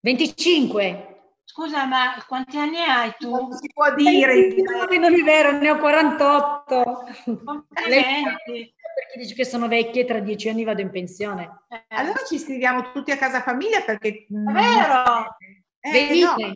25. 0.00 1.17
Scusa, 1.58 1.86
ma 1.86 2.24
quanti 2.28 2.56
anni 2.56 2.76
hai 2.76 3.12
tu? 3.18 3.30
Non 3.30 3.52
si 3.52 3.68
può 3.74 3.92
dire. 3.92 4.54
Non 4.96 5.12
è 5.12 5.22
vero, 5.24 5.58
ne 5.58 5.70
ho 5.70 5.78
48. 5.78 7.04
Complimenti. 7.44 8.74
Perché 8.94 9.18
dici 9.18 9.34
che 9.34 9.44
sono 9.44 9.66
vecchia 9.66 10.02
e 10.02 10.04
tra 10.04 10.20
dieci 10.20 10.48
anni 10.48 10.62
vado 10.62 10.82
in 10.82 10.90
pensione. 10.90 11.64
Allora 11.88 12.20
ci 12.28 12.36
iscriviamo 12.36 12.92
tutti 12.92 13.10
a 13.10 13.16
casa 13.16 13.42
famiglia 13.42 13.80
perché... 13.80 14.08
È 14.08 14.26
vero! 14.28 15.36
Eh, 15.80 15.90
Venite. 15.90 16.46
no. 16.46 16.52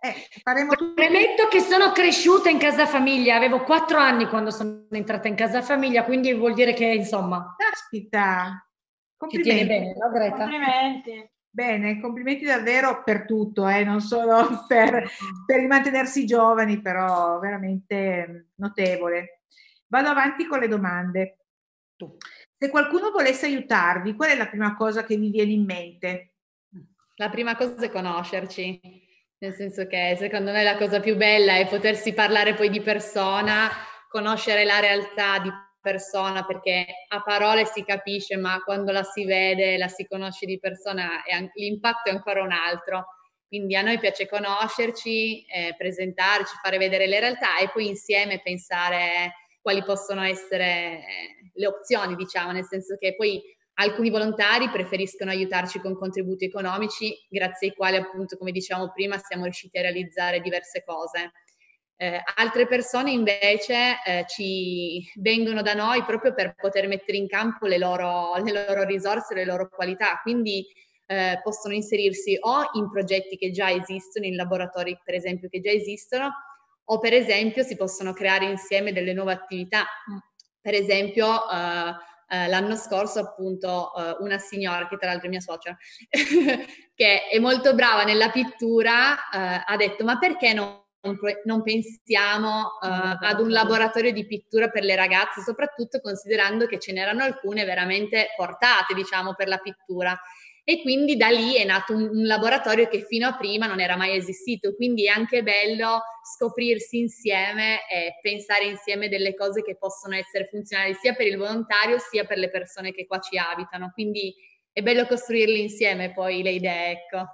Eh. 0.00 0.14
Premetto 0.94 1.46
che 1.46 1.60
sono 1.60 1.92
cresciuta 1.92 2.48
in 2.48 2.58
casa 2.58 2.86
famiglia, 2.86 3.36
avevo 3.36 3.62
quattro 3.62 3.98
anni 3.98 4.26
quando 4.26 4.50
sono 4.50 4.86
entrata 4.90 5.28
in 5.28 5.36
casa 5.36 5.62
famiglia, 5.62 6.02
quindi 6.02 6.34
vuol 6.34 6.54
dire 6.54 6.72
che 6.72 6.86
insomma... 6.86 7.54
Caspita! 7.56 8.68
Complimenti. 9.16 9.64
bene, 9.64 9.94
no 9.96 10.10
Greta? 10.10 10.36
Complimenti. 10.38 11.32
Bene, 11.54 12.00
complimenti 12.00 12.44
davvero 12.44 13.04
per 13.04 13.26
tutto, 13.26 13.68
eh, 13.68 13.84
non 13.84 14.00
solo 14.00 14.64
per, 14.66 15.08
per 15.46 15.60
il 15.60 15.68
mantenersi 15.68 16.26
giovani, 16.26 16.82
però 16.82 17.38
veramente 17.38 18.48
notevole. 18.56 19.42
Vado 19.86 20.08
avanti 20.08 20.46
con 20.46 20.58
le 20.58 20.66
domande. 20.66 21.38
Se 22.58 22.70
qualcuno 22.70 23.12
volesse 23.12 23.46
aiutarvi, 23.46 24.16
qual 24.16 24.30
è 24.30 24.36
la 24.36 24.48
prima 24.48 24.74
cosa 24.74 25.04
che 25.04 25.16
vi 25.16 25.30
viene 25.30 25.52
in 25.52 25.64
mente? 25.64 26.32
La 27.14 27.30
prima 27.30 27.54
cosa 27.54 27.84
è 27.84 27.90
conoscerci, 27.90 28.80
nel 29.38 29.54
senso 29.54 29.86
che 29.86 30.16
secondo 30.18 30.50
me 30.50 30.64
la 30.64 30.76
cosa 30.76 30.98
più 30.98 31.14
bella 31.14 31.54
è 31.54 31.68
potersi 31.68 32.14
parlare 32.14 32.54
poi 32.54 32.68
di 32.68 32.80
persona, 32.80 33.70
conoscere 34.08 34.64
la 34.64 34.80
realtà 34.80 35.38
di 35.38 35.52
persona, 35.84 36.46
perché 36.46 36.86
a 37.08 37.22
parole 37.22 37.66
si 37.66 37.84
capisce, 37.84 38.36
ma 38.36 38.62
quando 38.64 38.90
la 38.90 39.02
si 39.02 39.26
vede, 39.26 39.76
la 39.76 39.88
si 39.88 40.06
conosce 40.06 40.46
di 40.46 40.58
persona, 40.58 41.22
l'impatto 41.54 42.08
è 42.08 42.12
ancora 42.12 42.42
un 42.42 42.52
altro. 42.52 43.04
Quindi 43.46 43.76
a 43.76 43.82
noi 43.82 43.98
piace 43.98 44.26
conoscerci, 44.26 45.44
eh, 45.44 45.74
presentarci, 45.76 46.56
fare 46.62 46.78
vedere 46.78 47.06
le 47.06 47.20
realtà 47.20 47.58
e 47.58 47.68
poi 47.70 47.86
insieme 47.86 48.40
pensare 48.42 49.34
quali 49.60 49.84
possono 49.84 50.22
essere 50.22 50.64
eh, 50.64 51.50
le 51.52 51.66
opzioni, 51.66 52.16
diciamo, 52.16 52.52
nel 52.52 52.64
senso 52.64 52.96
che 52.98 53.14
poi 53.14 53.40
alcuni 53.74 54.08
volontari 54.08 54.70
preferiscono 54.70 55.30
aiutarci 55.30 55.80
con 55.80 55.94
contributi 55.94 56.46
economici, 56.46 57.14
grazie 57.28 57.68
ai 57.68 57.74
quali 57.74 57.96
appunto, 57.96 58.38
come 58.38 58.52
dicevamo 58.52 58.90
prima, 58.90 59.18
siamo 59.18 59.44
riusciti 59.44 59.78
a 59.78 59.82
realizzare 59.82 60.40
diverse 60.40 60.82
cose. 60.82 61.32
Eh, 61.96 62.20
altre 62.36 62.66
persone 62.66 63.12
invece 63.12 63.98
eh, 64.04 64.24
ci 64.26 65.00
vengono 65.16 65.62
da 65.62 65.74
noi 65.74 66.02
proprio 66.04 66.34
per 66.34 66.54
poter 66.56 66.88
mettere 66.88 67.16
in 67.16 67.28
campo 67.28 67.66
le 67.66 67.78
loro, 67.78 68.34
le 68.42 68.66
loro 68.66 68.82
risorse, 68.82 69.34
le 69.34 69.44
loro 69.44 69.68
qualità, 69.68 70.18
quindi 70.20 70.66
eh, 71.06 71.40
possono 71.42 71.74
inserirsi 71.74 72.36
o 72.40 72.70
in 72.72 72.90
progetti 72.90 73.36
che 73.36 73.50
già 73.50 73.70
esistono, 73.70 74.26
in 74.26 74.34
laboratori 74.34 74.98
per 75.04 75.14
esempio 75.14 75.48
che 75.48 75.60
già 75.60 75.70
esistono, 75.70 76.32
o 76.86 76.98
per 76.98 77.12
esempio 77.12 77.62
si 77.62 77.76
possono 77.76 78.12
creare 78.12 78.46
insieme 78.46 78.92
delle 78.92 79.12
nuove 79.12 79.32
attività. 79.32 79.86
Per 80.60 80.74
esempio 80.74 81.48
eh, 81.48 81.94
eh, 82.28 82.48
l'anno 82.48 82.74
scorso 82.76 83.20
appunto 83.20 83.94
eh, 83.94 84.16
una 84.20 84.38
signora, 84.38 84.88
che 84.88 84.96
tra 84.96 85.08
l'altro 85.08 85.26
è 85.26 85.30
mia 85.30 85.40
suocera, 85.40 85.76
che 86.94 87.28
è 87.28 87.38
molto 87.38 87.74
brava 87.74 88.04
nella 88.04 88.30
pittura, 88.30 89.28
ha 89.30 89.76
detto 89.76 90.04
ma 90.04 90.18
perché 90.18 90.52
non 90.52 90.82
non 91.44 91.62
pensiamo 91.62 92.78
uh, 92.80 93.18
ad 93.20 93.40
un 93.40 93.50
laboratorio 93.50 94.12
di 94.12 94.26
pittura 94.26 94.68
per 94.68 94.84
le 94.84 94.96
ragazze, 94.96 95.42
soprattutto 95.42 96.00
considerando 96.00 96.66
che 96.66 96.78
ce 96.78 96.92
n'erano 96.92 97.22
alcune 97.22 97.64
veramente 97.64 98.28
portate, 98.36 98.94
diciamo, 98.94 99.34
per 99.34 99.48
la 99.48 99.58
pittura. 99.58 100.18
E 100.66 100.80
quindi 100.80 101.16
da 101.16 101.28
lì 101.28 101.56
è 101.56 101.64
nato 101.64 101.92
un, 101.92 102.08
un, 102.08 102.24
laboratorio 102.24 102.88
che 102.88 103.04
fino 103.04 103.28
a 103.28 103.36
prima 103.36 103.66
non 103.66 103.80
era 103.80 103.96
mai 103.96 104.16
esistito. 104.16 104.74
Quindi 104.74 105.04
è 105.04 105.10
anche 105.10 105.42
bello 105.42 106.00
scoprirsi 106.34 107.00
insieme 107.00 107.86
e 107.86 108.18
pensare 108.22 108.64
insieme 108.64 109.10
delle 109.10 109.34
cose 109.34 109.62
che 109.62 109.76
possono 109.76 110.14
essere 110.14 110.48
funzionali 110.50 110.94
sia 110.94 111.12
per 111.12 111.26
il 111.26 111.36
volontario 111.36 111.98
sia 111.98 112.24
per 112.24 112.38
le 112.38 112.48
persone 112.48 112.92
che 112.92 113.06
qua 113.06 113.18
ci 113.18 113.36
abitano. 113.36 113.90
Quindi 113.92 114.34
è 114.72 114.80
bello 114.80 115.04
costruirle 115.04 115.58
insieme 115.58 116.14
poi 116.14 116.42
le 116.42 116.52
idee, 116.52 116.90
ecco. 116.92 117.26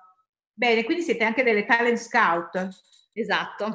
Bene, 0.53 0.83
quindi 0.83 1.05
siete 1.05 1.23
anche 1.23 1.45
delle 1.45 1.65
talent 1.65 1.99
scout. 1.99 2.69
Esatto. 3.17 3.73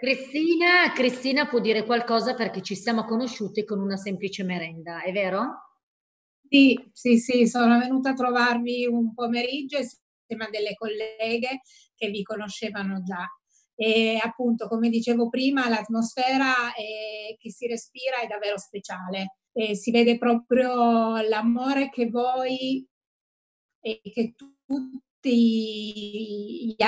Cristina, 0.00 0.92
Cristina 0.92 1.46
può 1.46 1.60
dire 1.60 1.84
qualcosa 1.84 2.34
perché 2.34 2.60
ci 2.60 2.74
siamo 2.74 3.04
conosciute 3.04 3.64
con 3.64 3.80
una 3.80 3.96
semplice 3.96 4.42
merenda, 4.42 5.02
è 5.02 5.12
vero? 5.12 5.70
Sì, 6.48 6.78
sì, 6.92 7.18
sì, 7.18 7.46
sono 7.46 7.78
venuta 7.78 8.10
a 8.10 8.14
trovarvi 8.14 8.86
un 8.86 9.14
pomeriggio 9.14 9.76
insieme 9.78 10.46
a 10.46 10.50
delle 10.50 10.74
colleghe 10.74 11.60
che 11.94 12.10
vi 12.10 12.22
conoscevano 12.22 13.02
già. 13.02 13.26
E 13.74 14.18
appunto, 14.22 14.68
come 14.68 14.90
dicevo 14.90 15.28
prima, 15.28 15.68
l'atmosfera 15.68 16.74
è, 16.74 17.36
che 17.38 17.50
si 17.50 17.66
respira 17.66 18.20
è 18.20 18.26
davvero 18.26 18.58
speciale. 18.58 19.36
E 19.52 19.74
si 19.76 19.90
vede 19.92 20.18
proprio 20.18 21.20
l'amore 21.22 21.88
che 21.90 22.08
voi 22.10 22.86
e 23.80 24.00
che 24.02 24.34
tutti 24.36 25.14
gli 26.76 26.82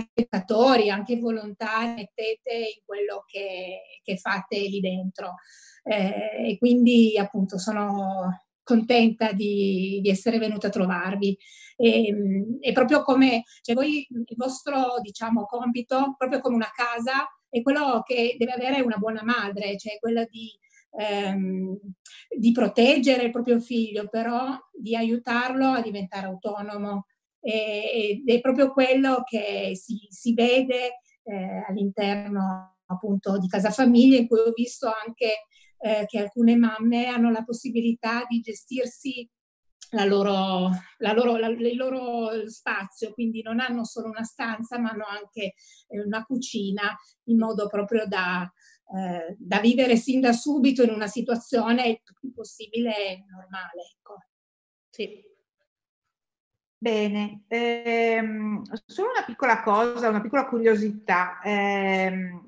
spettatori, 0.00 0.90
anche 0.90 1.18
volontari, 1.18 1.94
mettete 1.94 2.52
in 2.52 2.82
quello 2.84 3.24
che, 3.26 4.00
che 4.02 4.16
fate 4.16 4.58
lì 4.58 4.80
dentro. 4.80 5.34
Eh, 5.82 6.50
e 6.50 6.58
quindi 6.58 7.16
appunto 7.16 7.58
sono 7.58 8.46
contenta 8.62 9.30
di, 9.32 10.00
di 10.02 10.08
essere 10.08 10.38
venuta 10.38 10.66
a 10.66 10.70
trovarvi. 10.70 11.38
E, 11.76 12.14
e, 12.60 12.72
proprio 12.72 13.02
come, 13.02 13.44
cioè 13.62 13.74
voi, 13.74 14.06
il 14.10 14.36
vostro 14.36 14.98
diciamo 15.00 15.44
compito, 15.44 16.14
proprio 16.18 16.40
come 16.40 16.56
una 16.56 16.70
casa, 16.74 17.28
è 17.48 17.62
quello 17.62 18.02
che 18.04 18.34
deve 18.36 18.52
avere 18.52 18.80
una 18.80 18.96
buona 18.96 19.22
madre, 19.22 19.78
cioè 19.78 19.98
quella 20.00 20.24
di, 20.24 20.50
ehm, 20.98 21.78
di 22.36 22.52
proteggere 22.52 23.24
il 23.24 23.30
proprio 23.30 23.60
figlio, 23.60 24.08
però 24.08 24.58
di 24.72 24.96
aiutarlo 24.96 25.68
a 25.68 25.80
diventare 25.80 26.26
autonomo 26.26 27.06
ed 27.52 28.28
è 28.28 28.40
proprio 28.40 28.72
quello 28.72 29.22
che 29.24 29.72
si, 29.74 30.06
si 30.08 30.34
vede 30.34 31.00
eh, 31.22 31.64
all'interno 31.68 32.78
appunto 32.86 33.38
di 33.38 33.48
Casa 33.48 33.70
Famiglia 33.70 34.16
in 34.18 34.26
cui 34.26 34.40
ho 34.40 34.52
visto 34.54 34.90
anche 34.90 35.46
eh, 35.78 36.04
che 36.06 36.18
alcune 36.18 36.56
mamme 36.56 37.06
hanno 37.06 37.30
la 37.30 37.44
possibilità 37.44 38.24
di 38.28 38.40
gestirsi 38.40 39.28
la 39.90 40.04
loro, 40.04 40.70
la 40.98 41.12
loro, 41.12 41.36
la, 41.36 41.46
il 41.46 41.76
loro 41.76 42.48
spazio, 42.48 43.12
quindi 43.12 43.42
non 43.42 43.60
hanno 43.60 43.84
solo 43.84 44.08
una 44.08 44.24
stanza 44.24 44.78
ma 44.78 44.90
hanno 44.90 45.04
anche 45.06 45.54
eh, 45.86 46.00
una 46.04 46.24
cucina 46.24 46.96
in 47.24 47.38
modo 47.38 47.68
proprio 47.68 48.06
da, 48.06 48.42
eh, 48.42 49.36
da 49.38 49.60
vivere 49.60 49.96
sin 49.96 50.20
da 50.20 50.32
subito 50.32 50.82
in 50.82 50.90
una 50.90 51.06
situazione 51.06 51.86
il 51.86 52.00
più 52.02 52.32
possibile 52.32 53.24
normale. 53.30 53.82
Ecco. 53.96 54.16
Sì, 54.90 55.22
Bene, 56.78 57.44
ehm, 57.48 58.62
solo 58.84 59.10
una 59.10 59.24
piccola 59.24 59.62
cosa, 59.62 60.10
una 60.10 60.20
piccola 60.20 60.46
curiosità. 60.46 61.40
Eh, 61.40 62.40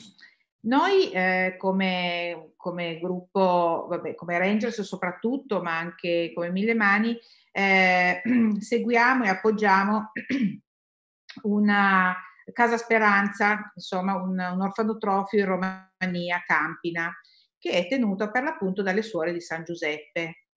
noi 0.60 1.10
eh, 1.10 1.54
come, 1.56 2.52
come, 2.56 2.98
gruppo, 2.98 3.86
vabbè, 3.88 4.14
come 4.14 4.38
Rangers 4.38 4.82
soprattutto, 4.82 5.62
ma 5.62 5.78
anche 5.78 6.32
come 6.34 6.50
Mille 6.50 6.74
Mani, 6.74 7.18
eh, 7.52 8.20
seguiamo 8.60 9.24
e 9.24 9.28
appoggiamo 9.28 10.12
una 11.44 12.14
Casa 12.52 12.76
Speranza, 12.76 13.72
insomma 13.74 14.14
un, 14.16 14.38
un 14.38 14.60
orfanotrofio 14.60 15.38
in 15.38 15.46
Romania, 15.46 16.42
Campina, 16.46 17.10
che 17.58 17.70
è 17.70 17.88
tenuto 17.88 18.30
per 18.30 18.42
l'appunto 18.42 18.82
dalle 18.82 19.02
suore 19.02 19.32
di 19.32 19.40
San 19.40 19.64
Giuseppe. 19.64 20.48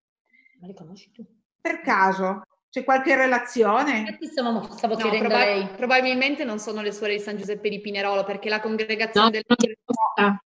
Ma 0.60 0.68
li 0.68 0.74
conosci 0.74 1.12
tu? 1.12 1.26
Per 1.60 1.82
caso, 1.82 2.42
c'è 2.72 2.86
qualche 2.86 3.16
relazione? 3.16 4.18
Stavo, 4.32 4.68
stavo 4.72 4.94
no, 4.94 5.00
chiedendo 5.02 5.28
proba- 5.28 5.44
lei. 5.44 5.68
Probabilmente 5.76 6.46
non 6.46 6.58
sono 6.58 6.82
le 6.82 6.94
suore 6.94 7.14
di 7.18 7.20
San 7.20 7.36
Giuseppe 7.38 7.68
di 7.70 7.82
Pinerolo, 7.82 8.24
perché 8.24 8.48
la 8.48 8.62
congregazione 8.62 9.44
no, 9.46 9.56
del... 9.56 10.40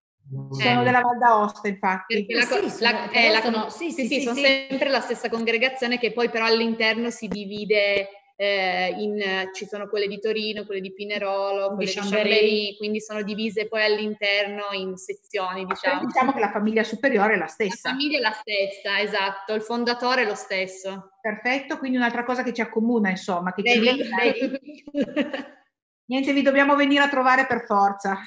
Sono 0.51 0.81
Eh. 0.81 0.83
della 0.83 1.01
Val 1.01 1.17
d'Aosta, 1.17 1.67
infatti. 1.67 2.25
Perché 2.25 2.33
la 2.33 2.47
co- 2.47 2.69
Sì, 2.69 2.81
la- 2.81 2.89
sono- 2.91 3.11
eh, 3.11 3.29
la- 3.29 3.41
sono- 3.41 3.69
sì, 3.69 3.91
sì, 3.91 4.07
sì, 4.07 4.15
sì, 4.15 4.21
sono 4.21 4.35
sì. 4.37 4.41
sempre 4.69 4.89
la 4.89 5.01
stessa 5.01 5.29
congregazione 5.29 5.99
che 5.99 6.13
poi 6.13 6.29
però 6.29 6.45
all'interno 6.45 7.09
si 7.09 7.27
divide 7.27 8.07
eh, 8.43 8.95
in, 8.99 9.49
ci 9.53 9.65
sono 9.65 9.87
quelle 9.87 10.07
di 10.07 10.19
Torino, 10.19 10.65
quelle 10.65 10.81
di 10.81 10.93
Pinerolo, 10.93 11.73
quelle 11.75 11.85
di 11.91 11.97
Chambéry. 11.97 12.29
Chambéry, 12.29 12.77
quindi 12.77 12.99
sono 13.01 13.21
divise 13.23 13.67
poi 13.67 13.83
all'interno 13.83 14.63
in 14.73 14.97
sezioni, 14.97 15.65
Però 15.65 15.73
diciamo. 15.73 16.05
diciamo 16.05 16.33
che 16.33 16.39
la 16.39 16.51
famiglia 16.51 16.83
superiore 16.83 17.33
è 17.33 17.37
la 17.37 17.43
La 17.43 17.47
stessa. 17.49 17.89
famiglia 17.89 18.17
è 18.17 18.21
la 18.21 18.31
stessa, 18.31 18.99
esatto, 18.99 19.53
il 19.53 19.61
fondatore 19.61 20.23
è 20.23 20.25
lo 20.25 20.35
stesso. 20.35 21.11
Perfetto, 21.21 21.77
quindi 21.77 21.97
un'altra 21.97 22.23
cosa 22.23 22.43
che 22.43 22.53
ci 22.53 22.61
accomuna, 22.61 23.09
insomma, 23.09 23.53
che 23.53 23.63
ci 23.63 23.79
Vedi? 23.79 24.03
lega. 24.03 25.61
Niente, 26.05 26.33
vi 26.33 26.41
dobbiamo 26.41 26.75
venire 26.75 27.03
a 27.03 27.09
trovare 27.09 27.45
per 27.47 27.63
forza. 27.65 28.17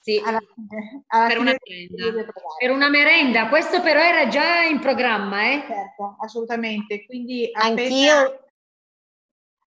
Sì, 0.00 0.20
alla, 0.24 0.38
alla 1.08 1.26
per, 1.28 1.38
una 1.38 1.54
merenda. 1.66 2.32
per 2.58 2.70
una 2.70 2.88
merenda. 2.88 3.48
Questo 3.48 3.80
però 3.80 4.00
era 4.00 4.28
già 4.28 4.62
in 4.62 4.78
programma, 4.80 5.50
eh? 5.50 5.64
Certo, 5.66 6.16
assolutamente. 6.20 7.04
Quindi 7.06 7.48
anch'io 7.52 8.45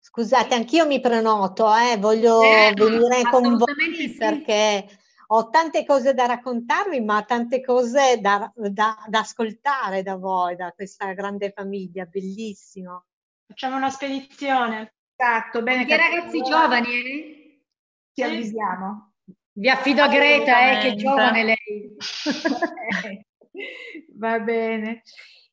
Scusate, 0.07 0.55
anch'io 0.55 0.87
mi 0.87 1.01
prenoto, 1.01 1.67
eh, 1.75 1.97
voglio 1.97 2.41
eh, 2.41 2.73
venire 2.77 3.23
con 3.29 3.57
voi 3.57 4.09
sì. 4.09 4.15
perché 4.17 4.87
ho 5.27 5.51
tante 5.51 5.85
cose 5.85 6.15
da 6.15 6.27
raccontarvi, 6.27 7.01
ma 7.01 7.25
tante 7.25 7.61
cose 7.61 8.21
da, 8.21 8.51
da, 8.55 8.97
da, 9.09 9.19
ascoltare 9.19 10.05
da 10.05 10.15
voi, 10.15 10.55
da 10.55 10.71
questa 10.71 11.13
grande 11.13 11.51
famiglia, 11.51 12.05
bellissimo. 12.05 13.07
Facciamo 13.49 13.75
una 13.75 13.91
spedizione. 13.91 14.95
Esatto, 15.17 15.65
bene. 15.65 15.85
Che 15.85 15.97
ragazzi 15.97 16.41
giovani, 16.41 16.95
eh? 16.95 17.65
Ci 18.15 18.23
avvisiamo. 18.23 19.15
Vi 19.55 19.69
affido 19.69 20.05
a 20.05 20.09
Greta, 20.09 20.71
eh, 20.71 20.79
che 20.83 20.95
giovane 20.95 21.43
lei. 21.43 21.97
Va 24.15 24.39
bene. 24.39 25.03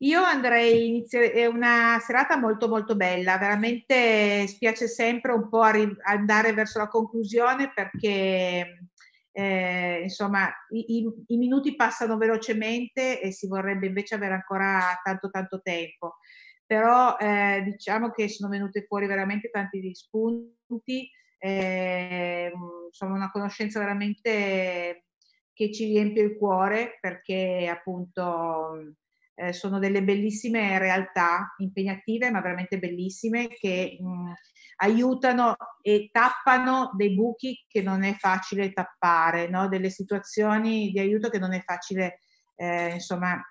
Io 0.03 0.21
andrei, 0.21 0.87
inizio, 0.87 1.21
è 1.21 1.45
una 1.45 1.97
serata 2.01 2.37
molto 2.37 2.67
molto 2.67 2.95
bella, 2.95 3.37
veramente 3.37 4.45
spiace 4.47 4.87
sempre 4.89 5.31
un 5.31 5.47
po' 5.47 5.61
arri- 5.61 5.95
andare 6.03 6.51
verso 6.53 6.77
la 6.79 6.89
conclusione 6.89 7.71
perché 7.73 8.89
eh, 9.31 9.99
insomma 10.03 10.49
i, 10.71 10.97
i, 10.97 11.13
i, 11.27 11.37
minuti 11.37 11.75
passano 11.77 12.17
velocemente 12.17 13.21
e 13.21 13.31
si 13.31 13.47
vorrebbe 13.47 13.87
invece 13.87 14.15
avere 14.15 14.33
ancora 14.33 14.99
tanto 15.01 15.29
tanto 15.29 15.61
tempo. 15.61 16.17
Però 16.65 17.15
eh, 17.17 17.61
diciamo 17.63 18.11
che 18.11 18.27
sono 18.27 18.49
venute 18.49 18.83
fuori 18.85 19.07
veramente 19.07 19.49
tanti 19.49 19.95
spunti, 19.95 21.09
eh, 21.37 22.51
insomma 22.87 23.15
una 23.15 23.31
conoscenza 23.31 23.79
veramente 23.79 25.05
che 25.53 25.71
ci 25.71 25.85
riempie 25.85 26.23
il 26.23 26.37
cuore 26.37 26.97
perché 26.99 27.69
appunto 27.71 28.95
eh, 29.35 29.53
sono 29.53 29.79
delle 29.79 30.03
bellissime 30.03 30.77
realtà, 30.79 31.53
impegnative 31.57 32.29
ma 32.29 32.41
veramente 32.41 32.79
bellissime, 32.79 33.47
che 33.47 33.97
mh, 33.99 34.33
aiutano 34.77 35.55
e 35.81 36.09
tappano 36.11 36.91
dei 36.95 37.13
buchi 37.13 37.65
che 37.67 37.81
non 37.81 38.03
è 38.03 38.13
facile 38.13 38.73
tappare, 38.73 39.47
no? 39.49 39.67
delle 39.67 39.89
situazioni 39.89 40.91
di 40.91 40.99
aiuto 40.99 41.29
che 41.29 41.39
non 41.39 41.53
è 41.53 41.61
facile 41.63 42.19
eh, 42.55 42.93
insomma, 42.93 43.41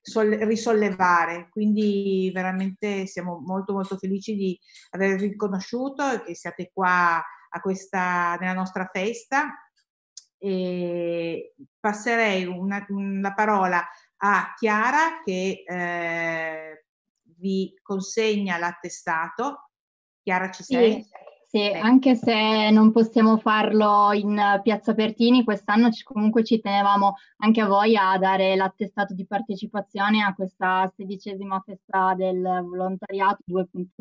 solle- 0.00 0.44
risollevare. 0.44 1.48
Quindi 1.50 2.30
veramente 2.32 3.06
siamo 3.06 3.40
molto 3.40 3.72
molto 3.72 3.96
felici 3.96 4.34
di 4.34 4.58
aver 4.90 5.20
riconosciuto 5.20 6.10
e 6.10 6.22
che 6.22 6.34
siate 6.34 6.70
qua 6.72 7.22
a 7.50 7.60
questa, 7.60 8.36
nella 8.40 8.54
nostra 8.54 8.88
festa. 8.90 9.52
E 10.40 11.54
passerei 11.80 12.44
una, 12.44 12.86
la 13.20 13.34
parola 13.34 13.84
a 14.18 14.54
Chiara 14.56 15.22
che 15.24 15.64
eh, 15.66 16.84
vi 17.38 17.74
consegna 17.82 18.58
l'attestato. 18.58 19.70
Chiara 20.22 20.50
ci 20.50 20.62
sei? 20.62 21.02
Sì. 21.02 21.26
Sì, 21.50 21.64
anche 21.64 22.14
se 22.14 22.68
non 22.68 22.92
possiamo 22.92 23.38
farlo 23.38 24.12
in 24.12 24.60
Piazza 24.62 24.92
Pertini, 24.92 25.44
quest'anno 25.44 25.88
comunque 26.04 26.44
ci 26.44 26.60
tenevamo 26.60 27.14
anche 27.38 27.62
a 27.62 27.66
voi 27.66 27.96
a 27.96 28.18
dare 28.18 28.54
l'attestato 28.54 29.14
di 29.14 29.26
partecipazione 29.26 30.22
a 30.22 30.34
questa 30.34 30.92
sedicesima 30.94 31.58
festa 31.64 32.12
del 32.14 32.42
volontariato 32.42 33.44
2.0 33.50 33.96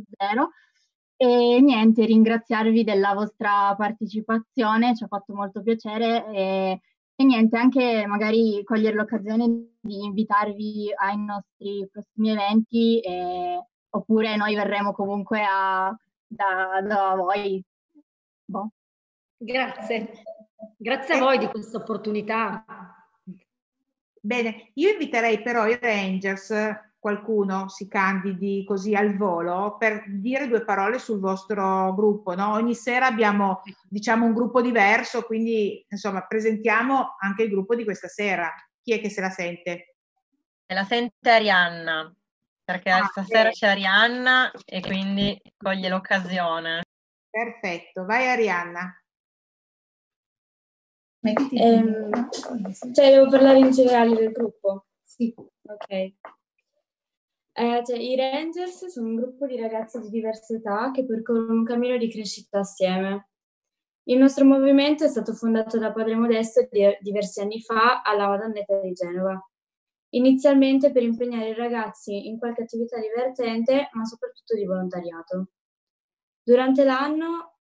e 1.15 1.61
niente, 1.61 2.05
ringraziarvi 2.05 2.83
della 2.83 3.13
vostra 3.13 3.73
partecipazione, 3.77 4.93
ci 4.93 5.05
ha 5.05 5.07
fatto 5.07 5.33
molto 5.33 5.63
piacere 5.63 6.25
e 6.31 6.81
e 7.19 7.23
niente, 7.23 7.57
anche 7.57 8.05
magari 8.05 8.63
cogliere 8.63 8.95
l'occasione 8.95 9.47
di 9.79 10.03
invitarvi 10.03 10.93
ai 10.95 11.17
nostri 11.17 11.89
prossimi 11.91 12.29
eventi, 12.29 12.99
eh, 12.99 13.59
oppure 13.89 14.35
noi 14.35 14.53
verremo 14.53 14.93
comunque 14.93 15.43
a, 15.43 15.97
da, 16.27 16.79
da 16.83 17.15
voi. 17.15 17.63
Boh. 18.45 18.69
Grazie, 19.35 20.11
grazie 20.77 21.15
a 21.15 21.19
voi 21.19 21.39
di 21.39 21.47
questa 21.47 21.77
opportunità. 21.77 22.63
Bene, 24.21 24.69
io 24.75 24.91
inviterei 24.91 25.41
però 25.41 25.65
i 25.65 25.79
Rangers 25.81 26.53
qualcuno 26.99 27.69
si 27.69 27.87
candidi 27.87 28.63
così 28.65 28.95
al 28.95 29.15
volo 29.15 29.77
per 29.77 30.03
dire 30.07 30.47
due 30.47 30.63
parole 30.63 30.99
sul 30.99 31.19
vostro 31.19 31.93
gruppo. 31.93 32.35
No? 32.35 32.53
Ogni 32.53 32.75
sera 32.75 33.07
abbiamo 33.07 33.61
diciamo 33.87 34.25
un 34.25 34.33
gruppo 34.33 34.61
diverso, 34.61 35.23
quindi 35.23 35.85
insomma 35.89 36.25
presentiamo 36.25 37.15
anche 37.19 37.43
il 37.43 37.49
gruppo 37.49 37.75
di 37.75 37.83
questa 37.83 38.07
sera. 38.07 38.51
Chi 38.81 38.93
è 38.93 38.99
che 38.99 39.09
se 39.09 39.21
la 39.21 39.29
sente? 39.29 39.95
Se 40.65 40.73
la 40.73 40.83
sente 40.83 41.29
Arianna, 41.29 42.13
perché 42.63 42.89
ah, 42.89 43.05
stasera 43.05 43.49
c'è 43.51 43.67
Arianna 43.67 44.51
e 44.65 44.81
quindi 44.81 45.39
coglie 45.55 45.89
l'occasione. 45.89 46.81
Perfetto, 47.29 48.05
vai 48.05 48.27
Arianna. 48.27 49.01
Eh, 51.21 51.83
cioè, 52.93 53.11
devo 53.11 53.29
parlare 53.29 53.59
in 53.59 53.71
generale 53.71 54.15
del 54.15 54.31
gruppo? 54.31 54.85
Sì. 55.03 55.33
Ok. 55.35 56.13
Eh, 57.59 57.81
cioè, 57.83 57.97
I 57.97 58.15
Rangers 58.15 58.85
sono 58.85 59.07
un 59.07 59.15
gruppo 59.15 59.47
di 59.47 59.59
ragazzi 59.59 59.99
di 59.99 60.09
diverse 60.09 60.57
età 60.57 60.91
che 60.91 61.03
percorrono 61.03 61.53
un 61.53 61.63
cammino 61.63 61.97
di 61.97 62.07
crescita 62.07 62.59
assieme. 62.59 63.29
Il 64.03 64.19
nostro 64.19 64.45
movimento 64.45 65.03
è 65.03 65.07
stato 65.07 65.33
fondato 65.33 65.79
da 65.79 65.91
Padre 65.91 66.13
Modesto 66.13 66.67
di, 66.69 66.85
diversi 67.01 67.41
anni 67.41 67.59
fa 67.59 68.03
alla 68.03 68.27
Madonnetta 68.27 68.79
di 68.79 68.93
Genova, 68.93 69.43
inizialmente 70.09 70.91
per 70.91 71.01
impegnare 71.01 71.49
i 71.49 71.55
ragazzi 71.55 72.27
in 72.27 72.37
qualche 72.37 72.61
attività 72.61 72.99
divertente, 72.99 73.89
ma 73.93 74.05
soprattutto 74.05 74.53
di 74.53 74.63
volontariato. 74.63 75.47
Durante 76.43 76.83
l'anno, 76.83 77.55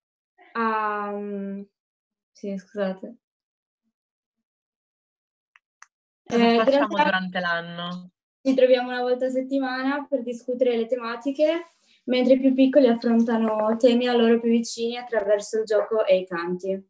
um, 0.52 1.66
sì, 2.32 2.54
scusate. 2.54 3.16
Cosa 6.22 6.52
eh, 6.52 6.56
facciamo 6.56 6.86
durante 6.88 7.40
l'anno? 7.40 8.10
Ci 8.46 8.54
troviamo 8.54 8.90
una 8.90 9.02
volta 9.02 9.26
a 9.26 9.30
settimana 9.30 10.06
per 10.08 10.22
discutere 10.22 10.76
le 10.76 10.86
tematiche, 10.86 11.72
mentre 12.04 12.34
i 12.34 12.38
più 12.38 12.54
piccoli 12.54 12.86
affrontano 12.86 13.76
temi 13.76 14.06
a 14.06 14.14
loro 14.14 14.38
più 14.38 14.50
vicini 14.50 14.96
attraverso 14.96 15.58
il 15.58 15.64
gioco 15.64 16.06
e 16.06 16.18
i 16.18 16.26
canti. 16.28 16.80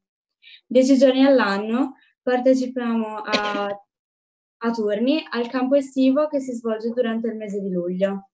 Dieci 0.67 0.99
giorni 0.99 1.25
all'anno 1.25 1.95
partecipiamo 2.21 3.23
a, 3.25 3.69
a 3.69 4.71
turni 4.71 5.25
al 5.31 5.49
campo 5.49 5.77
estivo 5.77 6.29
che 6.29 6.41
si 6.41 6.53
svolge 6.53 6.91
durante 6.91 7.29
il 7.29 7.37
mese 7.37 7.63
di 7.63 7.71
luglio. 7.71 8.29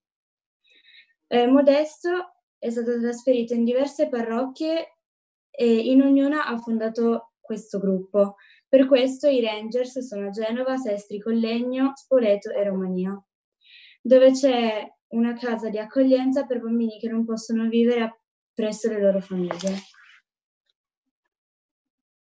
Eh, 1.28 1.46
Modesto 1.46 2.40
è 2.58 2.70
stato 2.70 2.98
trasferito 3.00 3.54
in 3.54 3.62
diverse 3.62 4.08
parrocchie 4.08 4.96
e 5.48 5.76
in 5.76 6.02
ognuna 6.02 6.46
ha 6.46 6.58
fondato 6.58 7.34
questo 7.38 7.78
gruppo, 7.78 8.34
per 8.72 8.86
questo 8.86 9.28
i 9.28 9.44
Rangers 9.44 9.98
sono 9.98 10.28
a 10.28 10.30
Genova, 10.30 10.78
Sestri, 10.78 11.20
Collegno, 11.20 11.92
Spoleto 11.94 12.50
e 12.50 12.64
Romania, 12.64 13.22
dove 14.00 14.32
c'è 14.32 14.90
una 15.08 15.34
casa 15.34 15.68
di 15.68 15.78
accoglienza 15.78 16.46
per 16.46 16.62
bambini 16.62 16.98
che 16.98 17.10
non 17.10 17.26
possono 17.26 17.68
vivere 17.68 18.22
presso 18.54 18.88
le 18.88 18.98
loro 18.98 19.20
famiglie. 19.20 19.76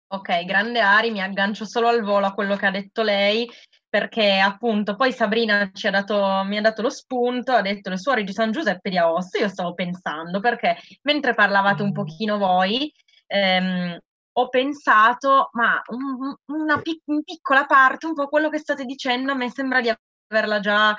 Ok, 0.08 0.46
grande 0.46 0.80
Ari, 0.80 1.12
mi 1.12 1.22
aggancio 1.22 1.66
solo 1.66 1.90
al 1.90 2.02
volo 2.02 2.28
a 2.28 2.34
quello 2.34 2.56
che 2.56 2.66
ha 2.66 2.72
detto 2.72 3.04
lei, 3.04 3.46
perché 3.90 4.40
appunto 4.40 4.96
poi 4.96 5.12
Sabrina 5.12 5.70
ci 5.74 5.88
ha 5.88 5.92
dato, 5.92 6.44
mi 6.46 6.58
ha 6.58 6.62
dato 6.62 6.82
lo 6.82 6.90
spunto, 6.90 7.52
ha 7.52 7.62
detto 7.62 7.90
le 7.90 7.98
suore 7.98 8.24
di 8.24 8.32
San 8.32 8.54
Giuseppe 8.54 8.90
di 8.90 8.98
Aosta, 8.98 9.38
io 9.38 9.50
stavo 9.50 9.74
pensando, 9.74 10.40
perché 10.40 10.78
mentre 11.02 11.34
parlavate 11.34 11.84
un 11.84 11.92
pochino 11.92 12.38
voi, 12.38 12.90
ehm, 13.26 14.00
ho 14.40 14.50
pensato, 14.50 15.50
ma 15.54 15.82
un, 15.88 16.34
una 16.46 16.80
pic- 16.82 17.04
piccola 17.24 17.66
parte, 17.66 18.06
un 18.06 18.14
po' 18.14 18.28
quello 18.28 18.50
che 18.50 18.60
state 18.60 18.86
dicendo, 18.86 19.32
a 19.32 19.36
me 19.36 19.50
sembra 19.50 19.82
di 19.82 19.92
averla 20.28 20.60
già 20.60 20.96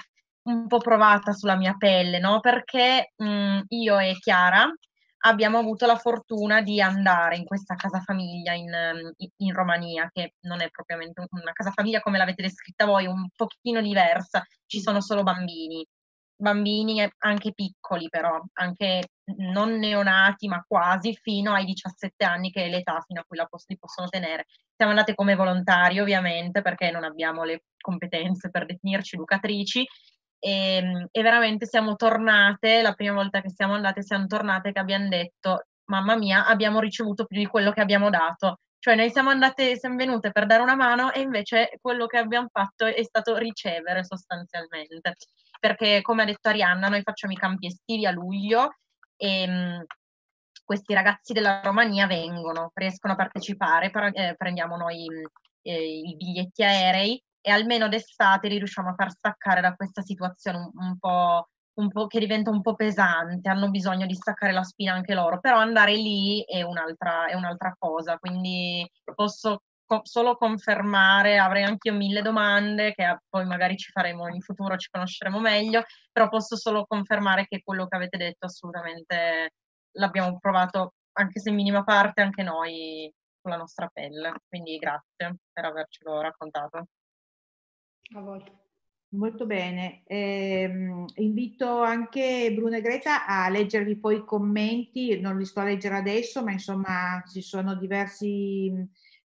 un 0.49 0.67
po' 0.67 0.79
provata 0.79 1.33
sulla 1.33 1.57
mia 1.57 1.75
pelle, 1.77 2.19
no? 2.19 2.41
Perché 2.41 3.13
mh, 3.17 3.61
io 3.69 3.99
e 3.99 4.15
Chiara 4.19 4.69
abbiamo 5.21 5.59
avuto 5.59 5.87
la 5.87 5.97
fortuna 5.97 6.63
di 6.63 6.81
andare 6.81 7.37
in 7.37 7.45
questa 7.45 7.75
casa 7.75 8.01
famiglia 8.01 8.55
in, 8.55 8.71
in, 9.37 9.53
Romania, 9.53 10.09
che 10.13 10.35
non 10.41 10.61
è 10.61 10.69
propriamente 10.71 11.25
una 11.31 11.53
casa 11.53 11.71
famiglia 11.71 12.01
come 12.01 12.19
l'avete 12.19 12.43
descritta 12.43 12.87
voi, 12.87 13.07
un 13.07 13.29
pochino 13.37 13.81
diversa, 13.81 14.45
ci 14.67 14.81
sono 14.81 15.01
solo 15.01 15.23
bambini 15.23 15.87
bambini 16.39 17.07
anche 17.19 17.53
piccoli 17.53 18.09
però, 18.09 18.41
anche 18.55 19.09
non 19.53 19.75
neonati 19.79 20.49
ma 20.49 20.65
quasi 20.67 21.15
fino 21.21 21.53
ai 21.53 21.65
17 21.65 22.25
anni 22.25 22.51
che 22.51 22.65
è 22.65 22.69
l'età 22.69 23.03
fino 23.07 23.21
a 23.21 23.25
cui 23.27 23.39
poss- 23.49 23.69
li 23.69 23.79
possono 23.79 24.09
tenere. 24.09 24.47
Siamo 24.75 24.93
andate 24.93 25.15
come 25.15 25.35
volontari 25.35 26.01
ovviamente 26.01 26.63
perché 26.63 26.91
non 26.91 27.05
abbiamo 27.05 27.45
le 27.45 27.65
competenze 27.81 28.51
per 28.51 28.65
definirci 28.67 29.17
educatrici 29.17 29.87
e, 30.39 30.77
ehm, 30.77 31.09
e 31.11 31.23
veramente 31.23 31.67
siamo 31.67 31.97
tornate, 31.97 32.83
la 32.83 32.93
prima 32.95 33.15
volta 33.15 33.41
che 33.41 33.51
siamo 33.51 33.75
andate 33.75 34.03
siamo 34.03 34.27
tornate 34.27 34.73
che 34.73 34.79
abbiamo 34.79 35.09
detto 35.09 35.65
mamma 35.87 36.17
mia 36.17 36.47
abbiamo 36.47 36.81
ricevuto 36.81 37.25
più 37.25 37.39
di 37.39 37.47
quello 37.47 37.73
che 37.73 37.81
abbiamo 37.81 38.11
dato 38.11 38.59
Cioè 38.79 38.95
noi 38.95 39.11
siamo 39.11 39.31
andate, 39.31 39.77
siamo 39.79 39.97
venute 39.97 40.31
per 40.31 40.47
dare 40.47 40.63
una 40.63 40.77
mano 40.77 41.13
e 41.13 41.21
invece 41.21 41.71
quello 41.81 42.07
che 42.07 42.19
abbiamo 42.19 42.49
fatto 42.53 42.87
è 42.87 43.03
stato 43.03 43.37
ricevere 43.37 44.05
sostanzialmente. 44.05 45.15
Perché 45.59 46.03
come 46.03 46.23
ha 46.23 46.27
detto 46.27 46.49
Arianna, 46.49 46.89
noi 46.89 47.03
facciamo 47.03 47.33
i 47.33 47.37
campi 47.37 47.67
estivi 47.67 48.07
a 48.07 48.11
luglio 48.11 48.77
e 49.17 49.47
mh, 49.47 49.85
questi 50.65 50.95
ragazzi 50.95 51.33
della 51.33 51.61
Romania 51.63 52.07
vengono, 52.07 52.71
riescono 52.75 53.15
a 53.15 53.17
partecipare, 53.17 53.91
pre- 53.91 54.13
eh, 54.13 54.35
prendiamo 54.37 54.77
noi 54.77 55.07
eh, 55.63 56.01
i 56.01 56.15
biglietti 56.17 56.63
aerei 56.63 57.23
e 57.41 57.51
almeno 57.51 57.89
d'estate 57.89 58.49
li 58.49 58.59
riusciamo 58.59 58.91
a 58.91 58.95
far 58.95 59.11
staccare 59.11 59.61
da 59.61 59.75
questa 59.75 60.03
situazione 60.03 60.59
un, 60.59 60.71
un, 60.75 60.99
po', 60.99 61.49
un 61.75 61.89
po' 61.89 62.07
che 62.07 62.19
diventa 62.19 62.51
un 62.51 62.61
po' 62.61 62.75
pesante, 62.75 63.49
hanno 63.49 63.71
bisogno 63.71 64.07
di 64.07 64.15
staccare 64.15 64.53
la 64.53 64.63
spina 64.63 64.93
anche 64.93 65.15
loro, 65.15 65.41
però 65.41 65.57
andare 65.57 65.95
lì 65.95 66.45
è 66.45 66.63
un'altra, 66.63 67.27
è 67.27 67.35
un'altra 67.35 67.75
cosa, 67.79 68.19
quindi 68.19 68.87
posso 69.15 69.63
co- 69.89 70.03
solo 70.05 70.37
confermare, 70.37 71.39
avrei 71.39 71.65
anche 71.65 71.89
io 71.89 71.97
mille 71.97 72.23
domande 72.23 72.93
che 72.93 73.21
poi 73.29 73.47
magari 73.47 73.77
ci 73.77 73.91
faremo 73.91 74.29
in 74.29 74.41
futuro, 74.41 74.77
ci 74.77 74.91
conosceremo 74.91 75.41
meglio, 75.41 75.85
però 76.13 76.29
posso 76.29 76.57
solo 76.57 76.85
confermare 76.87 77.47
che 77.47 77.63
quello 77.65 77.89
che 77.89 77.97
avete 77.97 78.19
detto 78.19 78.47
assolutamente 78.47 79.55
l'abbiamo 79.93 80.39
provato, 80.39 80.95
anche 81.13 81.41
se 81.41 81.49
in 81.49 81.57
minima 81.57 81.83
parte, 81.83 82.21
anche 82.21 82.43
noi 82.43 83.13
con 83.41 83.51
la 83.51 83.57
nostra 83.57 83.89
pelle. 83.93 84.35
Quindi 84.47 84.77
grazie 84.77 85.37
per 85.53 85.65
avercelo 85.65 86.21
raccontato. 86.21 86.87
A 88.15 88.21
voi. 88.21 88.45
Molto 89.13 89.47
bene. 89.47 90.03
Eh, 90.05 90.71
invito 91.15 91.81
anche 91.81 92.53
Bruno 92.55 92.77
e 92.77 92.83
Greta 92.83 93.27
a 93.27 93.49
leggervi 93.49 93.99
poi 93.99 94.17
i 94.17 94.25
commenti, 94.25 95.19
non 95.19 95.39
li 95.39 95.47
sto 95.47 95.61
a 95.61 95.65
leggere 95.65 95.97
adesso, 95.97 96.45
ma 96.45 96.53
insomma 96.53 97.23
ci 97.27 97.41
sono 97.41 97.75
diversi, 97.75 98.71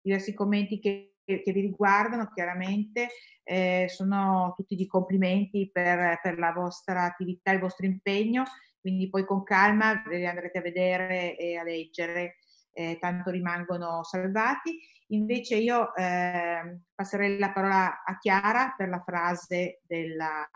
diversi 0.02 0.34
commenti 0.34 0.78
che, 0.78 1.14
che, 1.24 1.42
vi 1.46 1.60
riguardano 1.60 2.28
chiaramente. 2.34 3.08
Eh, 3.44 3.86
sono 3.88 4.52
tutti 4.56 4.74
di 4.74 4.86
complimenti 4.86 5.70
per, 5.72 6.18
per 6.20 6.38
la 6.38 6.52
vostra 6.52 7.04
attività, 7.04 7.52
il 7.52 7.60
vostro 7.60 7.86
impegno, 7.86 8.44
quindi 8.80 9.08
poi 9.08 9.24
con 9.24 9.42
calma 9.42 10.02
li 10.06 10.26
andrete 10.26 10.58
a 10.58 10.62
vedere 10.62 11.36
e 11.36 11.56
a 11.56 11.62
leggere, 11.62 12.38
eh, 12.72 12.98
tanto 13.00 13.30
rimangono 13.30 14.02
salvati. 14.02 14.78
Invece 15.08 15.56
io 15.56 15.94
eh, 15.94 16.80
passerei 16.94 17.38
la 17.38 17.52
parola 17.52 18.02
a 18.02 18.18
Chiara 18.18 18.74
per 18.76 18.88
la 18.88 19.02
frase 19.04 19.80
della, 19.84 20.48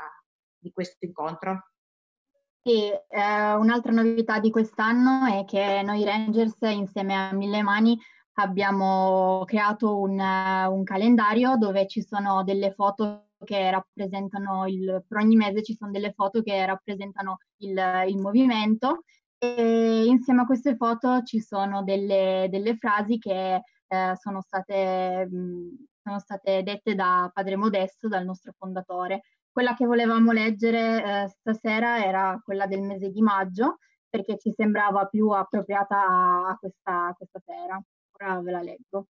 di 0.59 0.73
questo 0.73 1.05
incontro. 1.05 1.71
Sì, 2.67 2.91
eh, 2.91 3.53
un'altra 3.55 3.93
novità 3.93 4.41
di 4.41 4.51
quest'anno 4.51 5.27
è 5.27 5.45
che 5.45 5.83
noi 5.85 6.05
Rangers 6.05 6.57
insieme 6.63 7.15
a 7.15 7.33
Mille 7.33 7.63
Mani 7.63 7.97
abbiamo 8.39 9.43
creato 9.47 9.99
un, 9.99 10.19
un 10.19 10.83
calendario 10.85 11.57
dove 11.57 11.87
ci 11.87 12.03
sono 12.03 12.43
delle 12.45 12.73
foto 12.73 13.29
che 13.45 13.71
rappresentano 13.71 14.67
il, 14.67 15.05
per 15.07 15.19
ogni 15.19 15.37
mese 15.37 15.63
ci 15.63 15.75
sono 15.75 15.91
delle 15.91 16.13
foto 16.13 16.43
che 16.43 16.65
rappresentano 16.65 17.39
il, 17.59 17.79
il 18.09 18.19
movimento 18.19 19.03
e 19.39 20.05
insieme 20.07 20.43
a 20.43 20.47
queste 20.47 20.77
foto 20.77 21.23
ci 21.23 21.41
sono 21.41 21.83
delle, 21.83 22.49
delle 22.51 22.77
frasi 22.77 23.19
che 23.19 23.63
eh, 23.89 24.13
sono, 24.19 24.41
state, 24.41 25.27
mh, 25.31 25.87
sono 26.03 26.19
state 26.19 26.63
dette 26.63 26.95
da 26.95 27.31
Padre 27.33 27.57
Modesto, 27.57 28.09
dal 28.09 28.25
nostro 28.25 28.53
fondatore. 28.57 29.23
Quella 29.51 29.75
che 29.75 29.87
volevamo 29.87 30.33
leggere 30.33 31.25
eh, 31.25 31.29
stasera 31.29 32.05
era 32.05 32.41
quella 32.45 32.67
del 32.67 32.83
mese 32.83 33.11
di 33.11 33.21
maggio, 33.21 33.79
perché 34.09 34.39
ci 34.39 34.53
sembrava 34.53 35.07
più 35.07 35.29
appropriata 35.31 35.97
a 36.49 36.57
questa, 36.59 37.13
questa 37.17 37.41
sera. 37.45 37.81
Ora 38.19 38.41
ve 38.41 38.51
la 38.51 38.63
leggo. 38.63 39.09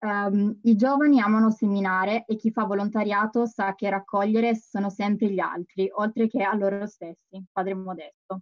Um, 0.00 0.58
I 0.64 0.74
giovani 0.74 1.20
amano 1.20 1.50
seminare 1.50 2.24
e 2.26 2.36
chi 2.36 2.50
fa 2.50 2.64
volontariato 2.64 3.46
sa 3.46 3.74
che 3.74 3.88
raccogliere 3.88 4.56
sono 4.56 4.90
sempre 4.90 5.30
gli 5.30 5.38
altri, 5.38 5.88
oltre 5.92 6.26
che 6.28 6.42
a 6.42 6.54
loro 6.54 6.86
stessi. 6.86 7.42
Padre 7.50 7.74
Modesto. 7.74 8.40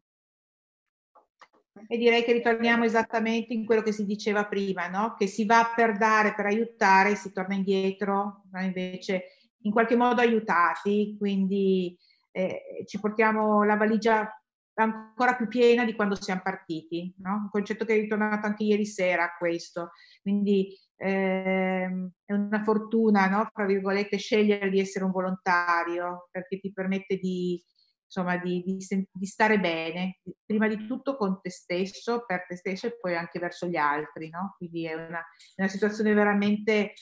E 1.87 1.97
direi 1.97 2.25
che 2.25 2.33
ritorniamo 2.33 2.85
esattamente 2.85 3.53
in 3.53 3.65
quello 3.65 3.83
che 3.83 3.93
si 3.93 4.05
diceva 4.05 4.47
prima, 4.47 4.89
no? 4.89 5.15
che 5.17 5.27
si 5.27 5.45
va 5.45 5.73
per 5.75 5.97
dare, 5.97 6.35
per 6.35 6.47
aiutare, 6.47 7.15
si 7.15 7.33
torna 7.33 7.55
indietro, 7.55 8.43
no? 8.51 8.61
invece 8.61 9.25
in 9.63 9.73
qualche 9.73 9.97
modo 9.97 10.21
aiutati, 10.21 11.15
quindi 11.19 11.97
eh, 12.33 12.85
ci 12.87 12.99
portiamo 12.99 13.65
la 13.65 13.77
valigia 13.77 14.40
ancora 14.75 15.37
più 15.37 15.49
piena 15.49 15.85
di 15.85 15.95
quando 15.95 16.15
siamo 16.15 16.41
partiti, 16.43 17.15
no? 17.19 17.35
un 17.35 17.49
concetto 17.51 17.85
che 17.85 17.95
è 17.95 18.01
ritornato 18.01 18.47
anche 18.47 18.65
ieri 18.65 18.87
sera 18.87 19.35
questo, 19.37 19.91
quindi 20.23 20.75
eh, 20.97 21.85
è 22.25 22.33
una 22.33 22.63
fortuna, 22.63 23.29
no? 23.29 23.49
fra 23.53 23.67
virgolette, 23.67 24.17
scegliere 24.17 24.71
di 24.71 24.81
essere 24.81 25.05
un 25.05 25.11
volontario 25.11 26.29
perché 26.31 26.59
ti 26.61 26.73
permette 26.73 27.17
di, 27.17 27.63
insomma, 28.05 28.37
di, 28.39 28.63
di, 28.65 29.07
di, 29.11 29.27
stare 29.27 29.61
bene, 29.61 30.21
prima 30.45 30.67
di 30.67 30.87
tutto 30.87 31.17
con 31.17 31.41
te 31.41 31.51
stesso, 31.51 32.25
per 32.27 32.45
te 32.47 32.57
stesso 32.57 32.89
e 32.89 32.99
poi 32.99 33.17
anche 33.17 33.39
verso 33.39 33.67
gli 33.67 33.77
altri, 33.77 34.29
no? 34.31 34.55
Quindi 34.57 34.87
è 34.87 34.95
una, 34.95 35.25
una 35.57 35.69
situazione 35.69 36.13
veramente, 36.13 36.95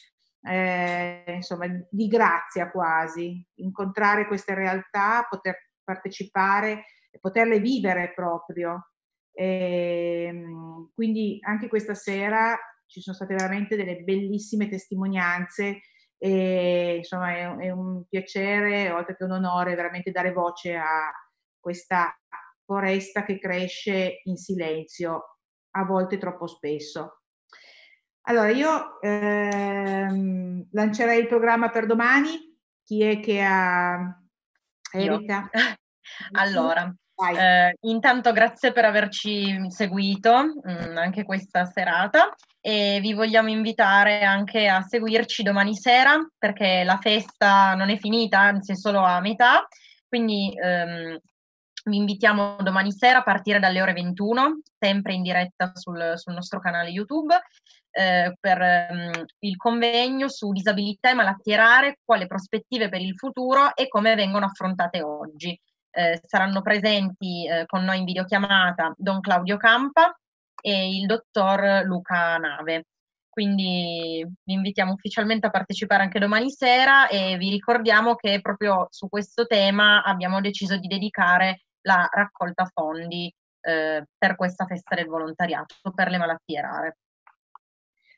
eh, 0.42 1.24
insomma, 1.26 1.66
di 1.90 2.06
grazia 2.08 2.70
quasi, 2.70 3.44
incontrare 3.56 4.26
queste 4.26 4.54
realtà, 4.54 5.26
poter 5.28 5.56
partecipare 5.82 6.84
poterle 7.20 7.60
vivere 7.60 8.12
proprio. 8.14 8.90
E, 9.32 10.24
ehm, 10.28 10.90
quindi 10.94 11.38
anche 11.42 11.68
questa 11.68 11.94
sera 11.94 12.58
ci 12.86 13.00
sono 13.00 13.14
state 13.14 13.34
veramente 13.34 13.76
delle 13.76 14.02
bellissime 14.02 14.68
testimonianze 14.68 15.80
e 16.16 16.96
insomma 16.96 17.30
è, 17.32 17.56
è, 17.66 17.70
un 17.70 18.04
piacere, 18.08 18.90
oltre 18.90 19.16
che 19.16 19.24
un 19.24 19.32
onore, 19.32 19.76
veramente 19.76 20.10
dare 20.10 20.32
voce 20.32 20.74
a 20.74 21.12
questa 21.60 22.12
foresta 22.64 23.24
che 23.24 23.38
cresce 23.38 24.20
in 24.24 24.36
silenzio, 24.36 25.38
a 25.76 25.84
volte 25.84 26.18
troppo 26.18 26.46
spesso. 26.46 27.20
Allora, 28.22 28.50
io 28.50 29.00
ehm, 29.00 30.68
lancerei 30.72 31.20
il 31.20 31.28
programma 31.28 31.70
per 31.70 31.86
domani. 31.86 32.56
Chi 32.82 33.02
è 33.02 33.20
che 33.20 33.42
ha... 33.42 34.20
Erika? 34.92 35.48
Allora, 36.32 36.90
eh, 37.26 37.76
intanto 37.80 38.32
grazie 38.32 38.72
per 38.72 38.84
averci 38.84 39.70
seguito 39.70 40.60
mh, 40.62 40.90
mm, 40.90 40.96
anche 40.96 41.24
questa 41.24 41.64
serata 41.64 42.32
e 42.60 42.98
vi 43.00 43.12
vogliamo 43.12 43.48
invitare 43.48 44.22
anche 44.22 44.68
a 44.68 44.82
seguirci 44.82 45.42
domani 45.42 45.74
sera 45.74 46.16
perché 46.38 46.84
la 46.84 46.98
festa 46.98 47.74
non 47.74 47.90
è 47.90 47.96
finita, 47.98 48.38
anzi 48.38 48.72
è 48.72 48.76
solo 48.76 49.00
a 49.00 49.20
metà, 49.20 49.66
quindi 50.06 50.52
ehm, 50.54 51.18
vi 51.84 51.96
invitiamo 51.96 52.56
domani 52.60 52.92
sera 52.92 53.18
a 53.18 53.22
partire 53.22 53.58
dalle 53.58 53.80
ore 53.80 53.94
21, 53.94 54.60
sempre 54.78 55.14
in 55.14 55.22
diretta 55.22 55.72
sul, 55.74 56.12
sul 56.16 56.34
nostro 56.34 56.60
canale 56.60 56.90
YouTube, 56.90 57.34
eh, 57.90 58.36
per 58.38 58.60
ehm, 58.60 59.24
il 59.40 59.56
convegno 59.56 60.28
su 60.28 60.52
disabilità 60.52 61.10
e 61.10 61.14
malattie 61.14 61.56
rare, 61.56 61.98
quali 62.04 62.26
prospettive 62.26 62.88
per 62.88 63.00
il 63.00 63.16
futuro 63.16 63.74
e 63.74 63.88
come 63.88 64.14
vengono 64.14 64.44
affrontate 64.44 65.02
oggi 65.02 65.58
eh, 65.90 66.20
saranno 66.24 66.62
presenti 66.62 67.46
eh, 67.46 67.66
con 67.66 67.84
noi 67.84 67.98
in 67.98 68.04
videochiamata 68.04 68.94
Don 68.96 69.20
Claudio 69.20 69.56
Campa 69.56 70.16
e 70.60 70.96
il 70.96 71.06
dottor 71.06 71.84
Luca 71.84 72.36
Nave. 72.36 72.86
Quindi 73.28 74.26
vi 74.42 74.52
invitiamo 74.52 74.92
ufficialmente 74.92 75.46
a 75.46 75.50
partecipare 75.50 76.02
anche 76.02 76.18
domani 76.18 76.50
sera 76.50 77.06
e 77.06 77.36
vi 77.36 77.50
ricordiamo 77.50 78.16
che 78.16 78.40
proprio 78.40 78.88
su 78.90 79.08
questo 79.08 79.46
tema 79.46 80.02
abbiamo 80.02 80.40
deciso 80.40 80.76
di 80.76 80.88
dedicare 80.88 81.62
la 81.82 82.08
raccolta 82.10 82.68
fondi 82.72 83.32
eh, 83.60 84.04
per 84.16 84.34
questa 84.34 84.66
festa 84.66 84.96
del 84.96 85.06
volontariato 85.06 85.76
per 85.94 86.10
le 86.10 86.18
malattie 86.18 86.60
rare. 86.60 86.96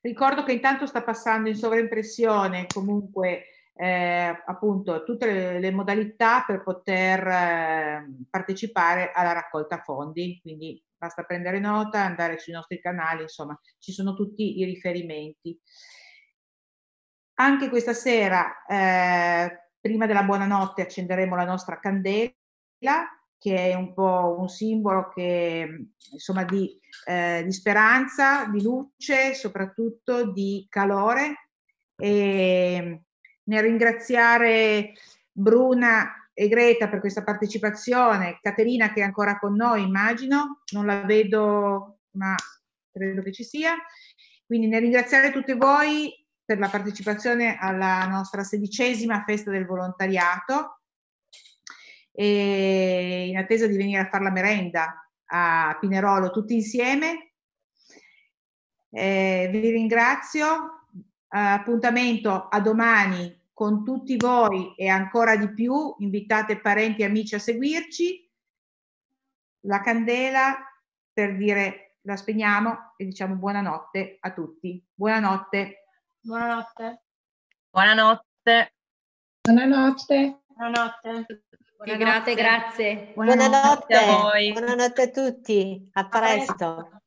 Ricordo 0.00 0.42
che 0.42 0.52
intanto 0.52 0.86
sta 0.86 1.02
passando 1.02 1.50
in 1.50 1.56
sovraimpressione 1.56 2.66
comunque 2.66 3.44
eh, 3.80 4.42
appunto 4.44 5.04
tutte 5.04 5.24
le, 5.24 5.58
le, 5.58 5.70
modalità 5.70 6.44
per 6.46 6.62
poter 6.62 7.26
eh, 7.26 8.06
partecipare 8.28 9.10
alla 9.10 9.32
raccolta 9.32 9.80
fondi, 9.80 10.38
quindi 10.42 10.84
basta 10.94 11.22
prendere 11.22 11.60
nota, 11.60 12.04
andare 12.04 12.38
sui 12.38 12.52
nostri 12.52 12.78
canali, 12.78 13.22
insomma 13.22 13.58
ci 13.78 13.92
sono 13.92 14.12
tutti 14.12 14.58
i 14.58 14.64
riferimenti. 14.66 15.58
Anche 17.36 17.70
questa 17.70 17.94
sera, 17.94 18.66
eh, 18.66 19.70
prima 19.80 20.04
della 20.04 20.24
buonanotte, 20.24 20.82
accenderemo 20.82 21.34
la 21.34 21.46
nostra 21.46 21.80
candela, 21.80 22.34
che 23.38 23.70
è 23.70 23.74
un 23.74 23.94
po' 23.94 24.36
un 24.38 24.48
simbolo 24.48 25.08
che, 25.08 25.86
insomma, 26.12 26.44
di, 26.44 26.78
eh, 27.06 27.40
di 27.46 27.52
speranza, 27.52 28.44
di 28.44 28.62
luce, 28.62 29.32
soprattutto 29.32 30.30
di 30.30 30.66
calore. 30.68 31.48
E 31.96 33.04
nel 33.44 33.62
ringraziare 33.62 34.92
Bruna 35.32 36.30
e 36.32 36.48
Greta 36.48 36.88
per 36.88 37.00
questa 37.00 37.22
partecipazione, 37.22 38.38
Caterina 38.40 38.92
che 38.92 39.00
è 39.00 39.04
ancora 39.04 39.38
con 39.38 39.54
noi, 39.54 39.82
immagino, 39.82 40.62
non 40.72 40.86
la 40.86 41.02
vedo, 41.04 42.00
ma 42.12 42.34
credo 42.92 43.22
che 43.22 43.32
ci 43.32 43.44
sia. 43.44 43.74
Quindi 44.46 44.66
nel 44.66 44.80
ringraziare 44.80 45.32
tutte 45.32 45.54
voi 45.54 46.12
per 46.44 46.58
la 46.58 46.68
partecipazione 46.68 47.56
alla 47.58 48.06
nostra 48.06 48.42
sedicesima 48.42 49.22
festa 49.24 49.50
del 49.50 49.66
volontariato 49.66 50.80
e 52.12 53.28
in 53.28 53.36
attesa 53.36 53.66
di 53.66 53.76
venire 53.76 54.00
a 54.00 54.08
fare 54.08 54.24
la 54.24 54.30
merenda 54.30 55.08
a 55.26 55.76
Pinerolo 55.78 56.30
tutti 56.30 56.54
insieme. 56.54 57.34
Eh, 58.90 59.48
vi 59.52 59.70
ringrazio, 59.70 60.79
appuntamento 61.30 62.48
a 62.48 62.60
domani 62.60 63.38
con 63.52 63.84
tutti 63.84 64.16
voi 64.16 64.74
e 64.74 64.88
ancora 64.88 65.36
di 65.36 65.52
più, 65.52 65.94
invitate 65.98 66.60
parenti 66.60 67.02
e 67.02 67.06
amici 67.06 67.34
a 67.34 67.38
seguirci. 67.38 68.28
La 69.64 69.80
candela 69.80 70.56
per 71.12 71.36
dire 71.36 71.96
la 72.02 72.16
spegniamo 72.16 72.94
e 72.96 73.04
diciamo 73.04 73.34
buonanotte 73.34 74.18
a 74.20 74.32
tutti. 74.32 74.82
Buonanotte. 74.94 75.84
Buonanotte. 76.20 77.02
Buonanotte. 77.70 78.74
Buonanotte. 79.42 80.42
Buonanotte. 80.46 81.26
Buonanotte, 81.76 82.34
grazie. 82.34 83.12
Buonanotte, 83.14 83.94
a 83.94 84.20
voi. 84.20 84.52
buonanotte 84.52 85.02
a 85.02 85.08
tutti, 85.08 85.90
a 85.92 86.08
presto. 86.08 87.00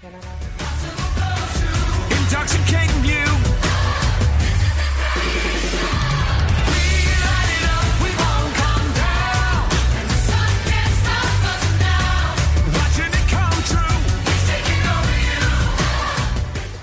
Intoxicating 0.00 0.37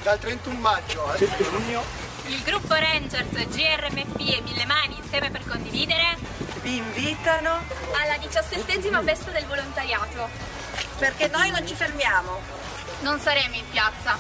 Dal 0.06 0.20
31 0.20 0.60
maggio 0.60 1.04
al 1.08 1.18
1 1.20 1.36
giugno 1.50 1.84
Il 2.28 2.40
gruppo 2.44 2.76
Rangers 2.76 3.32
GRMP 3.32 4.20
e 4.20 4.42
Mille 4.42 4.66
Mani 4.68 4.98
insieme 5.00 5.32
per 5.32 5.44
condividere 5.48 6.16
Vi 6.62 6.76
invitano 6.76 7.64
alla 7.92 8.16
diciassettesima 8.20 9.02
festa 9.02 9.32
del 9.32 9.48
volontariato. 9.48 10.30
perché 11.00 11.28
noi 11.30 11.50
non 11.50 11.66
ci 11.66 11.74
fermiamo. 11.74 12.40
Non 13.00 13.20
saremo 13.20 13.56
in 13.56 13.68
piazza, 13.72 14.16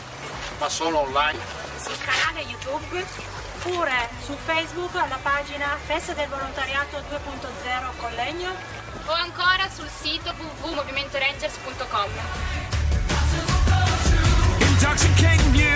ma 0.57 0.69
solo 0.69 1.01
online. 1.01 1.37
sul 1.79 1.97
canale 1.99 2.41
YouTube 2.47 3.05
Oppure 3.59 4.09
su 4.23 4.35
Facebook 4.43 4.95
alla 4.95 5.19
pagina 5.21 5.77
Festa 5.85 6.13
del 6.13 6.27
Volontariato 6.29 6.97
2.0 6.97 7.97
Collegno. 7.97 8.55
o 9.05 9.11
ancora 9.11 9.69
sul 9.69 9.87
sito 10.01 10.33
www.movimentorangers.com 10.35 12.09
intoxicating 14.85 15.55
you. 15.55 15.75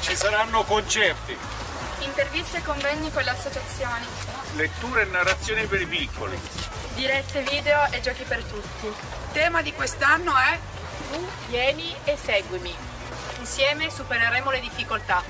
Ci 0.00 0.16
saranno 0.16 0.64
concerti. 0.64 1.36
Interviste 1.98 2.56
e 2.58 2.62
convegni 2.62 3.12
con 3.12 3.22
le 3.22 3.30
associazioni. 3.30 4.06
Letture 4.54 5.02
e 5.02 5.04
narrazioni 5.06 5.66
per 5.66 5.82
i 5.82 5.86
piccoli. 5.86 6.40
Dirette 6.94 7.42
video 7.42 7.86
e 7.90 8.00
giochi 8.00 8.22
per 8.22 8.42
tutti. 8.44 8.90
Tema 9.32 9.60
di 9.60 9.74
quest'anno 9.74 10.34
è 10.34 10.58
Tu 11.12 11.28
vieni 11.48 11.94
e 12.04 12.16
seguimi. 12.16 12.74
Insieme 13.40 13.90
supereremo 13.90 14.50
le 14.50 14.60
difficoltà. 14.60 15.22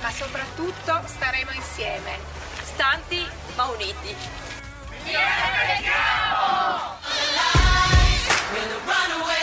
Ma 0.00 0.10
soprattutto 0.10 1.02
staremo 1.04 1.50
insieme. 1.50 2.16
Stanti 2.62 3.26
ma 3.56 3.64
uniti. 3.64 4.14
Yeah, 5.04 5.62
We're 8.52 8.68
the 8.68 8.76
runaway. 8.86 9.41